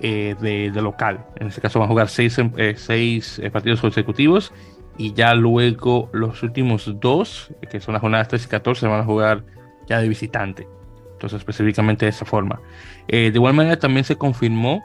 eh, 0.00 0.36
de, 0.38 0.82
local. 0.82 1.24
En 1.36 1.46
este 1.46 1.62
caso 1.62 1.78
van 1.78 1.86
a 1.86 1.88
jugar 1.88 2.08
6 2.10 2.38
eh, 2.58 3.50
partidos 3.50 3.80
consecutivos 3.80 4.52
y 4.98 5.12
ya 5.14 5.34
luego 5.34 6.08
los 6.12 6.42
últimos 6.42 6.90
dos, 7.00 7.52
que 7.70 7.80
son 7.80 7.94
las 7.94 8.00
jornadas 8.00 8.28
3 8.28 8.44
y 8.44 8.48
14, 8.48 8.86
van 8.86 9.00
a 9.00 9.04
jugar 9.04 9.44
ya 9.86 10.00
de 10.00 10.08
visitante. 10.08 10.66
Entonces 11.12 11.38
específicamente 11.38 12.06
de 12.06 12.10
esa 12.10 12.24
forma. 12.24 12.60
de 13.06 13.32
igual 13.32 13.54
manera 13.54 13.78
también 13.78 14.04
se 14.04 14.16
confirmó 14.16 14.82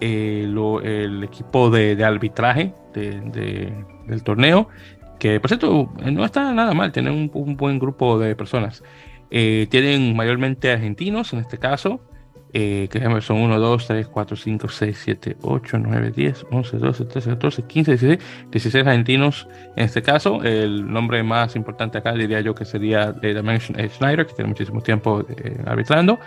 el 0.00 1.24
equipo 1.24 1.70
de 1.70 2.04
arbitraje 2.04 2.74
del 2.94 4.22
torneo, 4.22 4.68
que 5.18 5.40
por 5.40 5.50
cierto 5.50 5.92
no 6.04 6.24
está 6.24 6.52
nada 6.52 6.74
mal, 6.74 6.92
tienen 6.92 7.30
un, 7.32 7.56
buen 7.56 7.78
grupo 7.78 8.18
de 8.18 8.36
personas. 8.36 8.82
Eh, 9.30 9.66
tienen 9.70 10.16
mayormente 10.16 10.70
argentinos 10.72 11.32
en 11.32 11.40
este 11.40 11.58
caso, 11.58 12.00
eh, 12.52 12.88
que 12.90 13.00
son 13.20 13.38
1, 13.38 13.58
2, 13.58 13.86
3, 13.86 14.06
4, 14.08 14.36
5, 14.36 14.68
6, 14.68 15.00
7, 15.04 15.36
8, 15.42 15.78
9, 15.78 16.12
10, 16.14 16.46
11, 16.50 16.78
12, 16.78 17.04
13, 17.04 17.30
14, 17.30 17.62
15, 17.64 17.90
16, 17.92 18.18
16 18.50 18.86
argentinos 18.86 19.48
en 19.76 19.84
este 19.84 20.02
caso. 20.02 20.42
El 20.42 20.90
nombre 20.90 21.22
más 21.22 21.56
importante 21.56 21.98
acá 21.98 22.12
diría 22.12 22.40
yo 22.40 22.54
que 22.54 22.64
sería 22.64 23.12
de 23.12 23.34
Dimension 23.34 23.76
Schneider, 23.88 24.26
que 24.26 24.34
tiene 24.34 24.48
muchísimo 24.48 24.80
tiempo 24.80 25.24
eh, 25.28 25.62
arbitrando. 25.66 26.18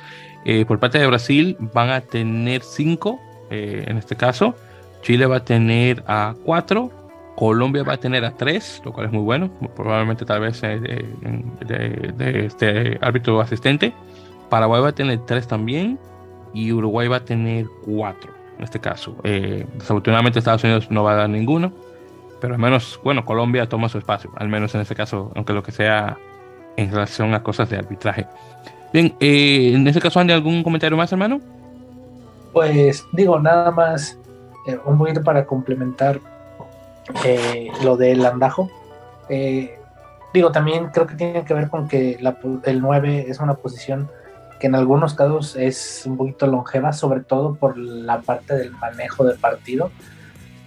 por 0.67 0.80
parte 0.80 0.99
de 0.99 1.07
Brasil 1.07 1.57
van 1.74 1.89
a 1.89 2.01
tener 2.01 2.61
5 2.63 3.19
en 3.51 3.97
este 3.97 4.15
caso. 4.15 4.55
Chile 5.01 5.26
va 5.26 5.38
a 5.38 5.45
tener 5.45 6.03
a 6.07 6.36
4, 6.45 6.91
Colombia 7.36 7.84
va 7.84 7.93
a 7.93 7.97
tener 7.97 8.24
a 8.24 8.32
3, 8.36 8.84
lo 8.86 8.93
cual 8.93 9.07
es 9.07 9.11
muy 9.11 9.24
bueno, 9.24 9.49
probablemente 9.76 10.26
tal 10.26 10.41
vez 10.41 10.61
eh, 10.63 10.80
de, 10.80 12.45
este 12.45 12.99
árbitro 13.01 13.41
asistente. 13.41 13.93
Paraguay 14.51 14.81
va 14.81 14.89
a 14.89 14.91
tener 14.91 15.19
3 15.25 15.47
también 15.47 15.97
y 16.53 16.73
Uruguay 16.73 17.07
va 17.07 17.15
a 17.17 17.25
tener 17.25 17.67
4 17.85 18.31
en 18.57 18.63
este 18.65 18.79
caso. 18.79 19.15
Eh, 19.23 19.65
desafortunadamente 19.75 20.39
Estados 20.39 20.65
Unidos 20.65 20.91
no 20.91 21.05
va 21.05 21.13
a 21.13 21.15
dar 21.15 21.29
ninguno, 21.29 21.71
pero 22.41 22.55
al 22.55 22.59
menos, 22.59 22.99
bueno, 23.01 23.23
Colombia 23.23 23.69
toma 23.69 23.87
su 23.87 23.97
espacio, 23.97 24.29
al 24.35 24.49
menos 24.49 24.75
en 24.75 24.81
este 24.81 24.93
caso, 24.93 25.31
aunque 25.35 25.53
lo 25.53 25.63
que 25.63 25.71
sea 25.71 26.17
en 26.75 26.91
relación 26.91 27.33
a 27.33 27.41
cosas 27.41 27.69
de 27.69 27.77
arbitraje. 27.77 28.27
Bien, 28.91 29.15
eh, 29.21 29.71
en 29.73 29.87
este 29.87 30.01
caso, 30.01 30.19
¿hay 30.19 30.29
algún 30.31 30.63
comentario 30.63 30.97
más, 30.97 31.09
hermano? 31.13 31.39
Pues 32.51 33.05
digo, 33.13 33.39
nada 33.39 33.71
más 33.71 34.19
eh, 34.67 34.77
un 34.83 34.97
poquito 34.97 35.23
para 35.23 35.45
complementar 35.45 36.19
eh, 37.23 37.71
lo 37.85 37.95
del 37.95 38.25
andajo. 38.25 38.69
Digo, 40.33 40.51
también 40.51 40.87
creo 40.87 41.07
que 41.07 41.15
tiene 41.15 41.45
que 41.45 41.53
ver 41.53 41.69
con 41.69 41.87
que 41.87 42.19
el 42.65 42.81
9 42.81 43.25
es 43.29 43.39
una 43.39 43.53
posición 43.53 44.09
que 44.62 44.68
en 44.68 44.76
algunos 44.76 45.16
casos 45.16 45.55
es 45.55 46.03
un 46.05 46.18
poquito 46.18 46.45
longeva, 46.45 46.93
sobre 46.93 47.22
todo 47.22 47.55
por 47.55 47.80
la 47.80 48.22
parte 48.22 48.55
del 48.55 48.70
manejo 48.72 49.26
del 49.26 49.39
partido. 49.39 49.89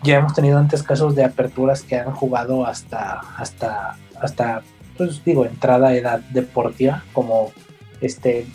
Ya 0.02 0.16
hemos 0.16 0.34
tenido 0.34 0.58
antes 0.58 0.82
casos 0.82 1.14
de 1.14 1.22
aperturas 1.22 1.82
que 1.82 1.96
han 1.96 2.10
jugado 2.10 2.66
hasta, 2.66 3.20
hasta, 3.38 3.96
hasta 4.20 4.62
pues 4.96 5.24
digo, 5.24 5.46
entrada 5.46 5.94
edad 5.94 6.18
deportiva, 6.32 7.04
como 7.12 7.52
este 8.00 8.46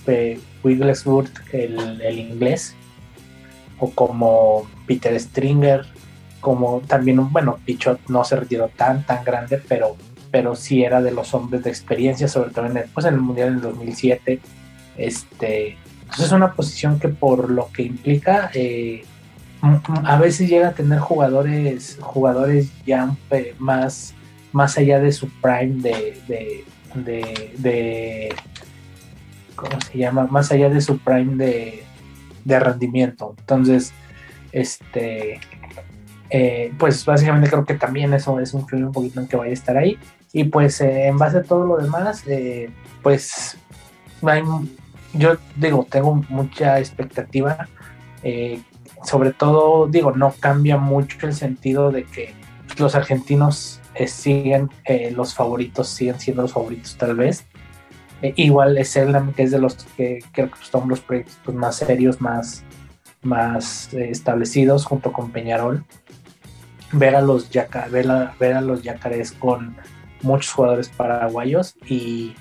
Wigglesworth, 0.62 1.32
el, 1.54 2.02
el 2.02 2.20
inglés, 2.20 2.76
o 3.80 3.90
como 3.92 4.68
Peter 4.88 5.18
Stringer, 5.18 5.86
como 6.42 6.82
también, 6.82 7.32
bueno, 7.32 7.60
Pichot 7.64 8.02
no 8.10 8.26
se 8.26 8.36
retiró 8.36 8.68
tan, 8.76 9.06
tan 9.06 9.24
grande, 9.24 9.64
pero, 9.70 9.96
pero 10.32 10.54
sí 10.58 10.84
era 10.84 11.02
de 11.02 11.12
los 11.12 11.34
hombres 11.34 11.64
de 11.64 11.70
experiencia, 11.70 12.28
sobre 12.28 12.50
todo 12.50 12.66
en 12.66 12.76
el, 12.76 12.90
pues 12.94 13.06
en 13.06 13.14
el 13.14 13.22
Mundial 13.22 13.54
del 13.54 13.62
2007. 13.62 14.42
Este, 15.00 15.78
entonces 16.02 16.26
es 16.26 16.32
una 16.32 16.54
posición 16.54 17.00
que 17.00 17.08
por 17.08 17.50
lo 17.50 17.72
que 17.72 17.84
implica, 17.84 18.52
eh, 18.54 19.04
a 19.62 20.18
veces 20.18 20.50
llega 20.50 20.70
a 20.70 20.74
tener 20.74 21.00
jugadores, 21.00 21.98
jugadores 22.02 22.70
ya 22.86 23.16
más, 23.58 24.14
más 24.52 24.78
allá 24.78 25.00
de 25.00 25.12
su 25.12 25.30
prime 25.42 25.82
de, 25.82 26.18
de, 26.28 27.54
de, 27.58 28.36
¿cómo 29.56 29.80
se 29.82 29.98
llama? 29.98 30.28
Más 30.28 30.52
allá 30.52 30.70
de 30.70 30.82
su 30.82 30.98
prime 31.00 31.36
de, 31.36 31.84
de 32.46 32.60
rendimiento. 32.60 33.36
Entonces, 33.40 33.94
este, 34.52 35.40
eh, 36.30 36.74
pues 36.78 37.06
básicamente 37.06 37.50
creo 37.50 37.66
que 37.66 37.76
también 37.76 38.14
eso 38.14 38.40
es 38.40 38.54
un 38.54 38.66
un 38.72 38.92
poquito 38.92 39.20
en 39.20 39.28
que 39.28 39.38
vaya 39.38 39.52
a 39.52 39.54
estar 39.54 39.78
ahí. 39.78 39.98
Y 40.32 40.46
pues 40.46 40.80
eh, 40.82 41.08
en 41.08 41.18
base 41.18 41.38
a 41.40 41.44
todo 41.44 41.66
lo 41.66 41.78
demás, 41.78 42.24
eh, 42.28 42.70
pues 43.02 43.58
yo 45.14 45.38
digo, 45.56 45.88
tengo 45.90 46.24
mucha 46.30 46.80
expectativa. 46.80 47.68
sobre 49.04 49.32
todo, 49.32 49.88
digo, 49.88 50.12
no 50.12 50.34
cambia 50.40 50.78
mucho 50.78 51.26
el 51.26 51.34
sentido 51.34 51.92
de 51.92 52.04
que 52.04 52.34
los 52.78 52.96
argentinos 52.96 53.80
siguen 54.08 54.70
los 55.16 55.34
favoritos, 55.34 55.90
siguen 55.90 56.20
siendo 56.20 56.44
los 56.44 56.54
favoritos 56.54 56.98
tal 56.98 57.16
vez. 57.16 57.46
igual 58.22 58.78
es 58.78 58.96
Elam, 58.96 59.34
que 59.34 59.44
es 59.44 59.52
de 59.52 59.60
los 59.60 59.76
que 59.98 60.20
creo 60.32 60.52
que 60.52 60.58
son 60.64 60.90
los 60.90 61.00
proyectos 61.00 61.38
pues, 61.44 61.56
más 61.56 61.78
serios, 61.78 62.22
más, 62.22 62.64
más 63.22 63.94
eh, 63.94 64.10
establecidos 64.10 64.86
junto 64.86 65.12
con 65.12 65.32
Peñarol. 65.32 65.86
Ver 66.92 67.16
a 67.16 67.22
los, 67.22 67.50
yaca, 67.50 67.88
ver, 67.88 68.10
a, 68.10 68.36
ver 68.40 68.56
a 68.56 68.62
los 68.62 68.84
yacarés 68.84 69.32
con 69.32 69.78
muchos 70.22 70.52
jugadores 70.52 70.90
paraguayos 70.90 71.76
y, 71.88 72.36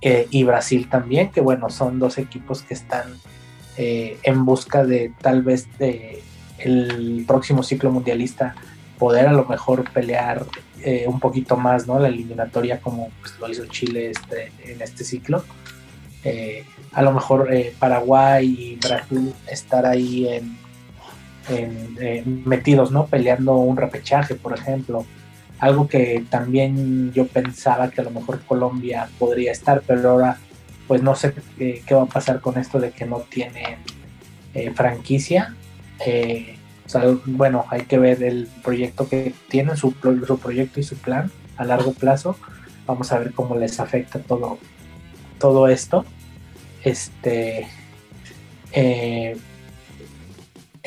eh, 0.00 0.26
y, 0.30 0.44
Brasil 0.44 0.88
también, 0.88 1.30
que 1.30 1.40
bueno, 1.40 1.70
son 1.70 1.98
dos 1.98 2.18
equipos 2.18 2.62
que 2.62 2.74
están 2.74 3.14
eh, 3.76 4.18
en 4.22 4.44
busca 4.44 4.84
de 4.84 5.12
tal 5.20 5.42
vez 5.42 5.66
de 5.78 6.22
el 6.58 7.24
próximo 7.26 7.62
ciclo 7.62 7.90
mundialista 7.90 8.54
poder 8.98 9.28
a 9.28 9.32
lo 9.32 9.44
mejor 9.44 9.88
pelear 9.92 10.44
un 11.06 11.18
poquito 11.18 11.56
más, 11.56 11.88
¿no? 11.88 11.98
La 11.98 12.06
eliminatoria 12.06 12.80
como 12.80 13.10
pues, 13.20 13.38
lo 13.40 13.48
hizo 13.50 13.66
Chile 13.66 14.10
este, 14.10 14.52
en 14.64 14.80
este 14.80 15.02
ciclo. 15.04 15.42
Eh, 16.24 16.64
a 16.92 17.02
lo 17.02 17.12
mejor 17.12 17.52
eh, 17.52 17.74
Paraguay 17.78 18.46
y 18.46 18.76
Brasil 18.76 19.34
estar 19.50 19.86
ahí 19.86 20.28
en, 20.28 20.58
eh, 21.48 22.22
metidos, 22.26 22.90
¿no? 22.90 23.06
Peleando 23.06 23.56
un 23.56 23.76
repechaje, 23.76 24.34
por 24.34 24.52
ejemplo. 24.58 25.04
Algo 25.58 25.88
que 25.88 26.24
también 26.30 27.12
yo 27.12 27.26
pensaba 27.26 27.90
que 27.90 28.00
a 28.00 28.04
lo 28.04 28.10
mejor 28.10 28.40
Colombia 28.44 29.08
podría 29.18 29.52
estar, 29.52 29.82
pero 29.86 30.10
ahora 30.10 30.38
pues 30.86 31.02
no 31.02 31.14
sé 31.14 31.34
qué, 31.58 31.94
va 31.94 32.02
a 32.02 32.06
pasar 32.06 32.40
con 32.40 32.58
esto 32.58 32.80
de 32.80 32.92
que 32.92 33.04
no 33.04 33.18
tienen 33.20 33.78
franquicia. 34.74 35.54
bueno, 37.26 37.66
hay 37.68 37.82
que 37.82 37.98
ver 37.98 38.22
el 38.22 38.48
proyecto 38.62 39.08
que 39.08 39.34
tienen, 39.48 39.76
su, 39.76 39.94
su 40.26 40.38
proyecto 40.38 40.80
y 40.80 40.82
su 40.82 40.96
plan 40.96 41.30
a 41.56 41.64
largo 41.64 41.92
plazo. 41.92 42.36
Vamos 42.86 43.12
a 43.12 43.18
ver 43.18 43.32
cómo 43.32 43.54
les 43.56 43.78
afecta 43.80 44.18
todo, 44.20 44.58
todo 45.38 45.68
esto. 45.68 46.06
Este. 46.82 47.66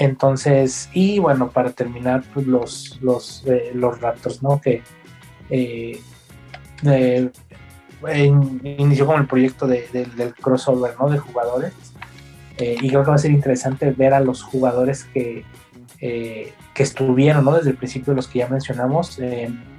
Eh, 0.01 0.05
entonces, 0.05 0.89
y 0.93 1.19
bueno, 1.19 1.49
para 1.49 1.71
terminar, 1.71 2.23
pues 2.33 2.47
los, 2.47 2.99
los, 3.01 3.43
eh, 3.45 3.71
los 3.73 3.99
Raptors, 3.99 4.41
¿no? 4.41 4.59
Que 4.59 4.81
eh, 5.49 5.99
inició 8.63 9.05
con 9.05 9.21
el 9.21 9.27
proyecto 9.27 9.67
del 9.67 10.33
crossover, 10.39 10.95
¿no? 10.99 11.09
De 11.09 11.19
jugadores. 11.19 11.73
Eh, 12.57 12.77
y 12.81 12.89
creo 12.89 13.03
que 13.03 13.09
va 13.09 13.15
a 13.15 13.19
ser 13.19 13.31
interesante 13.31 13.91
ver 13.91 14.13
a 14.13 14.19
los 14.19 14.43
jugadores 14.43 15.05
que, 15.05 15.45
eh, 15.99 16.53
que 16.73 16.83
estuvieron, 16.83 17.45
¿no? 17.45 17.53
Desde 17.53 17.71
el 17.71 17.77
principio, 17.77 18.13
los 18.13 18.27
que 18.27 18.39
ya 18.39 18.47
mencionamos, 18.47 19.19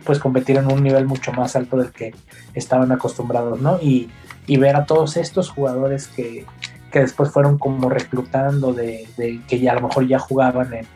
pues 0.04 0.18
competir 0.18 0.56
en 0.56 0.70
un 0.70 0.82
nivel 0.82 1.06
mucho 1.06 1.32
más 1.32 1.56
alto 1.56 1.76
del 1.76 1.92
que 1.92 2.14
estaban 2.54 2.90
acostumbrados, 2.92 3.60
¿no? 3.60 3.78
Y, 3.80 4.10
y 4.46 4.56
ver 4.56 4.76
a 4.76 4.86
todos 4.86 5.16
estos 5.16 5.50
jugadores 5.50 6.08
que, 6.08 6.44
que 6.92 7.00
después 7.00 7.30
fueron 7.30 7.58
como 7.58 7.88
reclutando 7.88 8.72
de, 8.72 9.08
que 9.48 9.58
ya 9.58 9.72
a 9.72 9.74
lo 9.76 9.88
mejor 9.88 10.06
ya 10.06 10.18
jugaban 10.18 10.72
en, 10.74 10.86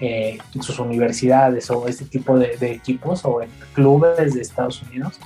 eh, 0.00 0.38
en 0.54 0.62
sus 0.62 0.78
universidades 0.78 1.70
o 1.70 1.86
este 1.86 2.06
tipo 2.06 2.38
de, 2.38 2.56
equipos 2.60 3.24
o 3.24 3.42
en 3.42 3.50
clubes 3.74 4.34
de 4.34 4.40
Estados 4.40 4.82
Unidos 4.82 5.20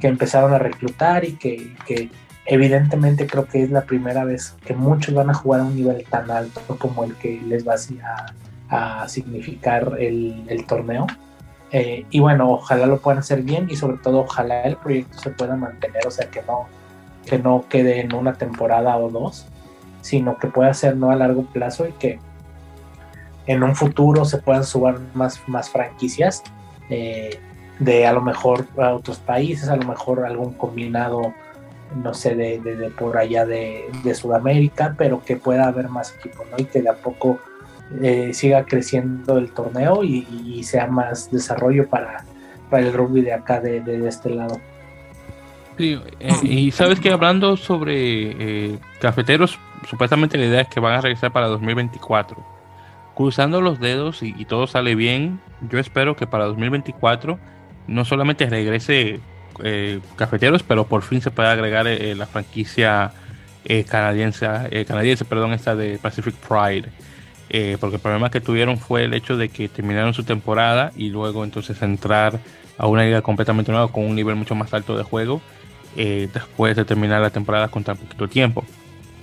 que 0.00 0.08
empezaron 0.08 0.52
a 0.52 0.58
reclutar 0.58 1.24
y 1.24 1.34
que, 1.34 1.74
que, 1.86 2.10
evidentemente 2.50 3.26
creo 3.26 3.46
que 3.46 3.62
es 3.62 3.70
la 3.70 3.82
primera 3.82 4.24
vez 4.24 4.56
que 4.64 4.72
muchos 4.72 5.14
van 5.14 5.28
a 5.28 5.34
jugar 5.34 5.60
a 5.60 5.64
un 5.64 5.76
nivel 5.76 6.02
tan 6.08 6.30
alto 6.30 6.62
como 6.78 7.04
el 7.04 7.14
que 7.16 7.42
les 7.46 7.68
va 7.68 7.74
a, 8.70 9.02
a 9.02 9.08
significar 9.08 9.96
el, 9.98 10.44
el 10.48 10.64
torneo. 10.64 11.06
Eh, 11.70 12.06
y 12.08 12.20
bueno, 12.20 12.52
ojalá 12.52 12.86
lo 12.86 13.00
puedan 13.00 13.18
hacer 13.18 13.42
bien 13.42 13.68
y 13.68 13.76
sobre 13.76 13.98
todo 13.98 14.20
ojalá 14.20 14.62
el 14.62 14.76
proyecto 14.76 15.18
se 15.18 15.30
pueda 15.30 15.56
mantener, 15.56 16.06
o 16.06 16.10
sea 16.10 16.30
que 16.30 16.40
no, 16.42 16.66
que 17.26 17.38
no 17.38 17.66
quede 17.68 18.00
en 18.00 18.14
una 18.14 18.32
temporada 18.32 18.96
o 18.96 19.10
dos, 19.10 19.46
sino 20.08 20.38
que 20.38 20.48
pueda 20.48 20.72
ser 20.72 20.96
no 20.96 21.10
a 21.10 21.16
largo 21.16 21.42
plazo 21.42 21.86
y 21.86 21.92
que 21.92 22.18
en 23.46 23.62
un 23.62 23.76
futuro 23.76 24.24
se 24.24 24.38
puedan 24.38 24.64
subir 24.64 24.94
más, 25.12 25.46
más 25.46 25.68
franquicias 25.68 26.42
eh, 26.88 27.38
de 27.78 28.06
a 28.06 28.12
lo 28.14 28.22
mejor 28.22 28.66
a 28.78 28.94
otros 28.94 29.18
países, 29.18 29.68
a 29.68 29.76
lo 29.76 29.86
mejor 29.86 30.24
algún 30.24 30.54
combinado, 30.54 31.34
no 32.02 32.14
sé, 32.14 32.34
de, 32.34 32.90
por 32.98 33.18
allá 33.18 33.44
de, 33.44 33.84
Sudamérica, 34.14 34.94
pero 34.96 35.22
que 35.22 35.36
pueda 35.36 35.66
haber 35.66 35.88
más 35.88 36.14
equipos, 36.18 36.46
¿no? 36.50 36.56
Y 36.56 36.64
que 36.64 36.80
de 36.80 36.88
a 36.88 36.94
poco 36.94 37.38
eh, 38.02 38.32
siga 38.32 38.64
creciendo 38.64 39.36
el 39.36 39.50
torneo 39.52 40.02
y, 40.02 40.62
sea 40.64 40.86
más 40.86 41.30
desarrollo 41.30 41.86
para, 41.88 42.24
para 42.70 42.82
el 42.82 42.94
rugby 42.94 43.20
de 43.20 43.34
acá, 43.34 43.60
de, 43.60 43.80
de 43.80 44.08
este 44.08 44.30
lado. 44.30 44.58
Sí, 45.76 46.00
eh, 46.18 46.32
y 46.42 46.70
sabes 46.70 46.98
que 46.98 47.12
hablando 47.12 47.56
sobre 47.56 48.78
cafeteros, 49.00 49.58
supuestamente 49.88 50.38
la 50.38 50.46
idea 50.46 50.60
es 50.62 50.68
que 50.68 50.80
van 50.80 50.94
a 50.94 51.00
regresar 51.00 51.32
para 51.32 51.46
2024. 51.48 52.44
Cruzando 53.14 53.60
los 53.60 53.80
dedos 53.80 54.22
y, 54.22 54.44
todo 54.44 54.66
sale 54.66 54.94
bien, 54.94 55.40
yo 55.68 55.78
espero 55.78 56.14
que 56.14 56.26
para 56.26 56.44
2024 56.44 57.38
no 57.88 58.04
solamente 58.04 58.46
regrese 58.46 59.20
eh, 59.64 60.00
Cafeteros, 60.14 60.62
pero 60.62 60.86
por 60.86 61.02
fin 61.02 61.20
se 61.20 61.32
pueda 61.32 61.50
agregar 61.50 61.88
eh, 61.88 62.14
la 62.14 62.26
franquicia 62.26 63.12
eh, 63.64 63.84
canadiense, 63.84 64.46
canadiense, 64.86 65.24
perdón, 65.24 65.52
esta 65.52 65.74
de 65.74 65.98
Pacific 65.98 66.34
Pride. 66.36 66.90
porque 67.80 67.96
el 67.96 68.02
problema 68.02 68.30
que 68.30 68.40
tuvieron 68.40 68.78
fue 68.78 69.04
el 69.04 69.14
hecho 69.14 69.36
de 69.36 69.48
que 69.48 69.68
terminaron 69.68 70.14
su 70.14 70.22
temporada 70.22 70.92
y 70.96 71.08
luego 71.08 71.42
entonces 71.42 71.82
entrar 71.82 72.38
a 72.76 72.86
una 72.86 73.02
liga 73.02 73.20
completamente 73.22 73.72
nueva 73.72 73.90
con 73.90 74.04
un 74.04 74.14
nivel 74.14 74.36
mucho 74.36 74.54
más 74.54 74.72
alto 74.72 74.96
de 74.96 75.02
juego 75.02 75.40
después 75.96 76.76
de 76.76 76.84
terminar 76.84 77.20
la 77.20 77.30
temporada 77.30 77.66
con 77.66 77.82
tan 77.82 77.96
poquito 77.96 78.28
tiempo. 78.28 78.64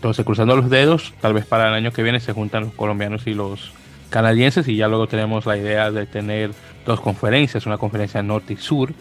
Entonces, 0.05 0.23
cruzando 0.23 0.55
los 0.55 0.69
dedos, 0.69 1.15
tal 1.19 1.33
vez 1.33 1.47
para 1.47 1.67
el 1.67 1.73
año 1.73 1.91
que 1.91 2.03
viene 2.03 2.19
se 2.19 2.31
juntan 2.31 2.65
los 2.65 2.73
colombianos 2.75 3.25
y 3.25 3.33
los 3.33 3.71
canadienses 4.11 4.67
y 4.67 4.75
ya 4.75 4.87
luego 4.87 5.07
tenemos 5.07 5.47
la 5.47 5.57
idea 5.57 5.89
de 5.89 6.05
tener 6.05 6.51
dos 6.85 7.01
conferencias, 7.01 7.65
una 7.65 7.79
conferencia 7.79 8.21
norte 8.21 8.53
y 8.53 8.57
sur 8.57 8.93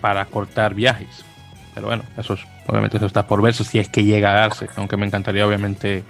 para 0.00 0.24
cortar 0.24 0.74
viajes. 0.74 1.24
Pero 1.72 1.86
bueno, 1.86 2.02
eso 2.18 2.34
es, 2.34 2.40
obviamente 2.66 2.96
eso 2.96 3.06
está 3.06 3.28
por 3.28 3.40
verse 3.42 3.62
si 3.62 3.78
es 3.78 3.88
que 3.88 4.02
llega 4.02 4.32
a 4.32 4.40
darse, 4.40 4.66
aunque 4.74 4.96
me 4.96 5.06
encantaría 5.06 5.46
obviamente 5.46 6.02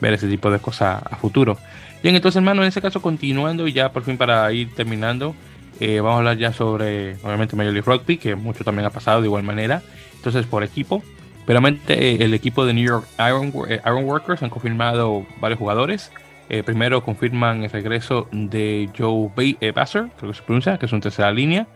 ver 0.00 0.12
ese 0.12 0.28
tipo 0.28 0.48
de 0.48 0.60
cosas 0.60 1.02
a 1.02 1.16
futuro. 1.16 1.58
Bien, 2.04 2.14
entonces 2.14 2.36
hermano, 2.36 2.62
en 2.62 2.68
ese 2.68 2.80
caso 2.80 3.02
continuando 3.02 3.66
y 3.66 3.72
ya 3.72 3.90
por 3.90 4.04
fin 4.04 4.16
para 4.16 4.52
ir 4.52 4.72
terminando, 4.76 5.34
eh, 5.80 5.98
vamos 5.98 6.14
a 6.14 6.18
hablar 6.18 6.38
ya 6.38 6.52
sobre 6.52 7.16
obviamente 7.24 7.56
Major 7.56 7.72
League 7.72 7.90
Rugby, 7.90 8.16
que 8.16 8.36
mucho 8.36 8.62
también 8.62 8.86
ha 8.86 8.90
pasado 8.90 9.22
de 9.22 9.26
igual 9.26 9.42
manera. 9.42 9.82
Entonces 10.14 10.46
por 10.46 10.62
equipo, 10.62 11.02
Primeramente, 11.44 11.94
eh, 11.94 12.18
el 12.20 12.34
equipo 12.34 12.64
de 12.64 12.72
New 12.72 12.84
York 12.84 13.06
Iron, 13.18 13.52
eh, 13.68 13.80
Workers 13.84 14.42
han 14.42 14.50
confirmado 14.50 15.26
varios 15.40 15.58
jugadores. 15.58 16.12
Eh, 16.48 16.62
primero 16.62 17.02
confirman 17.02 17.64
el 17.64 17.70
regreso 17.70 18.28
de 18.30 18.88
Joe 18.96 19.30
Basser, 19.74 20.08
creo 20.18 20.30
que 20.30 20.36
se 20.36 20.42
pronuncia, 20.42 20.78
que 20.78 20.86
es 20.86 20.92
un 20.92 21.00
tercera 21.00 21.32
línea, 21.32 21.66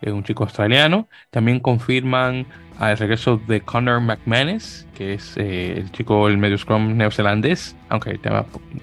es 0.00 0.12
un 0.12 0.24
chico 0.24 0.44
australiano. 0.44 1.08
También 1.30 1.60
confirman 1.60 2.46
el 2.80 2.96
regreso 2.96 3.40
de 3.46 3.60
Connor 3.60 4.00
McManus, 4.00 4.86
que 4.96 5.14
es 5.14 5.36
el 5.36 5.90
chico, 5.90 6.28
el 6.28 6.38
medio 6.38 6.56
scrum 6.56 6.96
neozelandés, 6.96 7.76
aunque 7.88 8.18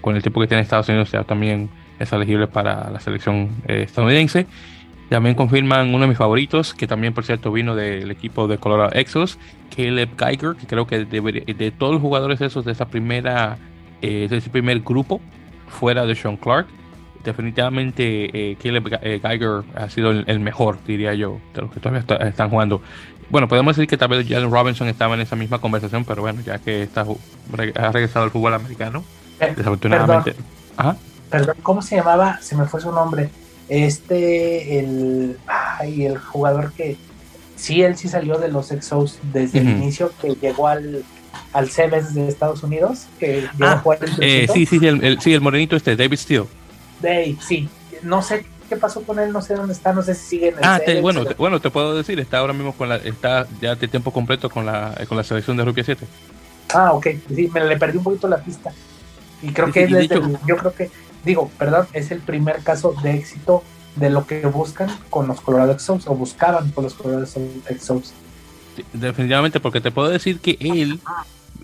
con 0.01 0.15
el 0.15 0.21
tiempo 0.21 0.41
que 0.41 0.47
tiene 0.47 0.61
Estados 0.61 0.89
Unidos 0.89 1.11
también 1.25 1.69
es 1.97 2.11
elegible 2.11 2.47
para 2.47 2.91
la 2.91 2.99
selección 2.99 3.49
estadounidense. 3.67 4.45
También 5.09 5.35
confirman 5.35 5.93
uno 5.93 5.99
de 5.99 6.07
mis 6.07 6.17
favoritos, 6.17 6.73
que 6.73 6.85
también 6.85 7.13
por 7.13 7.23
cierto 7.23 7.51
vino 7.51 7.75
del 7.75 8.11
equipo 8.11 8.47
de 8.47 8.57
Colorado 8.57 8.91
Exos, 8.93 9.39
Caleb 9.73 10.09
Geiger, 10.17 10.55
que 10.55 10.67
creo 10.67 10.85
que 10.85 11.05
de, 11.05 11.71
todos 11.71 11.93
los 11.93 12.01
jugadores 12.01 12.41
esos 12.41 12.65
de 12.65 12.73
esa 12.73 12.87
primera, 12.87 13.57
eh, 14.01 14.27
de 14.29 14.37
ese 14.37 14.49
primer 14.49 14.81
grupo, 14.81 15.21
fuera 15.69 16.05
de 16.05 16.13
Sean 16.13 16.35
Clark, 16.35 16.67
definitivamente 17.23 18.51
eh, 18.51 18.57
Caleb 18.61 18.99
eh, 19.01 19.19
Geiger 19.21 19.63
ha 19.75 19.89
sido 19.89 20.11
el, 20.11 20.39
mejor, 20.41 20.77
diría 20.85 21.13
yo, 21.13 21.39
de 21.53 21.61
los 21.61 21.71
que 21.71 21.79
todavía 21.79 22.03
están 22.27 22.49
jugando. 22.49 22.81
Bueno, 23.29 23.47
podemos 23.47 23.75
decir 23.75 23.89
que 23.89 23.97
tal 23.97 24.09
vez 24.09 24.27
Jalen 24.27 24.51
Robinson 24.51 24.87
estaba 24.89 25.15
en 25.15 25.21
esa 25.21 25.35
misma 25.37 25.59
conversación, 25.59 26.03
pero 26.03 26.21
bueno, 26.21 26.41
ya 26.45 26.59
que 26.59 26.83
está, 26.83 27.01
ha 27.01 27.91
regresado 27.91 28.25
al 28.25 28.31
fútbol 28.31 28.53
americano, 28.53 29.03
desafortunadamente. 29.39 30.35
perdón, 31.29 31.55
¿cómo 31.63 31.81
se 31.81 31.95
llamaba? 31.95 32.39
Se 32.41 32.55
me 32.55 32.65
fue 32.65 32.81
su 32.81 32.91
nombre 32.91 33.29
este, 33.69 34.79
el, 34.79 35.37
ay, 35.47 36.05
el 36.05 36.17
jugador 36.17 36.71
que 36.73 36.97
sí, 37.55 37.81
él 37.81 37.97
sí 37.97 38.07
salió 38.07 38.37
de 38.37 38.49
los 38.49 38.71
Exos 38.71 39.19
desde 39.33 39.59
el 39.59 39.69
inicio, 39.69 40.11
que 40.21 40.35
llegó 40.35 40.67
al, 40.67 41.03
al 41.53 41.67
de 41.67 42.27
Estados 42.27 42.63
Unidos, 42.63 43.07
que 43.19 43.47
llegó 43.57 43.65
a 43.65 43.73
ah, 43.73 43.79
jugar 43.79 43.99
el 44.03 44.23
eh, 44.23 44.47
sí, 44.53 44.65
sí, 44.65 44.79
el, 44.85 45.19
sí, 45.19 45.33
el 45.33 45.41
morenito 45.41 45.75
este, 45.75 45.95
David 45.95 46.17
Steele. 46.17 46.45
Dave, 47.01 47.35
sí, 47.45 47.67
no 48.03 48.21
sé 48.21 48.45
qué 48.69 48.75
pasó 48.75 49.01
con 49.03 49.19
él, 49.19 49.31
no 49.31 49.41
sé 49.41 49.55
dónde 49.55 49.73
está, 49.73 49.93
no 49.93 50.01
sé 50.01 50.13
si 50.13 50.27
sigue 50.27 50.49
en 50.49 50.57
el 50.57 50.63
Ah, 50.63 50.79
bueno, 51.01 51.25
te, 51.25 51.33
bueno, 51.35 51.59
te 51.59 51.69
puedo 51.69 51.95
decir, 51.95 52.19
está 52.19 52.39
ahora 52.39 52.53
mismo 52.53 52.73
con 52.73 52.89
la, 52.89 52.97
está 52.97 53.47
ya 53.61 53.75
de 53.75 53.87
tiempo 53.87 54.11
completo 54.11 54.49
con 54.49 54.65
la, 54.65 54.93
con 55.07 55.17
la 55.17 55.23
selección 55.23 55.57
de 55.57 55.65
Rupia 55.65 55.83
7. 55.83 56.05
Ah, 56.73 56.91
ok, 56.93 57.07
sí, 57.33 57.49
me 57.53 57.63
le 57.63 57.77
perdí 57.77 57.97
un 57.97 58.03
poquito 58.03 58.27
la 58.27 58.37
pista. 58.37 58.71
Y 59.41 59.51
creo 59.51 59.71
que 59.71 59.83
es 59.83 59.91
desde, 59.91 60.19
yo 60.45 60.57
creo 60.57 60.73
que 60.73 60.89
digo, 61.23 61.49
perdón, 61.57 61.87
es 61.93 62.11
el 62.11 62.19
primer 62.19 62.63
caso 62.63 62.93
de 63.01 63.15
éxito 63.15 63.63
de 63.97 64.09
lo 64.09 64.25
que 64.25 64.45
buscan 64.45 64.89
con 65.09 65.27
los 65.27 65.41
Colorado 65.41 65.71
Exos 65.71 66.07
o 66.07 66.15
buscaban 66.15 66.71
con 66.71 66.83
los 66.83 66.93
Colorado 66.93 67.25
Exos. 67.67 68.13
Definitivamente, 68.93 69.59
porque 69.59 69.81
te 69.81 69.91
puedo 69.91 70.09
decir 70.09 70.39
que 70.39 70.57
él, 70.59 70.99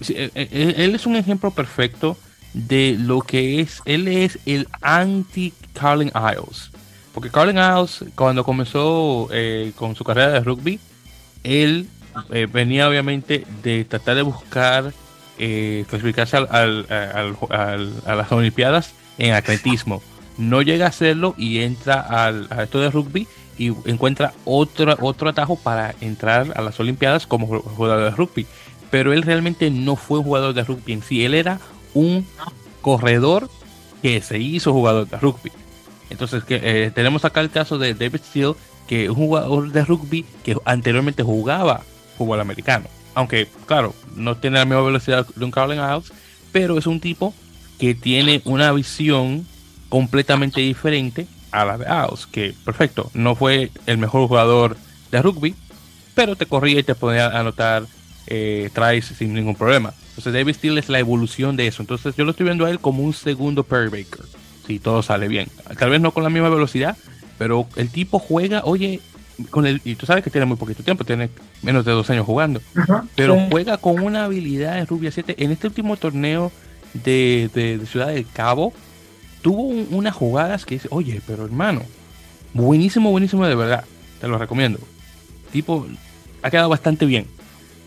eh, 0.10 0.32
eh, 0.34 0.74
él 0.78 0.96
es 0.96 1.06
un 1.06 1.16
ejemplo 1.16 1.52
perfecto 1.52 2.18
de 2.54 2.96
lo 3.00 3.22
que 3.22 3.62
es, 3.62 3.82
él 3.86 4.08
es 4.08 4.40
el 4.46 4.68
anti 4.82 5.54
Carlin 5.74 6.12
Isles. 6.16 6.72
Porque 7.14 7.30
Carlin 7.30 7.58
Isles, 7.58 8.06
cuando 8.16 8.44
comenzó 8.44 9.28
eh, 9.32 9.72
con 9.76 9.96
su 9.96 10.04
carrera 10.04 10.32
de 10.32 10.40
rugby, 10.40 10.80
él 11.44 11.88
venía 12.52 12.88
obviamente 12.88 13.46
de 13.64 13.86
tratar 13.86 14.16
de 14.16 14.22
buscar 14.22 14.94
clasificarse 15.36 16.38
al, 16.38 16.86
a 16.90 18.16
las 18.16 18.32
Olimpiadas 18.32 18.94
en 19.18 19.34
atletismo. 19.34 20.02
No 20.38 20.62
llega 20.62 20.86
a 20.86 20.90
hacerlo 20.90 21.36
y 21.38 21.60
entra 21.60 22.02
al, 22.02 22.48
a 22.50 22.64
esto 22.64 22.80
de 22.80 22.90
rugby 22.90 23.28
y 23.58 23.68
encuentra 23.86 24.34
otro, 24.46 24.98
otro 25.02 25.30
atajo 25.30 25.56
para 25.56 25.94
entrar 26.02 26.54
a 26.56 26.62
las 26.62 26.80
Olimpiadas 26.80 27.28
como 27.28 27.48
jugador 27.48 28.04
de 28.04 28.12
rugby. 28.12 28.48
Pero 28.90 29.14
él 29.14 29.24
realmente 29.24 29.70
no 29.70 29.96
fue 29.96 30.20
un 30.20 30.26
jugador 30.26 30.54
de 30.54 30.64
rugby 30.64 30.94
en 30.94 31.04
sí, 31.04 31.24
él 31.24 31.34
era 31.34 31.60
un 31.94 32.26
corredor 32.82 33.50
que 34.02 34.22
se 34.22 34.40
hizo 34.40 34.74
jugador 34.74 35.08
de 35.08 35.18
rugby. 35.18 35.52
Entonces 36.10 36.44
que, 36.44 36.60
eh, 36.64 36.92
tenemos 36.92 37.26
acá 37.26 37.42
el 37.42 37.50
caso 37.50 37.78
de 37.78 37.94
David 37.94 38.22
Steele, 38.24 38.54
que 38.88 39.06
es 39.06 39.10
un 39.10 39.16
jugador 39.16 39.72
de 39.72 39.86
rugby 39.86 40.26
que 40.44 40.58
anteriormente 40.66 41.24
jugaba 41.24 41.82
fútbol 42.18 42.40
americano. 42.42 42.88
Aunque, 43.16 43.48
claro, 43.66 43.94
no 44.16 44.38
tiene 44.38 44.60
la 44.60 44.66
misma 44.66 44.82
velocidad 44.82 45.26
de 45.36 45.46
un 45.46 45.52
Carlin 45.52 45.80
House, 45.80 46.12
pero 46.52 46.78
es 46.78 46.88
un 46.88 47.00
tipo 47.00 47.34
que 47.80 47.96
tiene 47.96 48.42
una 48.46 48.72
visión 48.72 49.46
completamente 49.90 50.62
diferente 50.62 51.28
a 51.52 51.66
la 51.66 51.78
de 51.78 51.86
House, 51.86 52.28
que 52.28 52.56
perfecto, 52.66 53.12
no 53.14 53.36
fue 53.36 53.72
el 53.86 53.98
mejor 53.98 54.28
jugador 54.28 54.78
de 55.12 55.22
rugby, 55.22 55.56
pero 56.16 56.36
te 56.36 56.46
corría 56.46 56.80
y 56.80 56.84
te 56.84 56.96
podía 56.96 57.28
anotar 57.28 57.84
eh, 58.28 58.70
tries 58.74 59.06
sin 59.06 59.34
ningún 59.34 59.56
problema. 59.56 59.94
Entonces 60.10 60.34
David 60.34 60.56
Steele 60.56 60.80
es 60.80 60.90
la 60.90 61.00
evolución 61.00 61.56
de 61.56 61.68
eso. 61.68 61.82
Entonces 61.82 62.16
yo 62.16 62.24
lo 62.26 62.32
estoy 62.32 62.46
viendo 62.46 62.66
a 62.66 62.70
él 62.70 62.80
como 62.80 63.04
un 63.04 63.14
segundo 63.14 63.64
Perry 63.64 63.90
Baker, 63.90 64.26
si 64.66 64.80
todo 64.80 65.02
sale 65.02 65.28
bien. 65.28 65.50
Tal 65.78 65.90
vez 65.90 66.02
no 66.02 66.12
con 66.12 66.24
la 66.24 66.30
misma 66.30 66.50
velocidad, 66.50 66.98
pero 67.38 67.68
el 67.76 67.90
tipo 67.90 68.20
juega, 68.20 68.62
oye, 68.64 69.00
con 69.50 69.66
el, 69.66 69.82
y 69.84 69.96
tú 69.96 70.06
sabes 70.06 70.24
que 70.24 70.30
tiene 70.30 70.46
muy 70.46 70.58
poquito 70.58 70.84
tiempo, 70.84 71.04
tiene 71.04 71.30
menos 71.62 71.86
de 71.86 71.92
dos 71.92 72.10
años 72.10 72.26
jugando, 72.26 72.62
pero 73.16 73.38
juega 73.50 73.78
con 73.78 74.00
una 74.00 74.26
habilidad 74.26 74.78
en 74.78 74.88
Rubia 74.88 75.12
7. 75.12 75.36
En 75.40 75.52
este 75.52 75.68
último 75.68 75.98
torneo 75.98 76.52
de, 76.94 77.50
de, 77.54 77.86
Ciudad 77.86 78.08
del 78.08 78.28
Cabo, 78.32 78.74
tuvo 79.42 79.64
unas 79.64 80.16
jugadas 80.16 80.66
que 80.66 80.76
dice, 80.76 80.88
oye, 80.92 81.22
pero 81.26 81.46
hermano, 81.46 81.82
buenísimo, 82.54 83.12
buenísimo 83.12 83.46
de 83.46 83.56
verdad, 83.56 83.86
te 84.20 84.28
lo 84.28 84.38
recomiendo. 84.38 84.80
Tipo, 85.52 85.86
ha 86.42 86.50
quedado 86.50 86.70
bastante 86.70 87.06
bien. 87.06 87.28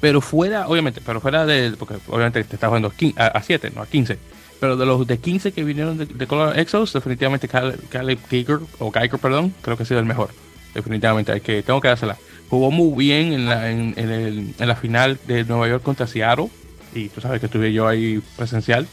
Pero 0.00 0.20
fuera, 0.20 0.68
obviamente, 0.68 1.00
pero 1.04 1.20
fuera 1.20 1.46
de, 1.46 1.72
porque 1.78 1.94
obviamente 2.08 2.44
te 2.44 2.56
está 2.56 2.68
jugando 2.68 2.92
a 3.16 3.42
7, 3.42 3.72
no 3.74 3.82
a 3.82 3.86
15 3.86 4.18
pero 4.60 4.76
de 4.76 4.86
los 4.86 5.06
de 5.06 5.18
15 5.18 5.52
que 5.52 5.64
vinieron 5.64 5.98
de, 5.98 6.26
Color 6.26 6.58
Exos, 6.58 6.92
definitivamente 6.92 7.48
Caleb 7.48 8.18
Geiger, 8.28 8.60
o 8.78 8.90
Geiger, 8.90 9.18
perdón, 9.18 9.54
creo 9.62 9.76
que 9.76 9.82
ha 9.82 9.86
sido 9.86 10.00
el 10.00 10.06
mejor. 10.06 10.30
Definitivamente, 10.74 11.32
hay 11.32 11.40
que, 11.40 11.62
tengo 11.62 11.80
que 11.80 11.88
dársela. 11.88 12.16
Jugó 12.48 12.70
muy 12.70 13.06
bien 13.06 13.32
en 13.32 13.46
la, 13.46 13.70
en, 13.70 13.94
el, 13.96 14.54
en 14.58 14.68
la 14.68 14.76
final 14.76 15.18
de 15.26 15.44
Nueva 15.44 15.68
York 15.68 15.82
contra 15.82 16.06
Seattle. 16.06 16.48
Y 16.96 17.08
tú 17.10 17.20
sabes 17.20 17.40
que 17.40 17.46
estuve 17.46 17.72
yo 17.72 17.86
ahí 17.86 18.22
presencial. 18.36 18.86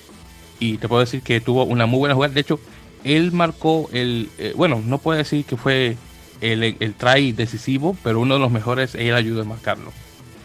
Y 0.60 0.78
te 0.78 0.88
puedo 0.88 1.00
decir 1.00 1.22
que 1.22 1.40
tuvo 1.42 1.64
una 1.64 1.86
muy 1.86 2.00
buena 2.00 2.16
jugada. 2.16 2.34
De 2.34 2.42
hecho, 2.42 2.60
él 3.04 3.32
marcó 3.32 3.90
el. 3.94 4.30
Eh, 4.38 4.54
bueno, 4.56 4.82
no 4.86 4.98
puedo 4.98 5.18
decir 5.18 5.46
que 5.46 5.58
fue 5.58 5.98
el, 6.42 6.64
el 6.80 6.94
try 6.94 7.32
decisivo, 7.32 7.98
pero 8.04 8.20
uno 8.20 8.36
de 8.36 8.40
los 8.40 8.52
mejores, 8.52 8.96
él 8.96 9.14
ayudó 9.16 9.42
a 9.42 9.46
marcarlo. 9.46 9.92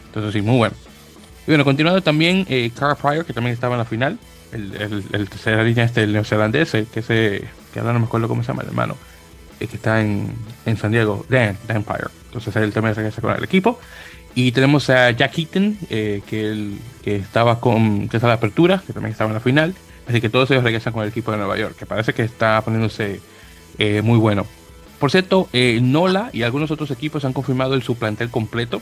Entonces, 0.07 0.33
sí, 0.33 0.41
muy 0.41 0.57
bueno. 0.57 0.75
Y 1.47 1.51
bueno, 1.51 1.65
continuando 1.65 2.03
también, 2.03 2.47
eh, 2.49 2.71
Carl 2.79 2.97
Pryor, 2.97 3.25
que 3.25 3.33
también 3.33 3.55
estaba 3.55 3.75
en 3.75 3.79
la 3.79 3.85
final 3.85 4.19
el, 4.53 4.75
el, 4.75 5.05
el 5.13 5.29
tercera 5.29 5.63
línea 5.63 5.85
este, 5.85 6.03
el 6.03 6.13
neozelandés, 6.13 6.73
que 6.93 7.03
se, 7.03 7.45
que 7.73 7.81
ahora 7.81 7.93
no 7.93 8.01
me 8.01 8.07
acuerdo 8.07 8.29
cómo 8.29 8.43
se 8.43 8.49
llama 8.49 8.63
el 8.63 8.69
hermano, 8.69 8.97
que 9.59 9.65
está 9.65 10.01
en, 10.01 10.33
en 10.67 10.77
San 10.77 10.91
Diego, 10.91 11.25
Dan, 11.29 11.57
Dan 11.67 11.79
Empire. 11.79 12.09
Entonces 12.27 12.55
él 12.57 12.73
también 12.73 12.95
regresa 12.95 13.21
con 13.21 13.35
el 13.35 13.45
equipo. 13.45 13.79
Y 14.39 14.53
tenemos 14.53 14.89
a 14.89 15.11
Jack 15.11 15.37
Eaton, 15.37 15.77
eh, 15.91 16.23
que, 16.25 16.47
el, 16.47 16.79
que 17.03 17.17
estaba 17.17 17.59
con, 17.59 18.09
que 18.09 18.19
está 18.19 18.29
en 18.29 18.31
la 18.31 18.35
apertura, 18.35 18.81
que 18.87 18.93
también 18.93 19.11
estaba 19.11 19.31
en 19.31 19.35
la 19.35 19.41
final. 19.41 19.75
Así 20.07 20.21
que 20.21 20.29
todos 20.29 20.49
ellos 20.53 20.63
regresan 20.63 20.93
con 20.93 21.03
el 21.03 21.09
equipo 21.09 21.33
de 21.33 21.39
Nueva 21.39 21.59
York, 21.59 21.75
que 21.77 21.87
parece 21.87 22.15
que 22.15 22.23
está 22.23 22.63
poniéndose 22.63 23.21
eh, 23.79 24.01
muy 24.01 24.17
bueno. 24.17 24.47
Por 25.01 25.11
cierto, 25.11 25.49
eh, 25.53 25.81
Nola 25.83 26.31
y 26.33 26.45
algunos 26.45 26.71
otros 26.71 26.93
equipos 26.93 27.25
han 27.25 27.33
confirmado 27.33 27.75
el 27.75 27.83
su 27.83 27.97
plantel 27.97 28.31
completo. 28.31 28.81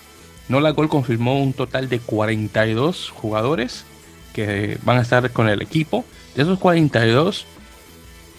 Nola 0.51 0.73
Gol 0.73 0.91
confirmó 0.91 1.41
un 1.43 1.55
total 1.55 1.89
de 1.89 2.01
42 2.01 3.09
jugadores 3.09 3.87
que 4.35 4.77
van 4.85 4.99
a 4.99 5.01
estar 5.01 5.31
con 5.31 5.49
el 5.49 5.63
equipo. 5.63 6.05
De 6.35 6.43
esos 6.43 6.59
42, 6.59 7.47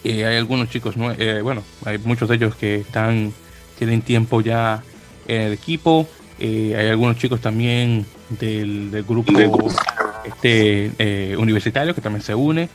eh, 0.04 0.24
hay 0.24 0.38
algunos 0.38 0.70
chicos, 0.70 0.94
eh, 1.18 1.42
bueno, 1.42 1.64
hay 1.84 1.98
muchos 1.98 2.30
de 2.30 2.36
ellos 2.36 2.56
que 2.56 2.76
están, 2.76 3.34
tienen 3.80 4.04
tiempo 4.04 4.40
ya 4.42 4.84
en 5.28 5.42
el 5.42 5.54
equipo. 5.54 6.08
Eh, 6.40 6.76
hay 6.78 6.88
algunos 6.90 7.18
chicos 7.18 7.42
también 7.42 8.06
del, 8.30 9.04
grupo 9.08 9.34
este, 10.26 10.92
universitario 11.38 11.96
que 11.96 12.02
también 12.02 12.22
se 12.22 12.36
une, 12.36 12.70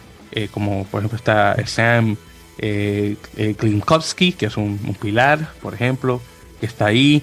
como 0.50 0.84
por 0.86 1.00
ejemplo 1.00 1.16
está 1.16 1.54
Sam 1.66 2.16
Klinkowski, 2.58 4.32
que 4.32 4.46
es 4.46 4.56
un, 4.56 4.78
pilar, 5.00 5.52
por 5.60 5.74
ejemplo, 5.74 6.20
que 6.60 6.66
está 6.66 6.86
ahí. 6.86 7.22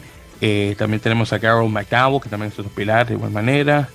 también 0.77 1.01
tenemos 1.01 1.33
a 1.33 1.39
Carol 1.39 1.69
McDowell, 1.69 2.21
que 2.21 2.29
también 2.29 2.51
es 2.51 2.59
otro 2.59 2.71
pilar 2.71 3.07
de 3.07 3.15
igual 3.15 3.31
manera. 3.31 3.89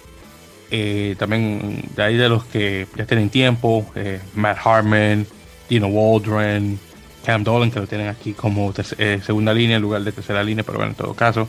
Eh, 0.76 1.14
también 1.18 1.84
de 1.94 2.02
ahí 2.02 2.16
de 2.16 2.28
los 2.28 2.44
que 2.46 2.88
ya 2.96 3.06
tienen 3.06 3.30
tiempo, 3.30 3.86
eh, 3.94 4.20
Matt 4.34 4.58
Harmon, 4.64 5.26
Dino 5.68 5.86
Waldron, 5.86 6.80
Cam 7.24 7.44
Dolan, 7.44 7.70
que 7.70 7.80
lo 7.80 7.86
tienen 7.86 8.08
aquí 8.08 8.32
como 8.32 8.72
eh, 8.98 9.20
segunda 9.24 9.54
línea 9.54 9.76
en 9.76 9.82
lugar 9.82 10.02
de 10.02 10.10
tercera 10.10 10.42
línea, 10.42 10.64
pero 10.64 10.78
bueno, 10.78 10.90
en 10.90 10.96
todo 10.96 11.14
caso. 11.14 11.48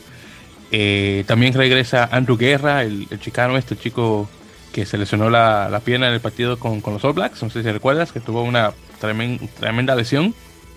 También 1.27 1.53
regresa 1.53 2.09
Andrew 2.11 2.37
Guerra, 2.37 2.83
el, 2.83 3.07
chicano, 3.19 3.57
este 3.57 3.75
chico 3.77 4.29
que 4.73 4.85
se 4.85 4.97
lesionó 4.97 5.29
la, 5.29 5.69
la 5.69 5.79
pierna 5.79 6.07
en 6.07 6.13
el 6.13 6.19
partido 6.19 6.59
con, 6.59 6.81
con, 6.81 6.93
los 6.93 7.03
All 7.05 7.13
Blacks, 7.13 7.41
no 7.43 7.49
sé 7.49 7.63
si 7.63 7.71
recuerdas, 7.71 8.11
que 8.11 8.19
tuvo 8.19 8.41
una 8.41 8.73
tremenda, 8.99 9.95
lesión, 9.95 10.33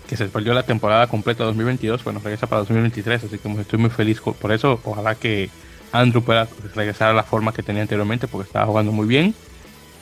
que 0.06 0.16
se 0.16 0.27
perdió 0.27 0.55
la 0.55 0.62
temporada 0.62 1.06
completa 1.09 1.44
2022, 1.44 2.05
bueno, 2.05 2.20
regresa 2.23 2.47
para 2.47 2.60
2023, 2.60 3.24
así 3.24 3.39
que 3.39 3.60
estoy 3.60 3.78
muy 3.78 3.90
feliz 3.90 4.20
por 4.20 4.52
eso, 4.52 4.81
ojalá 4.85 5.15
que 5.16 5.51
Andrew 5.93 6.23
pueda 6.23 6.48
regresar 6.74 7.10
a 7.10 7.15
la 7.15 7.23
forma 7.23 7.52
que 7.52 7.62
tenía 7.62 7.82
anteriormente 7.82 8.28
porque 8.28 8.47
estaba 8.47 8.66
jugando 8.66 8.93
muy 8.93 9.06
bien. 9.06 9.35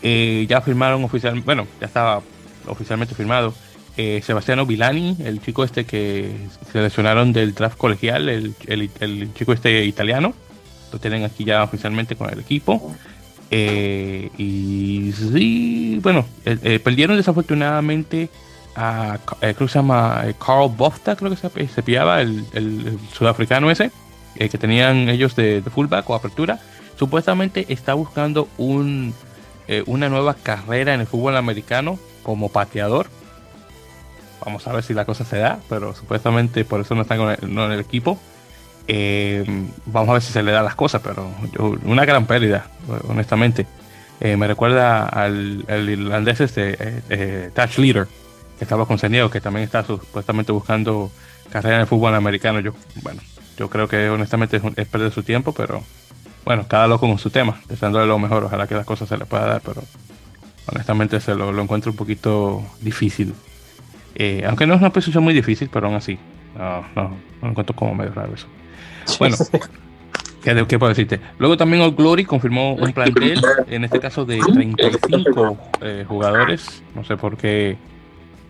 Eh, 0.02 0.46
ya 0.48 0.60
firmaron 0.60 1.02
oficialmente, 1.04 1.44
bueno, 1.44 1.66
ya 1.80 1.86
estaba 1.86 2.22
oficialmente 2.66 3.14
firmado 3.14 3.54
eh, 3.96 4.20
Sebastiano 4.24 4.66
Vilani, 4.66 5.16
el 5.24 5.40
chico 5.40 5.64
este 5.64 5.84
que 5.84 6.30
seleccionaron 6.72 7.32
del 7.32 7.54
draft 7.54 7.76
colegial, 7.76 8.28
el, 8.28 8.54
el, 8.66 9.34
chico 9.34 9.52
este 9.52 9.84
italiano. 9.84 10.34
Lo 10.92 10.98
tienen 10.98 11.24
aquí 11.24 11.44
ya 11.44 11.62
oficialmente 11.62 12.16
con 12.16 12.30
el 12.30 12.38
equipo. 12.38 12.94
Eh, 13.50 14.30
y 14.38 15.12
sí, 15.12 15.98
bueno, 16.02 16.26
perdieron 16.82 17.16
desafortunadamente 17.16 18.28
a, 18.74 19.18
creo 19.40 19.54
que 19.54 19.68
se 19.68 19.78
llama 19.78 20.24
Carl 20.44 20.70
Bofta, 20.76 21.16
creo 21.16 21.30
que 21.30 21.36
se, 21.36 21.68
se 21.68 21.82
pillaba, 21.82 22.20
el, 22.20 22.44
el 22.52 22.98
sudafricano 23.12 23.70
ese 23.70 23.90
eh, 24.38 24.50
que 24.50 24.58
tenían 24.58 25.08
ellos 25.08 25.34
de, 25.34 25.62
fullback 25.62 26.08
o 26.10 26.14
apertura, 26.14 26.58
supuestamente 26.98 27.64
está 27.70 27.94
buscando 27.94 28.48
un, 28.58 29.14
eh, 29.66 29.82
una 29.86 30.10
nueva 30.10 30.34
carrera 30.34 30.92
en 30.92 31.00
el 31.00 31.06
fútbol 31.06 31.36
americano 31.36 31.98
como 32.22 32.50
pateador. 32.50 33.08
Vamos 34.44 34.66
a 34.66 34.72
ver 34.72 34.82
si 34.82 34.94
la 34.94 35.04
cosa 35.04 35.24
se 35.24 35.38
da, 35.38 35.58
pero 35.68 35.94
supuestamente 35.94 36.64
por 36.64 36.80
eso 36.80 36.94
no 36.94 37.02
está 37.02 37.14
en 37.14 37.58
el 37.58 37.80
equipo. 37.80 38.18
Eh, 38.88 39.44
vamos 39.86 40.10
a 40.10 40.12
ver 40.14 40.22
si 40.22 40.32
se 40.32 40.42
le 40.42 40.52
da 40.52 40.62
las 40.62 40.74
cosas, 40.74 41.00
pero 41.02 41.28
una 41.84 42.04
gran 42.04 42.26
pérdida, 42.26 42.66
honestamente. 43.08 43.66
me 44.20 44.46
recuerda 44.46 45.06
al, 45.06 45.64
irlandés 45.68 46.40
este, 46.40 47.50
Touch 47.54 47.78
Leader, 47.78 48.06
que 48.58 48.64
estaba 48.64 48.86
con 48.86 48.98
que 48.98 49.40
también 49.40 49.64
está 49.64 49.84
supuestamente 49.84 50.52
buscando 50.52 51.10
carrera 51.50 51.76
en 51.76 51.80
el 51.82 51.86
fútbol 51.86 52.14
americano. 52.14 52.60
Yo, 52.60 52.72
bueno, 53.02 53.20
yo 53.56 53.70
creo 53.70 53.88
que 53.88 54.08
honestamente 54.08 54.60
es, 54.76 54.88
perder 54.88 55.12
su 55.12 55.22
tiempo, 55.22 55.52
pero 55.52 55.82
bueno, 56.44 56.66
cada 56.68 56.86
loco 56.86 57.08
con 57.08 57.18
su 57.18 57.30
tema, 57.30 57.60
deseándole 57.68 58.06
lo 58.06 58.18
mejor, 58.18 58.44
ojalá 58.44 58.66
que 58.66 58.74
las 58.74 58.86
cosas 58.86 59.08
se 59.08 59.16
le 59.16 59.24
pueda 59.24 59.46
dar, 59.46 59.62
pero 59.62 59.82
honestamente 60.66 61.20
se 61.20 61.34
lo, 61.34 61.60
encuentro 61.60 61.90
un 61.90 61.96
poquito 61.96 62.62
difícil. 62.80 63.34
Eh, 64.18 64.44
aunque 64.46 64.66
no 64.66 64.74
es 64.74 64.80
una 64.80 64.90
posición 64.90 65.22
muy 65.22 65.34
difícil, 65.34 65.68
pero 65.70 65.86
aún 65.88 65.96
así, 65.96 66.18
no, 66.56 66.84
no, 66.96 67.16
lo 67.42 67.48
encuentro 67.50 67.76
como 67.76 67.94
medio 67.94 68.14
raro 68.14 68.32
eso. 68.34 68.46
Bueno, 69.18 69.36
¿qué, 70.42 70.66
¿qué, 70.66 70.78
puedo 70.78 70.88
decirte? 70.88 71.20
Luego 71.38 71.58
también 71.58 71.82
Old 71.82 71.96
Glory 71.96 72.24
confirmó 72.24 72.72
un 72.72 72.92
plantel, 72.94 73.42
en 73.68 73.84
este 73.84 74.00
caso 74.00 74.24
de 74.24 74.38
35 74.38 75.58
eh, 75.82 76.04
jugadores, 76.08 76.82
no 76.94 77.04
sé 77.04 77.18
por 77.18 77.36
qué 77.36 77.76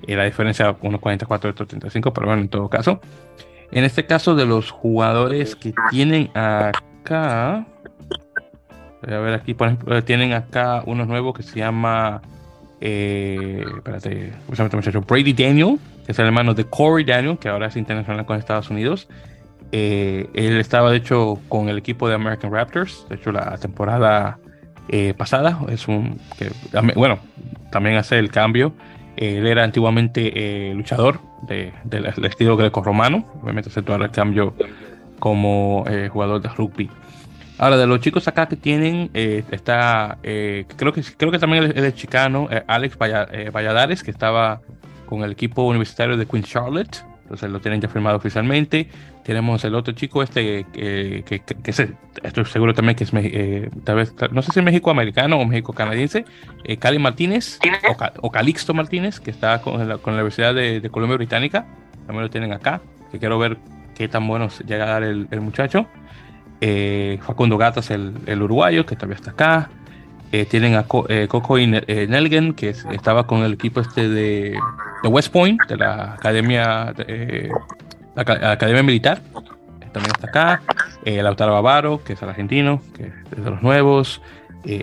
eh, 0.06 0.14
la 0.14 0.24
diferencia, 0.24 0.76
unos 0.82 1.00
44 1.00 1.50
otros 1.50 1.68
35, 1.68 2.12
pero 2.12 2.28
bueno, 2.28 2.42
en 2.42 2.48
todo 2.48 2.68
caso. 2.68 3.00
En 3.72 3.82
este 3.82 4.06
caso 4.06 4.36
de 4.36 4.46
los 4.46 4.70
jugadores 4.70 5.56
que 5.56 5.74
tienen 5.90 6.30
acá, 6.34 7.66
voy 9.02 9.14
a 9.14 9.18
ver 9.18 9.34
aquí, 9.34 9.54
por 9.54 9.66
ejemplo, 9.66 10.04
tienen 10.04 10.32
acá 10.32 10.84
unos 10.86 11.08
nuevos 11.08 11.34
que 11.36 11.42
se 11.42 11.58
llama, 11.58 12.22
eh, 12.80 13.64
espérate? 13.76 14.32
Brady 15.06 15.32
Daniel, 15.32 15.78
que 16.04 16.12
es 16.12 16.18
el 16.18 16.26
hermano 16.26 16.54
de 16.54 16.64
Corey 16.64 17.04
Daniel, 17.04 17.38
que 17.38 17.48
ahora 17.48 17.66
es 17.66 17.76
internacional 17.76 18.26
con 18.26 18.38
Estados 18.38 18.70
Unidos. 18.70 19.08
Eh, 19.72 20.28
él 20.34 20.58
estaba 20.58 20.90
de 20.90 20.98
hecho 20.98 21.40
con 21.48 21.68
el 21.68 21.78
equipo 21.78 22.08
de 22.08 22.14
American 22.14 22.52
Raptors, 22.52 23.06
de 23.08 23.16
hecho 23.16 23.32
la 23.32 23.58
temporada 23.58 24.38
eh, 24.88 25.14
pasada, 25.16 25.58
es 25.68 25.88
un, 25.88 26.20
que, 26.38 26.50
bueno, 26.94 27.18
también 27.70 27.96
hace 27.96 28.18
el 28.18 28.30
cambio 28.30 28.72
él 29.16 29.46
era 29.46 29.64
antiguamente 29.64 30.70
eh, 30.70 30.74
luchador 30.74 31.20
de, 31.42 31.72
del 31.84 32.06
estilo 32.24 32.56
greco-romano, 32.56 33.26
obviamente 33.42 33.70
aceptó 33.70 33.94
el 33.96 34.10
cambio 34.10 34.54
como 35.18 35.84
eh, 35.88 36.08
jugador 36.12 36.42
de 36.42 36.48
rugby. 36.50 36.90
Ahora, 37.58 37.76
de 37.76 37.86
los 37.86 38.00
chicos 38.00 38.28
acá 38.28 38.46
que 38.46 38.56
tienen, 38.56 39.10
eh, 39.14 39.42
está, 39.50 40.18
creo, 40.22 40.92
que, 40.92 41.02
creo 41.16 41.30
que 41.32 41.38
también 41.38 41.64
es 41.64 41.82
el 41.82 41.94
chicano, 41.94 42.48
Alex 42.66 42.98
Valladares, 42.98 44.02
que 44.02 44.10
estaba 44.10 44.60
con 45.06 45.22
el 45.22 45.32
equipo 45.32 45.62
universitario 45.62 46.16
de 46.16 46.26
Queen 46.26 46.44
Charlotte, 46.44 47.04
entonces 47.26 47.50
lo 47.50 47.60
tienen 47.60 47.80
ya 47.80 47.88
firmado 47.88 48.16
oficialmente. 48.16 48.88
Tenemos 49.24 49.64
el 49.64 49.74
otro 49.74 49.92
chico 49.92 50.22
este 50.22 50.64
que, 50.72 51.24
que, 51.26 51.40
que, 51.40 51.70
estoy 52.22 52.44
seguro 52.44 52.72
también 52.72 52.94
que 52.94 53.02
es 53.02 53.10
eh, 53.12 53.68
tal 53.82 53.96
vez 53.96 54.14
no 54.30 54.40
sé 54.40 54.52
si 54.52 54.60
es 54.60 54.64
México 54.64 54.92
americano 54.92 55.36
o 55.36 55.44
México 55.44 55.72
canadiense, 55.72 56.24
eh, 56.62 56.76
Cali 56.76 57.00
Martínez 57.00 57.58
o, 58.20 58.30
Calixto 58.30 58.72
Martínez 58.72 59.18
que 59.18 59.32
está 59.32 59.60
con 59.60 59.88
la, 59.88 59.98
con 59.98 60.14
la 60.14 60.20
Universidad 60.20 60.54
de, 60.54 60.88
Colombia 60.92 61.16
Británica, 61.16 61.66
también 62.06 62.22
lo 62.22 62.30
tienen 62.30 62.52
acá, 62.52 62.80
que 63.10 63.18
quiero 63.18 63.40
ver 63.40 63.56
qué 63.96 64.06
tan 64.06 64.28
bueno 64.28 64.48
llega 64.64 64.84
a 64.84 64.88
dar 64.88 65.02
el, 65.02 65.40
muchacho. 65.40 65.88
Eh, 66.60 67.18
Facundo 67.22 67.58
Gatas, 67.58 67.90
el, 67.90 68.42
uruguayo, 68.42 68.86
que 68.86 68.96
todavía 68.96 69.16
está 69.16 69.32
acá. 69.32 69.70
Eh, 70.32 70.44
tienen 70.44 70.74
a 70.74 70.84
eh, 71.08 71.28
Coco 71.28 71.58
y 71.58 71.66
Nelgen, 71.66 72.54
que 72.54 72.70
estaba 72.70 73.26
con 73.26 73.42
el 73.42 73.52
equipo 73.54 73.80
este 73.80 74.08
de, 74.08 74.58
West 75.04 75.32
Point, 75.32 75.60
de 75.68 75.76
la 75.76 76.14
academia, 76.14 76.92
la, 78.14 78.52
academia 78.52 78.82
militar. 78.82 79.20
también 79.92 80.12
está 80.14 80.28
acá. 80.28 80.62
Lautaro 81.04 81.52
Bavaro, 81.52 82.02
que 82.02 82.14
es 82.14 82.22
el 82.22 82.28
argentino, 82.28 82.82
que 82.96 83.12
es 83.30 83.44
de 83.44 83.50
los 83.50 83.62
nuevos. 83.62 84.20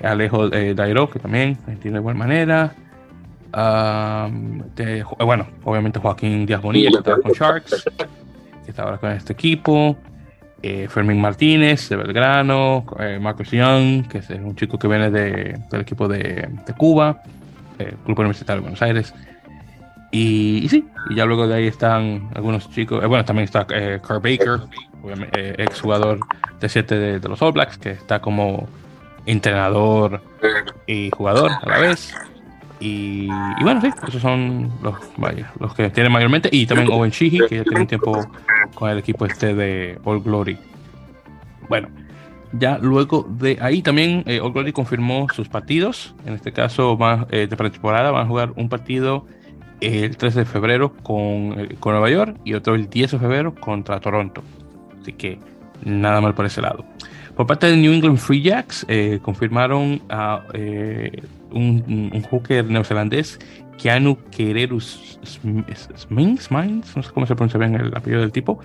Alejo 0.02 0.48
Dairo, 0.50 1.10
que 1.10 1.20
también 1.20 1.58
argentino 1.64 1.96
de 1.96 2.00
buena 2.00 2.20
manera. 2.20 2.74
bueno, 5.20 5.48
obviamente 5.66 6.00
Joaquín 6.00 6.46
Díaz 6.46 6.62
Bonilla, 6.62 6.90
que 6.90 6.98
estaba 6.98 7.22
con 7.22 7.32
Sharks, 7.34 7.86
que 8.64 8.72
está 8.72 8.84
ahora 8.84 8.98
con 8.98 9.12
este 9.12 9.34
equipo. 9.34 9.98
Fermín 10.88 11.20
Martínez 11.20 11.90
de 11.90 11.98
Belgrano, 11.98 12.86
Marcos 13.20 13.52
Young, 13.52 14.08
que 14.08 14.20
es 14.20 14.30
un 14.30 14.56
chico 14.56 14.80
que 14.80 14.88
viene 14.88 15.12
de, 15.12 15.60
del 15.70 15.82
equipo 15.82 16.08
de, 16.08 16.50
de 16.66 16.74
Cuba, 16.78 17.22
Club 18.06 18.20
Universitario 18.20 18.62
de 18.62 18.70
Buenos 18.70 18.82
Aires. 18.82 19.14
Y, 20.14 20.68
sí, 20.70 20.86
y 21.10 21.16
ya 21.16 21.26
luego 21.26 21.48
de 21.48 21.56
ahí 21.56 21.66
están 21.66 22.30
algunos 22.36 22.70
chicos. 22.70 23.04
Eh, 23.04 23.08
bueno, 23.08 23.26
también 23.26 23.46
está 23.46 23.66
eh, 23.74 24.00
Carl 24.08 24.20
Baker, 24.20 24.60
eh, 25.36 25.56
ex 25.58 25.82
jugador 25.82 26.20
de 26.60 26.70
7 26.70 26.96
de, 27.20 27.28
los 27.28 27.42
All 27.42 27.52
Blacks, 27.52 27.80
que 27.80 27.90
está 27.90 28.20
como 28.20 28.70
entrenador 29.26 30.22
y 30.86 31.10
jugador 31.10 31.50
a 31.64 31.68
la 31.68 31.80
vez. 31.80 32.14
Y, 32.86 33.30
bueno, 33.62 33.80
sí, 33.80 33.88
esos 34.10 34.22
son 34.22 34.70
los, 34.82 34.96
vaya, 35.16 35.50
los 35.58 35.74
que 35.74 35.90
tienen 35.90 36.12
mayormente. 36.12 36.50
Y 36.52 36.66
también 36.66 36.92
Owen 36.92 37.12
Sheehy, 37.12 37.48
que 37.48 37.56
ya 37.56 37.64
tiene 37.64 37.80
un 37.80 37.88
tiempo 37.88 38.28
con 38.76 38.90
el 38.90 38.98
equipo 38.98 39.26
este 39.26 39.56
de 39.56 39.98
All 40.04 40.22
Glory. 40.22 40.58
Bueno, 41.70 41.88
ya 42.52 42.78
luego 42.80 43.26
de 43.40 43.58
ahí 43.62 43.82
también 43.82 44.26
All 44.42 44.52
Glory 44.52 44.74
confirmó 44.74 45.28
sus 45.34 45.48
partidos. 45.48 46.14
En 46.26 46.34
este 46.34 46.52
caso, 46.52 46.98
más, 46.98 47.26
de 47.30 47.48
pretemporada 47.48 48.12
van 48.12 48.26
a 48.26 48.28
jugar 48.28 48.52
un 48.58 48.68
partido 48.68 49.26
el 49.80 50.18
13 50.18 50.40
de 50.40 50.46
febrero 50.46 50.94
con, 51.04 51.68
con, 51.80 51.94
Nueva 51.94 52.10
York 52.10 52.38
y 52.44 52.54
otro 52.54 52.76
el 52.76 52.90
10 52.90 53.12
de 53.12 53.20
febrero 53.20 53.56
contra 53.56 54.02
Toronto. 54.02 54.44
Así 55.02 55.14
que 55.14 55.40
nada 55.86 56.20
mal 56.20 56.34
por 56.34 56.46
ese 56.46 56.62
lado. 56.62 56.84
Por 57.36 57.48
parte 57.48 57.68
de 57.68 57.78
New 57.78 57.94
England 57.94 58.18
Free 58.18 58.42
Jacks, 58.42 58.86
eh, 58.88 59.20
confirmaron 59.22 60.02
a 60.10 60.44
eh, 60.54 61.24
un, 61.52 62.12
un, 62.14 62.22
hooker 62.24 62.66
neozelandés, 62.66 63.40
Keanu 63.82 64.18
Quererus 64.30 65.20
Smins, 65.24 66.52
no 66.52 67.04
sé 67.04 67.10
cómo 67.12 67.26
se 67.26 67.36
pronuncia 67.36 67.60
bien 67.60 67.76
el 67.76 67.96
apellido 67.96 68.22
del 68.22 68.32
tipo, 68.32 68.60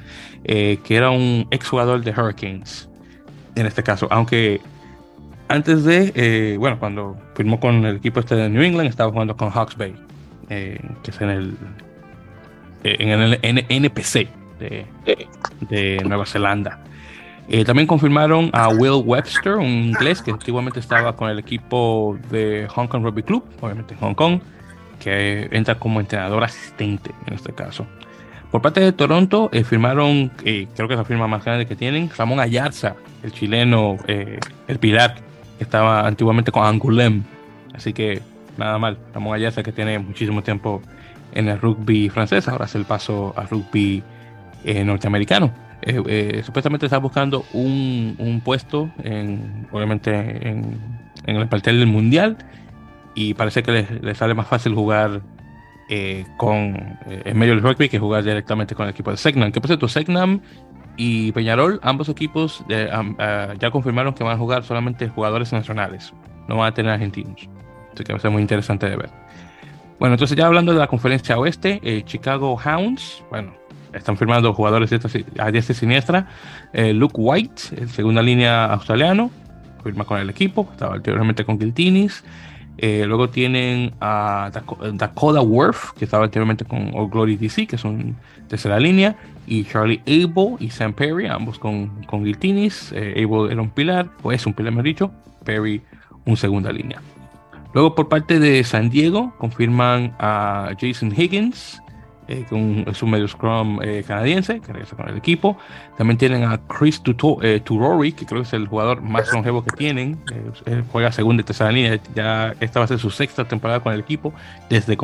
eh, 0.45 0.79
que 0.85 0.97
era 0.97 1.11
un 1.11 1.47
exjugador 1.51 2.03
de 2.03 2.11
Hurricanes, 2.11 2.91
en 3.55 3.67
este 3.67 3.83
caso, 3.83 4.07
aunque 4.11 4.61
antes 5.49 5.85
de, 5.85 6.57
bueno, 6.59 6.79
cuando 6.79 7.17
firmó 7.35 7.59
con 7.59 7.87
el 7.87 7.97
equipo 7.97 8.21
este 8.21 8.35
de 8.35 8.51
New 8.51 8.63
England, 8.63 8.91
estaba 8.91 9.11
jugando 9.11 9.35
con 9.35 9.49
Hawks 9.51 9.77
Bay. 9.79 9.95
Eh, 10.51 10.81
que 11.03 11.11
es 11.11 11.21
en 11.21 11.29
el, 11.29 11.57
eh, 12.83 12.97
en 13.01 13.59
el 13.59 13.67
NPC 13.69 14.29
de, 14.59 14.87
de 15.69 16.03
Nueva 16.07 16.25
Zelanda. 16.25 16.81
Eh, 17.49 17.65
también 17.65 17.87
confirmaron 17.87 18.51
a 18.53 18.69
Will 18.69 19.03
Webster, 19.05 19.55
un 19.55 19.67
inglés 19.67 20.21
que 20.21 20.31
antiguamente 20.31 20.81
estaba 20.81 21.17
con 21.17 21.31
el 21.31 21.39
equipo 21.39 22.19
de 22.31 22.67
Hong 22.69 22.87
Kong 22.87 23.03
Rugby 23.03 23.23
Club, 23.23 23.43
obviamente 23.61 23.95
en 23.95 24.01
Hong 24.01 24.15
Kong, 24.15 24.41
que 25.01 25.49
entra 25.51 25.77
como 25.77 26.01
entrenador 26.01 26.45
asistente 26.45 27.11
en 27.27 27.35
este 27.35 27.53
caso. 27.55 27.87
Por 28.51 28.61
parte 28.61 28.81
de 28.81 28.93
Toronto, 28.93 29.51
firmaron, 29.65 30.29
creo 30.39 30.89
que 30.89 30.95
es 30.95 30.99
la 30.99 31.05
firma 31.05 31.27
más 31.27 31.45
grande 31.45 31.67
que 31.67 31.77
tienen, 31.77 32.11
Ramón 32.17 32.41
Ayarza, 32.41 32.97
el 33.23 33.33
chileno, 33.33 33.97
el 34.07 34.79
pilar, 34.79 35.17
que 35.59 35.65
estaba 35.65 36.07
antiguamente 36.07 36.53
con 36.53 36.65
Angulem. 36.65 37.25
Así 37.75 37.93
que 37.93 38.23
nada 38.57 38.79
mal. 38.79 38.99
Ramón 39.15 39.35
Ayasa, 39.35 39.63
que 39.63 39.73
tiene 39.73 39.99
muchísimo 39.99 40.43
tiempo 40.43 40.83
en 41.33 41.49
el 41.49 41.61
rugby 41.61 42.09
francés, 42.09 42.49
ahora 42.49 42.65
hace 42.65 42.79
el 42.79 42.85
paso 42.85 43.33
al 43.37 43.49
rugby 43.49 44.03
eh, 44.65 44.85
norteamericano. 44.85 45.53
Eh, 45.89 46.03
eh, 46.07 46.43
supuestamente 46.45 46.87
está 46.87 46.99
buscando 46.99 47.45
un, 47.53 48.43
puesto, 48.45 48.91
en, 49.03 49.67
obviamente, 49.73 50.11
en, 50.49 50.79
el 51.25 51.49
plantel 51.49 51.81
del 51.81 51.89
mundial 51.89 52.37
y 53.15 53.35
parece 53.35 53.63
que 53.63 53.87
le, 54.01 54.15
sale 54.15 54.35
más 54.35 54.47
fácil 54.47 54.75
jugar 54.75 55.23
con 56.37 56.99
en 57.09 57.39
medio 57.39 57.55
del 57.55 57.63
rugby 57.63 57.89
que 57.89 57.99
jugar 57.99 58.23
directamente 58.23 58.75
con 58.75 58.85
el 58.85 58.91
equipo 58.91 59.11
de 59.11 59.17
Segnam. 59.17 59.51
Que 59.51 59.61
por 59.61 59.69
cierto, 59.69 59.89
Segnam 59.89 60.41
y 60.99 61.33
Peñarol, 61.33 61.81
ambos 61.83 62.11
equipos 62.11 62.63
ya 62.69 63.71
confirmaron 63.71 64.13
que 64.15 64.23
van 64.23 64.35
a 64.35 64.39
jugar 64.39 64.65
solamente 64.65 65.09
jugadores 65.09 65.53
nacionales, 65.53 66.13
no 66.47 66.59
van 66.59 66.69
a 66.69 66.75
tener 66.75 66.93
argentinos 66.93 67.49
que 68.05 68.13
va 68.13 68.19
a 68.19 68.21
ser 68.21 68.31
muy 68.31 68.43
interesante 68.43 68.89
de 68.89 68.97
ver. 68.97 69.11
Bueno, 69.99 70.15
entonces 70.15 70.37
ya 70.37 70.47
hablando 70.47 70.73
de 70.73 70.79
la 70.79 70.87
conferencia 70.87 71.39
oeste, 71.39 71.81
eh, 71.83 72.03
Chicago 72.05 72.57
Hounds, 72.65 73.25
bueno, 73.31 73.53
están 73.99 74.17
firmando 74.17 74.53
jugadores 74.55 74.93
a 74.93 75.51
diestra 75.51 75.73
y 75.73 75.77
siniestra. 75.77 76.29
Eh, 76.73 76.93
Luke 76.93 77.15
White, 77.17 77.63
en 77.77 77.89
segunda 77.89 78.23
línea 78.23 78.67
australiano, 78.67 79.31
firma 79.83 80.05
con 80.05 80.19
el 80.19 80.31
equipo, 80.31 80.69
estaba 80.73 80.95
anteriormente 80.95 81.45
con 81.45 81.59
Giltinis. 81.59 82.25
Eh, 82.81 83.05
luego 83.07 83.29
tienen 83.29 83.93
a 84.01 84.51
Dakota 84.95 85.41
Worth, 85.41 85.95
que 85.99 86.05
estaba 86.05 86.25
anteriormente 86.25 86.65
con 86.65 86.93
Glory 87.11 87.37
DC, 87.37 87.67
que 87.67 87.77
son 87.77 88.17
tercera 88.49 88.79
línea, 88.79 89.17
y 89.47 89.65
Charlie 89.65 90.01
Abel 90.07 90.57
y 90.61 90.71
Sam 90.71 90.93
Perry, 90.93 91.27
ambos 91.27 91.59
con, 91.59 92.05
con 92.07 92.25
Giltinis. 92.25 92.93
Abel 92.93 93.51
era 93.51 93.61
un 93.61 93.71
pilar, 93.71 94.09
o 94.23 94.31
es 94.31 94.47
un 94.47 94.55
pilar, 94.55 94.73
mejor 94.73 94.85
dicho, 94.85 95.11
Perry 95.45 95.83
un 96.25 96.37
segunda 96.37 96.71
línea. 96.71 97.01
Luego 97.75 97.95
por 97.95 98.09
parte 98.09 98.39
de 98.39 98.63
San 98.65 98.91
Diego 98.91 99.35
confirman 99.39 100.15
a 100.19 100.71
Jason 100.81 101.13
Higgins, 101.17 101.83
eh, 102.29 102.45
es 102.87 103.03
un 103.03 103.11
medio 103.11 103.27
scrum 103.27 103.81
eh, 103.83 104.05
canadiense 104.07 104.61
que 104.61 104.73
regresa 104.73 104.97
con 104.97 105.09
el 105.09 105.17
equipo. 105.17 105.57
También 105.97 106.19
tienen 106.19 106.45
a 106.45 106.61
Chris 106.67 107.01
eh, 107.43 107.61
Turori, 107.65 108.13
que 108.13 108.27
creo 108.27 108.43
que 108.43 108.47
es 108.47 108.53
el 108.53 108.67
jugador 108.67 109.01
más 109.03 109.33
longevo 109.33 109.65
que 109.65 109.71
tienen. 109.77 110.19
él 110.67 110.85
juega 110.93 111.11
segunda 111.11 111.41
y 111.41 111.45
tercera 111.45 111.73
línea. 111.73 111.99
Ya 112.15 112.55
esta 112.61 112.81
va 112.81 112.85
a 112.85 112.89
ser 112.89 112.99
su 112.99 113.11
sexta 113.11 113.47
temporada 113.47 113.81
con 113.81 113.93
el 113.93 114.01
equipo 114.01 114.33
desde, 114.69 114.97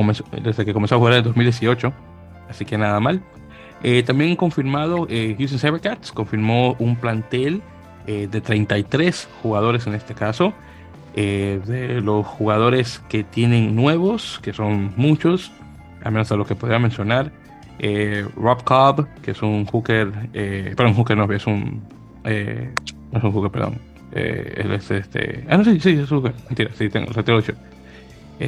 desde 0.43 0.65
que 0.65 0.73
comenzó 0.73 0.97
a 0.97 0.99
jugar 0.99 1.15
en 1.15 1.25
2018. 1.25 1.93
Así 2.49 2.65
que 2.65 2.77
nada 2.77 3.01
mal. 3.01 3.23
también 4.07 4.37
confirmado 4.37 5.07
Houston 5.09 5.59
Cybercats, 5.59 6.13
confirmó 6.13 6.77
un 6.79 6.97
plantel 6.97 7.63
de 8.07 8.41
33 8.41 9.29
jugadores 9.43 9.87
en 9.87 9.95
este 9.95 10.15
caso. 10.15 10.53
Eh, 11.17 11.61
de 11.65 12.01
los 12.01 12.27
jugadores 12.27 13.01
que 13.09 13.23
tienen 13.23 13.77
nuevos, 13.77 14.41
que 14.43 14.53
son 14.53 14.93
muchos, 14.97 15.53
al 16.05 16.13
menos 16.13 16.31
a 16.31 16.37
lo 16.37 16.45
que 16.45 16.55
podría 16.55 16.79
mencionar. 16.79 17.33
Eh, 17.79 18.25
Rob 18.37 18.63
Cobb, 18.63 19.09
que 19.23 19.33
es 19.33 19.43
un 19.43 19.65
hooker, 19.67 20.13
eh, 20.33 20.75
perdón, 20.77 20.95
hooker 20.95 21.17
no, 21.17 21.33
es 21.33 21.47
un, 21.47 21.83
eh, 22.25 22.71
no 23.11 23.19
es 23.19 23.25
un 23.25 23.33
hooker, 23.33 23.51
perdón. 23.51 23.81
él 24.13 24.73
es 24.73 24.91
este, 24.91 25.45
ah, 25.49 25.57
no, 25.57 25.65
sí, 25.65 25.81
sí, 25.81 25.91
es 25.91 26.09
hooker, 26.09 26.35
mentira, 26.49 26.71
sí, 26.75 26.89
tengo, 26.89 27.11
tengo 27.25 27.39
8. 27.39 27.53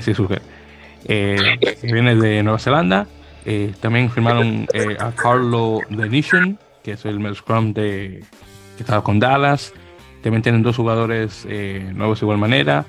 sí, 0.00 0.10
es 0.12 0.16
hooker. 0.16 0.42
que 1.04 1.78
viene 1.82 2.14
de 2.14 2.42
Nueva 2.44 2.58
Zelanda. 2.60 3.06
también 3.80 4.10
firmaron 4.10 4.68
a 5.00 5.10
Carlo 5.10 5.80
Denison, 5.90 6.58
que 6.84 6.92
es 6.92 7.04
el 7.04 7.34
Scrum 7.34 7.72
de, 7.72 8.22
que 8.76 8.82
estaba 8.82 9.02
con 9.02 9.18
Dallas. 9.18 9.72
También 10.22 10.42
tienen 10.42 10.62
dos 10.62 10.76
jugadores 10.76 11.46
eh, 11.48 11.90
nuevos 11.94 12.20
de 12.20 12.24
igual 12.24 12.38
manera. 12.38 12.84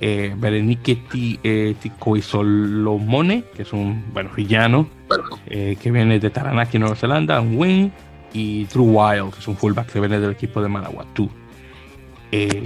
Eh, 0.00 0.34
Berenice 0.36 0.98
eh, 1.42 1.74
Solomone, 2.22 3.44
que 3.54 3.62
es 3.62 3.72
un 3.72 4.04
bueno, 4.12 4.30
villano 4.36 4.88
eh, 5.46 5.76
que 5.80 5.90
viene 5.90 6.20
de 6.20 6.30
Taranaki, 6.30 6.78
Nueva 6.78 6.96
Zelanda, 6.96 7.40
un 7.40 7.56
wing. 7.56 7.90
Y 8.34 8.66
Drew 8.66 8.84
Wild, 8.84 9.32
que 9.32 9.38
es 9.40 9.48
un 9.48 9.56
fullback 9.56 9.90
que 9.90 10.00
viene 10.00 10.20
del 10.20 10.32
equipo 10.32 10.60
de 10.60 10.68
Manawatu. 10.68 11.30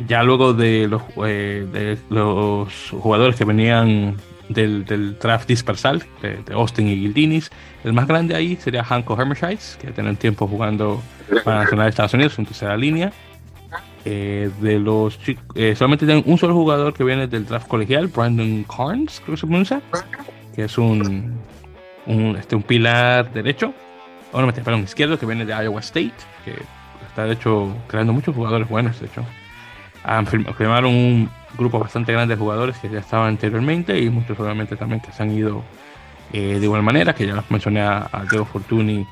ya 0.08 0.24
luego 0.24 0.54
de 0.54 0.88
los, 0.88 1.02
de 1.14 1.96
los 2.10 2.90
jugadores 2.90 3.36
que 3.36 3.44
venían 3.44 4.16
del, 4.48 4.84
del 4.84 5.18
draft 5.18 5.48
dispersal 5.48 6.02
de, 6.20 6.42
Austin 6.52 6.88
y 6.88 6.96
Gildinis. 6.96 7.50
El 7.84 7.92
más 7.92 8.06
grande 8.06 8.34
ahí 8.34 8.56
sería 8.56 8.82
Hanko 8.82 9.18
Hermershites, 9.18 9.78
que 9.80 9.92
tiene 9.92 10.14
tiempo 10.16 10.46
jugando 10.46 11.00
para 11.44 11.60
Nacional 11.60 11.86
de 11.86 11.90
Estados 11.90 12.14
Unidos 12.14 12.38
en 12.38 12.46
tercera 12.46 12.76
línea. 12.76 13.12
Eh, 14.04 14.50
de 14.60 14.80
los 14.80 15.16
eh, 15.54 15.76
solamente 15.76 16.06
tienen 16.06 16.24
un 16.26 16.36
solo 16.36 16.54
jugador 16.54 16.92
que 16.92 17.04
viene 17.04 17.28
del 17.28 17.46
draft 17.46 17.68
colegial, 17.68 18.08
Brandon 18.08 18.64
Carnes, 18.64 19.20
creo 19.20 19.36
que 19.36 19.40
se 19.40 19.46
pronuncia, 19.46 19.80
que 20.56 20.64
es 20.64 20.76
un, 20.76 21.38
un, 22.06 22.36
este, 22.36 22.56
un 22.56 22.64
pilar 22.64 23.32
derecho, 23.32 23.72
o 24.32 24.40
no, 24.40 24.52
perdón, 24.52 24.82
izquierdo, 24.82 25.18
que 25.18 25.26
viene 25.26 25.44
de 25.44 25.52
Iowa 25.52 25.80
State, 25.80 26.14
que 26.44 26.54
está 27.06 27.26
de 27.26 27.34
hecho 27.34 27.72
creando 27.86 28.12
muchos 28.12 28.34
jugadores 28.34 28.68
buenos, 28.68 28.98
de 28.98 29.06
hecho. 29.06 29.24
Firmaron 30.56 30.92
un 30.92 31.30
grupo 31.56 31.78
bastante 31.78 32.12
grande 32.12 32.34
de 32.34 32.40
jugadores 32.40 32.76
que 32.78 32.88
ya 32.88 32.98
estaban 32.98 33.28
anteriormente 33.28 34.00
y 34.00 34.10
muchos 34.10 34.38
obviamente 34.40 34.74
también 34.74 35.00
que 35.00 35.12
se 35.12 35.22
han 35.22 35.30
ido 35.30 35.62
eh, 36.32 36.58
de 36.58 36.64
igual 36.64 36.82
manera, 36.82 37.14
que 37.14 37.24
ya 37.24 37.34
los 37.34 37.48
mencioné 37.52 37.82
a, 37.82 38.08
a 38.10 38.24
Diego 38.24 38.44
Fortuny 38.46 39.06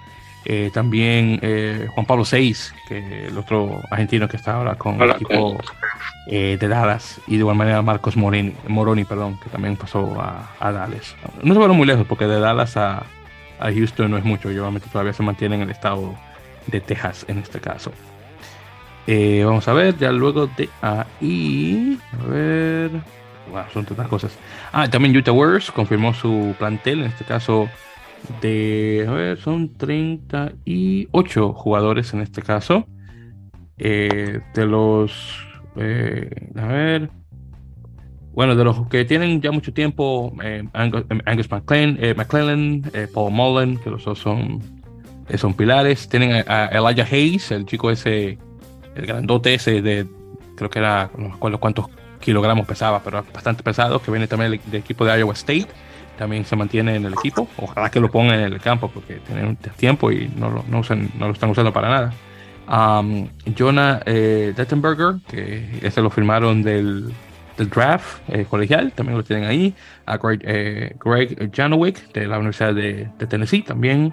eh, 0.44 0.70
también 0.72 1.38
eh, 1.42 1.86
Juan 1.94 2.06
Pablo 2.06 2.24
VI, 2.30 2.56
que 2.88 3.26
el 3.26 3.36
otro 3.36 3.82
argentino 3.90 4.26
que 4.28 4.36
está 4.36 4.54
ahora 4.54 4.74
con 4.74 5.00
el 5.00 5.10
equipo 5.10 5.58
eh, 6.26 6.56
de 6.58 6.68
Dallas, 6.68 7.20
y 7.26 7.32
de 7.32 7.38
igual 7.38 7.56
manera 7.56 7.82
Marcos 7.82 8.16
Moroni, 8.16 8.54
Moroni 8.66 9.04
perdón, 9.04 9.38
que 9.42 9.50
también 9.50 9.76
pasó 9.76 10.18
a, 10.20 10.72
Dallas. 10.72 11.14
No 11.42 11.54
se 11.54 11.60
fueron 11.60 11.76
muy 11.76 11.86
lejos, 11.86 12.06
porque 12.06 12.26
de 12.26 12.40
Dallas 12.40 12.76
a, 12.76 13.04
Houston 13.60 14.10
no 14.10 14.16
es 14.16 14.24
mucho, 14.24 14.48
obviamente 14.48 14.88
todavía 14.90 15.12
se 15.12 15.22
mantiene 15.22 15.56
en 15.56 15.62
el 15.62 15.70
estado 15.70 16.14
de 16.66 16.80
Texas 16.80 17.26
en 17.28 17.38
este 17.38 17.60
caso. 17.60 17.92
Vamos 19.06 19.66
a 19.66 19.72
ver, 19.72 19.98
ya 19.98 20.12
luego 20.12 20.46
de 20.46 20.70
ahí, 20.80 21.98
a 22.12 22.26
ver, 22.26 22.90
son 23.72 23.84
tantas 23.84 24.08
cosas. 24.08 24.32
Ah, 24.72 24.88
también 24.88 25.14
Utah 25.14 25.32
Warriors 25.32 25.70
confirmó 25.70 26.14
su 26.14 26.54
plantel, 26.58 27.00
en 27.00 27.06
este 27.06 27.24
caso 27.24 27.68
de, 28.40 29.06
a 29.08 29.12
ver, 29.12 29.38
son 29.38 29.76
38 29.76 31.52
jugadores 31.52 32.12
en 32.14 32.20
este 32.20 32.42
caso. 32.42 32.86
Eh, 33.78 34.40
de 34.54 34.66
los, 34.66 35.12
eh, 35.76 36.28
a 36.56 36.66
ver, 36.66 37.10
bueno, 38.32 38.54
de 38.54 38.64
los 38.64 38.86
que 38.88 39.04
tienen 39.04 39.40
ya 39.40 39.52
mucho 39.52 39.72
tiempo, 39.72 40.34
eh, 40.42 40.64
Angus, 40.74 41.50
McClellan, 41.50 42.82
Paul 43.14 43.32
Mullen, 43.32 43.78
que 43.78 43.90
los 43.90 44.04
dos 44.04 44.18
son, 44.18 44.60
son 45.34 45.54
pilares. 45.54 46.08
Tienen 46.08 46.44
a, 46.46 46.66
Elijah 46.66 47.06
Hayes, 47.10 47.50
el 47.50 47.64
chico 47.64 47.90
ese, 47.90 48.38
el 48.94 49.06
grandote 49.06 49.54
ese 49.54 49.80
de, 49.80 50.06
creo 50.56 50.68
que 50.68 50.78
era, 50.78 51.10
no 51.16 51.30
me 51.30 51.34
acuerdo 51.34 51.58
cuántos 51.58 51.86
kilogramos 52.20 52.66
pesaba, 52.66 53.02
pero 53.02 53.24
bastante 53.32 53.62
pesado, 53.62 54.00
que 54.00 54.10
viene 54.10 54.26
también 54.26 54.60
del, 54.70 54.74
equipo 54.74 55.04
de 55.04 55.18
Iowa 55.18 55.32
State. 55.32 55.68
También 56.20 56.44
se 56.44 56.54
mantiene 56.54 56.96
en 56.96 57.06
el 57.06 57.14
equipo. 57.14 57.48
Ojalá 57.56 57.90
que 57.90 57.98
lo 57.98 58.10
pongan 58.10 58.40
en 58.40 58.52
el 58.52 58.60
campo 58.60 58.90
porque 58.92 59.20
tienen 59.26 59.56
tiempo 59.78 60.12
y 60.12 60.30
no 60.36 60.50
lo, 60.50 60.64
no, 60.68 60.82
no 61.18 61.26
lo 61.28 61.32
están 61.32 61.48
usando 61.48 61.72
para 61.72 61.88
nada. 61.88 62.12
Um, 62.68 63.26
Jonah 63.58 64.02
eh, 64.04 64.52
Dettenberger, 64.54 65.14
que 65.26 65.78
ese 65.80 66.02
lo 66.02 66.10
firmaron 66.10 66.62
del, 66.62 67.10
del 67.56 67.70
draft 67.70 68.18
eh, 68.28 68.44
colegial, 68.44 68.92
también 68.92 69.16
lo 69.16 69.24
tienen 69.24 69.48
ahí. 69.48 69.74
A 70.04 70.18
Greg, 70.18 70.42
eh, 70.44 70.94
Greg 71.02 71.50
Janowick 71.56 72.12
de 72.12 72.26
la 72.26 72.36
Universidad 72.36 72.74
de, 72.74 73.08
de 73.18 73.26
Tennessee 73.26 73.62
también 73.62 74.12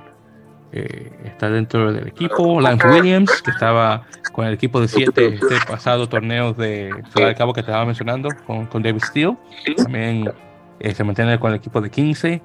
eh, 0.71 1.11
está 1.25 1.49
dentro 1.49 1.91
del 1.91 2.07
equipo. 2.07 2.61
Lance 2.61 2.87
Williams, 2.87 3.41
que 3.41 3.51
estaba 3.51 4.03
con 4.31 4.47
el 4.47 4.53
equipo 4.53 4.79
de 4.79 4.87
siete 4.87 5.35
este 5.35 5.57
pasado 5.67 6.07
torneo 6.07 6.53
de 6.53 6.89
Ciudad 7.11 7.27
del 7.27 7.35
Cabo 7.35 7.51
que 7.51 7.63
te 7.63 7.71
estaba 7.71 7.83
mencionando 7.83 8.29
con, 8.45 8.65
con 8.67 8.81
David 8.81 9.01
Steele. 9.03 9.35
También 9.75 10.31
eh, 10.79 10.93
se 10.93 11.03
mantiene 11.03 11.39
con 11.39 11.51
el 11.51 11.57
equipo 11.57 11.81
de 11.81 11.89
15. 11.89 12.41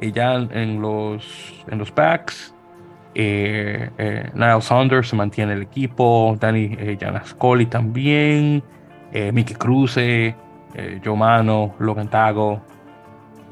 Y 0.00 0.12
ya 0.12 0.34
en 0.34 0.80
los, 0.80 1.64
en 1.68 1.78
los 1.78 1.94
backs, 1.94 2.54
eh, 3.14 3.90
eh 3.98 4.30
Niall 4.34 4.62
Saunders 4.62 5.08
se 5.08 5.16
mantiene 5.16 5.52
el 5.52 5.62
equipo. 5.62 6.36
Danny 6.40 6.96
Janascoli 6.98 7.66
también. 7.66 8.62
Mickey 9.32 9.54
Cruz, 9.56 9.96
Joe 9.96 11.16
Mano, 11.16 11.74
Logan 11.78 12.08
Tago, 12.08 12.62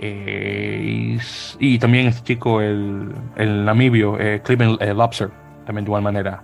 eh, 0.03 1.19
y, 1.59 1.79
también 1.79 2.07
este 2.07 2.23
chico, 2.23 2.63
el, 2.63 3.13
el 3.37 3.65
namibio, 3.67 4.19
eh, 4.19 4.41
Cleveland 4.43 4.81
eh, 4.81 4.95
Lobster, 4.95 5.31
también 5.67 5.85
de 5.85 5.91
igual 5.91 6.01
manera 6.01 6.43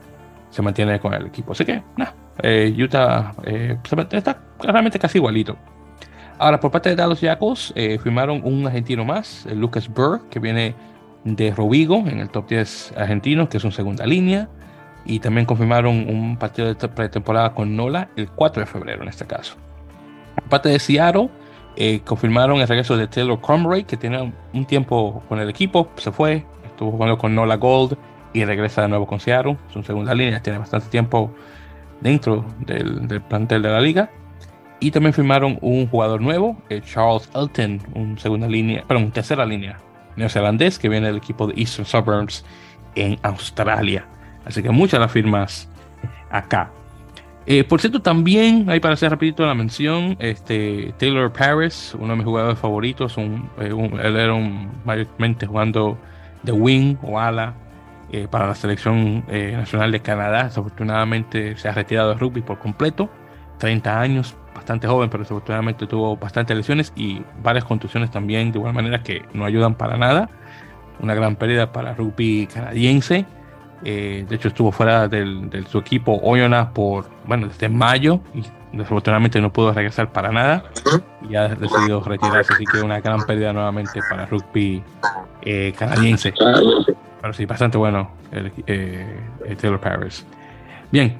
se 0.50 0.60
mantiene 0.60 1.00
con 1.00 1.14
el 1.14 1.24
equipo. 1.26 1.52
Así 1.52 1.64
que, 1.64 1.82
nada, 1.96 2.14
Utah 2.76 3.32
está 4.10 4.38
realmente 4.60 4.98
casi 4.98 5.16
igualito. 5.16 5.56
Ahora, 6.38 6.60
por 6.60 6.70
parte 6.70 6.90
de 6.90 6.96
Dallas 6.96 7.20
Jackals, 7.20 7.72
firmaron 8.02 8.42
un 8.44 8.66
argentino 8.66 9.04
más, 9.04 9.46
Lucas 9.54 9.88
Burr, 9.88 10.28
que 10.28 10.38
viene 10.38 10.74
de 11.24 11.50
Rovigo 11.52 11.96
en 12.06 12.20
el 12.20 12.30
top 12.30 12.48
10 12.48 12.94
argentino, 12.96 13.48
que 13.48 13.56
es 13.56 13.64
un 13.64 13.72
segunda 13.72 14.06
línea. 14.06 14.48
Y 15.04 15.20
también 15.20 15.46
confirmaron 15.46 16.08
un 16.08 16.36
partido 16.36 16.72
de 16.72 16.88
pretemporada 16.88 17.54
con 17.54 17.76
Nola 17.76 18.08
el 18.16 18.28
4 18.28 18.60
de 18.60 18.66
febrero 18.66 19.02
en 19.02 19.08
este 19.08 19.24
caso. 19.24 19.56
Por 20.34 20.44
parte 20.48 20.68
de 20.68 20.78
Seattle, 20.78 21.30
eh, 21.76 22.00
confirmaron 22.04 22.60
el 22.60 22.66
regreso 22.66 22.96
de 22.96 23.06
Taylor 23.06 23.40
Cromray, 23.40 23.84
que 23.84 23.96
tiene 23.96 24.32
un 24.52 24.64
tiempo 24.64 25.22
con 25.28 25.38
el 25.38 25.48
equipo, 25.48 25.90
se 25.96 26.10
fue, 26.10 26.44
estuvo 26.64 26.90
jugando 26.90 27.18
con 27.18 27.34
Nola 27.34 27.56
Gold 27.56 27.96
y 28.32 28.44
regresa 28.44 28.82
de 28.82 28.88
nuevo 28.88 29.06
con 29.06 29.20
Seattle. 29.20 29.56
Es 29.70 29.76
un 29.76 29.84
segunda 29.84 30.14
línea, 30.14 30.40
tiene 30.42 30.58
bastante 30.58 30.88
tiempo 30.88 31.32
dentro 32.00 32.44
del, 32.60 33.22
plantel 33.28 33.62
de 33.62 33.68
la 33.68 33.80
liga. 33.80 34.10
Y 34.78 34.90
también 34.90 35.15
firmaron 35.15 35.59
un 35.62 35.86
jugador 35.89 36.20
nuevo, 36.20 36.57
eh, 36.69 36.82
Charles 36.82 37.31
Elton, 37.35 37.81
un 37.94 38.19
segunda 38.19 38.47
línea, 38.47 38.85
perdón, 38.86 39.11
tercera 39.11 39.47
línea 39.47 39.78
neozelandés 40.16 40.78
que 40.78 40.89
viene 40.89 41.07
del 41.09 41.16
equipo 41.16 41.47
de 41.47 41.55
Eastern 41.61 41.86
Suburbs 41.86 42.44
en 42.94 43.19
Australia. 43.23 44.07
Así 44.44 44.62
que 44.62 44.70
muchas 44.70 45.01
las 45.01 45.12
firmas 45.12 45.69
acá. 46.31 46.70
Eh, 47.47 47.65
por 47.65 47.81
cierto, 47.81 48.01
también, 48.01 48.69
ahí 48.69 48.81
para 48.81 48.94
hacer 48.94 49.11
rapidito 49.11 49.47
la 49.47 49.55
mención, 49.55 50.16
este, 50.19 50.93
Taylor 50.98 51.32
Paris, 51.32 51.94
uno 51.98 52.09
de 52.09 52.16
mis 52.16 52.24
jugadores 52.24 52.59
favoritos, 52.59 53.16
un, 53.16 53.48
eh, 53.59 53.70
él 54.03 54.16
era 54.16 54.35
mayormente 54.85 55.47
jugando 55.47 55.97
de 56.43 56.53
wing 56.53 56.97
o 57.03 57.19
ala 57.19 57.55
para 58.31 58.47
la 58.47 58.55
selección 58.55 59.24
nacional 59.28 59.93
de 59.93 60.01
Canadá. 60.01 60.44
Desafortunadamente 60.44 61.57
se 61.57 61.69
ha 61.69 61.73
retirado 61.73 62.11
de 62.11 62.15
rugby 62.15 62.40
por 62.40 62.59
completo, 62.59 63.11
30 63.59 64.01
años, 64.01 64.36
bastante 64.66 64.88
joven, 64.88 65.09
pero 65.09 65.22
desafortunadamente 65.22 65.86
tuvo 65.86 66.16
bastantes 66.16 66.56
lesiones 66.56 66.93
y 66.97 67.22
varias 67.40 67.64
contusiones 67.64 68.10
también, 68.10 68.51
de 68.51 68.59
igual 68.59 68.74
manera 68.74 69.01
que 69.01 69.22
no 69.32 69.44
ayudan 69.44 69.76
para 69.76 69.97
nada. 69.97 70.28
Una 70.98 71.14
gran 71.14 71.36
pérdida 71.36 71.70
para 71.70 71.90
el 71.90 71.97
rugby 71.97 72.48
canadiense. 72.52 73.26
Eh, 73.84 74.26
de 74.28 74.34
hecho, 74.34 74.48
estuvo 74.48 74.72
fuera 74.72 75.06
de 75.06 75.64
su 75.70 75.78
equipo 75.78 76.18
Oyonnax 76.20 76.72
por, 76.72 77.06
bueno, 77.26 77.47
desde 77.47 77.68
mayo 77.68 78.18
y 78.34 78.43
desafortunadamente 78.76 79.40
no 79.40 79.52
pudo 79.52 79.72
regresar 79.72 80.10
para 80.10 80.32
nada 80.32 80.64
y 81.30 81.36
ha 81.36 81.47
decidido 81.47 82.02
retirarse. 82.02 82.55
Así 82.55 82.64
que 82.64 82.80
una 82.80 82.98
gran 83.01 83.24
pérdida 83.24 83.52
nuevamente 83.52 84.01
para 84.10 84.24
el 84.24 84.30
rugby 84.30 84.82
eh, 85.43 85.72
canadiense. 85.78 86.34
Pero 87.20 87.32
sí, 87.32 87.47
bastante 87.47 87.78
bueno 87.78 88.10
el, 88.32 88.51
eh, 88.66 89.20
Taylor 89.60 89.78
Paris. 89.78 90.26
Bien, 90.90 91.16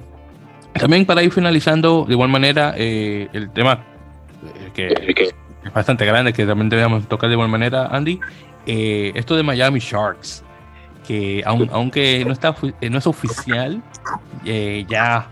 también 0.73 1.05
para 1.05 1.23
ir 1.23 1.31
finalizando, 1.31 2.05
de 2.05 2.13
igual 2.13 2.29
manera, 2.29 2.73
el 2.77 3.49
tema 3.53 3.83
que, 4.73 5.33
es 5.63 5.73
bastante 5.73 6.05
grande, 6.05 6.33
que 6.33 6.45
también 6.45 6.69
debemos 6.69 7.07
tocar 7.07 7.29
de 7.29 7.33
igual 7.33 7.49
manera, 7.49 7.87
Andy, 7.87 8.19
esto 8.65 9.35
de 9.35 9.43
Miami 9.43 9.79
Sharks 9.79 10.43
que 11.07 11.41
aunque 11.45 12.25
no, 12.25 12.33
está, 12.33 12.53
eh, 12.81 12.89
no 12.89 12.97
es 12.97 13.07
oficial, 13.07 13.81
eh, 14.45 14.85
ya 14.89 15.27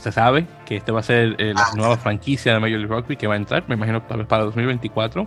se 0.00 0.12
sabe 0.12 0.46
que 0.64 0.76
este 0.76 0.92
va 0.92 1.00
a 1.00 1.02
ser 1.02 1.34
eh, 1.38 1.52
la 1.52 1.66
nueva 1.74 1.96
franquicia 1.96 2.54
de 2.54 2.60
Major 2.60 2.78
League 2.78 2.94
Rugby 2.94 3.16
que 3.16 3.26
va 3.26 3.34
a 3.34 3.36
entrar, 3.36 3.64
me 3.66 3.74
imagino 3.74 4.00
tal 4.02 4.18
vez 4.18 4.26
para 4.28 4.44
2024, 4.44 5.26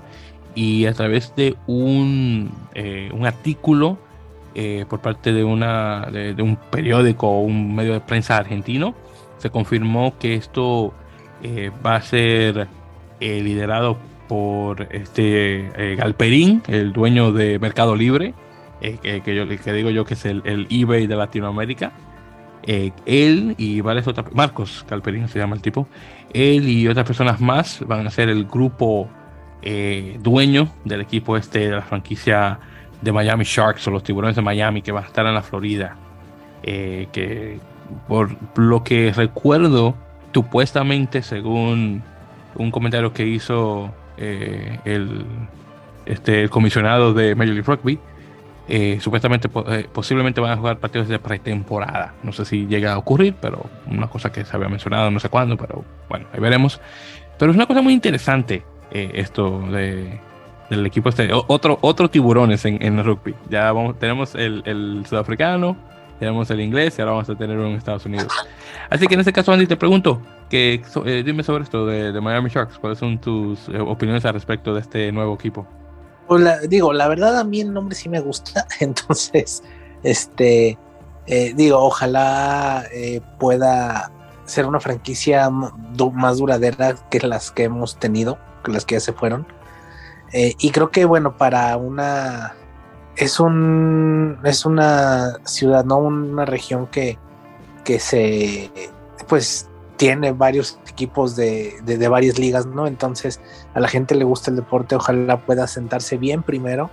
y 0.56 0.86
a 0.86 0.94
través 0.94 1.36
de 1.36 1.58
un, 1.68 2.52
un 3.14 3.26
artículo 3.26 4.00
por 4.90 5.00
parte 5.00 5.32
de, 5.32 5.44
una, 5.44 6.08
de, 6.12 6.42
un 6.42 6.58
periódico 6.58 7.28
o 7.30 7.42
un 7.42 7.76
medio 7.76 7.94
de 7.94 8.02
prensa 8.02 8.38
argentino, 8.38 8.94
se 9.40 9.50
confirmó 9.50 10.18
que 10.20 10.36
esto 10.36 10.94
va 11.86 11.96
a 11.96 12.02
ser 12.02 12.68
liderado 13.20 13.98
por 14.28 14.88
este 14.92 15.96
Galperín, 15.98 16.62
el 16.68 16.94
dueño 16.94 17.32
de 17.32 17.58
Mercado 17.60 17.96
Libre, 17.96 18.36
eh, 18.82 19.22
que, 19.24 19.74
digo 19.74 19.90
yo 19.90 20.06
que 20.06 20.14
es 20.14 20.26
el, 20.26 20.68
eBay 20.70 21.08
de 21.08 21.16
Latinoamérica. 21.16 21.92
Eh, 22.64 22.92
él 23.06 23.56
y 23.58 23.82
varias 23.82 24.08
otras, 24.08 24.34
Marcos 24.34 24.86
Calperín 24.88 25.28
se 25.28 25.40
llama 25.40 25.56
el 25.56 25.62
tipo, 25.62 25.88
él 26.34 26.68
y 26.68 26.88
otras 26.88 27.06
personas 27.06 27.40
más 27.40 27.84
van 27.88 28.06
a 28.06 28.12
ser 28.12 28.30
el 28.30 28.46
grupo 28.46 29.10
eh, 29.62 30.18
dueño 30.22 30.70
del 30.84 31.02
equipo 31.02 31.38
este 31.38 31.60
de 31.60 31.72
la 31.72 31.82
franquicia 31.82 32.60
de 33.02 33.12
Miami 33.12 33.46
Sharks 33.46 33.88
o 33.88 33.92
los 33.92 34.04
tiburones 34.04 34.36
de 34.36 34.42
Miami 34.42 34.82
que 34.82 34.92
va 34.92 35.02
a 35.02 35.06
estar 35.06 35.26
en 35.26 35.34
la 35.34 35.42
Florida. 35.42 35.96
que 36.62 37.60
por 38.08 38.36
lo 38.58 38.84
que 38.84 39.14
recuerdo, 39.14 39.96
supuestamente, 40.34 41.22
según 41.22 42.04
un 42.56 42.72
comentario 42.72 43.14
que 43.14 43.26
hizo 43.26 43.92
el, 44.18 45.26
este, 46.06 46.42
el 46.42 46.50
comisionado 46.50 47.14
de 47.14 47.36
Major 47.36 47.54
League 47.54 47.68
Rugby, 47.68 48.00
eh, 48.72 49.00
supuestamente, 49.02 49.50
eh, 49.70 49.88
posiblemente 49.92 50.40
van 50.40 50.52
a 50.52 50.58
jugar 50.58 50.78
partidos 50.78 51.08
de 51.08 51.18
pretemporada. 51.18 52.14
No 52.22 52.32
sé 52.32 52.46
si 52.46 52.68
llega 52.68 52.94
a 52.94 53.00
ocurrir, 53.00 53.34
pero 53.42 53.66
una 53.88 54.08
cosa 54.08 54.32
que 54.32 54.46
se 54.46 54.56
había 54.56 54.70
mencionado 54.70 55.10
no 55.10 55.20
sé 55.20 55.28
cuándo, 55.28 55.58
pero 55.58 55.84
bueno, 56.08 56.28
ahí 56.32 56.40
veremos. 56.40 56.80
Pero 57.40 57.52
es 57.52 57.56
una 57.56 57.66
cosa 57.66 57.82
muy 57.82 57.94
interesante 57.94 58.64
eh, 58.92 59.10
esto 59.16 59.60
de, 59.72 60.20
del 60.70 60.86
equipo 60.86 61.10
este. 61.10 61.30
otro, 61.34 61.80
otro 61.82 62.12
tiburones 62.12 62.64
en, 62.66 62.84
en 62.84 63.04
rugby. 63.04 63.34
Ya 63.50 63.72
vamos, 63.72 63.98
tenemos 63.98 64.36
el, 64.36 64.62
el, 64.66 65.04
sudafricano, 65.10 65.76
tenemos 66.20 66.50
el 66.52 66.60
inglés 66.62 66.96
y 66.98 67.02
ahora 67.02 67.14
vamos 67.14 67.30
a 67.30 67.36
tener 67.36 67.58
uno 67.58 67.70
en 67.70 67.76
Estados 67.76 68.06
Unidos. 68.06 68.28
Así 68.90 69.08
que 69.08 69.14
en 69.14 69.22
este 69.22 69.34
caso, 69.34 69.52
Andy, 69.52 69.68
te 69.68 69.78
pregunto, 69.78 70.22
que, 70.50 70.82
dime 71.26 71.44
sobre 71.44 71.64
esto 71.64 71.86
de, 71.86 72.20
Miami 72.20 72.50
Sharks. 72.50 72.78
¿Cuáles 72.80 73.00
son 73.00 73.20
tus 73.20 73.70
opiniones 73.70 74.26
al 74.26 74.34
respecto 74.34 74.74
de 74.74 74.82
este 74.82 75.12
nuevo 75.12 75.36
equipo? 75.36 75.66
Pues 76.28 76.70
digo, 76.70 76.94
la 76.94 77.08
verdad 77.08 77.40
a 77.40 77.44
mí 77.44 77.62
el 77.62 77.74
nombre 77.74 77.96
sí 77.96 78.08
me 78.08 78.20
gusta, 78.20 78.68
entonces, 78.80 79.64
este, 80.04 80.78
eh, 81.26 81.54
digo, 81.56 81.80
ojalá 81.80 82.86
eh, 82.94 83.22
pueda 83.40 84.12
ser 84.46 84.66
una 84.66 84.80
franquicia 84.80 85.50
más 85.50 86.38
duradera 86.38 86.96
que 87.10 87.20
las 87.20 87.52
que 87.52 87.64
hemos 87.64 87.98
tenido, 87.98 88.38
que 88.64 88.72
las 88.72 88.86
que 88.86 88.96
ya 88.96 89.00
se 89.00 89.14
fueron. 89.14 89.48
Eh, 90.34 90.54
y 90.60 90.72
creo 90.72 90.92
que, 90.92 91.06
bueno, 91.06 91.38
para 91.38 91.76
una 91.78 92.56
es 93.16 93.40
un 93.40 94.38
es 94.44 94.66
una 94.66 95.38
ciudad, 95.46 95.86
no 95.86 95.98
una 95.98 96.46
región 96.46 96.88
que, 96.88 97.18
que 97.84 98.00
se 98.00 98.72
pues 99.28 99.68
tiene 99.98 100.32
varios 100.32 100.80
equipos 100.88 101.36
de, 101.36 101.76
de, 101.84 102.08
varias 102.08 102.40
ligas, 102.40 102.66
¿no? 102.66 102.88
Entonces 102.88 103.42
a 103.74 103.82
la 103.82 103.90
gente 103.90 104.16
le 104.16 104.24
gusta 104.24 104.50
el 104.50 104.56
deporte, 104.56 104.96
ojalá 104.96 105.46
pueda 105.46 105.68
sentarse 105.68 106.18
bien 106.18 106.42
primero 106.42 106.90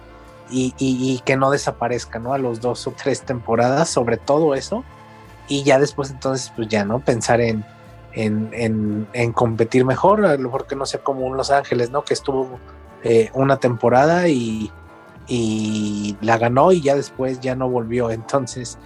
y, 0.51 0.75
y, 0.77 1.21
que 1.25 1.37
no 1.37 1.51
desaparezca, 1.51 2.19
¿no? 2.19 2.35
A 2.35 2.39
los 2.39 2.61
dos 2.61 2.87
o 2.87 2.93
tres 2.93 3.23
temporadas, 3.23 3.89
sobre 3.89 4.17
todo 4.17 4.55
eso, 4.55 4.85
y 5.49 5.63
ya 5.63 5.79
después 5.79 6.11
entonces 6.11 6.53
pues 6.57 6.67
ya, 6.69 6.85
¿no? 6.85 6.99
Pensar 6.99 7.41
en, 7.41 7.65
en, 8.13 9.07
en, 9.13 9.33
competir 9.33 9.85
mejor, 9.85 10.25
a 10.25 10.37
lo 10.37 10.43
mejor 10.43 10.67
que 10.67 10.75
no 10.75 10.87
sea 10.87 11.01
como 11.01 11.27
un 11.27 11.37
Los 11.37 11.51
Ángeles, 11.53 11.91
¿no? 11.91 12.05
Que 12.05 12.15
estuvo 12.15 12.59
eh, 13.05 13.31
una 13.35 13.59
temporada 13.59 14.29
y, 14.29 14.73
y 15.29 16.17
la 16.21 16.39
ganó 16.39 16.73
y 16.73 16.81
ya 16.81 16.95
después 16.95 17.41
ya 17.41 17.55
no 17.55 17.69
volvió, 17.69 18.11
entonces... 18.11 18.79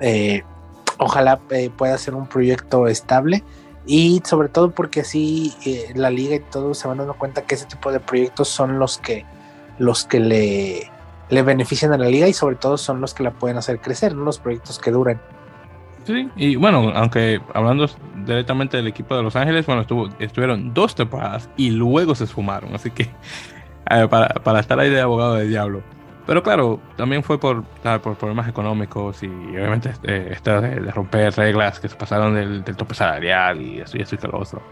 Eh, 0.00 0.42
ojalá 0.98 1.40
eh, 1.50 1.70
pueda 1.76 1.96
ser 1.98 2.14
un 2.14 2.26
proyecto 2.26 2.86
estable 2.86 3.42
y 3.86 4.22
sobre 4.24 4.48
todo 4.48 4.70
porque 4.70 5.00
así 5.00 5.52
eh, 5.64 5.92
la 5.94 6.10
liga 6.10 6.36
y 6.36 6.40
todos 6.40 6.78
se 6.78 6.88
van 6.88 6.98
dando 6.98 7.14
cuenta 7.14 7.42
que 7.42 7.54
ese 7.54 7.66
tipo 7.66 7.92
de 7.92 8.00
proyectos 8.00 8.48
son 8.48 8.78
los 8.78 8.98
que 8.98 9.24
los 9.78 10.04
que 10.04 10.20
le, 10.20 10.90
le 11.30 11.42
benefician 11.42 11.92
a 11.92 11.98
la 11.98 12.06
liga 12.06 12.28
y 12.28 12.32
sobre 12.32 12.56
todo 12.56 12.78
son 12.78 13.00
los 13.00 13.12
que 13.12 13.22
la 13.22 13.32
pueden 13.32 13.58
hacer 13.58 13.80
crecer, 13.80 14.14
¿no? 14.14 14.24
los 14.24 14.38
proyectos 14.38 14.78
que 14.78 14.90
duran. 14.90 15.20
Sí, 16.06 16.28
y 16.36 16.56
bueno, 16.56 16.92
aunque 16.94 17.40
hablando 17.54 17.88
directamente 18.26 18.76
del 18.76 18.86
equipo 18.86 19.16
de 19.16 19.22
Los 19.22 19.36
Ángeles, 19.36 19.64
bueno, 19.64 19.86
estuvieron 20.18 20.74
dos 20.74 20.94
temporadas 20.94 21.48
y 21.56 21.70
luego 21.70 22.14
se 22.14 22.24
esfumaron, 22.24 22.74
así 22.74 22.90
que 22.90 23.08
eh, 23.90 24.06
para, 24.08 24.28
para 24.28 24.60
estar 24.60 24.78
ahí 24.78 24.90
de 24.90 25.00
abogado 25.00 25.34
del 25.34 25.48
diablo. 25.48 25.82
Pero 26.26 26.42
claro, 26.42 26.80
también 26.96 27.22
fue 27.22 27.38
por, 27.38 27.64
por 27.64 28.16
problemas 28.16 28.48
económicos 28.48 29.22
y 29.22 29.26
obviamente 29.26 29.92
eh, 30.04 30.30
esto 30.32 30.60
de, 30.60 30.90
romper 30.90 31.34
reglas 31.34 31.80
que 31.80 31.88
se 31.88 31.96
pasaron 31.96 32.34
del, 32.34 32.64
tope 32.76 32.94
salarial 32.94 33.60
y 33.60 33.80
eso 33.80 33.98
y 33.98 34.02
eso 34.02 34.16
y 34.16 34.26
lo 34.26 34.38
otro. 34.38 34.62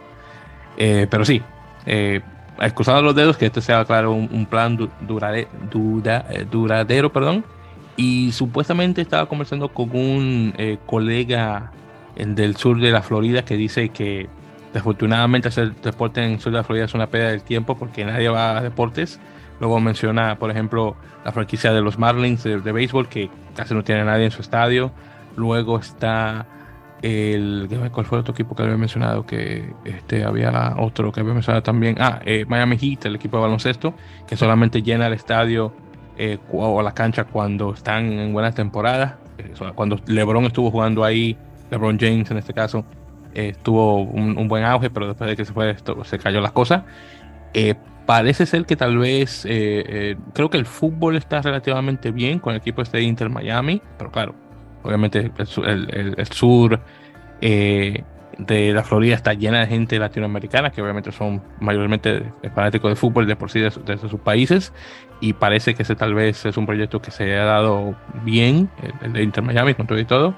Eh, 0.78 1.06
pero 1.10 1.26
sí, 1.26 1.42
eh, 1.84 2.22
excusando 2.58 3.02
los 3.02 3.14
dedos 3.14 3.36
que 3.36 3.46
este 3.46 3.60
sea, 3.60 3.84
claro, 3.84 4.12
un, 4.12 4.46
plan 4.46 4.78
durade, 5.00 5.48
eh, 6.30 6.46
duradero, 6.50 7.12
perdón. 7.12 7.44
Y 7.96 8.32
supuestamente 8.32 9.02
estaba 9.02 9.26
conversando 9.26 9.68
con 9.68 9.94
un 9.94 10.54
colega 10.86 11.70
del 12.16 12.56
sur 12.56 12.80
de 12.80 12.90
la 12.90 13.02
Florida 13.02 13.44
que 13.44 13.56
dice 13.56 13.90
que 13.90 14.30
desafortunadamente 14.72 15.48
hacer 15.48 15.74
deporte 15.76 16.24
en 16.24 16.32
el 16.32 16.40
sur 16.40 16.52
de 16.52 16.58
la 16.58 16.64
Florida 16.64 16.86
es 16.86 16.94
una 16.94 17.06
pérdida 17.06 17.30
del 17.30 17.42
tiempo 17.42 17.76
porque 17.76 18.04
nadie 18.04 18.28
va 18.28 18.58
a 18.58 18.62
deportes 18.62 19.20
Luego 19.62 19.78
menciona, 19.78 20.40
por 20.40 20.50
ejemplo, 20.50 20.96
la 21.24 21.30
franquicia 21.30 21.72
de 21.72 21.80
los 21.80 21.96
Marlins 21.96 22.42
de, 22.42 22.58
béisbol, 22.58 23.08
que 23.08 23.30
casi 23.54 23.74
no 23.74 23.84
tiene 23.84 24.04
nadie 24.04 24.24
en 24.24 24.32
su 24.32 24.42
estadio. 24.42 24.90
Luego 25.36 25.78
está 25.78 26.46
el. 27.00 27.68
¿Cuál 27.92 28.04
fue 28.04 28.18
el 28.18 28.22
otro 28.22 28.34
equipo 28.34 28.56
que 28.56 28.64
había 28.64 28.76
mencionado? 28.76 29.24
Que 29.24 29.72
este, 29.84 30.24
había 30.24 30.74
otro 30.78 31.12
que 31.12 31.20
había 31.20 31.32
mencionado 31.32 31.62
también. 31.62 31.94
Ah, 32.00 32.20
eh, 32.24 32.44
Miami 32.48 32.76
Heat, 32.76 33.06
el 33.06 33.14
equipo 33.14 33.36
de 33.36 33.42
baloncesto, 33.44 33.94
que 34.26 34.36
solamente 34.36 34.82
llena 34.82 35.06
el 35.06 35.12
estadio 35.12 35.72
eh, 36.18 36.38
o 36.50 36.82
la 36.82 36.92
cancha 36.92 37.22
cuando 37.22 37.72
están 37.72 38.12
en 38.12 38.32
buenas 38.32 38.56
temporadas. 38.56 39.14
Eh, 39.38 39.52
cuando 39.76 40.00
LeBron 40.06 40.44
estuvo 40.46 40.72
jugando 40.72 41.04
ahí, 41.04 41.36
LeBron 41.70 42.00
James 42.00 42.28
en 42.32 42.38
este 42.38 42.52
caso, 42.52 42.84
tuvo 43.62 44.02
un, 44.02 44.48
buen 44.48 44.64
auge, 44.64 44.90
pero 44.90 45.08
después 45.08 45.30
de 45.30 45.36
que 45.36 45.44
se 45.44 45.52
fue, 45.52 45.70
esto, 45.70 46.04
se 46.04 46.18
cayó 46.18 46.40
las 46.40 46.52
cosas. 46.52 46.82
Parece 48.06 48.46
ser 48.46 48.66
que 48.66 48.74
tal 48.74 48.98
vez, 48.98 49.44
eh, 49.44 49.84
eh, 49.86 50.16
creo 50.34 50.50
que 50.50 50.56
el 50.56 50.66
fútbol 50.66 51.16
está 51.16 51.40
relativamente 51.40 52.10
bien 52.10 52.40
con 52.40 52.52
el 52.52 52.60
equipo 52.60 52.82
este 52.82 52.98
de 52.98 53.04
Inter 53.04 53.30
Miami, 53.30 53.80
pero 53.96 54.10
claro, 54.10 54.34
obviamente 54.82 55.30
el, 55.38 56.26
sur 56.26 56.80
eh, 57.40 58.02
de 58.38 58.72
la 58.72 58.82
Florida 58.82 59.14
está 59.14 59.34
llena 59.34 59.60
de 59.60 59.68
gente 59.68 59.98
latinoamericana 60.00 60.70
que 60.70 60.82
obviamente 60.82 61.12
son 61.12 61.42
mayormente 61.60 62.24
fanáticos 62.54 62.90
de 62.90 62.96
fútbol 62.96 63.26
de 63.28 63.36
por 63.36 63.50
sí 63.50 63.60
de, 63.60 63.70
sus 63.70 64.20
países 64.20 64.72
y 65.20 65.34
parece 65.34 65.74
que 65.74 65.84
ese 65.84 65.94
tal 65.94 66.14
vez 66.14 66.44
es 66.44 66.56
un 66.56 66.66
proyecto 66.66 67.00
que 67.00 67.12
se 67.12 67.36
ha 67.38 67.44
dado 67.44 67.94
bien, 68.24 68.68
el, 69.02 69.12
de 69.12 69.22
Inter 69.22 69.44
Miami 69.44 69.74
con 69.74 69.86
todo 69.86 69.98
y 70.00 70.04
todo 70.04 70.34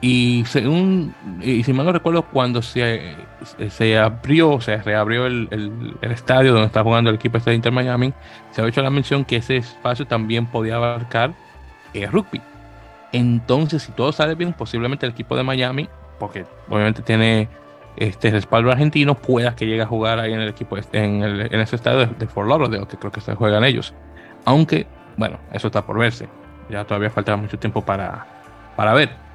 y 0.00 0.44
según, 0.46 1.12
y 1.42 1.64
si 1.64 1.72
mal 1.72 1.86
no 1.86 1.92
recuerdo, 1.92 2.22
cuando 2.22 2.62
se, 2.62 3.16
se 3.68 3.98
abrió, 3.98 4.60
se 4.60 4.76
reabrió 4.76 5.26
el, 5.26 5.48
el, 5.50 6.12
estadio 6.12 6.52
donde 6.52 6.66
está 6.66 6.84
jugando 6.84 7.10
el 7.10 7.16
equipo 7.16 7.38
este 7.38 7.50
de 7.50 7.56
Inter 7.56 7.72
Miami, 7.72 8.14
se 8.52 8.62
ha 8.62 8.68
hecho 8.68 8.80
la 8.80 8.90
mención 8.90 9.24
que 9.24 9.36
ese 9.36 9.56
espacio 9.56 10.06
también 10.06 10.46
podía 10.46 10.76
abarcar 10.76 11.34
eh, 11.94 12.06
rugby. 12.06 12.40
Entonces, 13.12 13.82
si 13.82 13.92
todo 13.92 14.12
sale 14.12 14.36
bien, 14.36 14.52
posiblemente 14.52 15.04
el 15.04 15.12
equipo 15.12 15.36
de 15.36 15.42
Miami, 15.42 15.88
porque 16.20 16.46
obviamente 16.68 17.02
tiene 17.02 17.48
este 17.96 18.30
respaldo 18.30 18.70
argentino, 18.70 19.16
pueda 19.16 19.56
que 19.56 19.66
llegue 19.66 19.82
a 19.82 19.86
jugar 19.86 20.20
ahí 20.20 20.32
en 20.32 20.40
el 20.40 20.48
equipo, 20.48 20.76
en, 20.92 21.22
el, 21.24 21.52
en 21.52 21.60
ese 21.60 21.74
estadio 21.74 22.06
de, 22.06 22.26
Fort 22.28 22.48
Lauderdale, 22.48 22.86
que 22.86 22.96
creo 22.96 23.10
que 23.10 23.20
se 23.20 23.34
juegan 23.34 23.64
ellos. 23.64 23.92
Aunque, 24.44 24.86
bueno, 25.16 25.40
eso 25.52 25.66
está 25.66 25.84
por 25.84 25.98
verse. 25.98 26.28
Ya 26.70 26.84
todavía 26.84 27.10
falta 27.10 27.34
mucho 27.36 27.58
tiempo 27.58 27.84
para, 27.84 28.26
para 28.76 28.92
ver. 28.92 29.27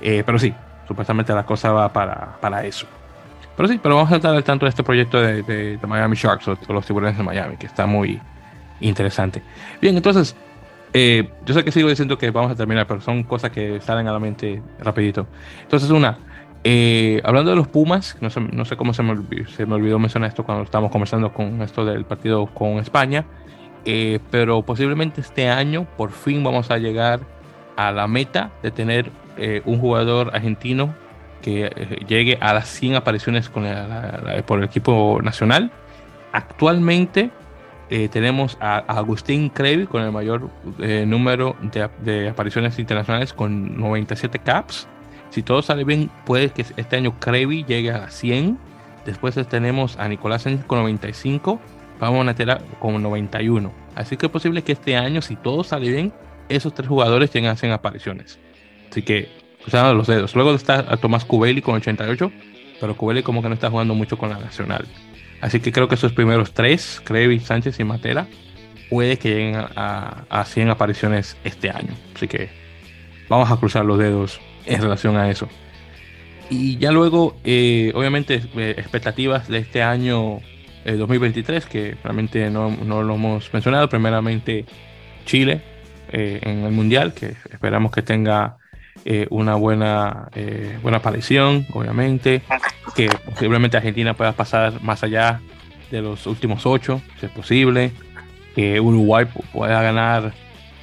Eh, 0.00 0.22
pero 0.24 0.38
sí, 0.38 0.52
supuestamente 0.86 1.32
la 1.32 1.44
cosa 1.44 1.72
va 1.72 1.92
para, 1.92 2.36
para, 2.40 2.64
eso. 2.64 2.86
Pero 3.56 3.68
sí, 3.68 3.80
pero 3.82 3.96
vamos 3.96 4.12
a 4.12 4.16
estar 4.16 4.34
al 4.34 4.44
tanto 4.44 4.66
de 4.66 4.70
este 4.70 4.82
proyecto 4.82 5.20
de, 5.20 5.78
Miami 5.86 6.16
Sharks 6.16 6.48
o, 6.48 6.58
los 6.68 6.86
tiburones 6.86 7.16
de 7.16 7.22
Miami, 7.22 7.56
que 7.56 7.66
está 7.66 7.86
muy 7.86 8.20
interesante. 8.80 9.42
Bien, 9.80 9.96
entonces, 9.96 10.36
eh, 10.92 11.30
yo 11.44 11.54
sé 11.54 11.64
que 11.64 11.72
sigo 11.72 11.88
diciendo 11.88 12.18
que 12.18 12.30
vamos 12.30 12.52
a 12.52 12.54
terminar, 12.54 12.86
pero 12.86 13.00
son 13.00 13.22
cosas 13.22 13.50
que 13.50 13.80
salen 13.80 14.06
a 14.08 14.12
la 14.12 14.18
mente 14.18 14.62
rapidito. 14.80 15.26
Entonces, 15.62 15.90
una, 15.90 16.18
eh, 16.64 17.22
hablando 17.24 17.50
de 17.50 17.56
los 17.56 17.68
Pumas, 17.68 18.18
no 18.20 18.28
sé, 18.28 18.40
no 18.40 18.64
sé 18.64 18.76
cómo 18.76 18.92
se 18.92 19.02
me, 19.02 19.12
olvidó, 19.12 19.48
se 19.48 19.64
me 19.64 19.74
olvidó 19.74 19.98
mencionar 19.98 20.28
esto 20.28 20.44
cuando 20.44 20.64
estábamos 20.64 20.90
conversando 20.90 21.32
con 21.32 21.62
esto 21.62 21.84
del 21.84 22.04
partido 22.04 22.46
con 22.46 22.78
España, 22.78 23.24
pero 24.32 24.62
posiblemente 24.62 25.20
este 25.20 25.48
año 25.48 25.86
por 25.96 26.10
fin 26.10 26.42
vamos 26.42 26.72
a 26.72 26.78
llegar 26.78 27.20
a 27.76 27.92
la 27.92 28.08
meta 28.08 28.50
de 28.62 28.72
tener 28.72 29.12
eh, 29.36 29.62
un 29.64 29.78
jugador 29.78 30.30
argentino 30.34 30.94
que 31.42 31.66
eh, 31.66 32.04
llegue 32.06 32.38
a 32.40 32.54
las 32.54 32.68
100 32.68 32.96
apariciones 32.96 33.48
con 33.48 33.64
por 34.46 34.58
el 34.58 34.64
equipo 34.64 35.20
nacional. 35.22 35.70
Actualmente 36.32 37.30
eh, 37.90 38.08
tenemos 38.08 38.56
a, 38.60 38.78
Agustín 38.78 39.48
Crevi 39.50 39.86
con 39.86 40.02
el 40.02 40.12
mayor 40.12 40.50
número 41.06 41.56
de, 42.00 42.28
apariciones 42.28 42.78
internacionales 42.78 43.32
con 43.32 43.78
97 43.78 44.38
caps. 44.38 44.88
Si 45.30 45.42
todo 45.42 45.60
sale 45.62 45.84
bien, 45.84 46.10
puede 46.24 46.50
que 46.50 46.64
este 46.76 46.96
año 46.96 47.18
Crevi 47.20 47.64
llegue 47.64 47.90
a 47.90 47.98
las 47.98 48.14
100. 48.14 48.58
Después 49.04 49.34
tenemos 49.48 49.98
a 49.98 50.08
Nicolás 50.08 50.46
con 50.66 50.78
95. 50.78 51.60
Vamos 52.00 52.28
a 52.28 52.34
tener 52.34 52.62
con 52.80 53.02
91. 53.02 53.72
Así 53.94 54.16
que 54.16 54.26
es 54.26 54.32
posible 54.32 54.62
que 54.62 54.72
este 54.72 54.96
año, 54.96 55.22
si 55.22 55.36
todo 55.36 55.62
sale 55.64 55.90
bien, 55.90 56.12
esos 56.48 56.74
tres 56.74 56.88
jugadores 56.88 57.30
tengan 57.30 57.56
100 57.56 57.72
apariciones. 57.72 58.38
Así 58.90 59.02
que, 59.02 59.28
cruzando 59.62 59.94
los 59.94 60.06
dedos. 60.06 60.34
Luego 60.34 60.54
está 60.54 60.96
Tomás 60.96 61.24
Cubeli 61.24 61.62
con 61.62 61.76
88, 61.76 62.30
pero 62.80 62.96
Cubeli 62.96 63.22
como 63.22 63.42
que 63.42 63.48
no 63.48 63.54
está 63.54 63.70
jugando 63.70 63.94
mucho 63.94 64.16
con 64.18 64.30
la 64.30 64.38
Nacional. 64.38 64.86
Así 65.40 65.60
que 65.60 65.72
creo 65.72 65.88
que 65.88 65.96
esos 65.96 66.12
primeros 66.12 66.52
tres, 66.52 67.02
Crevi, 67.04 67.40
Sánchez 67.40 67.78
y 67.80 67.84
Matera, 67.84 68.26
puede 68.88 69.18
que 69.18 69.30
lleguen 69.30 69.56
a, 69.56 70.24
a 70.28 70.44
100 70.44 70.70
apariciones 70.70 71.36
este 71.44 71.70
año. 71.70 71.94
Así 72.14 72.28
que 72.28 72.48
vamos 73.28 73.50
a 73.50 73.56
cruzar 73.56 73.84
los 73.84 73.98
dedos 73.98 74.40
en 74.64 74.80
relación 74.80 75.16
a 75.16 75.30
eso. 75.30 75.48
Y 76.48 76.78
ya 76.78 76.92
luego, 76.92 77.36
eh, 77.44 77.92
obviamente, 77.94 78.40
eh, 78.56 78.74
expectativas 78.78 79.48
de 79.48 79.58
este 79.58 79.82
año 79.82 80.40
2023, 80.84 81.64
eh, 81.64 81.68
que 81.68 81.96
realmente 82.02 82.48
no, 82.50 82.70
no, 82.70 83.02
lo 83.02 83.14
hemos 83.14 83.52
mencionado. 83.52 83.88
Primeramente, 83.88 84.64
Chile 85.24 85.62
en 86.12 86.60
el 86.64 86.70
Mundial, 86.70 87.12
que 87.12 87.34
esperamos 87.50 87.90
que 87.90 88.00
tenga 88.00 88.58
eh, 89.08 89.28
una 89.30 89.54
buena, 89.54 90.30
eh, 90.34 90.80
buena 90.82 90.98
aparición, 90.98 91.64
obviamente, 91.72 92.42
que 92.96 93.08
posiblemente 93.24 93.76
Argentina 93.76 94.14
pueda 94.14 94.32
pasar 94.32 94.82
más 94.82 95.04
allá 95.04 95.40
de 95.92 96.02
los 96.02 96.26
últimos 96.26 96.66
ocho, 96.66 97.00
si 97.20 97.26
es 97.26 97.30
posible, 97.30 97.92
que 98.56 98.80
Uruguay 98.80 99.26
pueda 99.52 99.80
ganar, 99.80 100.32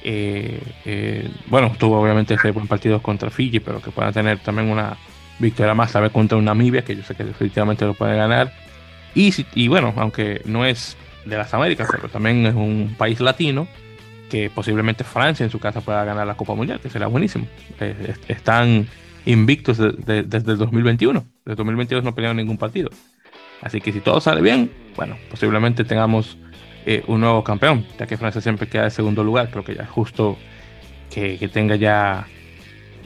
eh, 0.02 1.28
bueno, 1.48 1.76
tuvo 1.78 2.00
obviamente 2.00 2.32
ese 2.32 2.50
buen 2.50 2.66
partido 2.66 3.02
contra 3.02 3.28
Fiji, 3.28 3.60
pero 3.60 3.82
que 3.82 3.90
pueda 3.90 4.10
tener 4.10 4.38
también 4.38 4.70
una 4.70 4.96
victoria 5.38 5.74
más, 5.74 5.94
a 5.94 6.00
ver 6.00 6.10
contra 6.10 6.38
una 6.38 6.54
Namibia, 6.54 6.82
que 6.82 6.96
yo 6.96 7.02
sé 7.02 7.14
que 7.14 7.24
definitivamente 7.24 7.84
lo 7.84 7.92
puede 7.92 8.16
ganar. 8.16 8.54
Y, 9.14 9.34
y 9.54 9.68
bueno, 9.68 9.92
aunque 9.98 10.40
no 10.46 10.64
es 10.64 10.96
de 11.26 11.36
las 11.36 11.52
Américas, 11.52 11.88
pero 11.90 12.08
también 12.08 12.46
es 12.46 12.54
un 12.54 12.94
país 12.96 13.20
latino, 13.20 13.68
que 14.30 14.50
posiblemente 14.50 15.04
Francia 15.04 15.44
en 15.44 15.50
su 15.50 15.58
casa 15.58 15.80
pueda 15.80 16.04
ganar 16.04 16.26
la 16.26 16.36
Copa 16.36 16.54
Mundial, 16.54 16.80
que 16.80 16.90
será 16.90 17.06
buenísimo. 17.06 17.46
Eh, 17.80 18.14
están 18.28 18.86
invictos 19.26 19.78
desde 19.78 20.52
el 20.52 20.58
2021. 20.58 21.24
Desde 21.44 21.56
2022 21.56 22.04
no 22.04 22.14
pelearon 22.14 22.36
ningún 22.36 22.58
partido. 22.58 22.90
Así 23.62 23.80
que 23.80 23.92
si 23.92 24.00
todo 24.00 24.20
sale 24.20 24.42
bien, 24.42 24.70
bueno, 24.96 25.16
posiblemente 25.30 25.84
tengamos 25.84 26.36
un 27.06 27.20
nuevo 27.20 27.42
campeón, 27.42 27.86
ya 27.98 28.06
que 28.06 28.18
Francia 28.18 28.42
siempre 28.42 28.68
queda 28.68 28.84
en 28.84 28.90
segundo 28.90 29.24
lugar. 29.24 29.48
Creo 29.50 29.64
que 29.64 29.74
ya 29.74 29.84
es 29.84 29.88
justo 29.88 30.36
que, 31.10 31.38
que 31.38 31.48
tenga 31.48 31.76
ya 31.76 32.26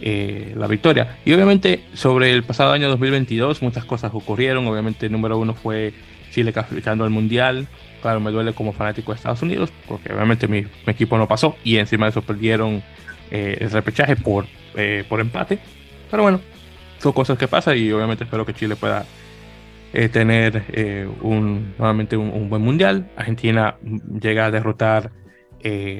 la 0.00 0.66
victoria. 0.66 1.18
Y 1.24 1.32
obviamente 1.32 1.84
sobre 1.94 2.32
el 2.32 2.44
pasado 2.44 2.72
año 2.72 2.88
2022 2.88 3.62
muchas 3.62 3.84
cosas 3.84 4.12
ocurrieron. 4.14 4.66
Obviamente 4.66 5.06
el 5.06 5.12
número 5.12 5.38
uno 5.38 5.54
fue 5.54 5.92
Chile 6.30 6.52
clasificando 6.52 7.04
al 7.04 7.10
Mundial. 7.10 7.66
Claro, 8.00 8.20
me 8.20 8.30
duele 8.30 8.52
como 8.52 8.72
fanático 8.72 9.12
de 9.12 9.16
Estados 9.16 9.42
Unidos, 9.42 9.72
porque 9.86 10.12
obviamente 10.12 10.46
mi, 10.46 10.66
equipo 10.86 11.18
no 11.18 11.26
pasó 11.26 11.56
y 11.64 11.78
encima 11.78 12.06
de 12.06 12.10
eso 12.10 12.22
perdieron 12.22 12.82
eh, 13.30 13.58
el 13.60 13.70
repechaje 13.70 14.16
por, 14.16 14.46
eh, 14.74 15.04
por 15.08 15.20
empate. 15.20 15.58
Pero 16.10 16.22
bueno, 16.22 16.40
son 16.98 17.12
cosas 17.12 17.36
que 17.38 17.48
pasan 17.48 17.76
y 17.76 17.90
obviamente 17.90 18.24
espero 18.24 18.46
que 18.46 18.54
Chile 18.54 18.76
pueda 18.76 19.04
eh, 19.92 20.08
tener 20.08 21.16
un, 21.22 21.74
nuevamente 21.76 22.16
un, 22.16 22.48
buen 22.48 22.62
mundial. 22.62 23.10
Argentina 23.16 23.76
llega 24.20 24.46
a 24.46 24.50
derrotar 24.50 25.10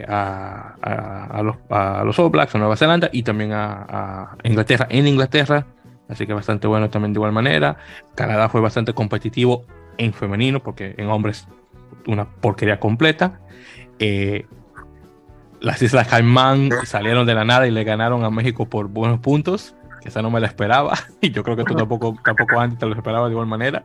a, 0.07 1.43
los, 1.43 1.57
a 1.69 2.05
los 2.05 2.19
All 2.19 2.31
Blacks, 2.31 2.55
a 2.55 2.59
Nueva 2.59 2.77
Zelanda 2.77 3.11
y 3.13 3.25
también 3.25 3.51
a, 3.53 4.37
Inglaterra 4.45 4.87
en 4.89 5.09
Inglaterra. 5.09 5.67
Así 6.09 6.27
que 6.27 6.33
bastante 6.33 6.67
bueno 6.67 6.89
también 6.89 7.13
de 7.13 7.19
igual 7.19 7.33
manera. 7.33 7.77
Canadá 8.15 8.49
fue 8.49 8.61
bastante 8.61 8.95
competitivo 8.95 9.67
en 9.99 10.15
femenino, 10.15 10.61
porque 10.61 10.95
en 10.97 11.09
hombres 11.09 11.47
una 12.07 12.25
porquería 12.25 12.81
completa. 12.81 13.41
Eh, 13.99 14.47
las 15.61 15.83
Islas 15.83 16.09
Caimán 16.09 16.71
salieron 16.85 17.27
de 17.27 17.35
la 17.35 17.45
nada 17.45 17.67
y 17.67 17.71
le 17.71 17.85
ganaron 17.85 18.25
a 18.25 18.31
México 18.31 18.67
por 18.67 18.89
buenos 18.89 19.21
puntos, 19.21 19.75
esa 20.05 20.23
no 20.23 20.31
me 20.31 20.41
la 20.41 20.47
esperaba, 20.47 20.95
y 21.21 21.31
yo 21.31 21.43
creo 21.43 21.57
que 21.57 21.65
tú 21.65 21.75
tampoco, 21.75 22.17
tampoco 22.25 22.61
antes 22.61 22.79
te 22.79 22.87
lo 22.87 22.95
esperaba 22.95 23.27
de 23.27 23.33
igual 23.33 23.47
manera. 23.47 23.85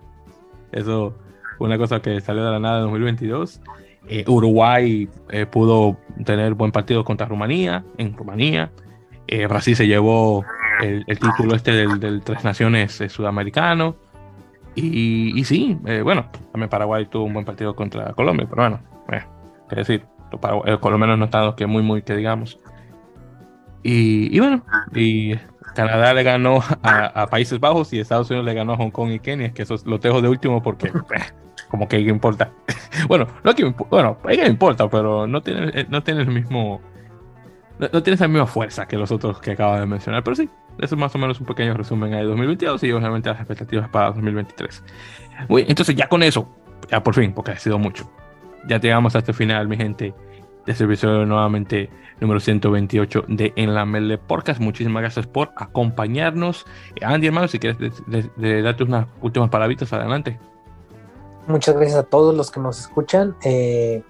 Eso 0.71 1.15
fue 1.57 1.67
una 1.67 1.77
cosa 1.77 2.01
que 2.01 2.21
salió 2.21 2.45
de 2.45 2.51
la 2.51 2.59
nada 2.59 2.77
en 2.77 2.85
2022. 2.85 3.61
Eh, 4.07 4.25
Uruguay 4.27 5.07
eh, 5.29 5.45
pudo 5.45 5.97
tener 6.25 6.53
buen 6.55 6.71
partido 6.71 7.03
contra 7.03 7.27
Rumanía, 7.27 7.83
en 7.97 8.15
Rumanía. 8.15 8.71
Brasil 9.47 9.75
se 9.75 9.87
llevó 9.87 10.45
el, 10.79 11.05
título 11.05 11.55
este 11.55 11.71
del, 11.71 11.99
del 11.99 12.21
Tres 12.21 12.43
Naciones 12.43 13.01
sudamericano. 13.07 13.95
Y, 14.75 15.43
sí, 15.45 15.77
eh, 15.85 16.01
bueno, 16.01 16.25
también 16.51 16.69
Paraguay 16.69 17.05
tuvo 17.05 17.25
un 17.25 17.33
buen 17.33 17.45
partido 17.45 17.75
contra 17.75 18.13
Colombia, 18.13 18.47
pero 18.49 18.63
bueno, 18.63 18.79
eh, 19.11 19.23
decir, 19.75 20.05
los 20.65 20.79
colombianos 20.79 21.19
no 21.19 21.25
están 21.25 21.53
que 21.55 21.67
muy, 21.67 21.83
muy 21.83 22.01
que 22.01 22.15
digamos. 22.15 22.59
Y, 23.83 24.39
bueno, 24.39 24.63
y 24.95 25.35
Canadá 25.75 26.13
le 26.13 26.23
ganó 26.23 26.61
a, 26.81 27.27
Países 27.27 27.59
Bajos 27.59 27.91
y 27.93 27.99
Estados 27.99 28.29
Unidos 28.29 28.45
le 28.45 28.53
ganó 28.53 28.73
a 28.73 28.77
Hong 28.77 28.91
Kong 28.91 29.11
y 29.11 29.19
Kenia, 29.19 29.53
que 29.53 29.63
eso 29.63 29.75
lo 29.85 29.97
dejo 29.97 30.21
de 30.21 30.29
último 30.29 30.63
porque, 30.63 30.87
eh, 30.87 31.21
como 31.69 31.87
que 31.87 31.99
importa. 31.99 32.51
bueno, 33.07 33.27
no 33.43 33.53
que 33.53 33.65
bueno, 33.89 34.17
ella 34.29 34.47
importa, 34.47 34.89
pero 34.89 35.27
no 35.27 35.41
tiene, 35.41 35.71
eh, 35.73 35.85
no 35.89 36.01
tiene 36.01 36.21
el 36.21 36.29
mismo 36.29 36.81
no, 37.79 38.03
tiene 38.03 38.15
esa 38.15 38.27
misma 38.27 38.45
fuerza 38.45 38.87
que 38.87 38.97
los 38.97 39.11
otros 39.11 39.39
que 39.39 39.51
acabo 39.51 39.75
de 39.75 39.85
mencionar, 39.85 40.23
pero 40.23 40.35
sí, 40.35 40.49
eso 40.79 40.95
es 40.95 40.99
más 40.99 41.13
o 41.15 41.17
menos 41.17 41.39
un 41.39 41.45
pequeño 41.45 41.73
resumen 41.73 42.11
de 42.11 42.23
2022 42.23 42.83
y 42.83 42.91
obviamente 42.91 43.29
las 43.29 43.39
expectativas 43.39 43.89
para 43.89 44.07
2023. 44.07 44.83
Muy, 45.49 45.65
entonces 45.67 45.95
ya 45.95 46.07
con 46.07 46.23
eso, 46.23 46.47
ya 46.89 47.01
por 47.03 47.15
fin, 47.15 47.33
porque 47.33 47.51
ha 47.51 47.59
sido 47.59 47.79
mucho, 47.79 48.09
ya 48.67 48.79
llegamos 48.79 49.15
hasta 49.15 49.31
el 49.31 49.37
final, 49.37 49.67
mi 49.67 49.77
gente, 49.77 50.13
de 50.65 50.71
este 50.71 50.85
episodio 50.85 51.25
nuevamente 51.25 51.89
número 52.19 52.39
128 52.39 53.25
de 53.27 53.53
En 53.55 53.73
la 53.73 53.85
Mele 53.85 54.17
Podcast. 54.17 54.59
Muchísimas 54.61 55.01
gracias 55.01 55.27
por 55.27 55.51
acompañarnos. 55.57 56.65
Andy, 57.01 57.27
hermano, 57.27 57.47
si 57.47 57.59
quieres 57.59 57.77
darte 58.07 58.83
unas 58.83 59.07
últimas 59.21 59.49
palabritas, 59.49 59.91
adelante. 59.91 60.39
Muchas 61.47 61.75
gracias 61.75 61.97
a 61.97 62.03
todos 62.03 62.33
los 62.33 62.49
que 62.49 62.61
nos 62.61 62.79
escuchan. 62.79 63.35
Eh, 63.43 64.01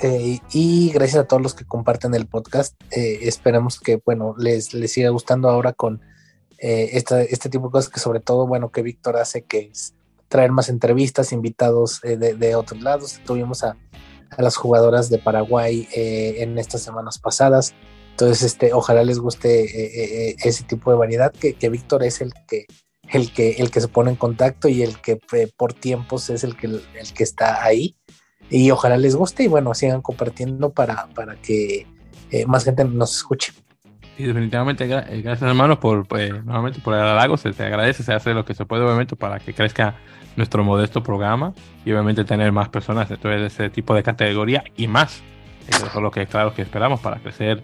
eh, 0.00 0.40
y 0.52 0.90
gracias 0.90 1.24
a 1.24 1.26
todos 1.26 1.42
los 1.42 1.54
que 1.54 1.64
comparten 1.64 2.14
el 2.14 2.26
podcast. 2.26 2.74
Eh, 2.90 3.20
esperamos 3.22 3.80
que, 3.80 4.00
bueno, 4.04 4.34
les, 4.38 4.74
les 4.74 4.92
siga 4.92 5.10
gustando 5.10 5.48
ahora 5.48 5.72
con 5.72 6.02
eh, 6.58 6.90
este 6.92 7.48
tipo 7.48 7.66
de 7.66 7.72
cosas 7.72 7.90
que 7.90 8.00
sobre 8.00 8.20
todo, 8.20 8.46
bueno, 8.46 8.70
que 8.70 8.82
Víctor 8.82 9.16
hace, 9.16 9.42
que 9.42 9.70
es 9.72 9.94
traer 10.28 10.50
más 10.50 10.68
entrevistas, 10.68 11.32
invitados 11.32 12.00
de, 12.02 12.56
otros 12.56 12.82
lados. 12.82 13.20
Tuvimos 13.24 13.62
a, 13.64 13.76
las 14.38 14.56
jugadoras 14.56 15.08
de 15.08 15.18
Paraguay 15.18 15.88
en 15.94 16.58
estas 16.58 16.82
semanas 16.82 17.18
pasadas. 17.18 17.74
Entonces, 18.10 18.42
este, 18.42 18.72
ojalá 18.72 19.04
les 19.04 19.18
guste 19.18 20.36
ese 20.46 20.64
tipo 20.64 20.90
de 20.90 20.96
variedad, 20.96 21.32
que, 21.32 21.54
que 21.54 21.68
Víctor 21.68 22.02
es 22.02 22.20
el 22.20 22.32
que, 22.48 22.66
el 23.08 23.32
que, 23.32 23.52
el 23.52 23.70
que 23.70 23.80
se 23.80 23.88
pone 23.88 24.10
en 24.10 24.16
contacto 24.16 24.68
y 24.68 24.82
el 24.82 25.00
que 25.00 25.18
por 25.56 25.72
tiempos 25.74 26.28
es 26.28 26.42
el 26.42 26.56
que, 26.56 26.66
el 26.66 27.14
que 27.14 27.22
está 27.22 27.62
ahí 27.62 27.96
y 28.50 28.70
ojalá 28.70 28.96
les 28.96 29.16
guste 29.16 29.44
y 29.44 29.48
bueno, 29.48 29.74
sigan 29.74 30.02
compartiendo 30.02 30.70
para, 30.70 31.08
para 31.14 31.36
que 31.36 31.86
eh, 32.30 32.46
más 32.46 32.64
gente 32.64 32.84
nos 32.84 33.16
escuche. 33.16 33.52
Y 34.18 34.24
definitivamente 34.24 34.84
eh, 34.84 35.20
gracias 35.22 35.42
hermanos 35.42 35.78
por 35.78 36.06
pues, 36.06 36.32
nuevamente 36.44 36.80
por 36.80 36.94
el 36.94 37.00
halago, 37.00 37.36
se 37.36 37.52
te 37.52 37.64
agradece, 37.64 38.02
se 38.02 38.14
hace 38.14 38.32
lo 38.32 38.44
que 38.44 38.54
se 38.54 38.64
puede 38.64 38.82
obviamente 38.84 39.14
para 39.14 39.38
que 39.40 39.52
crezca 39.52 39.96
nuestro 40.36 40.64
modesto 40.64 41.02
programa 41.02 41.54
y 41.84 41.92
obviamente 41.92 42.24
tener 42.24 42.52
más 42.52 42.68
personas 42.68 43.08
de 43.08 43.46
ese 43.46 43.70
tipo 43.70 43.94
de 43.94 44.02
categoría 44.02 44.64
y 44.76 44.86
más. 44.86 45.22
Eso 45.68 45.86
es 45.86 45.94
lo 45.94 46.10
que 46.10 46.26
claro 46.26 46.54
que 46.54 46.62
esperamos 46.62 47.00
para 47.00 47.18
crecer 47.18 47.62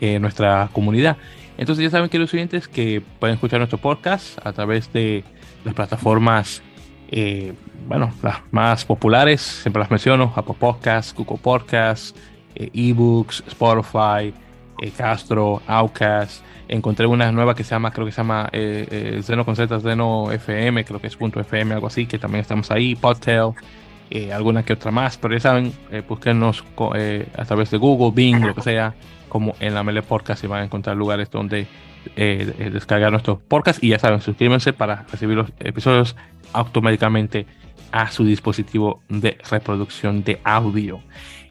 eh, 0.00 0.18
nuestra 0.18 0.68
comunidad. 0.72 1.16
Entonces 1.56 1.84
ya 1.84 1.90
saben, 1.90 2.08
queridos 2.08 2.32
oyentes, 2.34 2.68
que 2.68 3.02
pueden 3.18 3.34
escuchar 3.34 3.58
nuestro 3.58 3.78
podcast 3.78 4.38
a 4.44 4.52
través 4.52 4.92
de 4.92 5.24
las 5.64 5.74
plataformas 5.74 6.62
eh, 7.08 7.54
bueno, 7.88 8.12
las 8.22 8.40
más 8.50 8.84
populares, 8.84 9.40
siempre 9.40 9.80
las 9.80 9.90
menciono, 9.90 10.32
Apple 10.36 10.56
Podcasts, 10.58 11.14
Google 11.14 11.38
Podcasts, 11.42 12.14
eh, 12.54 12.70
eBooks, 12.74 13.42
Spotify, 13.46 14.34
eh, 14.82 14.90
Castro, 14.96 15.62
Outcast. 15.66 16.42
Encontré 16.68 17.06
una 17.06 17.32
nueva 17.32 17.54
que 17.54 17.64
se 17.64 17.70
llama, 17.70 17.90
creo 17.90 18.04
que 18.04 18.12
se 18.12 18.18
llama 18.18 18.50
eh, 18.52 19.20
Zeno 19.22 19.44
Concertas, 19.44 19.82
Zeno 19.82 20.30
FM, 20.30 20.84
creo 20.84 21.00
que 21.00 21.06
es 21.06 21.16
punto 21.16 21.40
.fm, 21.40 21.72
algo 21.72 21.86
así, 21.86 22.06
que 22.06 22.18
también 22.18 22.42
estamos 22.42 22.70
ahí, 22.70 22.94
Podtail, 22.94 23.52
alguna 24.34 24.62
que 24.64 24.74
otra 24.74 24.90
más, 24.90 25.16
pero 25.16 25.34
ya 25.34 25.40
saben, 25.40 25.72
búsquenos 26.06 26.64
a 27.36 27.44
través 27.44 27.70
de 27.70 27.78
Google, 27.78 28.12
Bing, 28.14 28.44
lo 28.44 28.54
que 28.54 28.62
sea, 28.62 28.94
como 29.30 29.54
en 29.60 29.72
la 29.72 29.82
Mele 29.82 30.02
Podcast 30.02 30.44
y 30.44 30.46
van 30.46 30.60
a 30.60 30.64
encontrar 30.64 30.96
lugares 30.96 31.30
donde 31.30 31.66
descargar 32.14 33.10
nuestros 33.12 33.38
podcasts 33.38 33.82
y 33.82 33.88
ya 33.88 33.98
saben, 33.98 34.20
suscríbanse 34.20 34.72
para 34.72 35.04
recibir 35.10 35.36
los 35.36 35.50
episodios 35.60 36.16
automáticamente 36.52 37.46
a 37.92 38.10
su 38.10 38.24
dispositivo 38.24 39.02
de 39.08 39.38
reproducción 39.50 40.24
de 40.24 40.40
audio. 40.44 41.00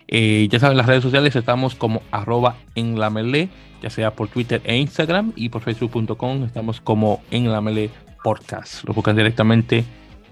Eh, 0.07 0.47
ya 0.49 0.59
saben, 0.59 0.77
las 0.77 0.85
redes 0.85 1.03
sociales 1.03 1.35
estamos 1.35 1.75
como 1.75 2.01
arroba 2.11 2.55
en 2.75 2.99
la 2.99 3.09
melee, 3.09 3.49
ya 3.81 3.89
sea 3.89 4.11
por 4.11 4.29
Twitter 4.29 4.61
e 4.63 4.77
Instagram 4.77 5.33
y 5.35 5.49
por 5.49 5.61
facebook.com 5.61 6.45
estamos 6.45 6.79
como 6.79 7.21
en 7.31 7.51
la 7.51 7.61
melee 7.61 7.89
podcast. 8.23 8.83
Lo 8.85 8.93
buscan 8.93 9.15
directamente 9.15 9.83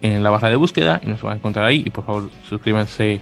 en 0.02 0.24
la 0.24 0.30
barra 0.30 0.50
de 0.50 0.56
búsqueda 0.56 1.02
y 1.04 1.08
nos 1.08 1.22
van 1.22 1.34
a 1.34 1.36
encontrar 1.38 1.66
ahí. 1.66 1.84
Y 1.86 1.90
por 1.90 2.06
favor, 2.06 2.30
suscríbanse 2.48 3.22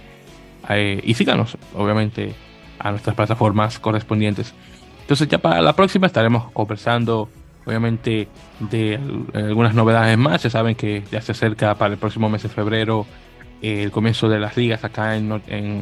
eh, 0.68 1.00
y 1.02 1.14
síganos, 1.14 1.56
obviamente, 1.74 2.34
a 2.78 2.90
nuestras 2.90 3.16
plataformas 3.16 3.78
correspondientes. 3.78 4.54
Entonces, 5.00 5.28
ya 5.28 5.38
para 5.38 5.60
la 5.60 5.74
próxima 5.74 6.06
estaremos 6.06 6.50
conversando 6.52 7.28
obviamente 7.66 8.28
de 8.60 8.98
algunas 9.34 9.74
novedades 9.74 10.16
más. 10.18 10.42
Ya 10.42 10.50
saben 10.50 10.74
que 10.74 11.02
ya 11.10 11.20
se 11.20 11.32
acerca 11.32 11.74
para 11.74 11.94
el 11.94 11.98
próximo 11.98 12.28
mes 12.28 12.42
de 12.42 12.48
febrero 12.48 13.06
eh, 13.62 13.84
el 13.84 13.90
comienzo 13.90 14.28
de 14.28 14.38
las 14.38 14.56
ligas 14.56 14.84
acá 14.84 15.16
en, 15.16 15.28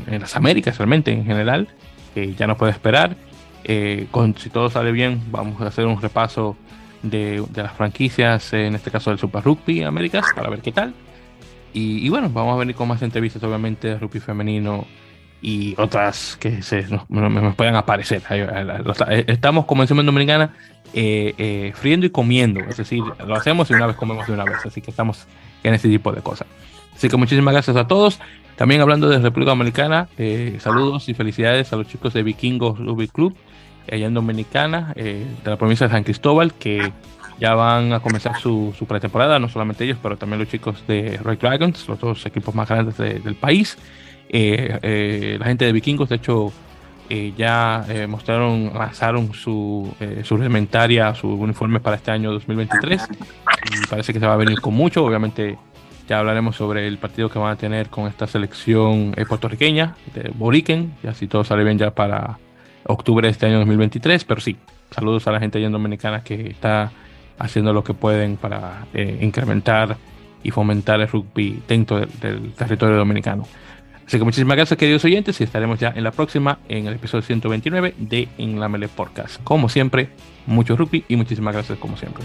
las 0.07 0.37
Américas, 0.37 0.79
realmente 0.79 1.13
en 1.13 1.25
general. 1.25 1.69
ya 2.15 2.47
no 2.47 2.57
puede 2.57 2.73
esperar. 2.73 3.17
Eh, 3.65 4.07
con, 4.11 4.37
si 4.37 4.51
todo 4.51 4.71
sale 4.71 4.93
bien, 4.93 5.23
vamos 5.31 5.61
a 5.61 5.67
hacer 5.67 5.87
un 5.87 6.01
repaso 6.01 6.57
de, 7.03 7.45
las 7.55 7.73
franquicias, 7.73 8.53
en 8.53 8.75
este 8.75 8.91
caso 8.91 9.11
del 9.11 9.19
Super 9.19 9.43
Rugby 9.43 9.83
Américas, 9.83 10.27
para 10.35 10.51
ver 10.51 10.61
qué 10.61 10.73
tal. 10.73 10.95
Y, 11.75 12.09
bueno, 12.11 12.29
vamos 12.29 12.55
a 12.55 12.59
venir 12.59 12.75
con 12.75 12.87
más 12.87 13.01
entrevistas, 13.03 13.43
obviamente, 13.43 13.89
de 13.89 13.99
rugby 13.99 14.21
femenino 14.21 14.85
y 15.43 15.75
otras 15.77 16.37
que 16.41 16.63
se 16.63 16.87
nos, 16.89 17.05
puedan 17.57 17.75
aparecer. 17.75 18.23
Estamos, 19.27 19.67
como 19.67 19.83
en 19.83 20.07
Dominicana, 20.07 20.53
eh, 20.95 21.35
eh, 21.37 21.73
friendo 21.75 22.07
y 22.07 22.11
comiendo. 22.11 22.61
Es 22.61 22.77
decir, 22.77 23.03
lo 23.27 23.35
hacemos 23.35 23.69
y 23.71 23.75
una 23.75 23.89
vez 23.89 23.97
comemos 23.97 24.27
de 24.27 24.33
una 24.35 24.45
vez. 24.45 24.65
Así 24.65 24.81
que 24.81 24.93
estamos 24.93 25.27
en 25.65 25.75
ese 25.75 25.89
tipo 25.89 26.13
de 26.13 26.23
cosas. 26.23 26.47
Así 26.95 27.09
que 27.09 27.17
muchísimas 27.17 27.53
gracias 27.53 27.77
a 27.77 27.89
todos. 27.89 28.21
También 28.57 28.81
hablando 28.81 29.09
de 29.09 29.19
República 29.19 29.51
Dominicana, 29.51 30.09
eh, 30.17 30.59
saludos 30.61 31.09
y 31.09 31.15
felicidades 31.15 31.73
a 31.73 31.77
los 31.77 31.89
chicos 31.89 32.13
de 32.13 32.23
Vikingos 32.23 32.79
Rugby 32.79 33.09
Club, 33.09 33.35
allá 33.91 34.07
en 34.07 34.15
Dominicana, 34.15 34.93
de 34.95 35.27
la 35.45 35.57
provincia 35.57 35.89
de 35.89 35.93
San 35.93 36.05
Cristóbal, 36.05 36.53
que 36.55 36.93
ya 37.41 37.55
van 37.55 37.93
a 37.93 38.01
comenzar 38.01 38.39
su, 38.39 38.73
pretemporada, 38.87 39.41
no 39.41 39.49
solamente 39.49 39.83
ellos, 39.83 39.99
pero 40.01 40.17
también 40.17 40.39
los 40.39 40.49
chicos 40.49 40.85
de 40.87 41.19
Red 41.25 41.39
Dragons, 41.39 41.89
los 41.89 41.99
dos 41.99 42.25
equipos 42.27 42.55
más 42.55 42.69
grandes 42.69 42.97
del 42.99 43.35
país. 43.35 43.77
La 44.33 45.47
gente 45.47 45.65
de 45.67 45.73
Vikingos, 45.73 46.09
de 46.09 46.17
hecho, 46.17 46.53
eh, 47.11 47.35
ya 47.37 47.85
eh, 47.89 48.07
mostraron, 48.07 48.73
lanzaron 48.75 49.35
su, 49.35 49.95
eh, 50.01 50.23
su 50.25 50.37
reglamentaria, 50.37 51.15
su 51.15 51.29
uniforme 51.29 51.79
para 51.79 51.97
este 51.97 52.11
año 52.11 52.33
2023 52.33 53.03
y 53.71 53.87
parece 53.87 54.13
que 54.13 54.21
se 54.21 54.27
va 54.27 54.35
a 54.35 54.37
venir 54.37 54.61
con 54.61 54.75
mucho, 54.75 55.05
obviamente 55.05 55.59
Ya 56.09 56.19
hablaremos 56.19 56.57
sobre 56.57 56.87
el 56.89 56.99
partido 56.99 57.29
que 57.29 57.39
van 57.39 57.53
a 57.53 57.57
tener 57.57 57.89
con 57.89 58.07
esta 58.09 58.27
selección 58.27 59.15
eh, 59.17 59.25
puertorriqueña 59.25 59.95
de 60.15 60.31
Boriken, 60.35 60.95
y 61.03 61.07
así 61.07 61.27
todo 61.27 61.45
sale 61.45 61.65
bien 61.65 61.79
ya 61.79 61.91
para 61.91 62.39
octubre 62.85 63.29
de 63.29 63.33
este 63.33 63.47
año 63.47 63.59
2023. 63.59 64.25
Pero 64.25 64.41
sí, 64.41 64.57
saludos 64.91 65.27
a 65.27 65.33
la 65.33 65.39
gente 65.39 65.59
allá 65.59 65.67
en 65.67 65.73
Dominicana 65.73 66.25
que 66.25 66.49
está 66.49 66.91
haciendo 67.39 67.73
lo 67.73 67.85
que 67.85 67.95
pueden 67.95 68.37
para 68.37 68.87
eh, 68.95 69.19
incrementar 69.21 69.97
y 70.43 70.51
fomentar 70.51 71.01
el 71.01 71.09
rugby 71.09 71.63
dentro 71.69 72.01
del, 72.01 72.53
territorio 72.55 72.97
dominicano. 72.97 73.47
Así 74.07 74.19
que 74.19 74.25
muchísimas 74.25 74.57
gracias 74.57 74.79
queridos 74.79 75.05
oyentes 75.05 75.41
y 75.41 75.45
estaremos 75.45 75.79
ya 75.79 75.93
en 75.95 76.05
la 76.05 76.11
próxima, 76.11 76.59
en 76.69 76.87
el 76.87 76.95
episodio 76.95 77.23
129 77.23 77.95
de 77.99 78.29
En 78.39 78.59
Podcast. 78.89 79.43
Como 79.45 79.69
siempre, 79.69 80.11
mucho 80.47 80.77
rugby 80.77 81.05
y 81.09 81.17
muchísimas 81.17 81.55
gracias 81.55 81.79
como 81.79 81.97
siempre. 81.97 82.25